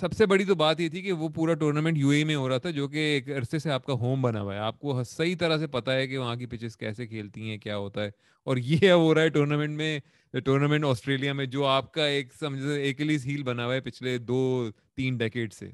سب 0.00 0.12
سے 0.12 0.26
بڑی 0.26 0.44
تو 0.44 0.54
بات 0.54 0.80
یہ 0.80 0.88
تھی 0.88 1.02
کہ 1.02 1.12
وہ 1.12 1.28
پورا 1.28 1.54
ٹورنامنٹ 1.54 1.98
یو 1.98 2.08
اے 2.08 2.24
میں 2.24 2.34
ہو 2.34 2.48
رہا 2.48 2.58
تھا، 2.58 2.70
جو 2.70 2.88
کہ 2.88 2.96
ایک 2.96 3.28
عرصے 3.28 3.58
سے 3.58 3.70
آپ 3.70 3.84
کا 3.86 3.92
ہوم 3.92 4.22
بنا 4.22 4.40
ہوا 4.40 4.54
ہے۔ 4.54 4.58
آپ 4.58 4.78
کو 4.78 5.04
صحیح 5.04 5.36
طرح 5.38 5.58
سے 5.58 5.66
پتا 5.66 5.94
ہے 5.94 6.06
کہ 6.06 6.18
وہاں 6.18 6.36
کی 6.36 6.46
پچز 6.46 6.76
کیسے 6.76 7.06
کھیلتی 7.06 7.50
ہیں، 7.50 7.58
کیا 7.58 7.76
ہوتا 7.76 8.04
ہے۔ 8.04 8.10
اور 8.44 8.56
یہ 8.56 8.90
اب 8.90 9.00
ہو 9.00 9.14
رہا 9.14 9.22
ہے 9.22 9.28
ٹورنامنٹ 9.28 9.76
میں 9.76 9.98
ٹورنامنٹ 10.44 10.84
آسٹریلیا 10.84 11.32
میں، 11.32 11.46
جو 11.46 11.66
آپ 11.66 11.92
کا 11.92 12.06
ایک 12.06 12.34
سمجھ 12.34 12.62
ایکلیس 12.62 13.26
ہیل 13.26 13.42
بنا 13.42 13.66
ہوا 13.66 13.74
ہے 13.74 13.80
پچھلے 13.80 14.18
دو، 14.18 14.70
تین 14.96 15.16
ڈیکیڈ 15.16 15.52
سے۔ 15.52 15.70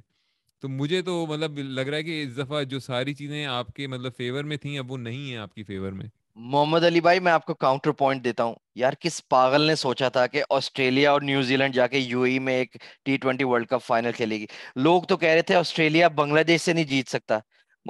تو 0.64 0.68
مجھے 0.68 1.02
تو 1.02 1.26
مطلب 1.26 1.58
لگ 1.58 1.80
رہا 1.80 1.98
ہے 1.98 2.02
کہ 2.02 2.22
اس 2.22 2.38
دفعہ 2.38 2.62
جو 2.62 2.80
ساری 2.80 3.14
چیزیں 3.14 3.46
آپ 3.46 3.66
کے 3.66 3.86
مطلب 3.86 4.12
فیور 4.16 4.44
میں 4.44 4.56
تھیں، 4.56 4.78
اب 4.78 4.92
وہ 4.92 4.98
نہیں 4.98 5.30
ہیں 5.30 5.36
آپ 5.36 5.54
کی 5.54 5.64
فیور 5.64 5.92
میں۔ 5.92 6.06
محمد 6.34 6.84
علی 6.84 7.00
بھائی، 7.00 7.20
میں 7.20 7.32
آپ 7.32 7.44
کو 7.44 7.54
کاؤنٹر 7.54 7.92
پوائنٹ 7.92 8.24
دیتا 8.24 8.44
ہوں۔ 8.44 8.54
یار، 8.74 8.92
کس 9.00 9.28
پاگل 9.28 9.60
نے 9.60 9.74
سوچا 9.74 10.08
تھا 10.08 10.26
کہ 10.26 10.42
آسٹریلیا 10.50 11.12
اور 11.12 11.20
نیوزی 11.20 11.56
لینڈ 11.56 11.74
جا 11.74 11.86
کے 11.86 11.98
یو 11.98 12.22
ای 12.22 12.38
میں 12.38 12.54
ایک 12.54 12.76
T 13.04 13.16
twenty 13.16 13.44
World 13.44 13.66
Cup 13.66 13.86
final 13.86 14.12
کھیلے 14.12 14.38
گی؟ 14.38 14.46
لوگ 14.76 15.02
تو 15.02 15.16
کہہ 15.16 15.28
رہے 15.28 15.42
تھے 15.42 15.54
آسٹریلیا 15.54 16.08
بنگلہ 16.08 16.40
دیش 16.40 16.60
سے 16.60 16.72
نہیں 16.72 16.84
جیت 16.84 17.08
سکتا۔ 17.08 17.38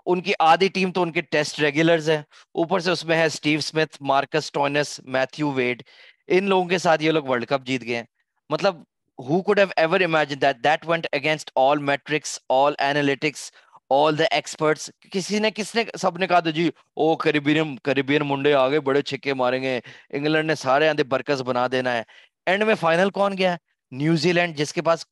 ان 0.06 0.20
کی 0.20 0.32
آدھی 0.38 0.68
ٹیم 0.68 0.92
تو 0.92 1.02
ان 1.02 1.12
کے 1.12 1.20
ٹیسٹ 1.20 1.60
ریگولرز 1.60 2.10
ہیں۔ 2.10 2.22
اوپر 2.54 2.80
سے 2.80 2.90
اس 2.90 3.04
میں 3.04 3.16
ہے 3.16 3.26
Steve 3.26 3.58
Smith 3.58 3.96
Marcus 4.00 4.52
Stoinis 4.52 5.00
Matthew 5.04 5.50
Wade 5.50 5.82
ان 6.26 6.44
لوگوں 6.44 6.68
کے 6.68 6.78
ساتھ 6.78 7.02
یہ 7.02 7.10
لوگ 7.10 7.24
ورلڈ 7.24 7.46
کپ 7.46 7.66
جیت 7.66 7.84
گئے 7.84 7.96
ہیں۔ 7.96 8.04
مطلب 8.50 8.74
who 9.18 9.42
could 9.42 9.58
have 9.58 9.72
ever 9.76 9.96
imagined 9.96 10.40
that 10.40 10.62
that 10.62 10.84
went 10.84 11.06
against 11.12 11.50
all 11.54 11.76
metrics 11.76 12.38
all 12.48 12.74
analytics 12.80 13.50
all 13.90 14.12
the 14.12 14.28
experts? 14.32 14.90
کسی 15.12 15.38
نے 15.38 15.50
کس 15.50 15.74
نے 15.74 15.84
سب 15.96 16.18
نے 16.18 16.26
کہا 16.26 16.40
تھا 16.40 16.50
جی 16.50 16.68
او 16.96 17.14
کریبین 17.16 17.76
کریبین 17.84 18.26
منڈے 18.26 18.54
آگے 18.54 18.80
بڑے 18.80 19.02
چھکے 19.02 19.34
ماریں 19.34 19.62
گے 19.62 19.80
انگلینڈ 20.10 20.46
نے 20.46 20.54
سارے 20.54 20.88
آندے 20.88 21.04
برکس 21.04 21.40
بنا 21.42 21.66
دینا 21.72 21.92
ہے 21.92 22.02
اینڈ 22.46 22.64
میں 22.64 22.74
فائنل 22.74 23.10
کون 23.10 23.38
گیا 23.38 23.56
نیوزی 23.92 24.32
لینڈ 24.32 24.56
جس 24.56 24.72
کے 24.72 24.82
پاس 24.82 25.04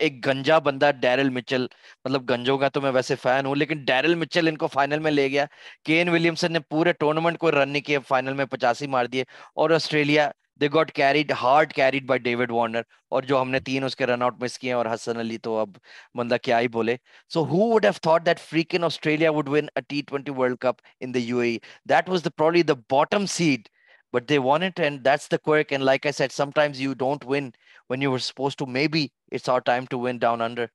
ایک 0.00 0.26
گنجا 0.26 0.58
بندہ 0.58 0.90
ڈیرل 1.00 1.28
مچل 1.28 1.66
مطلب 2.04 2.28
گنجوں 2.30 2.56
کا 2.58 2.68
تو 2.68 2.80
میں 2.80 2.90
ویسے 2.90 3.14
فین 3.14 3.46
ہوں 3.46 3.56
لیکن 3.56 3.84
ڈیرل 3.84 4.14
مچل 4.14 4.48
ان 4.48 4.56
کو 4.56 4.66
فائنل 4.66 4.98
میں 4.98 5.10
لے 5.10 5.28
گیا 5.30 5.44
کین 5.84 6.08
ولیمسن 6.08 6.52
نے 6.52 6.58
پورے 6.60 6.92
ٹورنامنٹ 6.92 7.38
کو 7.38 7.52
رن 7.52 7.68
نہیں 7.68 7.82
کیا 7.82 8.00
فائنل 8.08 8.32
میں 8.32 8.44
پچاسی 8.44 8.86
مار 8.86 9.06
دیے 9.06 9.24
اور 9.54 9.70
Australia 9.70 10.30
they 10.60 10.68
got 10.74 10.92
carried 10.92 11.32
hard 11.42 11.72
carried 11.72 12.06
by 12.06 12.18
David 12.20 12.50
Warner 12.50 12.82
اور 13.08 13.22
جو 13.22 13.40
ہم 13.40 13.50
نے 13.50 13.60
تین 13.60 13.84
اس 13.84 13.96
کے 13.96 14.06
رن 14.06 14.22
آؤٹ 14.22 14.42
مس 14.42 14.58
کیے 14.58 14.72
اور 14.72 14.86
حسن 14.86 15.16
علی 15.16 15.38
تو 15.38 15.56
اب 15.58 15.76
بندہ 16.14 16.36
کیا 16.42 16.60
ہی 16.60 16.68
بولے. 16.68 16.96
So 17.30 17.44
who 17.44 17.68
would 17.68 17.84
have 17.84 18.00
thought 18.02 18.26
that 18.26 18.40
freaking 18.40 18.84
Australia 18.84 19.30
would 19.32 19.48
win 19.48 19.66
a 19.74 19.80
T 19.88 20.02
twenty 20.06 20.32
World 20.36 20.58
Cup 20.58 20.82
in 21.00 21.14
the 21.14 21.20
U 21.20 21.38
A 21.38 21.56
that 21.88 22.08
was 22.08 22.24
the 22.24 22.30
probably 22.36 22.62
the 22.62 22.74
bottom 22.90 23.26
seed 23.28 23.68
but 24.14 24.28
they 24.28 24.38
won 24.40 24.62
it 24.62 24.80
and 24.80 25.04
that's 25.04 25.30
the 25.30 25.36
quick 25.44 25.72
and 25.72 25.84
like 25.84 26.06
I 26.06 26.12
said 26.12 26.32
sometimes 26.50 26.80
you 26.80 26.94
don't 26.94 27.24
win 27.26 27.50
when 27.90 28.02
you 28.02 28.10
were 28.10 28.18
supposed 28.20 28.58
to. 28.58 28.66
Maybe 28.66 29.12
it's 29.28 29.48
our 29.48 29.60
time 29.62 29.86
to 29.88 29.98
win 29.98 30.18
down 30.18 30.42
under. 30.42 30.66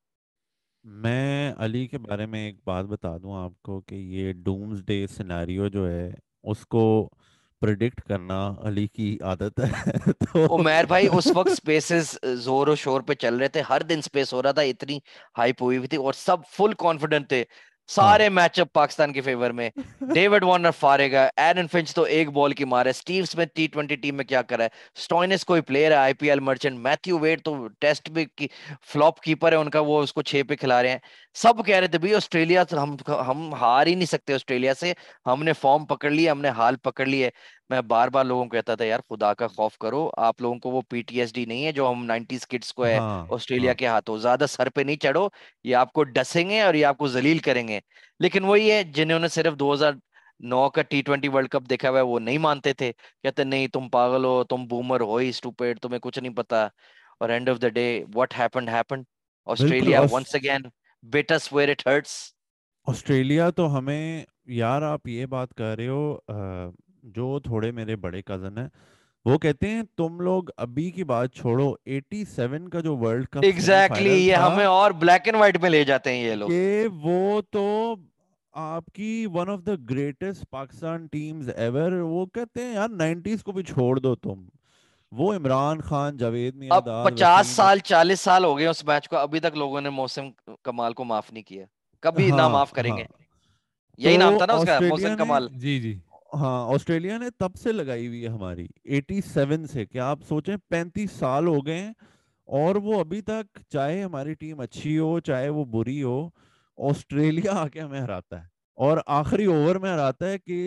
میں 0.84 1.52
علی 1.56 1.86
کے 1.86 1.98
بارے 1.98 2.24
میں 2.26 2.44
ایک 2.46 2.56
بات 2.64 2.84
بتا 2.84 3.16
دوں 3.16 3.34
آپ 3.34 3.52
کو 3.62 3.80
کہ 3.80 3.94
یہ 3.94 4.32
ڈومز 4.38 4.82
ڈے 4.86 5.06
سیناریو 5.06 5.68
جو 5.68 5.88
ہے 5.88 6.10
اس 6.44 6.64
کو 6.66 6.82
پریڈکٹ 7.64 8.00
کرنا 8.08 8.38
علی 8.62 8.86
کی 8.86 9.16
عادت 9.22 9.60
ہے 9.60 10.10
تو 10.24 10.44
عمیر 10.56 10.84
بھائی 10.84 11.08
اس 11.12 11.26
وقت 11.34 11.50
سپیسز 11.50 12.16
زور 12.44 12.68
و 12.68 12.74
شور 12.76 13.00
پہ 13.00 13.14
چل 13.14 13.36
رہے 13.36 13.48
تھے 13.48 13.62
ہر 13.68 13.82
دن 13.82 14.02
سپیس 14.02 14.32
ہو 14.32 14.42
رہا 14.42 14.52
تھا 14.52 14.62
اتنی 14.62 14.98
ہائپ 15.38 15.62
ہوئی 15.62 15.76
ہوئی 15.76 15.88
تھی 15.88 15.98
اور 15.98 16.12
سب 16.12 16.36
فل 16.56 16.72
کانفیڈنٹ 16.78 17.28
تھے 17.28 17.44
سارے 17.88 18.28
میچ 18.28 18.58
اپ 18.60 18.72
پاکستان 18.72 19.12
کے 19.12 19.20
فیور 19.20 19.50
میں۔ 19.50 19.68
ڈیوڈ 20.12 20.44
وارنر 20.44 20.70
فارے 20.78 21.10
گا 21.12 21.28
ایرن 21.36 21.66
فنچ 21.72 21.92
تو 21.94 22.02
ایک 22.02 22.28
بال 22.32 22.52
کی 22.58 22.64
مار 22.64 22.86
ہے۔ 22.86 22.92
Steve 22.92 23.24
Smith 23.24 23.48
T 23.54 23.66
twenty 23.72 23.96
team 23.96 24.16
میں 24.16 24.24
کیا 24.24 24.42
کرا 24.42 24.64
ہے؟ 24.64 24.68
سٹوائنس 25.00 25.44
کوئی 25.44 25.60
پلیئر 25.60 25.90
ہے 25.90 25.96
I 25.96 26.14
P 26.20 26.30
L 26.30 26.40
merchant 26.40 26.78
Matthew 26.78 27.18
Wade 27.18 27.42
تو 27.44 27.56
ٹیسٹ 27.80 28.10
بھی 28.10 28.26
فلوپ 28.92 29.20
کیپر 29.22 29.52
ہے 29.52 29.56
ان 29.56 29.70
کا 29.70 29.80
وہ 29.86 30.02
اس 30.02 30.12
کو 30.12 30.22
چھ 30.22 30.42
پہ 30.48 30.56
کھلا 30.56 30.82
رہے 30.82 30.90
ہیں۔ 30.90 30.98
سب 31.34 31.64
کہہ 31.66 31.76
رہے 31.76 31.86
تھے 31.86 31.98
بھائی 31.98 32.14
آسٹریلیا 32.14 32.64
ہم 32.72 32.96
ہم 33.28 33.52
ہار 33.60 33.86
ہی 33.86 33.94
نہیں 33.94 34.06
سکتے 34.06 34.34
آسٹریلیا 34.34 34.74
سے۔ 34.80 34.92
ہم 35.26 35.42
نے 35.44 35.52
فارم 35.52 35.84
پکڑ 35.86 36.10
لی 36.10 36.30
ہم 36.30 36.40
نے 36.40 36.48
حال 36.56 36.76
پکڑ 36.82 37.06
لی 37.06 37.22
ہے۔ 37.24 37.30
میں 37.70 37.80
بار 37.82 38.08
بار 38.08 38.24
لوگوں 38.24 38.44
کو 38.44 38.50
کہتا 38.50 38.74
تھا 38.74 38.84
یار 38.84 39.00
خدا 39.08 39.32
کا 39.34 39.46
خوف 39.48 39.76
کرو 39.78 40.08
آپ 40.18 40.40
لوگوں 40.40 40.58
کو 40.58 40.70
وہ 40.70 40.80
پی 40.88 41.02
ٹی 41.02 41.20
ایس 41.20 41.32
ڈی 41.34 41.44
نہیں 41.44 41.64
ہے 41.66 41.72
جو 41.72 41.90
ہم 41.90 42.04
نائنٹیز 42.04 42.46
کڈس 42.46 42.72
کو 42.74 42.86
ہے 42.86 42.96
ہاں، 42.96 43.26
آسٹریلیا 43.30 43.70
ہاں۔ 43.70 43.74
کے 43.74 43.86
ہاتھوں۔ 43.86 44.16
زیادہ 44.18 44.44
سر 44.48 44.68
پہ 44.68 44.80
نہیں 44.80 44.96
چڑھو 44.96 45.28
یہ 45.64 45.76
آپ 45.76 45.92
کو 45.92 46.04
ڈسیں 46.04 46.48
گے 46.50 46.60
اور 46.60 46.74
یہ 46.74 46.86
آپ 46.86 46.98
کو 46.98 47.08
ذلیل 47.08 47.38
کریں 47.38 47.66
گے۔ 47.68 47.80
لیکن 48.20 48.44
وہی 48.44 48.70
ہے 48.70 48.82
جنہوں 48.94 49.18
نے 49.18 49.28
صرف 49.28 49.58
دو 49.58 49.72
ہزار 49.74 49.92
نو 50.40 50.68
کا 50.70 50.82
ٹی 50.82 51.02
ٹوینٹی 51.02 51.28
ورلڈ 51.28 51.48
کپ 51.48 51.68
دیکھا 51.70 51.90
ہوا 51.90 51.98
ہے 51.98 52.04
وہ 52.04 52.18
نہیں 52.20 52.38
مانتے 52.38 52.72
تھے۔ 52.72 52.90
کہتے 53.22 53.44
نہیں 53.44 53.66
تم 53.68 53.88
پاگل 53.88 54.24
ہو 54.24 54.42
تم 54.44 54.66
بومر 54.66 55.00
ہو 55.00 55.16
ہی 55.16 55.28
اسٹوپیڈ 55.28 55.80
تمہیں 55.80 55.98
کچھ 56.00 56.18
نہیں 56.18 56.34
پتا۔ 56.34 56.66
اور 57.20 57.28
end 57.28 57.48
of 57.48 57.60
the 57.62 57.68
day 57.70 57.86
what 58.14 58.34
happened 58.38 58.68
happened 58.68 59.04
Australia 59.46 60.00
once 60.10 60.34
again 60.34 60.62
beats 61.04 61.52
where 61.52 61.68
it 61.68 61.86
hurts 61.86 62.12
Australia 62.86 63.50
تو 63.50 63.76
ہمیں 63.78 64.24
یار 64.54 64.82
آپ 64.82 65.08
یہ 65.08 65.26
بات 65.26 65.54
کر 65.54 65.76
رہے 65.76 65.88
ہو 65.88 66.16
جو 67.04 67.40
تھوڑے 67.40 67.70
میرے 67.70 67.96
بڑے 67.96 68.22
کزن 68.22 68.58
ہیں 68.58 68.68
وہ 69.24 69.38
کہتے 69.38 69.68
ہیں 69.68 69.82
تم 69.96 70.20
لوگ 70.20 70.42
ابھی 70.56 70.90
کی 70.90 71.04
بات 71.04 71.32
چھوڑو 71.32 71.74
ایٹی 71.84 72.24
سیون 72.24 72.68
کا 72.68 72.80
جو 72.80 72.96
ورلڈ 72.96 73.26
کپ 73.28 73.38
ایگزیکٹلی 73.42 74.28
یہ 74.28 74.34
ہمیں 74.34 74.64
اور 74.64 74.90
بلیک 74.90 75.20
اینڈ 75.24 75.40
وائٹ 75.40 75.56
میں 75.56 75.70
لے 75.70 75.84
جاتے 75.84 76.12
ہیں 76.12 76.24
یہ 76.24 76.34
لوگ۔ 76.34 76.48
کہ 76.48 76.86
وہ 77.02 77.40
تو 77.50 77.94
آپ 78.52 78.84
کی 78.94 79.26
one 79.34 79.48
of 79.50 79.60
the 79.66 79.72
greatest 79.90 80.44
Pakistan 80.50 81.06
teams 81.06 81.50
ever 81.56 81.92
وہ 81.92 82.26
کہتے 82.26 82.62
ہیں 82.62 82.74
یار 82.74 82.88
نائنٹیز 82.88 83.42
کو 83.42 83.52
بھی 83.52 83.62
چھوڑ 83.62 83.98
دو 83.98 84.14
تم۔ 84.14 84.44
وہ 85.12 85.34
عمران 85.34 85.80
خان 85.80 86.16
جاوید 86.16 86.54
میں 86.54 86.68
اب 86.70 86.88
پچاس 87.04 87.46
سال 87.46 87.78
چالیس 87.78 88.20
سال 88.20 88.44
ہو 88.44 88.58
گئے 88.58 88.66
اس 88.66 88.84
میچ 88.84 89.08
کو 89.08 89.16
ابھی 89.16 89.40
تک 89.40 89.56
لوگوں 89.56 89.80
نے 89.80 89.90
موسم 89.90 90.30
کمال 90.62 90.92
کو 90.92 91.04
معاف 91.04 91.32
نہیں 91.32 91.42
کیا۔ 91.42 91.64
کبھی 92.00 92.30
نہ 92.30 92.48
معاف 92.48 92.72
کریں 92.72 92.96
گے۔ 92.96 93.04
یہی 93.98 94.16
نام 94.16 94.38
تھا 94.38 94.46
نا 94.46 94.52
اس 94.52 94.64
کا 94.66 94.78
موسم 94.88 95.16
کمال۔ 95.16 95.48
جی 95.52 95.80
جی۔ 95.80 95.98
ہاں 96.34 96.58
آسٹریلیا 96.68 97.16
نے 97.18 97.28
تب 97.38 97.56
سے 97.56 97.72
لگائی 97.72 98.06
ہوئی 98.06 98.22
ہے 98.22 98.28
ہماری 98.28 98.66
ایٹی 98.86 99.20
سیون 99.24 99.66
سے 99.66 99.84
کیا 99.86 100.06
آپ 100.06 100.18
سوچیں 100.22 100.56
پینتیس 100.68 101.10
سال 101.12 101.46
ہو 101.46 101.64
گئے 101.66 101.78
ہیں 101.78 101.92
اور 102.48 102.76
وہ 102.82 102.98
ابھی 103.00 103.20
تک 103.22 103.44
چاہے 103.68 104.02
ہماری 104.02 104.34
ٹیم 104.36 104.60
اچھی 104.60 104.98
ہو 104.98 105.18
چاہے 105.22 105.48
وہ 105.50 105.64
بری 105.70 106.02
ہو 106.02 106.18
آسٹریلیا 106.78 107.52
آ 107.56 107.66
کے 107.68 107.80
ہمیں 107.80 108.00
ہراتا 108.00 108.42
ہے 108.42 108.46
اور 108.78 108.98
آخری 109.14 109.44
اوور 109.46 109.76
میں 109.76 109.90
ہراتا 109.90 110.28
ہے 110.28 110.38
کہ 110.40 110.58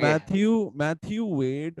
میتھیو 0.00 0.52
میتھیو 0.72 1.26
ویڈ 1.30 1.80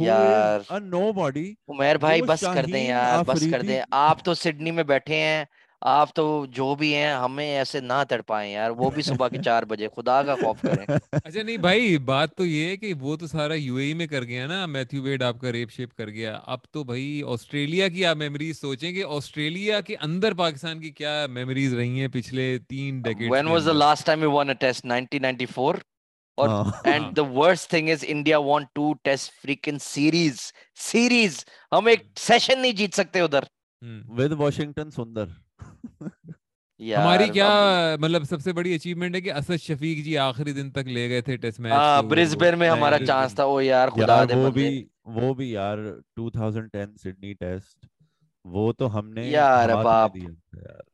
یار 0.00 0.60
نو 0.82 1.12
باڈی 1.12 1.48
عمیر 1.70 1.96
بھائی 1.98 2.22
بس 2.22 2.48
کر 2.48 2.66
دیں 2.66 2.82
یار 2.82 3.20
بس 3.22 3.46
کر 3.46 3.62
دیں۔ 3.62 3.80
آپ 3.98 4.22
تو 4.24 4.34
سڈنی 4.34 4.70
میں 4.70 4.84
بیٹھے 4.84 5.16
ہیں۔ 5.16 5.44
آپ 5.82 6.14
تو 6.14 6.24
جو 6.50 6.74
بھی 6.74 6.94
ہیں 6.94 7.12
ہمیں 7.14 7.44
ایسے 7.46 7.80
نہ 7.80 8.02
تڑ 8.08 8.20
پائیں 8.22 8.50
یار 8.52 8.70
وہ 8.78 8.90
بھی 8.90 9.02
صبح 9.02 9.28
کے 9.28 9.38
چار 9.38 9.62
بجے 9.62 9.88
خدا 9.96 10.22
کا 10.22 10.34
خوف 10.36 10.62
کریں۔ 10.62 10.86
اچھا 11.24 11.42
نہیں 11.42 11.56
بھائی 11.58 11.96
بات 12.04 12.34
تو 12.36 12.46
یہ 12.46 12.68
ہے 12.68 12.76
کہ 12.76 12.92
وہ 13.00 13.16
تو 13.16 13.26
سارا 13.26 13.54
یو 13.54 13.76
اے 13.76 13.92
میں 13.94 14.06
کر 14.06 14.24
گیا 14.24 14.46
نا 14.46 14.64
میتھیو 14.66 15.02
ویڈ 15.02 15.22
آپ 15.22 15.40
کا 15.40 15.52
ریپ 15.52 15.70
شیپ 15.70 15.94
کر 15.94 16.10
گیا۔ 16.10 16.38
اب 16.46 16.58
تو 16.72 16.84
بھائی 16.84 17.22
آسٹریلیا 17.28 17.88
کی 17.88 18.04
آپ 18.04 18.16
میموریز 18.16 18.60
سوچیں 18.60 18.92
کہ 18.92 19.04
آسٹریلیا 19.08 19.80
کے 19.80 19.96
اندر 20.00 20.34
پاکستان 20.34 20.80
کی 20.80 20.90
کیا 20.92 21.14
میموریز 21.30 21.74
رہی 21.74 22.00
ہیں 22.00 22.08
پچھلے 22.12 22.56
تین 22.68 23.00
decade 23.02 23.30
when 23.30 23.46
was 23.46 23.66
the 23.66 23.72
last 23.74 24.06
time 24.06 24.22
you 24.22 24.30
won 24.32 24.50
a 24.50 24.60
test 24.60 24.86
1994 24.86 25.78
اور 26.38 26.48
and 26.84 27.16
the 27.16 27.22
worst 27.32 27.70
thing 27.70 27.88
is 27.88 28.04
India 28.08 28.38
want 28.40 28.68
to 28.74 28.92
test 29.02 29.32
freaking 29.42 29.78
series 29.82 30.40
series 30.80 31.44
ہم 31.72 31.86
ایک 31.86 32.02
سیشن 32.18 32.60
نہیں 32.60 32.72
جیت 32.72 32.94
سکتے 32.94 33.20
ادھر۔ 33.20 33.44
ود 34.08 34.32
واشنگٹن 34.38 34.90
سندر 34.90 35.28
ہماری 36.80 37.28
کیا 37.30 37.48
مطلب 38.00 38.22
سب 38.24 38.40
سے 38.40 38.52
بڑی 38.52 38.74
اچیومنٹ 38.74 39.14
ہے 39.14 39.20
کہ 39.20 39.32
اسد 39.32 39.60
شفیق 39.60 40.04
جی 40.04 40.16
آخری 40.18 40.52
دن 40.52 40.70
تک 40.72 40.86
لے 40.88 41.08
گئے 41.08 41.20
تھے 41.20 41.36
ٹیسٹ 41.38 41.60
میچ 41.60 41.72
ہاں 41.72 42.02
برسبین 42.04 42.58
میں 42.58 42.70
ہمارا 42.70 42.98
چانس 43.00 43.34
تھا 43.34 43.44
وہ 43.44 43.64
یار 43.64 43.88
خدا 43.90 44.22
دے 44.24 44.34
وہ 44.34 44.50
بھی 44.50 44.68
وہ 45.16 45.32
بھی 45.34 45.50
یار 45.50 45.78
2010 46.18 46.68
سڈنی 46.98 47.32
ٹیسٹ 47.34 47.86
وہ 48.44 48.72
تو 48.72 48.98
ہم 48.98 49.08
نے 49.10 49.26
یار 49.26 49.68
اب 49.70 49.86
آپ 49.88 50.12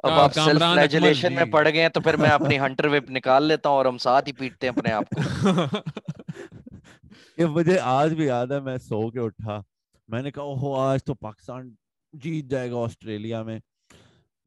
اب 0.02 0.12
آپ 0.12 0.32
سیلف 0.34 0.62
فلیجلیشن 0.64 1.34
میں 1.34 1.44
پڑ 1.46 1.68
گئے 1.68 1.82
ہیں 1.82 1.88
تو 1.90 2.00
پھر 2.00 2.16
میں 2.16 2.30
اپنی 2.40 2.58
ہنٹر 2.58 2.86
ویپ 2.86 3.10
نکال 3.10 3.44
لیتا 3.44 3.68
ہوں 3.68 3.76
اور 3.76 3.86
ہم 3.86 3.98
ساتھ 4.00 4.28
ہی 4.28 4.32
پیٹتے 4.34 4.66
ہیں 4.66 4.74
اپنے 4.74 4.92
آپ 4.92 5.10
کو۔ 5.10 5.20
یہ 7.38 7.46
مجھے 7.48 7.78
آج 7.80 8.14
بھی 8.14 8.26
یاد 8.26 8.46
ہے 8.46 8.60
میں 8.60 8.76
سو 8.80 9.08
کے 9.10 9.20
اٹھا۔ 9.20 9.60
میں 10.08 10.22
نے 10.22 10.30
کہا 10.30 10.42
اوہو 10.44 10.74
آج 10.78 11.04
تو 11.04 11.14
پاکستان 11.16 11.70
جیت 12.14 12.44
جائے 12.46 12.70
گا 12.70 12.76
آسٹریلیا 12.78 13.42
میں۔ 13.42 13.58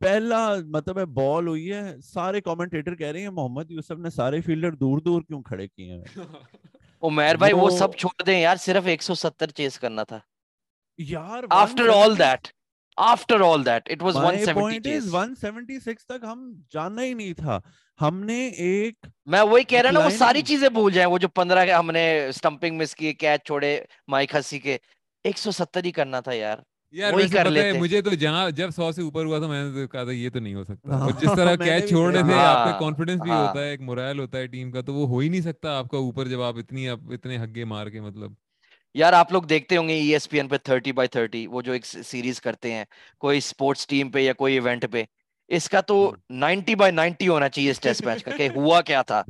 پہلا 0.01 0.39
مطلب 0.67 0.99
ہے 0.99 1.05
بال 1.13 1.47
ہوئی 1.47 1.71
ہے 1.73 1.81
سارے 2.03 2.41
کامنٹیٹر 2.41 2.95
کہہ 2.95 3.07
رہے 3.07 3.21
ہیں 3.21 3.29
محمد 3.31 3.71
یوسف 3.71 3.97
نے 3.99 4.09
سارے 4.09 4.41
فیلڈر 4.41 4.71
دور 4.75 4.99
دور 4.99 5.21
کیوں 5.21 5.41
کھڑے 5.43 5.67
کیے 5.67 5.91
ہیں؟ 5.91 6.03
عمیر 7.03 7.35
بھائی 7.35 7.53
وہ 7.53 7.69
سب 7.69 7.95
چھوڑ 7.95 8.23
دیں 8.23 8.39
یار 8.39 8.55
صرف 8.57 8.87
170 8.87 9.51
چیز 9.55 9.79
کرنا 9.79 10.03
تھا۔ 10.03 10.19
یار 10.99 11.43
after 11.51 11.89
all 11.93 12.17
that 12.19 12.47
after 12.97 13.41
all 13.41 13.65
that 13.65 13.89
it 13.91 14.01
was 14.03 14.15
170 14.17 15.09
176 15.09 16.03
تک 16.05 16.23
ہم 16.23 16.39
جاننا 16.73 17.03
ہی 17.03 17.13
نہیں 17.13 17.33
تھا۔ 17.33 17.59
ہم 17.99 18.23
نے 18.23 18.39
ایک 18.59 19.05
میں 19.25 19.41
وہی 19.41 19.63
کہہ 19.63 19.81
رہا 19.81 19.91
نا 19.91 19.99
وہ 19.99 20.09
ساری 20.17 20.41
چیزیں 20.41 20.69
بھول 20.69 20.91
جائیں۔ 20.93 21.09
وہ 21.09 21.17
جو 21.17 21.27
15 21.35 21.71
ہم 21.71 21.91
نے 21.91 22.05
سٹمپنگ 22.33 22.77
مس 22.77 22.95
کی 22.95 23.13
کیچ 23.15 23.45
چھوڑے 23.45 23.71
مائک 24.07 24.35
ہسی 24.35 24.59
کے 24.59 24.77
170 25.25 25.85
ہی 25.85 25.91
کرنا 25.91 26.19
تھا 26.19 26.33
یار۔ 26.33 26.57
یار 26.93 27.13
ویسے 27.13 27.37
پتہ 27.39 27.59
ہے 27.59 27.71
مجھے 27.73 28.01
تو 28.01 28.09
جہاں 28.11 28.49
جب 28.51 28.69
سو 28.69 28.91
سے 28.91 29.01
اوپر 29.01 29.25
ہوا 29.25 29.39
تھا 29.39 29.47
میں 29.47 29.63
نے 29.63 29.85
کہا 29.87 30.03
تھا 30.03 30.11
یہ 30.11 30.29
تو 30.29 30.39
نہیں 30.39 30.53
ہو 30.53 30.63
سکتا 30.63 30.97
اور 30.97 31.11
جس 31.11 31.29
طرح 31.37 31.55
کیچ 31.55 31.89
چھوڑ 31.89 32.11
رہے 32.13 32.21
تھے 32.21 32.33
آپ 32.33 32.65
پہ 32.65 32.79
کانفیڈنس 32.79 33.21
بھی 33.21 33.31
ہوتا 33.31 33.59
ہے 33.59 33.69
ایک 33.69 33.81
مرائل 33.81 34.19
ہوتا 34.19 34.37
ہے 34.37 34.47
ٹیم 34.47 34.71
کا 34.71 34.81
تو 34.81 34.93
وہ 34.93 35.07
ہو 35.07 35.19
ہی 35.19 35.29
نہیں 35.29 35.41
سکتا 35.41 35.77
آپ 35.77 35.89
کا 35.89 35.97
اوپر 35.97 36.27
جب 36.27 36.41
آپ 36.41 36.57
اتنی 36.57 36.87
اتنے 36.89 37.37
ہگے 37.37 37.63
مار 37.65 37.87
کے 37.87 38.01
مطلب 38.01 38.31
یار 38.95 39.13
آپ 39.13 39.31
لوگ 39.31 39.43
دیکھتے 39.43 39.77
ہوں 39.77 39.87
گے 39.87 39.93
ای 39.93 40.13
ایس 40.13 40.29
پی 40.29 40.37
این 40.37 40.47
پہ 40.47 40.57
تھرٹی 40.57 40.91
بائی 40.91 41.07
تھرٹی 41.07 41.45
وہ 41.47 41.61
جو 41.61 41.71
ایک 41.71 41.85
سیریز 41.85 42.41
کرتے 42.41 42.71
ہیں 42.73 42.83
کوئی 43.21 43.37
اسپورٹس 43.37 43.87
ٹیم 43.87 44.11
پہ 44.11 44.19
یا 44.19 44.33
کوئی 44.33 44.53
ایونٹ 44.53 44.85
پہ 44.91 45.03
اس 45.49 45.69
کا 45.69 45.81
تو 45.81 46.13
نائنٹی 46.29 46.75
بائی 46.75 46.91
نائنٹی 46.91 47.27
ہونا 47.27 47.49
چاہیے 47.49 47.71
اس 47.71 47.79
ٹیسٹ 47.79 48.05
میچ 48.05 48.23
کا 48.23 48.31
کہ 48.37 48.49
ہوا 48.55 48.81
کیا 48.81 49.01
تھا 49.01 49.21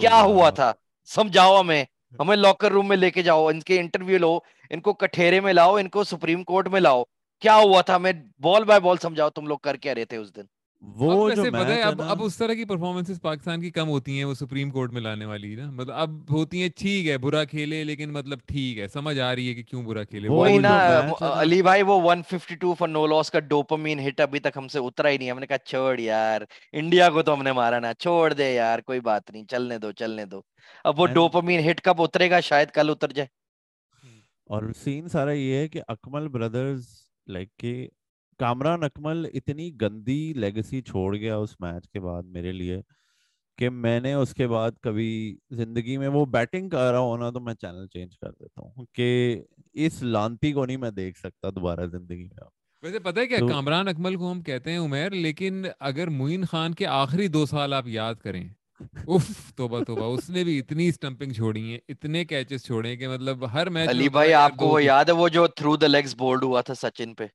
کیا 0.00 0.20
ہوا 0.22 0.50
تھا 0.50 0.72
سمجھاؤ 1.08 1.60
ہمیں 1.60 1.84
ہمیں 2.18 2.36
لاکر 2.36 2.72
روم 2.72 2.88
میں 2.88 2.96
لے 2.96 3.10
کے 3.10 3.22
جاؤ، 3.22 3.46
ان 3.46 3.60
کے 3.60 3.80
انٹرویو 3.80 4.18
لو، 4.18 4.38
ان 4.70 4.80
کو 4.80 4.92
کٹھیرے 4.92 5.40
میں 5.40 5.52
لاؤ، 5.52 5.76
ان 5.76 5.88
کو 5.88 6.04
سپریم 6.04 6.44
کورٹ 6.44 6.68
میں 6.68 6.80
لاؤ۔ 6.80 7.02
کیا 7.40 7.56
ہوا 7.56 7.80
تھا؟ 7.80 7.98
میں 7.98 8.12
بال 8.38 8.64
بائی 8.64 8.80
بال 8.80 8.96
سمجھاؤ 8.96 9.30
تم 9.30 9.46
لوگ 9.46 9.58
کر 9.58 9.76
کے 9.76 9.94
رہے 9.94 10.04
تھے 10.04 10.16
اس 10.16 10.36
دن۔ 10.36 10.42
وہ 10.82 11.30
جو 11.30 11.42
اب 11.84 12.02
اب 12.02 12.22
اس 12.22 12.36
طرح 12.36 12.54
کی 12.54 12.64
پرفارمنس 12.64 13.22
پاکستان 13.22 13.60
کی 13.60 13.70
کم 13.70 13.88
ہوتی 13.88 14.16
ہیں 14.16 14.24
وہ 14.24 14.34
سپریم 14.34 14.70
کورٹ 14.70 14.92
میں 14.92 15.00
لانے 15.00 15.24
والی 15.24 15.54
نا۔ 15.54 15.70
مطلب 15.70 15.94
اب 15.94 16.10
ہوتی 16.30 16.62
ہیں 16.62 16.68
ٹھیک 16.76 17.08
ہے 17.08 17.18
برا 17.18 17.44
کھیلے 17.44 17.84
لیکن 17.84 18.12
مطلب 18.12 18.38
ٹھیک 18.46 18.78
ہے 18.78 18.88
سمجھ 18.88 19.20
آ 19.20 19.34
رہی 19.34 19.48
ہے 19.48 19.54
کہ 19.54 19.62
کیوں 19.62 19.82
برا 19.82 20.04
کھیلے۔ 20.04 20.28
وہی 20.28 20.58
نا 20.58 21.10
علی 21.20 21.62
بھائی 21.62 21.82
وہ 21.82 22.00
152 22.00 22.74
فار 22.78 22.88
نو 22.88 23.06
لاس 23.06 23.30
کا 23.30 23.40
ڈوپامین 23.40 24.08
ہٹ 24.08 24.20
ابھی 24.20 24.40
تک 24.40 24.56
ہم 24.56 24.68
سے 24.68 24.78
اترا 24.78 25.10
ہی 25.10 25.18
نہیں۔ 25.18 25.30
ہم 25.30 25.38
نے 25.38 25.46
کہا 25.46 25.58
چھوڑ 25.58 25.98
یار 26.00 26.40
انڈیا 26.72 27.10
کو 27.10 27.22
تو 27.22 27.34
ہم 27.34 27.42
نے 27.42 27.52
مارا 27.52 27.78
نا 27.78 27.92
چھوڑ 27.94 28.32
دے 28.32 28.54
یار 28.54 28.78
کوئی 28.78 29.00
بات 29.00 29.30
نہیں 29.30 29.44
چلنے 29.44 29.78
دو 29.78 29.92
چلنے 29.92 30.24
دو۔ 30.24 30.40
اب 30.84 31.00
وہ 31.00 31.06
ڈوپامین 31.06 31.70
ہٹ 31.70 31.80
کب 31.80 32.02
اترے 32.02 32.30
گا؟ 32.30 32.40
شاید 32.40 32.70
کل 32.70 32.90
اتر 32.90 33.12
جائے۔ 33.12 33.26
اور 34.46 34.62
سین 34.84 35.08
سارا 35.08 35.32
یہ 35.32 35.54
ہے 35.54 35.68
کہ 35.68 35.80
اکمل 35.88 36.28
بردرز 36.28 36.86
لائک 37.26 37.56
کہ 37.56 37.88
کامران 38.38 38.84
اکمل 38.84 39.24
اتنی 39.34 39.70
گندی 39.80 40.32
لیگسی 40.36 40.80
چھوڑ 40.82 41.16
گیا 41.16 41.36
اس 41.36 41.60
میچ 41.60 41.88
کے 41.88 42.00
بعد 42.00 42.22
میرے 42.22 42.52
لیے 42.52 42.80
کہ 43.58 43.70
میں 43.70 44.00
نے 44.00 44.12
اس 44.12 44.34
کے 44.34 44.46
بعد 44.46 44.70
کبھی 44.82 45.10
زندگی 45.50 45.96
میں 45.96 46.08
وہ 46.08 46.24
بیٹنگ 46.26 46.68
کر 46.68 46.90
رہا 46.92 46.98
ہونا 46.98 47.30
تو 47.30 47.40
میں 47.40 47.54
چینل 47.54 47.86
چینج 47.86 48.18
کر 48.18 48.30
دیتا 48.30 48.62
ہوں 48.62 48.84
کہ 48.92 49.42
اس 49.72 50.02
لانتی 50.02 50.52
کو 50.52 50.66
نہیں 50.66 50.76
میں 50.76 50.90
دیکھ 50.90 51.18
سکتا 51.18 51.50
دوبارہ 51.50 51.86
زندگی 51.86 52.24
میں 52.24 52.48
ویسے 52.82 52.98
پتہ 52.98 53.20
ہے 53.20 53.26
کیا 53.26 53.38
کامران 53.48 53.88
اکمل 53.88 54.16
کو 54.16 54.32
ہم 54.32 54.42
کہتے 54.42 54.70
ہیں 54.70 54.78
عمیر 54.78 55.10
لیکن 55.10 55.64
اگر 55.80 56.08
معین 56.08 56.44
خان 56.44 56.74
کے 56.74 56.86
آخری 56.86 57.28
دو 57.28 57.46
سال 57.46 57.72
آپ 57.72 57.88
یاد 57.88 58.14
کریں 58.14 58.48
اف 59.06 59.28
توبہ 59.56 59.80
توبہ 59.80 60.14
اس 60.14 60.30
نے 60.30 60.44
بھی 60.44 60.58
اتنی 60.58 60.90
سٹمپنگ 60.92 61.32
چھوڑی 61.32 61.70
ہیں 61.70 61.78
اتنے 61.88 62.24
کیچز 62.24 62.64
چھوڑے 62.64 62.88
ہیں 62.88 62.96
کہ 62.96 63.08
مطلب 63.08 63.52
ہر 63.52 63.68
میچ 63.68 63.88
علی 63.88 64.08
بھائی 64.08 64.34
آپ 64.34 64.56
کو 64.56 64.68
وہ 64.68 64.82
یاد 64.82 65.04
ہے 65.04 65.12
وہ 65.12 65.28
جو 65.28 65.46
تھرو 65.46 65.76
دا 65.76 65.86
لیگز 65.86 66.14
بولڈ 66.18 66.42
ہوا 66.42 66.60
تھا 66.60 66.74
سچن 66.74 67.14
پہ۔ 67.14 67.26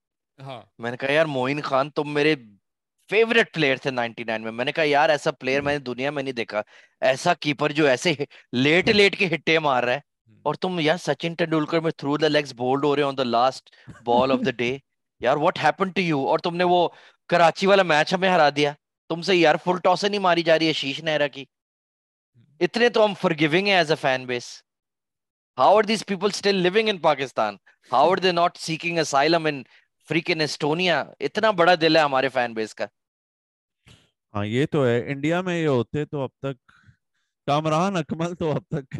میں 0.79 0.91
نے 0.91 0.97
کہا 0.97 1.11
یار 1.11 1.25
معین 1.25 1.61
خان 1.61 1.89
تم 1.89 2.13
میرے 2.13 2.35
فیوریٹ 3.09 3.53
پلیئر 3.53 3.75
تھے 3.77 3.91
نائنٹی 3.91 4.23
نائن 4.23 4.41
میں۔ 4.43 4.51
میں 4.51 4.65
نے 4.65 4.71
کہا 4.71 4.83
یار 4.87 5.09
ایسا 5.09 5.31
پلیئر 5.31 5.61
میں 5.61 5.73
نے 5.73 5.79
دنیا 5.79 6.11
میں 6.11 6.23
نہیں 6.23 6.33
دیکھا۔ 6.33 6.61
ایسا 7.01 7.33
کیپر 7.33 7.71
جو 7.71 7.85
ایسے 7.87 8.13
لیٹ 8.63 8.89
لیٹ 8.89 9.17
کے 9.19 9.27
ہٹے 9.35 9.57
مار 9.59 9.83
رہا 9.83 9.93
ہے۔ 9.93 9.99
اور 10.45 10.55
تم 10.55 10.79
یار 10.79 10.97
سچن 10.97 11.33
ٹینڈولکر 11.33 11.79
میں 11.79 11.91
تھرو 11.97 12.17
دا 12.17 12.27
لیگز 12.27 12.53
بولڈ 12.53 12.83
ہو 12.85 12.95
رہے 12.95 13.03
on 13.03 13.17
the 13.17 13.23
last 13.23 13.69
ball 14.05 14.31
of 14.31 14.39
the 14.45 14.51
day 14.51 14.77
یار 15.21 15.37
واٹ 15.37 15.59
ہیپن 15.63 15.89
ٹو 15.89 16.01
یو 16.01 16.19
اور 16.27 16.39
تم 16.39 16.55
نے 16.55 16.63
وہ 16.63 16.87
کراچی 17.29 17.67
والا 17.67 17.83
میچ 17.83 18.13
ہمیں 18.13 18.29
ہرا 18.29 18.49
دیا۔ 18.55 18.71
تم 19.09 19.21
سے 19.21 19.35
یار 19.35 19.55
فل 19.63 19.77
ٹاس 19.83 20.03
نہیں 20.03 20.19
ماری 20.19 20.43
جا 20.43 20.59
رہی 20.59 20.67
ہے 20.67 20.73
شیش 20.73 21.03
نہرا 21.03 21.27
کی۔ 21.27 21.45
اتنے 22.59 22.89
تو 22.89 23.05
ہم 23.05 23.13
فر 23.21 23.33
گیونگ 23.39 23.67
ہیں 23.67 23.75
as 23.75 23.91
a 23.91 23.95
fan 24.01 24.25
base 24.25 24.45
how 25.57 25.77
are 25.77 25.83
these 25.83 26.05
people 26.05 26.29
still 26.33 26.55
living 26.55 26.89
in 26.89 26.97
Pakistan 27.01 27.55
how 27.91 28.11
are 28.11 28.17
they 28.17 28.31
not 28.31 28.57
seeking 28.57 28.97
asylum 28.97 29.45
in 29.45 29.61
freaking 30.09 30.41
Estonia 30.41 31.03
اتنا 31.19 31.51
بڑا 31.51 31.73
دل 31.81 31.95
ہے 31.95 32.01
ہمارے 32.01 32.29
فین 32.29 32.53
بیس 32.53 32.75
کا۔ 32.75 32.85
ہاں 34.33 34.45
یہ 34.45 34.65
تو 34.65 34.85
ہے۔ 34.85 35.11
انڈیا 35.11 35.41
میں 35.41 35.61
یہ 35.61 35.67
ہوتے 35.67 36.05
تو 36.05 36.21
اب 36.21 36.29
تک 36.39 36.71
کامران 37.47 37.97
اکمل 37.97 38.35
تو 38.35 38.51
اب 38.51 38.63
تک۔ 38.69 38.95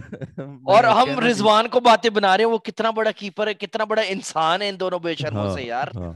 اور 0.66 0.84
ہم 0.84 1.20
رضوان 1.20 1.68
کو 1.68 1.80
باتیں 1.80 2.10
بنا 2.10 2.38
رہے 2.38 2.44
ہیں 2.44 2.52
وہ 2.52 2.58
کتنا 2.58 2.90
بڑا 2.90 3.12
کیپر 3.12 3.48
ہے 3.48 3.54
کتنا 3.54 3.84
بڑا 3.84 4.02
انسان 4.08 4.62
ہے 4.62 4.70
ان 4.70 4.80
دونوں 4.80 5.00
بے 5.00 5.16
شرموں 5.16 5.48
ہاں، 5.48 5.56
سے 5.56 5.64
یار۔ 5.64 5.88
ہاں۔ 5.96 6.14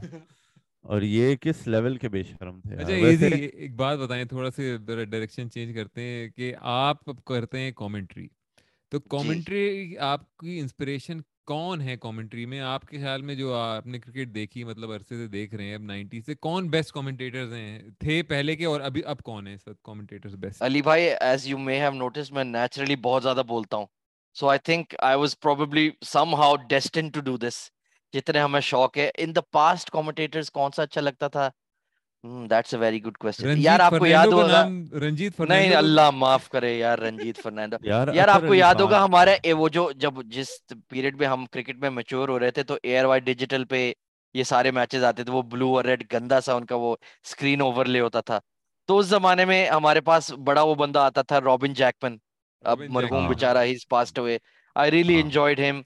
اور 0.84 1.02
یہ 1.02 1.36
کس 1.36 1.66
لیول 1.66 1.96
کے 1.96 2.08
بے 2.08 2.22
شرم 2.22 2.60
تھے 2.60 2.76
اچھا 2.76 2.92
ایزی 2.92 3.26
ایک 3.26 3.74
بات 3.76 3.98
بتائیں 3.98 4.24
تھوڑا 4.24 4.50
سا 4.50 4.62
ڈائریکشن 5.04 5.50
چینج 5.50 5.74
کرتے 5.74 6.02
ہیں 6.02 6.28
کہ 6.28 6.54
آپ 6.60 6.96
کرتے 7.26 7.60
ہیں 7.60 7.72
کامنٹری 7.72 8.26
تو 8.92 9.00
کامنٹری 9.00 9.96
آپ 9.98 10.36
کی 10.36 10.58
انسپریشن 10.60 11.20
کون 11.46 11.80
ہے 11.80 11.96
کامنٹری 11.96 12.46
میں؟ 12.46 12.60
آپ 12.60 12.84
کے 12.84 12.98
خیال 12.98 13.22
میں 13.22 13.34
جو 13.34 13.54
آپ 13.54 13.86
نے 13.86 13.98
کرکٹ 13.98 14.34
دیکھی 14.34 14.64
مطلب 14.64 14.92
عرصے 14.92 15.16
سے 15.16 15.26
دیکھ 15.26 15.54
رہے 15.54 15.64
ہیں، 15.64 15.74
اب 15.74 15.82
نائنٹی 15.82 16.20
سے 16.20 16.34
کون 16.34 16.68
بیسٹ 16.68 16.92
کامنٹیٹرز 16.92 17.52
ہیں؟ 17.52 17.78
تھے 18.00 18.22
پہلے 18.22 18.56
کے 18.56 18.64
اور 18.64 18.80
ابھی، 18.80 19.02
اب 19.04 19.22
کون 19.22 19.46
ہیں 19.46 19.56
سر 19.56 19.72
کامنٹیٹرز 19.82 20.34
بیسٹ 20.34 20.62
علی 20.62 20.82
بھائی 20.82 21.08
as 21.20 21.46
you 21.46 21.58
may 21.58 21.78
have 21.80 21.90
noticed 21.90 22.30
میں 22.32 22.44
نیچرلی 22.44 22.96
بہت 22.96 23.22
زیادہ 23.22 23.42
بولتا 23.48 23.76
ہوں۔ 23.76 23.86
So 24.36 24.48
I 24.48 24.58
think 24.58 24.94
I 24.98 25.18
was 25.18 25.38
probably 25.38 25.90
somehow 26.34 26.56
destined 26.68 27.08
to 27.08 27.20
do 27.20 27.36
this 27.36 27.58
جتنے 28.14 28.40
ہمیں 28.40 28.60
شوق 28.60 28.98
ہے۔ 28.98 29.10
ان 29.18 29.34
دا 29.36 29.40
پاسٹ 29.40 29.90
کامنٹیٹرز 29.90 30.50
کون 30.50 30.70
سا 30.76 30.82
اچھا 30.82 31.00
لگتا 31.00 31.28
تھا؟ 31.28 31.48
That's 32.24 32.74
a 32.74 32.80
very 32.80 33.02
good 33.04 33.16
question 33.16 33.54
یار 33.56 33.80
آپ 33.80 33.94
کو 33.98 34.06
یاد 34.06 34.26
ہوگا 34.26 34.62
رنجیت 35.00 35.40
نہیں 35.40 35.74
اللہ 35.74 36.10
معاف 36.14 36.48
کرے 36.48 36.72
یار 36.72 36.98
رنجیت 36.98 37.42
فرنینڈو 37.42 37.76
یار 37.86 38.28
آپ 38.28 38.42
کو 38.48 38.54
یاد 38.54 38.80
ہوگا 38.80 39.04
ہمارے 39.04 39.52
وہ 39.52 39.68
جو 39.68 39.90
جب 39.96 40.22
جس 40.26 40.48
پیریڈ 40.88 41.16
میں 41.16 41.26
ہم 41.26 41.44
کرکٹ 41.46 41.78
میں 41.78 41.90
میچور 41.90 42.28
ہو 42.28 42.38
رہے 42.38 42.50
تھے 42.50 42.62
تو 42.62 42.76
ایئر 42.82 43.04
وائی 43.04 43.20
ڈیجیٹل 43.20 43.64
پہ 43.64 43.92
یہ 44.34 44.44
سارے 44.44 44.70
میچز 44.70 45.04
آتے 45.04 45.24
تھے 45.24 45.32
وہ 45.32 45.42
بلو 45.42 45.74
اور 45.76 45.84
ریڈ 45.84 46.04
گندا 46.12 46.40
سا 46.40 46.54
ان 46.54 46.66
کا 46.66 46.76
وہ 46.76 46.94
اسکرین 47.24 47.60
اوور 47.60 47.86
لے 47.86 48.00
ہوتا 48.00 48.20
تھا 48.20 48.38
تو 48.88 48.98
اس 48.98 49.06
زمانے 49.06 49.44
میں 49.44 49.66
ہمارے 49.68 50.00
پاس 50.00 50.32
بڑا 50.44 50.62
وہ 50.62 50.74
بندہ 50.74 50.98
آتا 50.98 51.22
تھا 51.22 51.40
رابن 51.40 51.72
جیکمن 51.72 52.16
اب 52.64 52.80
مرحوم 52.88 53.26
بےچارا 53.28 53.62
ہی 53.62 53.74
پاسڈ 53.88 54.18
ہوئے 54.18 54.38
آئی 54.76 54.90
ریئلی 54.90 55.20
انجوائڈ 55.20 55.60
ہم 55.60 55.82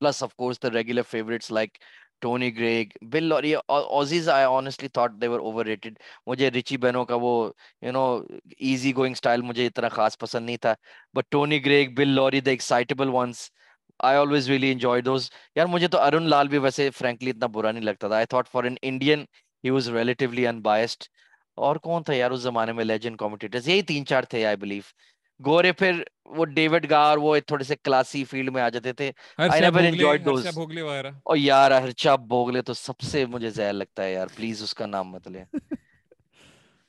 plus 0.00 0.22
of 0.22 0.34
course 0.34 0.62
the 0.62 0.70
regular 0.70 1.02
favourites 1.02 1.50
like 1.50 1.78
Tony 2.22 2.56
Greig 2.56 2.88
Bill 3.12 3.32
اور 3.32 3.42
یہ 3.44 3.56
Aussies 3.68 4.28
I 4.28 4.44
honestly 4.44 4.88
thought 4.88 5.12
they 5.20 5.28
were 5.28 5.40
overrated 5.66 5.98
مجھے 6.26 6.50
رچی 6.50 6.76
بینو 6.84 7.04
کا 7.04 7.14
وہ 7.22 7.32
you 7.82 7.92
know 7.92 8.04
easy 8.58 8.94
going 8.96 9.12
style 9.12 9.42
مجھے 9.42 9.66
اتنا 9.66 9.88
خاص 9.88 10.18
پسند 10.18 10.46
نہیں 10.46 10.56
تھا. 10.62 10.74
But 11.14 11.30
Tony 11.32 11.64
Greig 11.64 11.94
Bill 11.96 12.08
Lawry 12.08 12.40
the 12.40 12.50
excitable 12.50 13.08
ones 13.14 13.50
I 14.00 14.16
always 14.16 14.48
really 14.50 14.70
enjoy 14.72 15.00
those 15.02 15.30
یار 15.56 15.66
مجھے 15.66 15.88
تو 15.88 15.98
ارون 16.00 16.28
لال 16.30 16.48
بھی 16.48 16.58
ویسے 16.58 16.90
فرینکلی 16.98 17.30
اتنا 17.30 17.46
برا 17.54 17.70
نہیں 17.72 17.84
لگتا 17.84 18.08
تھا. 18.08 18.16
I 18.16 18.26
thought 18.30 18.48
for 18.52 18.64
an 18.64 18.76
Indian 18.82 19.24
he 19.64 19.70
was 19.70 19.88
relatively 19.94 20.46
unbiased 20.62 21.04
اور 21.58 21.76
کون 21.86 22.02
تھا 22.02 22.14
یار 22.14 22.30
اس 22.30 22.40
زمانے 22.40 22.72
میں 22.72 22.84
لیجنڈ 22.84 23.16
کامپٹیٹرز 23.18 23.68
یہی 23.68 23.82
تین 23.90 24.06
چار 24.06 24.22
تھے 24.30 24.44
آئی 24.46 24.56
بلیو 24.56 24.82
گورے 25.46 25.72
پھر 25.72 26.02
وہ 26.24 26.44
ڈیوڈ 26.44 26.90
گار 26.90 27.16
وہ 27.16 27.38
تھوڑے 27.46 27.64
سے 27.64 27.76
کلاسی 27.76 28.24
فیلڈ 28.24 28.50
میں 28.50 28.62
آ 28.62 28.68
جاتے 28.68 28.92
تھے۔ 28.92 29.12
اور 31.22 31.36
یار 31.36 31.70
ہرچا 31.70 32.16
بوگلے 32.16 32.62
تو 32.62 32.74
سب 32.74 33.00
سے 33.00 33.26
مجھے 33.26 33.50
زہر 33.50 33.72
لگتا 33.72 34.04
ہے 34.04 34.12
یار 34.12 34.26
پلیز 34.36 34.62
اس 34.62 34.74
کا 34.74 34.86
نام 34.86 35.08
مت 35.08 35.28
لے 35.28 35.44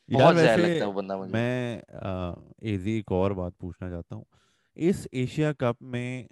بہت 0.09 0.35
زہر 0.35 0.57
لگتا 0.57 0.71
ہے 0.71 0.83
وہ 0.83 0.91
بندہ 0.91 1.17
مجھے۔ 1.17 1.31
میں 1.31 1.79
ایزی 2.61 2.91
ایک 2.91 3.11
اور 3.11 3.31
بات 3.31 3.57
پوچھنا 3.57 3.89
چاہتا 3.89 4.15
ہوں۔ 4.15 4.23
اس 4.75 5.07
ایشیا 5.11 5.53
کپ 5.53 5.81
میں 5.81 6.27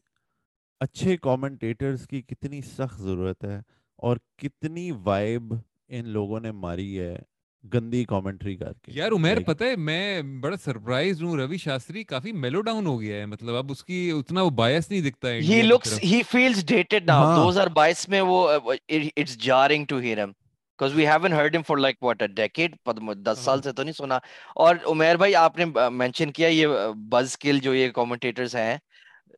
اچھے 0.79 1.17
کامنٹیٹرز 1.17 2.07
کی 2.07 2.21
کتنی 2.21 2.61
سخت 2.61 3.01
ضرورت 3.01 3.43
ہے 3.43 3.59
اور 3.97 4.17
کتنی 4.37 4.91
وائب 4.91 5.53
ان 5.87 6.07
لوگوں 6.09 6.39
نے 6.39 6.51
ماری 6.51 6.99
ہے؟ 6.99 7.17
گندی 7.63 8.03
کامنٹری 8.03 8.55
کر 8.55 8.73
کے۔ 8.73 8.91
یار 8.95 9.11
عمیر 9.11 9.37
پتہ 9.45 9.63
ہے 9.63 9.75
میں 9.75 10.21
بڑا 10.21 10.57
سرپرائز 10.57 11.23
ہوں 11.23 11.35
روی 11.35 11.57
شاستری 11.57 12.03
کافی 12.03 12.31
میلو 12.31 12.61
ڈاؤن 12.61 12.85
ہو 12.85 13.01
گیا 13.01 13.17
ہے۔ 13.17 13.25
مطلب 13.25 13.55
اب 13.55 13.71
اس 13.71 13.83
کی 13.83 14.11
اتنا 14.15 14.41
وہ 14.41 14.49
بایس 14.49 14.91
نہیں 14.91 15.01
دکھتا 15.01 15.29
ہے 15.29 15.39
he 15.39 15.61
looks 15.61 15.99
he 16.03 16.23
feels 16.23 16.65
dated 16.65 17.05
now 17.05 17.35
2022 17.35 18.07
میں 18.09 18.21
وہ 18.21 18.47
اٹس 18.89 19.37
جارنگ 19.37 19.85
ٹو 19.85 19.99
ہیئر 19.99 20.23
ہم 20.23 20.31
because 20.79 20.97
we 20.97 21.05
haven't 21.05 21.35
heard 21.37 21.55
him 21.55 21.63
for 21.69 21.77
like 21.77 21.97
what 22.01 22.21
a 22.21 22.27
decade? 22.37 22.75
دس 23.25 23.39
سال 23.39 23.61
سے 23.61 23.71
تو 23.71 23.83
نہیں 23.83 23.93
سنا۔ 23.93 24.15
اور 24.55 24.75
عمیر 24.85 25.15
بھائی 25.15 25.35
آپ 25.35 25.57
نے 25.57 25.65
مینشن 25.91 26.31
کیا 26.31 26.47
یہ 26.47 26.67
بز 27.09 27.37
کل 27.37 27.59
جو 27.59 27.73
یہ 27.75 27.89
کامنٹیٹرز 27.89 28.55
ہیں۔ 28.55 28.77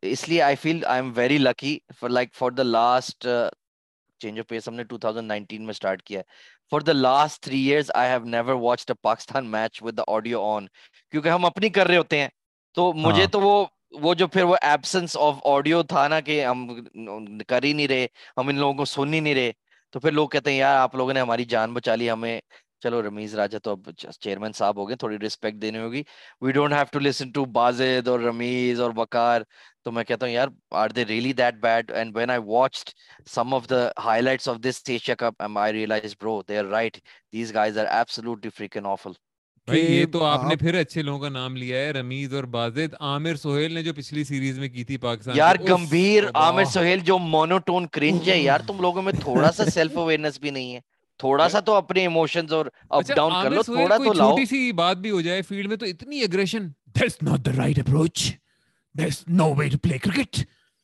اس 0.01 0.29
لیے 0.29 0.41
I 0.41 0.55
feel 0.55 0.85
I 0.85 1.01
am 1.01 1.11
very 1.15 1.37
lucky 1.37 1.77
for 1.99 2.09
like 2.09 2.35
for 2.35 2.51
the 2.51 2.63
last 2.63 3.27
change 4.19 4.39
of 4.39 4.47
pace 4.47 4.67
ہم 4.67 4.73
نے 4.73 4.83
2019 4.83 5.59
میں 5.59 5.69
اسٹارٹ 5.69 6.01
کیا 6.01 6.19
ہے۔ 6.19 6.23
For 6.71 6.81
the 6.81 6.93
last 6.93 7.41
three 7.43 7.59
years 7.59 7.91
I 7.93 8.09
have 8.09 8.23
never 8.25 8.53
watch 8.53 8.87
the 8.87 8.93
Pakistan 9.01 9.45
match 9.45 9.81
with 9.83 9.97
the 9.97 10.03
audio 10.07 10.43
on 10.43 10.67
کیونکہ 11.13 11.29
ہم 11.29 11.45
اپنی 11.45 11.69
کر 11.69 11.87
رہے 11.87 11.97
ہوتے 11.97 12.19
ہیں 12.19 12.27
تو 12.77 12.91
مجھے 12.93 13.27
تو 13.27 13.41
وہ 13.41 13.65
وہ 13.91 14.13
جو 14.13 14.27
پھر 14.27 14.43
وہ 14.43 14.55
ایبسنس 14.61 15.17
آف 15.17 15.39
آڈیو 15.43 15.81
تھا 15.83 16.07
نا 16.07 16.19
کہ 16.19 16.45
ہم 16.45 16.67
کر 17.47 17.63
ہی 17.63 17.73
نہیں 17.73 17.87
رہے 17.87 18.05
ہم 18.37 18.47
ان 18.47 18.55
لوگوں 18.55 18.73
کو 18.73 18.85
سن 18.85 19.13
ہی 19.13 19.19
نہیں 19.19 19.35
رہے 19.35 19.51
تو 19.93 19.99
پھر 19.99 20.11
لوگ 20.11 20.27
کہتے 20.29 20.51
ہیں 20.51 20.57
یار 20.57 20.75
آپ 20.75 20.95
لوگوں 20.95 21.13
نے 21.13 21.19
ہماری 21.19 21.45
جان 21.45 21.73
بچا 21.73 21.95
لی 21.95 22.09
ہمیں 22.11 22.39
چلو 22.83 23.01
رمیز 23.03 23.35
راجا 23.35 23.57
تو 23.57 23.71
اب 23.71 23.89
چیئرمین 24.19 24.51
صاحب 24.51 24.77
ہو 24.77 24.87
گئے 24.87 24.95
تھوڑی 24.95 25.17
رسپیکٹ 25.19 25.61
دینی 25.61 25.77
ہوگی۔ 25.77 26.03
We 26.41 26.51
don't 26.51 26.73
have 26.73 26.85
to 26.91 26.99
listen 26.99 27.31
to 27.31 27.45
Bazid 27.53 28.07
اور 28.07 28.19
رمیز 28.19 28.79
اور 28.81 28.91
بکار 28.91 29.41
تو 29.83 29.91
میں 29.91 30.03
کہتا 30.03 30.25
ہوں 30.25 30.33
یار 30.33 30.47
are 30.71 30.89
they 30.89 31.05
really 31.05 31.33
that 31.33 31.55
bad 31.61 31.91
and 31.91 32.15
when 32.17 32.29
I 32.29 32.39
watched 32.45 32.89
some 33.29 33.53
of 33.53 33.69
the 33.69 33.87
highlights 34.21 34.49
of 34.49 34.57
this 34.63 34.81
Asia 34.87 35.15
Cup 35.15 35.43
I 35.57 35.73
realise 35.73 36.15
bro 36.21 36.41
they 36.49 36.57
are 36.57 36.65
right 36.65 36.97
these 37.33 37.53
guys 37.53 37.77
are 37.77 37.85
absolutely 37.87 38.49
freaking 38.49 38.85
awful 38.85 39.11
بھائی 39.67 39.81
یہ 39.81 40.05
تو 40.11 40.23
آپ 40.25 40.43
نے 40.43 40.55
پھر 40.55 40.75
اچھے 40.75 41.01
لوگوں 41.01 41.19
کا 41.19 41.29
نام 41.29 41.55
لیا 41.55 41.77
ہے 41.77 41.91
رمیز 41.91 42.33
اور 42.33 42.43
بازد 42.53 42.93
عامر 42.99 43.35
سہیل 43.35 43.73
نے 43.73 43.83
جو 43.83 43.93
پچھلی 43.93 44.23
سیریز 44.23 44.59
میں 44.59 44.69
کی 44.69 44.83
تھی 44.83 44.97
پاکستان 44.97 45.37
یار 45.37 45.55
گمبھیر 45.69 46.23
عامر 46.35 46.63
سہیل 46.65 46.99
جو 47.03 47.17
مونوٹون 47.17 47.87
کرنج 47.87 48.29
ہے 48.29 48.37
یار 48.39 48.59
تم 48.67 48.81
لوگوں 48.81 49.01
میں 49.01 49.13
تھوڑا 49.19 49.51
سا 49.51 49.65
سیلف 49.75 49.97
اویئرنس 49.97 50.39
بھی 50.39 50.49
نہیں 50.49 50.73
ہے۔ 50.75 50.79
تھوڑا 51.21 51.47
سا 51.49 51.59
تو 51.59 51.73
اپنے 51.75 52.01
ایموشنز 52.01 52.53
اور 52.53 52.65
اپ 52.89 53.11
ڈاؤن 53.15 53.33
کر 53.33 53.51
لو 53.51 53.63
تھوڑا 53.65 53.97
تو 53.97 54.13
لاؤ۔ 54.13 54.29
چھوٹی 54.29 54.45
سی 54.45 54.71
بات 54.73 54.97
بھی 54.97 55.11
ہو 55.11 55.21
جائے 55.21 55.41
فیلڈ 55.41 55.67
میں 55.67 55.77
تو 55.77 55.85
اتنی 55.85 56.21
aggression 56.23 56.67
that's 56.95 57.17
not 57.21 57.45
the 57.45 57.51
right 57.57 57.79
approach 57.79 58.31
that's 58.95 59.23
no 59.31 59.53
way 59.53 59.67
to 59.69 59.77
play 59.77 59.97
cricket 59.97 60.39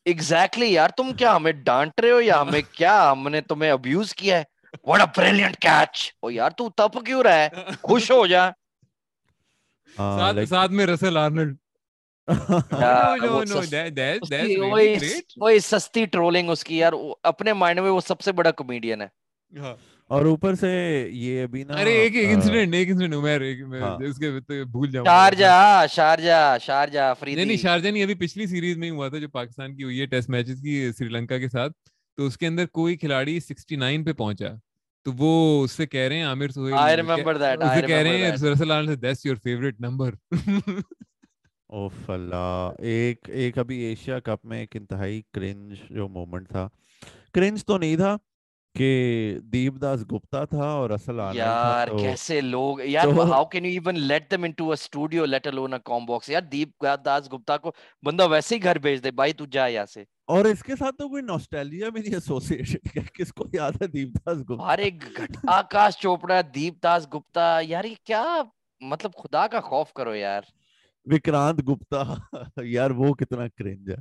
exactly 0.05 0.71
یار 0.73 0.89
تم 0.97 1.11
کیا 1.13 1.35
ہمیں 1.35 1.51
ڈانٹ 1.63 1.99
رہے 1.99 2.11
ہو 2.11 2.21
یا 2.21 2.41
ہمیں 2.41 2.61
کیا؟ 2.71 3.11
ہم 3.11 3.27
نے 3.29 3.41
تمہیں 3.41 3.71
ابیوز 3.71 4.13
کیا 4.15 4.37
ہے۔ 4.37 4.43
واٹ 4.83 5.01
ا 5.01 5.05
بریلینٹ 5.17 5.57
کیچ 5.57 5.93
او 6.21 6.31
یار 6.31 6.51
تو 6.51 6.69
تپ 6.77 6.97
کیوں 7.05 7.23
رہا 7.23 7.35
ہے؟ 7.35 7.49
خوش 7.81 8.11
ہو 8.11 8.25
جا۔ 8.27 8.49
ساتھ 10.49 10.71
میں 10.71 10.85
رسل 10.85 11.17
آرنلڈ 11.17 11.55
وہی 15.37 15.59
سستی 15.61 16.05
ٹرولنگ 16.05 16.49
اس 16.49 16.63
کی 16.63 16.77
یار۔ 16.77 16.93
اپنے 17.23 17.53
مائنڈ 17.53 17.79
میں 17.79 17.91
وہ 17.91 17.99
سب 18.01 18.21
سے 18.21 18.31
بڑا 18.31 18.51
کمیڈین 18.51 19.01
ہے۔ 19.01 19.07
اور 20.09 20.25
اوپر 20.25 20.55
سے 20.55 20.69
یہ 21.11 21.43
ابھی 21.43 21.63
نا 21.63 21.73
ارے 21.75 21.91
ایک 21.93 22.13
انسیڈنٹ 22.17 22.73
ایک 22.75 22.89
انسیڈنٹ 22.89 23.15
عمر 23.15 23.41
ایک 23.41 23.59
اس 24.01 24.17
کے 24.17 24.29
بھول 24.65 24.89
جاؤں 24.91 25.05
شارجہ 25.05 25.85
شارجہ 25.91 26.57
شارجہ 26.61 26.99
افریدی 27.09 27.35
نہیں 27.35 27.45
نہیں 27.45 27.57
شارجہ 27.57 27.89
نہیں 27.89 28.03
ابھی 28.03 28.15
پچھلی 28.17 28.45
سیریز 28.47 28.77
میں 28.77 28.89
ہوا 28.91 29.07
تھا 29.09 29.17
جو 29.17 29.29
پاکستان 29.29 29.75
کی 29.75 29.83
ہوئی 29.83 29.99
ہے 30.01 30.05
ٹیسٹ 30.05 30.29
میچز 30.29 30.61
کی 30.61 30.91
سری 30.97 31.07
لنکا 31.09 31.37
کے 31.37 31.49
ساتھ۔ 31.49 31.73
تو 32.17 32.25
اس 32.25 32.37
کے 32.37 32.47
اندر 32.47 32.65
کوئی 32.73 32.95
کھلاڑی 32.97 33.37
69 33.41 34.05
پہ 34.05 34.13
پہنچا۔ 34.13 34.53
تو 35.05 35.11
وہ 35.17 35.31
اس 35.63 35.71
سے 35.71 35.85
کہہ 35.87 36.07
رہے 36.07 36.17
ہیں 36.17 36.25
Aamir 36.25 36.49
Sohail 36.49 36.73
I 36.77 36.95
remember 36.97 37.37
that 37.37 37.61
اسے 37.63 37.81
کہہ 37.81 37.97
رہے 37.97 38.17
ہیں 38.17 38.31
Russell 38.43 38.71
Arnold 38.71 38.87
that's 39.01 39.25
your 39.25 39.35
favourite 39.43 39.79
number 39.79 40.13
of 41.69 42.09
اللہ 42.09 42.71
ایک 42.87 43.29
ایک 43.33 43.57
ابھی 43.57 43.77
ایشیا 43.79 44.19
کپ 44.19 44.45
میں 44.45 44.59
ایک 44.59 44.75
انتہائی 44.75 45.21
کرنج 45.33 45.77
جو 45.89 46.07
مومنٹ 46.09 46.47
تھا۔ 46.49 46.67
کرنج 47.33 47.65
تو 47.65 47.77
نہیں 47.77 47.95
تھا 47.95 48.15
کہ 48.77 48.89
دیپ 49.45 49.81
داس 49.81 50.01
گپتا 50.11 50.43
تھا 50.45 50.69
اور 50.71 50.89
اصل 50.91 51.19
آنر 51.21 51.53
یار 51.55 51.87
کیسے 51.97 52.39
لوگ 52.43 52.79
یار 52.85 53.07
how 53.23 53.45
can 53.45 53.65
you 53.65 53.71
even 53.73 53.99
let 54.01 54.29
them 54.31 54.43
into 54.43 54.69
a 54.69 54.73
studio 54.73 55.25
let 55.25 55.47
alone 55.47 55.73
a 55.73 55.79
comm 55.85 56.05
box 56.05 56.29
یار 56.29 56.41
دیپ 56.51 56.69
داس 57.05 57.31
گپتا 57.33 57.57
کو 57.57 57.71
بندہ 58.03 58.27
ویسے 58.29 58.55
ہی 58.55 58.63
گھر 58.63 58.77
بھیج 58.79 59.03
دے 59.03 59.11
بھائی 59.13 59.33
تو 59.33 59.45
جا 59.47 59.65
یہاں 59.67 59.85
سے۔ 59.87 60.03
اور 60.27 60.45
اس 60.45 60.63
کے 60.63 60.75
ساتھ 60.75 60.95
تو 60.95 61.07
کوئی 61.09 61.21
نوسٹیلیا 61.23 61.89
بھی 61.89 62.01
نہیں 62.01 62.13
ایسوسیٹڈ 62.15 62.97
ہے 62.97 63.03
کس 63.13 63.33
کو 63.33 63.45
یاد 63.53 63.81
ہے 63.81 63.87
دیپ 63.89 64.15
داس 64.17 64.39
گپتا؟ 64.41 64.71
ارے 64.71 64.89
آکاش 65.49 65.97
چوپڑا 65.97 66.39
دیپ 66.55 66.83
داس 66.83 67.07
گپتا 67.13 67.45
یار 67.63 67.83
یہ 67.85 67.95
کیا 68.03 68.23
مطلب 68.81 69.11
خدا 69.15 69.47
کا 69.47 69.59
خوف 69.61 69.93
کرو 69.93 70.15
یار۔ 70.17 70.43
وکرانت 71.07 71.59
گپتا 71.63 72.01
یار 72.67 72.91
وہ 72.99 73.13
کتنا 73.15 73.47
کرنج 73.49 73.89
ہے۔ 73.89 73.97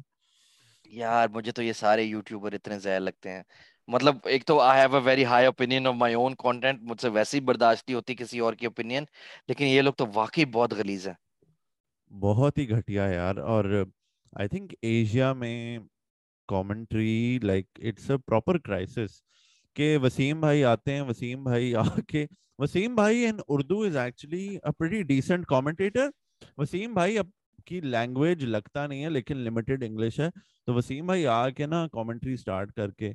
یار 0.93 1.29
مجھے 1.29 1.53
تو 1.53 1.62
یہ 1.62 1.72
سارے 1.74 2.03
یوٹیوبر 2.05 2.53
اتنے 2.53 2.79
زہر 2.79 3.01
لگتے 3.01 3.31
ہیں۔ 3.31 3.43
مطلب 3.89 4.16
ایک 4.24 4.45
تو 4.47 4.59
I 4.61 4.80
have 4.80 4.95
a 4.97 5.01
very 5.05 5.24
high 5.24 5.47
opinion 5.47 5.87
of 5.87 5.95
my 5.95 6.14
own 6.14 6.34
content 6.39 6.82
مجھ 6.82 7.01
سے 7.01 7.09
ویسے 7.09 7.37
ہی 7.37 7.43
برداشت 7.45 7.89
نہیں 7.89 7.97
ہوتی 7.97 8.14
کسی 8.14 8.39
اور 8.39 8.55
کی 8.55 8.66
اوپینین 8.66 9.05
لیکن 9.49 9.64
یہ 9.64 9.82
لوگ 9.82 9.93
تو 9.93 10.07
واقعی 10.14 10.45
بہت 10.45 10.72
غلیظ 10.72 11.07
ہیں۔ 11.09 11.14
بہت 12.11 12.59
ہی 12.59 12.68
گھٹیا 12.70 13.07
یار، 13.07 13.37
اور 13.37 13.64
آئی 14.32 14.49
تھنک 14.49 14.74
ایشیا 14.82 15.32
میں 15.32 15.78
commentary 16.49 17.39
like 17.43 17.66
it's 17.78 18.11
a 18.11 18.16
proper 18.18 18.59
crisis 18.59 19.22
کہ 19.76 19.97
وسیم 20.03 20.41
بھائی 20.41 20.64
آتے 20.64 20.95
ہیں، 20.95 21.01
وسیم 21.01 21.45
بھائی 21.45 21.74
آ 21.74 21.82
کے، 22.09 22.26
وسیم 22.59 22.95
بھائی 22.95 23.26
in 23.26 23.39
Urdu 23.49 23.80
is 23.82 23.97
actually 23.97 24.47
a 24.47 24.72
pretty 24.72 25.03
decent 25.05 25.47
commentator 25.47 26.09
Wasim 26.59 26.95
بھائی 26.95 27.18
اب 27.18 27.26
کی 27.66 27.80
لینگویج 27.80 28.45
لگتا 28.45 28.87
نہیں 28.87 29.05
ہے، 29.05 29.11
لیکن 29.11 29.37
لمیٹڈ 29.39 29.84
انگلش 29.84 30.20
ہے۔ 30.20 30.28
تو 30.66 30.74
وسیم 30.74 31.07
بھائی 31.07 31.26
آ 31.26 31.49
کے 31.49 31.66
نا 31.66 31.87
کامنٹری 31.93 32.37
سٹارٹ 32.37 32.72
کر 32.72 32.91
کے 32.91 33.12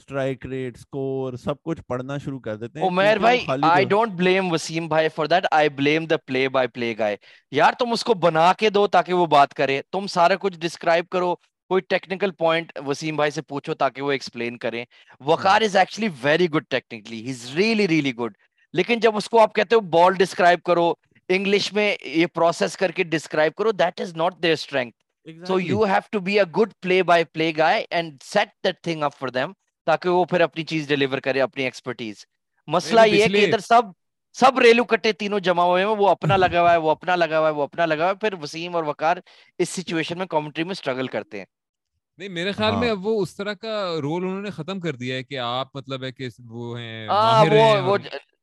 سٹرائک 0.00 0.46
ریٹ 0.46 0.76
سکور 0.78 1.32
سب 1.36 1.62
کچھ 1.62 1.80
پڑھنا 1.88 2.18
شروع 2.18 2.38
کر 2.40 2.56
دیتے 2.56 2.80
ہیں 2.80 2.86
عمر 2.86 3.18
بھائی 3.20 3.44
آئی 3.62 3.84
ڈونٹ 3.84 4.12
بلیم 4.12 4.52
وسیم 4.52 4.88
بھائی 4.88 5.08
for 5.08 5.26
that 5.26 5.46
I 5.50 5.68
blame 5.68 6.04
the 6.04 6.16
play 6.16 6.48
by 6.48 6.68
play 6.68 6.94
guy 6.98 7.16
یار 7.52 7.72
تم 7.78 7.92
اس 7.92 8.04
کو 8.04 8.14
بنا 8.14 8.52
کے 8.58 8.70
دو 8.70 8.86
تاکہ 8.86 9.14
وہ 9.14 9.26
بات 9.26 9.54
کرے۔ 9.54 9.80
تم 9.92 10.06
سارا 10.06 10.36
کچھ 10.40 10.58
ڈسکرائب 10.58 11.08
کرو 11.08 11.34
کوئی 11.70 11.82
ٹیکنیکل 11.88 12.30
پوائنٹ 12.30 12.72
وسیم 12.86 13.16
بھائی 13.16 13.30
سے 13.30 13.42
پوچھو 13.42 13.74
تاکہ 13.74 14.02
وہ 14.02 14.12
ایکسپلین 14.12 14.56
کریں۔ 14.58 14.84
Waqar 15.26 15.62
is 15.62 15.76
actually 15.76 16.08
very 16.22 16.50
good 16.50 16.64
technically 16.70 17.22
he 17.24 17.30
is 17.30 17.44
really 17.56 17.88
really 17.88 18.14
good 18.14 18.36
لیکن 18.74 19.00
جب 19.00 19.16
اس 19.16 19.28
کو 19.28 19.40
آپ 19.40 19.54
کہتے 19.54 19.74
ہو 19.74 19.80
بال 19.90 20.14
ڈسکرائب 20.14 20.62
کرو 20.62 20.92
انگلش 21.28 21.72
میں 21.72 21.94
یہ 22.04 22.26
پروسیس 22.26 22.76
کر 22.76 22.90
کے 22.90 23.02
ڈسکرائب 23.02 23.54
کرو 23.54 23.72
that 23.72 24.00
is 24.00 24.16
not 24.16 24.42
their 24.42 24.52
strength 24.52 24.96
so 25.46 25.60
you 25.60 25.84
have 25.84 26.00
to 26.12 26.20
be 26.20 26.38
a 26.38 26.44
good 26.56 26.72
play 26.82 27.02
by 27.02 27.24
play 27.24 27.52
guy 27.56 27.84
and 27.90 28.22
set 28.22 28.48
that 28.64 28.82
thing 28.82 29.02
up 29.02 29.18
for 29.18 29.28
them 29.28 29.52
تاکہ 29.88 30.08
وہ 30.08 30.24
پھر 30.24 30.40
اپنی 30.40 30.64
چیز 30.64 30.88
ڈیلیور 30.88 31.18
کرے 31.18 31.40
اپنی 31.40 31.64
ایکسپرٹیز 31.64 32.24
مسئلہ 32.68 33.00
یہ 33.06 33.22
ہے 33.22 33.28
کہ 33.28 33.44
ادھر 33.44 33.58
سب 33.58 33.82
سب 34.36 34.58
ریلو 34.58 34.84
کٹے 34.84 35.12
تینوں 35.12 35.40
جمع 35.40 35.62
ہوئے 35.62 35.84
ہیں 35.84 35.90
وہ 35.90 36.08
اپنا 36.08 36.36
لگا 36.44 36.60
ہوا 36.60 36.72
ہے 36.72 36.76
وہ 36.76 36.90
اپنا 36.90 37.16
لگا 37.16 37.38
ہوا 37.38 37.48
ہے 37.48 37.54
وہ 37.54 37.62
اپنا 37.62 37.86
لگا 37.86 38.04
ہوا 38.04 38.10
ہے 38.10 38.14
پھر 38.14 38.34
وسیم 38.42 38.76
اور 38.76 38.84
وقار 38.84 39.16
اس 39.58 39.68
سچویشن 39.68 40.18
میں 40.18 40.26
کامنٹری 40.26 40.64
میں 40.64 40.74
سٹرگل 40.74 41.06
کرتے 41.06 41.38
ہیں۔ 41.38 41.46
نہیں 42.18 42.28
میرے 42.28 42.52
خیال 42.52 42.76
میں 42.76 42.90
اب 42.90 43.06
وہ 43.06 43.22
اس 43.22 43.36
طرح 43.36 43.52
کا 43.54 43.74
رول 44.02 44.24
انہوں 44.24 44.42
نے 44.42 44.50
ختم 44.50 44.80
کر 44.80 44.96
دیا 44.96 45.16
ہے 45.16 45.22
کہ 45.24 45.38
آپ 45.38 45.76
مطلب 45.76 46.04
ہے 46.04 46.12
کہ 46.12 46.28
وہ 46.44 46.78
ہیں 46.78 47.08
وہ 47.80 47.96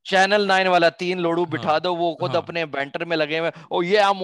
چینل 0.05 0.47
نائن 0.47 0.67
والا 0.67 0.89
تین 0.89 1.21
لوڑو 1.21 1.45
بٹھا 1.45 1.77
دو 1.83 1.95
وہ 1.95 2.15
خود 2.15 2.35
اپنے 2.35 2.65
بینٹر 2.65 3.05
میں 3.05 3.17
لگے 3.17 3.39
ہوئے 3.39 3.51
او 3.69 3.83
یہ 3.83 3.99
ہم 3.99 4.19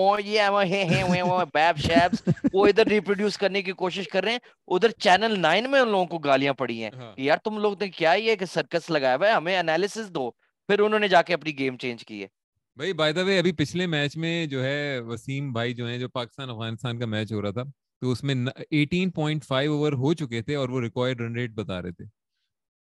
بیب 1.54 1.78
شیبس 1.78 2.22
وہ 2.54 2.68
ادھر 2.68 2.88
ریپروڈیوس 2.88 3.38
کرنے 3.38 3.62
کی 3.62 3.72
کوشش 3.72 4.08
کر 4.08 4.24
رہے 4.24 4.32
ہیں۔ 4.32 4.40
ادھر 4.68 4.90
چینل 4.90 5.40
نائن 5.40 5.72
میں 5.72 5.80
ان 5.80 5.90
لوگوں 5.90 6.06
کو 6.06 6.18
گالیاں 6.18 6.54
پڑی 6.54 6.84
ہیں۔ 6.84 6.92
یار 7.18 7.38
تم 7.38 7.58
لوگ 7.58 7.74
نے 7.80 7.90
کیا 7.90 8.12
یہ 8.12 8.36
کہ 8.36 8.46
سرکس 8.46 8.90
لگایا 8.90 9.16
ہوا 9.16 9.28
ہے؟ 9.28 9.34
ہمیں 9.34 9.58
انالیسس 9.58 10.10
دو۔ 10.10 10.32
پھر 10.70 10.80
انہوں 10.80 11.00
نے 11.00 11.08
جا 11.08 11.22
کے 11.22 11.34
اپنی 11.34 11.60
گیم 11.60 11.78
چینج 11.78 12.06
کی 12.06 12.22
ہے۔ 12.22 12.28
بھائی 12.76 12.94
بائی 12.94 13.14
دا 13.14 13.22
وے 13.22 13.40
ابھی 13.40 13.52
پچھلے 13.52 13.88
میچ 13.88 14.18
میں 14.18 14.46
جو 14.46 14.64
ہے 14.64 15.00
وسیم 15.00 15.54
بھائی 15.54 15.74
جو 15.74 15.88
ہیں 15.88 15.98
جو 15.98 16.10
پاکستان 16.10 16.50
افغانستان 16.50 17.00
کا 17.00 17.06
میچ 17.06 17.34
ہو 17.34 17.42
رہا 17.42 17.52
تھا 17.52 17.64
تو 18.02 18.12
اس 18.12 18.24
میں 18.24 18.36
ایٹین 18.70 19.12
پوائنٹ 19.12 19.46
فائیو 19.46 19.74
اوور 19.74 19.94
ہو 19.94 20.14
چکے 20.14 20.42
تھے 20.42 20.56
اور 20.56 20.70
وہ 20.70 20.82
ریکوائرڈ 20.82 21.22
رن 21.22 21.36
ریٹ 21.36 21.52
بتا 21.52 21.82
رہے 21.82 21.92
تھے۔ 21.92 22.21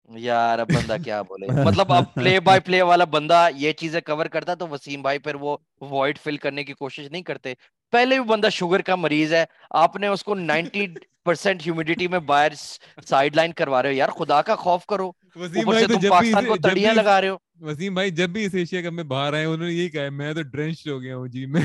یار 0.08 0.58
اب 0.58 0.68
بندہ 0.68 0.96
کیا 1.04 1.20
بولے؟ 1.22 1.46
مطلب 1.66 1.92
اب 1.92 2.04
پلے 2.14 2.38
بائی 2.40 2.60
پلے 2.60 2.82
والا 2.82 3.04
بندہ 3.04 3.48
یہ 3.56 3.72
چیزیں 3.72 4.00
کور 4.00 4.26
کرتا 4.26 4.54
تو 4.54 4.68
وسیم 4.68 5.02
بھائی 5.02 5.18
پھر 5.18 5.34
وہ 5.34 5.56
وائڈ 5.90 6.18
فل 6.18 6.36
کرنے 6.36 6.64
کی 6.64 6.72
کوشش 6.72 7.10
نہیں 7.10 7.22
کرتے۔ 7.22 7.54
پہلے 7.92 8.18
بھی 8.18 8.28
بندہ 8.28 8.48
شوگر 8.52 8.80
کا 8.80 8.96
مریض 8.96 9.32
ہے 9.32 9.44
آپ 9.76 9.96
نے 9.96 10.06
اس 10.06 10.24
کو 10.24 10.34
نائنٹی 10.34 10.86
پرسینٹ 11.24 11.66
ہیومیڈیٹی 11.66 12.08
میں 12.08 12.18
باہر 12.20 12.52
سائڈ 13.06 13.36
لائن 13.36 13.52
کروا 13.52 13.82
رہے 13.82 13.88
ہو۔ 13.88 13.94
یار 13.94 14.08
خدا 14.08 14.40
کا 14.42 14.54
خوف 14.56 14.86
کرو۔ 14.86 15.08
اوپر 15.08 15.48
سے 15.78 15.86
تم 15.86 16.08
پاکستان 16.10 16.46
کو 16.46 16.56
تڑیاں 16.62 16.94
لگا 16.94 17.20
رہے 17.20 17.28
ہو۔ 17.28 17.36
وسیم 17.60 17.94
بھائی 17.94 18.10
جب 18.10 18.30
بھی 18.30 18.44
اس 18.44 18.54
ایشیا 18.54 18.80
کپ 18.82 18.92
میں 18.92 19.04
باہر 19.04 19.32
آئے 19.32 19.44
انہوں 19.44 19.66
نے 19.66 19.72
یہی 19.72 19.88
کہا 19.88 20.08
میں 20.12 20.32
تو 20.34 20.42
ڈرینچ 20.42 20.86
ہو 20.88 21.00
گیا 21.02 21.16
ہوں 21.16 21.28
جی 21.28 21.44
میں 21.46 21.62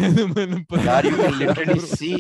یار 0.85 1.03
یو 1.03 1.15
کین 1.15 1.37
لٹرلی 1.39 1.79
سی 1.89 2.13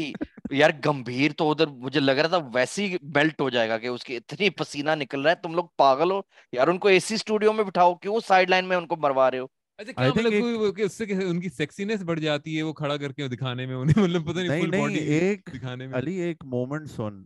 یار 0.51 0.69
گمبھیر 0.85 1.31
تو 1.37 1.49
ادھر 1.51 1.67
مجھے 1.67 1.99
لگ 1.99 2.11
رہا 2.11 2.27
تھا 2.27 2.37
ویسی 2.53 2.95
بیلٹ 3.03 3.41
ہو 3.41 3.49
جائے 3.49 3.69
گا 3.69 3.77
کہ 3.77 3.87
اس 3.87 4.03
کی 4.03 4.15
اتنی 4.15 4.49
پسینہ 4.49 4.95
نکل 4.97 5.21
رہا 5.21 5.31
ہے 5.31 5.35
تم 5.43 5.55
لوگ 5.55 5.65
پاگل 5.77 6.11
ہو 6.11 6.21
یار 6.53 6.67
ان 6.67 6.77
کو 6.77 6.87
اے 6.87 6.99
سی 6.99 7.15
اسٹوڈیو 7.15 7.53
میں 7.53 7.63
بٹھاؤ 7.63 7.95
کیوں 7.95 8.19
سائڈ 8.27 8.49
لائن 8.49 8.65
میں 8.65 8.77
ان 8.77 8.87
کو 8.87 8.95
مروا 8.95 9.29
رہے 9.31 9.39
ہو 9.39 9.47
کیا 9.79 10.85
اس 10.85 10.97
سے 10.97 11.05
ان 11.13 11.39
کی 11.41 11.49
سیکسینس 11.49 12.03
بڑھ 12.03 12.19
جاتی 12.19 12.57
ہے 12.57 12.63
وہ 12.63 12.73
کھڑا 12.73 12.97
کر 12.97 13.11
کے 13.11 13.27
دکھانے 13.27 13.65
میں 13.65 13.75
انہیں 13.75 14.03
مطلب 14.03 14.27
پتہ 14.29 14.39
نہیں 14.39 14.61
فل 14.61 14.79
باڈی 14.79 15.35
دکھانے 15.57 15.87
میں 15.87 15.97
علی 15.97 16.15
ایک 16.19 16.45
moment 16.45 16.89
sun 16.91 17.23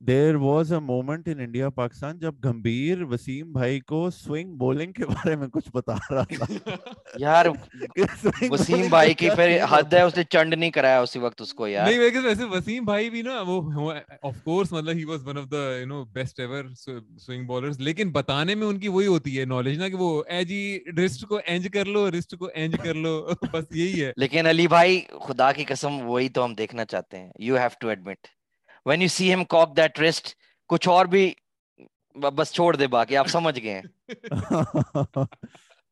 there 0.00 0.34
was 0.34 0.72
a 0.72 0.78
moment 0.78 1.28
in 1.28 1.40
India 1.40 1.68
Pakistan 1.68 2.18
جب 2.18 2.34
گمبھیر 2.44 3.02
وسیم 3.02 3.52
بھائی 3.52 3.80
کو 3.80 4.08
سوئنگ 4.10 4.54
بولنگ 4.56 4.92
کے 4.92 5.06
بارے 5.06 5.34
میں 5.36 5.48
کچھ 5.48 5.68
بتا 5.74 5.94
رہا 6.10 6.22
تھا 6.36 6.74
یار 7.18 7.46
وسیم 8.50 8.86
بھائی 8.88 9.14
کی 9.14 9.28
پھر 9.36 9.56
حد 9.70 9.94
ہے 9.94 10.02
اس 10.02 10.16
نے 10.16 10.24
چنڈ 10.24 10.54
نہیں 10.54 10.70
کرایا 10.70 11.00
اسی 11.00 11.18
وقت 11.18 11.42
اس 11.42 11.54
کو 11.54 11.68
یار 11.68 11.86
نہیں 11.86 11.98
لیکن 11.98 12.24
ویسے 12.24 12.44
وسیم 12.44 12.84
بھائی 12.84 13.10
بھی 13.10 13.22
نا 13.22 13.40
وہ 13.46 13.92
آف 14.22 14.42
کورس 14.44 14.72
مطلب 14.72 14.96
he 14.96 15.04
was 15.04 15.26
one 15.26 15.38
of 15.38 15.50
the 15.52 15.64
you 15.78 15.86
know 15.86 16.04
best 16.12 16.40
ever 16.40 16.64
swing 16.76 17.44
bowlers 17.46 17.80
لیکن 17.80 18.12
بتانے 18.12 18.54
میں 18.54 18.66
ان 18.66 18.78
کی 18.78 18.88
وہی 18.88 19.06
ہوتی 19.06 19.38
ہے 19.40 19.44
نالج 19.44 19.78
نا 19.78 19.88
کہ 19.88 19.96
وہ 19.96 20.22
اے 20.28 20.44
جی 20.44 20.62
رسٹ 20.98 21.26
کو 21.26 21.40
اینج 21.46 21.68
کر 21.72 21.84
لو 21.88 22.10
رسٹ 22.10 22.36
کو 22.38 22.50
اینج 22.54 22.76
کر 22.84 22.94
لو 22.94 23.20
بس 23.52 23.76
یہی 23.76 24.04
ہے 24.04 24.12
لیکن 24.16 24.46
علی 24.46 24.66
بھائی 24.68 25.00
خدا 25.26 25.52
کی 25.52 25.64
قسم 25.64 26.00
وہی 26.02 26.28
تو 26.28 26.44
ہم 26.44 26.54
دیکھنا 26.54 26.84
چاہتے 26.84 27.18
ہیں 27.18 27.30
you 27.38 27.56
have 27.56 27.78
to 27.80 27.88
admit 27.88 28.37
when 28.86 29.02
you 29.02 29.08
see 29.08 29.32
ہم 29.34 29.44
کاک 29.44 29.76
دیٹ 29.76 30.00
ریسٹ 30.00 30.34
کچھ 30.70 30.88
اور 30.88 31.06
بھی 31.06 31.32
بس 32.16 32.52
چھوڑ 32.52 32.74
دے 32.76 32.86
باقی 32.86 33.16
آپ 33.16 33.28
سمجھ 33.28 33.58
گئے 33.60 33.80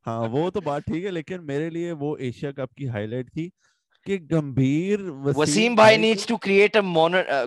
ہاں 0.05 0.27
وہ 0.29 0.49
تو 0.49 0.61
بات 0.61 0.85
ٹھیک 0.85 1.05
ہے 1.05 1.11
لیکن 1.11 1.45
میرے 1.45 1.69
لیے 1.69 1.91
وہ 1.91 2.15
ایشیا 2.17 2.51
کپ 2.51 2.73
کی 2.75 2.87
ہائی 2.89 3.07
لائٹ 3.07 3.31
تھی 3.33 3.49
کہ 4.05 4.17
گمبھیر 4.31 4.99
وسیم 5.25 5.75
بھائی 5.75 5.97
needs 5.97 6.25
to 6.25 6.37
create 6.37 6.77
a 6.77 6.81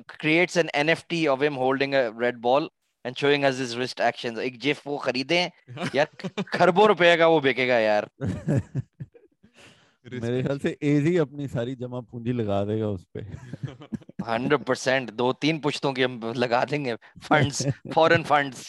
crates 0.09 0.57
N 0.57 0.66
N 0.72 0.88
F 0.88 1.07
T 1.07 1.26
of 1.28 1.43
holding 1.57 1.95
a 1.95 2.07
red 2.20 2.38
ball 2.38 2.66
and 3.05 3.16
showing 3.16 3.45
us 3.45 3.61
his 3.61 3.76
actions 3.97 4.38
ایک 4.38 4.61
جیف 4.62 4.80
وہ 4.86 4.99
خریدیں 4.99 5.49
یار 5.93 6.07
خربوں 6.47 6.86
روپے 6.88 7.16
کا 7.16 7.26
وہ 7.26 7.41
بیکے 7.41 7.68
گا 7.68 7.78
یار۔ 7.78 8.03
میرے 10.11 10.43
خیال 10.43 10.59
سے 10.59 10.75
ایزی 10.81 11.19
اپنی 11.19 11.49
ساری 11.49 11.75
جمع 11.75 12.01
پونجی 12.01 12.33
لگا 12.33 12.65
دے 12.65 12.81
گا 12.81 12.87
اس 12.87 13.13
پہ۔ 13.13 13.21
ہنڈریڈ 14.27 14.67
پرسینٹ 14.67 15.11
دو 15.11 15.33
تین 15.33 15.61
پشتوں 15.61 15.93
کی 15.93 16.05
ہم 16.05 16.21
لگا 16.35 16.65
دیں 16.71 16.85
گے۔ 16.85 16.95
Funds 17.29 17.67
foreign 17.95 18.23
funds. 18.23 18.63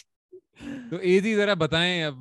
تو 0.90 0.96
ایزی 0.96 1.36
ذرا 1.36 1.54
بتائیں 1.54 2.04
اب 2.04 2.16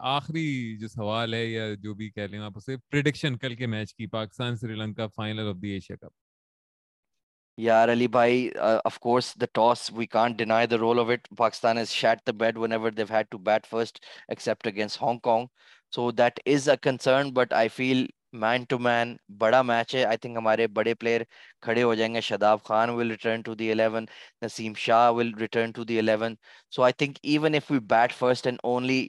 آخری 0.00 0.76
جو 0.78 0.88
سوال 0.88 1.34
ہے 1.34 1.44
یا 1.46 1.74
جو 1.74 1.94
بھی 1.94 2.10
کہہ 2.10 2.22
لیں 2.22 2.38
آپ 2.38 2.52
اسے 2.56 2.76
پریڈکشن 2.76 3.38
کل 3.38 3.54
کے 3.54 3.66
میچ 3.66 3.94
کی 3.94 4.06
Pakistan 4.06 4.56
Sri 4.56 4.74
Lanka 4.74 5.06
final 5.06 5.48
of 5.48 5.56
the 5.62 5.68
Asia 5.68 5.96
cup. 5.96 6.12
یار 7.58 7.92
علی 7.92 8.08
بھائی 8.08 8.50
of 8.84 8.98
course 8.98 9.34
the 9.40 9.46
toss 9.52 9.92
we 9.92 10.06
can't 10.06 10.36
deny 10.36 10.66
the 10.66 10.76
role 10.76 10.98
of 10.98 11.06
it 11.08 11.28
Pakistan 11.36 11.78
has 11.78 11.88
shat 11.88 12.26
the 12.26 12.32
bed 12.32 12.56
whenever 12.72 12.90
they've 12.90 13.06
had 13.10 13.26
to 13.30 13.38
bat 13.38 13.66
first 13.66 13.98
except 14.28 14.66
against 14.66 15.02
Hong 15.02 15.18
Kong 15.18 15.46
so 15.92 16.10
that 16.10 16.40
is 16.46 16.68
a 16.68 16.76
concern 16.82 17.30
but 17.32 17.52
I 17.52 17.68
feel 17.68 18.06
man 18.32 18.64
to 18.68 18.78
man 18.78 19.16
بڑا 19.38 19.60
match 19.62 19.94
ہے. 19.94 20.04
I 20.04 20.16
think 20.16 20.36
ہمارے 20.36 20.66
بڑے 20.76 20.94
player 20.94 21.22
کھڑے 21.62 21.82
ہو 21.82 21.94
جائیں 21.94 22.12
گے. 22.14 22.20
Shadab 22.20 22.62
Khan 22.64 22.90
will 22.90 23.10
return 23.10 23.42
to 23.42 23.54
the 23.54 23.70
eleven 23.72 24.04
Naseem 24.44 24.72
Shah 24.78 25.10
will 25.16 25.32
return 25.40 25.72
to 25.76 25.84
the 25.84 25.98
eleven 25.98 26.34
so 26.72 26.82
I 26.82 26.92
think 26.98 27.18
even 27.22 27.54
if 27.54 27.70
we 27.70 27.78
bat 27.94 28.12
first 28.18 28.46
and 28.46 28.58
only 28.62 29.06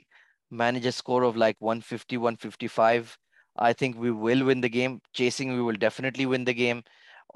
manage 0.52 0.84
a 0.84 0.89
score 0.89 1.23
of 1.23 1.35
like 1.43 1.56
one 1.64 1.80
fifty 1.89 2.18
one 2.18 2.35
fifty 2.41 2.68
five 2.76 3.03
I 3.57 3.73
think 3.80 3.95
we 3.99 4.10
will 4.23 4.41
win 4.48 4.64
the 4.64 4.68
game 4.73 4.98
chasing 5.18 5.52
we 5.53 5.60
will 5.65 5.76
definitely 5.80 6.26
win 6.26 6.48
the 6.48 6.52
game 6.57 6.80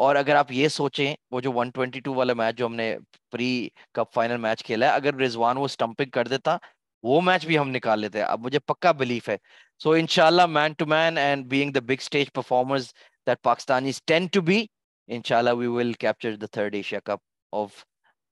اور 0.03 0.16
اگر 0.16 0.36
آپ 0.36 0.52
یہ 0.52 0.68
سوچیں، 0.68 1.16
وہ 1.32 1.40
جو 1.41 1.52
one 1.53 1.70
twenty 1.76 1.99
two 2.06 2.14
والا 2.14 2.34
match 2.34 2.57
جو 2.57 2.66
ہم 2.66 2.74
نے 2.76 2.95
پری 3.32 3.68
کپ 3.94 4.14
فائنل 4.14 4.38
میچ 4.38 4.64
کھیلا 4.66 4.86
ہے، 4.90 4.95
اگر 4.95 5.16
رضوان 5.22 5.57
وہ 5.57 5.66
اسٹمپنگ 5.66 6.10
کر 6.14 6.28
دیتا 6.28 6.57
وہ 7.06 7.19
میچ 7.22 7.45
بھی 7.45 7.57
ہم 7.57 7.69
نکال 7.69 7.99
لیتے 7.99 8.22
اب 8.23 8.45
مجھے 8.45 8.60
پکا 8.60 8.91
بلیف 9.02 9.30
ہے 9.30 9.38
سو 9.82 9.91
ان 9.91 10.07
شاء 10.10 10.26
اللہ 10.27 10.45
man 10.49 10.73
to 10.73 10.86
man 10.86 11.18
and 11.18 11.45
being 11.49 11.72
the 11.72 11.80
big 11.80 12.02
stage 12.02 12.32
performers 12.34 12.94
that 13.27 13.41
Pakistani 13.44 13.91
tend 14.06 14.27
to 14.27 14.41
be 14.41 14.65
inshallah 15.10 15.56
we 15.56 15.68
will 15.68 15.94
capture 15.94 16.36
the 16.36 16.48
third 16.48 16.76
Asia 16.76 17.02
Cup 17.02 17.22
of 17.53 17.86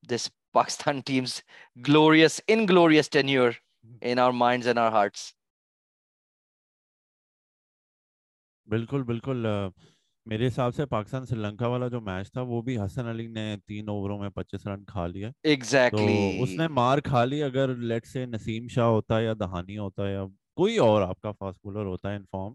this 0.04 0.30
Pakistan 0.54 1.02
team's 1.10 1.44
glorious, 1.82 2.42
inglorious 2.48 3.08
tenure 3.08 3.56
in 4.02 4.20
our 4.20 4.34
minds 4.34 4.68
and 4.68 4.80
our 4.80 4.92
hearts. 4.92 5.34
بالکل 8.68 9.02
بالکل 9.04 9.46
میرے 10.26 10.48
حساب 10.48 10.76
سے 10.76 10.86
پاکستان 10.86 11.26
سری 11.26 11.40
لنکا 11.40 11.68
والا 11.68 11.88
جو 11.88 12.02
match 12.02 12.32
تھا 12.32 12.42
وہ 12.42 12.62
بھی 12.62 12.78
حسن 12.78 13.08
علی 13.08 13.28
نے 13.28 13.56
تین 13.68 13.90
اووروں 13.90 14.20
میں 14.20 14.30
پچیس 14.30 14.68
رن 14.68 14.84
کھا 14.84 15.08
لیا۔ 15.08 15.30
exactly. 15.48 15.90
تو 15.92 16.44
اس 16.44 16.50
نے 16.50 16.68
مار 16.68 16.98
کھا 16.98 17.26
لی۔ 17.26 17.44
اگر 17.44 17.76
لیٹ 17.76 18.06
سے 18.06 18.26
نسیم 18.26 18.68
شاہ 18.68 18.86
ہوتا 18.86 19.18
ہے 19.18 19.24
یا 19.24 19.34
دہانی 19.40 19.78
ہوتا 19.78 20.08
ہے 20.08 20.12
یا 20.12 20.26
کوئی 20.56 20.78
اور 20.78 21.02
آپ 21.02 21.22
کا 21.22 21.32
فاسٹ 21.32 21.60
بولر 21.64 21.86
ہوتا 21.86 22.12
ہے 22.12 22.16
انفارم 22.16 22.54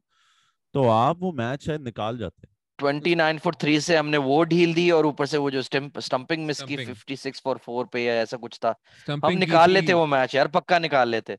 تو 0.74 0.90
آپ 0.90 1.22
وہ 1.22 1.32
میچ 1.32 1.64
شاید 1.64 1.80
نکال 1.80 2.18
جاتے۔ 2.18 2.46
ہیں 2.46 2.56
29 2.78 3.38
فور 3.42 3.52
3 3.52 3.80
سے 3.80 3.96
ہم 3.96 4.08
نے 4.08 4.16
وہ 4.16 4.44
ڈھیل 4.44 4.76
دی 4.76 4.90
اور 4.90 5.04
اوپر 5.04 5.26
سے 5.26 5.38
وہ 5.38 5.50
جو 5.50 5.62
سٹمپنگ 5.62 6.46
مس 6.46 6.62
کی 6.62 6.76
56 6.76 7.42
فور 7.42 7.56
4 7.56 7.84
پہ 7.84 7.98
یا 7.98 8.12
ایسا 8.12 8.36
کچھ 8.36 8.60
تھا۔ 8.60 8.72
ہم 9.08 9.38
نکال 9.38 9.70
لیتے 9.70 9.94
وہ 9.94 10.06
میچ 10.06 10.34
یار 10.34 10.46
پکا 10.46 10.78
نکال 10.78 11.08
لیتے۔ 11.08 11.34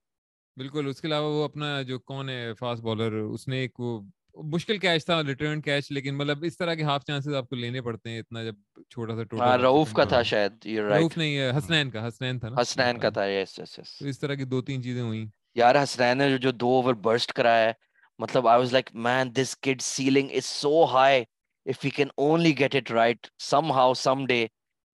بالکل 0.58 0.88
اس 0.88 1.02
کے 1.02 1.08
علاوہ 1.08 1.28
وہ 1.34 1.44
اپنا 1.44 1.82
جو 1.82 2.00
کون 2.00 2.30
ہے 2.30 2.54
فاسٹ 2.60 2.82
بولر 2.84 3.12
اس 3.12 3.48
نے 3.48 3.58
ایک 3.58 3.80
وہ 3.80 4.00
مشکل 4.36 4.78
کیچ 4.78 5.06
تھا 5.06 5.22
ریٹرن 5.24 5.62
کیچ 5.62 5.92
لیکن 5.92 6.18
مطلب 6.18 6.44
اس 6.44 6.58
طرح 6.58 6.76
کے 6.76 6.84
ہاف 6.84 7.06
چانسز 7.06 7.34
آپ 7.34 7.50
کو 7.50 7.56
لینے 7.56 7.82
پڑتے 7.82 8.10
ہیں 8.10 8.20
اتنا 8.20 8.44
جب 8.44 8.56
چھوٹا 8.90 9.16
سا 9.16 9.24
ٹوٹل 9.24 9.42
ہاں 9.42 9.58
رؤف 9.58 9.94
کا 9.94 10.04
تھا 10.04 10.22
شاید 10.24 10.66
رؤف 10.90 11.18
نہیں 11.18 11.38
ہے 11.38 11.50
حسنین 11.58 11.90
کا 11.92 12.08
حسنین 12.08 12.40
تھا 12.40 12.50
نا 12.50 12.58
حسنین 12.62 13.00
کا۔ 13.00 13.10
تھا 13.10 13.26
یس 13.26 13.60
یس 13.60 13.80
یس 13.80 13.92
اس 14.02 14.20
طرح 14.20 14.36
کی 14.36 14.44
دو 14.46 14.62
تین 14.62 14.84
چیزیں 14.84 15.02
ہوئیں۔ 15.02 15.26
یار 15.56 15.84
حسنین 15.84 16.18
نے 16.18 16.38
جو 16.38 16.52
دو 16.52 16.68
اوور 16.68 16.94
برسٹ 16.94 17.34
کرایا 17.34 17.68
ہے 17.68 17.74
مطلب 18.20 18.48
I 18.48 18.60
was 18.60 18.74
like 18.74 18.90
man 18.96 19.36
this 19.36 19.58
kid 19.58 19.82
ceiling 19.82 20.30
is 20.32 20.46
so 20.46 20.86
high 20.86 21.24
if 21.66 21.86
he 21.86 21.90
can 21.90 22.08
only 22.18 22.58
get 22.60 22.76
it 22.76 22.92
right 22.92 23.28
somehow 23.72 23.94
some 23.94 24.26
day 24.26 24.46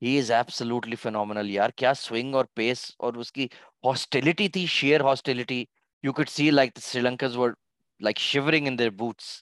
he 0.01 0.17
is 0.19 0.31
یار 1.45 1.69
کیا 1.69 1.93
سوئنگ 1.93 2.35
اور 2.35 2.45
پیس 2.53 2.91
اور 2.97 3.13
اس 3.13 3.31
کی 3.31 3.47
ہاسٹیلٹی 3.83 4.47
تھی 4.49 4.65
sheer 4.69 5.01
hostility 5.01 5.63
you 6.03 6.13
could 6.13 6.29
see 6.29 6.49
like 6.51 6.79
Sri 6.79 7.01
Lanka's 7.01 7.37
were 7.37 7.49
like 8.05 8.19
shivering 8.19 8.67
in 8.67 8.79
their 8.79 8.89
boots 8.99 9.33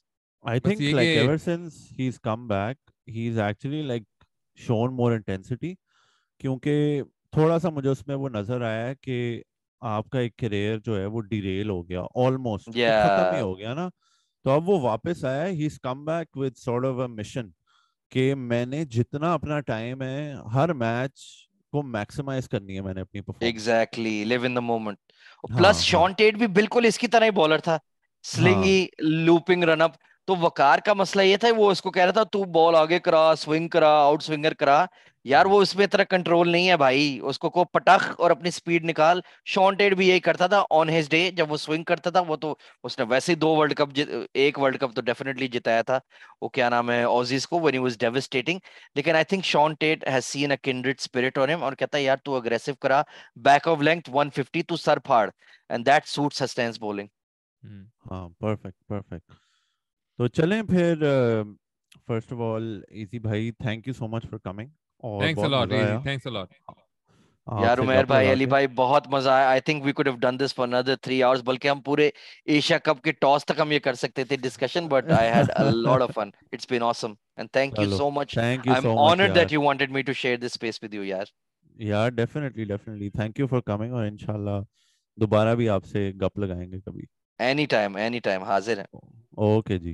I 0.46 0.60
think 0.60 0.82
like 0.82 1.18
ever 1.18 1.38
since 1.38 1.76
he's 1.90 2.18
come 2.20 2.48
back, 2.48 2.78
he's 3.08 3.38
actually 3.40 3.82
like 3.84 4.04
shown 4.58 4.94
more 4.94 5.14
intensity. 5.14 5.74
کیونکہ 6.42 7.02
تھوڑا 7.34 7.60
سا 7.60 7.70
مجھے 7.70 7.90
اس 7.90 8.08
میں 8.08 8.16
وہ 8.16 8.30
نظر 8.30 8.62
آیا 8.62 8.94
کہ 8.94 9.42
آپ 9.82 10.10
کا 10.10 10.20
ایک 10.20 10.36
کریئر 10.38 10.80
جو 10.80 11.00
ہے 11.00 11.06
وہ 11.06 11.22
ڈیریل 11.22 11.70
ہو 11.70 11.82
گیا 11.90 12.02
آلموسٹ 12.26 12.70
ختم 12.70 13.36
ہی 13.36 13.42
ہو 13.42 13.58
گیا 13.58 13.74
نا 13.74 13.88
تو 14.46 14.52
اب 14.52 14.70
وہ 14.70 14.80
واپس 14.82 15.24
آیا 15.26 15.48
he 15.48 15.66
is 15.66 15.80
come 15.80 16.04
back 16.06 16.38
with 16.38 16.60
sort 16.60 16.86
of 16.86 17.00
a 17.00 17.08
mission 17.08 17.50
کہ 18.12 18.34
میں 18.36 18.66
نے 18.66 18.84
جتنا 18.86 19.34
اپنا 19.34 19.60
ٹائم 19.60 20.02
ہے 20.02 20.34
ہر 20.54 20.74
میچ 20.74 21.22
کو 21.74 21.82
میکسیمائز 21.84 22.50
کرنی 22.50 22.76
ہے 22.76 22.82
میں 22.82 22.94
نے 22.94 23.02
اپنی 23.02 23.22
performance 23.22 23.46
exactly 23.46 24.24
live 24.24 24.44
in 24.44 24.56
the 24.56 24.62
moment 24.62 24.98
plus 25.58 25.82
Shaun 25.84 26.14
Tait 26.14 26.38
بھی 26.38 26.48
بالکل 26.48 26.86
اس 26.86 26.98
کی 26.98 27.08
طرح 27.08 27.26
ہی 27.26 27.32
بولر 27.32 27.60
تھا 27.60 27.78
سلنگی 28.24 28.86
لوپنگ 29.00 29.64
رن 29.64 29.82
اپ 29.82 29.92
تو 30.28 30.36
وکار 30.36 30.80
کا 30.80 30.94
مسئلہ 30.94 31.22
یہ 31.24 31.38
تھا 31.38 31.48
وہ 31.58 31.70
اس 31.72 31.82
کو 31.82 31.92
کہہ 31.92 32.04
رہا 32.04 32.12
تھا 32.12 32.24
تو 32.32 32.44
بال 32.54 32.76
آگے 32.76 33.00
کرا 33.00 33.34
سوئنگ 33.38 33.68
کرا 33.70 33.90
آؤٹ 34.04 34.24
سوئنگر 34.24 34.54
کرا۔ 34.54 34.86
یار 35.26 35.46
وہ 35.46 35.62
اس 35.62 35.76
میں 35.76 35.86
اتنا 35.86 36.04
کنٹرول 36.04 36.50
نہیں 36.50 36.70
ہے 36.70 36.78
بھائی۔ 36.78 37.20
اس 37.24 37.40
کو 37.40 37.50
کو 37.50 37.64
پٹخ 37.64 38.10
اور 38.20 38.32
اپنی 38.32 38.52
سپیڈ 38.52 38.86
نکال۔ 38.86 39.22
شونٹیڈ 39.46 39.96
بھی 39.98 40.08
یہی 40.10 40.20
کرتا 40.20 40.48
تھا 40.48 40.64
آن 40.70 40.90
ہز 40.90 41.10
ڈے 41.10 41.30
جب 41.36 41.52
وہ 41.52 41.58
سوئنگ 41.58 41.84
کرتا 41.84 42.10
تھا 42.10 42.20
وہ 42.28 42.36
تو 42.36 42.54
اس 42.84 42.98
نے 43.00 43.06
ویسے 43.10 43.32
ہی 43.32 43.38
دو 43.38 43.56
ورلڈ 43.56 43.74
کپ 43.78 44.00
ایک 44.34 44.60
ورلڈ 44.60 44.80
کپ 44.80 44.96
تو 44.96 45.02
ڈیفینیٹلی 45.02 45.48
جتایا 45.48 45.82
تھا۔ 45.82 46.00
وہ 46.42 46.50
کیا 46.50 46.70
نام 46.70 46.92
ہے 46.92 47.02
اوزیز 47.04 47.48
کو 47.48 47.60
ون 47.60 47.78
واز 47.78 47.98
ڈیوسٹیٹنگ 48.00 48.60
لیکن 48.96 49.16
I 49.16 49.24
think 49.30 49.46
Shaun 49.46 49.74
Tait 49.80 50.08
has 50.10 50.26
seen 50.26 50.52
a 50.52 50.58
kindred 50.64 50.96
spirit 51.00 51.38
on 51.38 51.50
ہم 51.50 51.64
اور 51.64 51.74
کہتا 51.74 51.98
ہے 51.98 52.04
یار 52.04 52.18
تو 52.24 52.36
اگریسو 52.36 52.74
کرا۔ 52.82 53.02
بیک 53.46 53.68
آف 53.68 53.82
لینتھ 53.82 54.10
150 54.10 54.62
تو 54.68 54.76
سر 54.78 55.00
پھاڑ۔ 55.00 55.30
And 55.70 55.86
that 55.86 56.08
suit 56.08 56.34
sustained 56.34 56.80
bowling 56.80 57.08
ہاں 58.12 58.30
پرفیکٹ 58.30 58.88
پرفیکٹ 58.88 59.32
تو 60.18 60.28
چلیں 60.28 60.64
پھر 60.64 61.04
فرسٹ 62.08 62.34
آف 62.34 62.40
آل 62.40 62.82
ایزی 62.88 63.20
بھائی 63.20 63.52
thank 63.52 63.88
you 63.88 63.94
so 63.94 64.08
much 64.08 64.24
for 64.30 64.40
coming 64.40 64.70
یار 67.48 67.78
عمیر 67.78 68.06
بھائی 68.06 68.32
علی 68.32 68.46
بھائی 68.46 68.68
بہت 68.68 69.08
مزہ 69.08 69.30
آیا۔ 69.30 69.48
I 69.48 69.62
think 69.62 69.86
we 69.86 69.92
could 69.92 70.08
have 70.08 70.16
done 70.16 70.40
this 70.40 70.56
for 70.56 70.68
another 70.68 70.96
3 71.08 71.24
hours 71.24 71.44
بلکہ 71.44 71.68
ہم 71.68 71.82
پورے 71.82 72.10
ایشیا 72.46 72.78
کپ 72.78 73.02
کے 73.04 73.12
ٹاس 73.12 73.46
تک 73.46 73.60
ہم 73.60 73.72
یہ 73.72 73.80
کر 73.80 73.94
سکتے 73.94 74.24
تھے 74.24 74.36
discussion 74.36 74.88
but 74.88 75.12
I 75.12 75.30
had 75.30 75.52
a 75.52 75.64
lot 75.64 76.02
of 76.02 76.14
fun 76.14 76.30
it's 76.52 76.68
been 76.70 76.82
awesome. 76.82 77.14
And 77.38 77.52
thank 77.54 77.80
you 77.80 77.92
so 77.92 78.12
much. 78.12 78.36
thank 78.36 78.66
you 78.66 78.74
i'm 78.74 78.84
so 78.84 78.98
honored 78.98 79.30
much, 79.30 79.36
that 79.36 79.52
you 79.52 79.62
wanted 79.62 79.92
me 79.92 80.04
to 80.04 80.14
share 80.14 80.38
this 80.38 80.54
space 80.54 80.80
with 80.84 80.94
you 80.94 81.04
یار۔ 81.04 81.26
یار 81.76 82.10
definitely 82.10 82.66
definitely 82.66 83.10
thank 83.10 83.40
you 83.40 83.48
for 83.48 83.62
coming 83.62 83.94
اور 83.94 84.06
انشاءاللہ 84.06 84.60
دوبارہ 85.18 85.56
بھی 85.56 85.70
آپ 85.70 85.86
سے 85.86 86.12
گپ 86.22 86.40
لگائیں 86.40 86.72
گے 86.72 86.80
کبھی۔ 86.80 87.06
اینی 87.40 87.66
ٹائم 87.66 87.96
اینی 87.96 88.20
ٹائم 88.20 88.44
حاضر 88.44 88.78
ہیں۔ 88.78 88.98
اوکے 89.38 89.78
جی۔ 89.78 89.94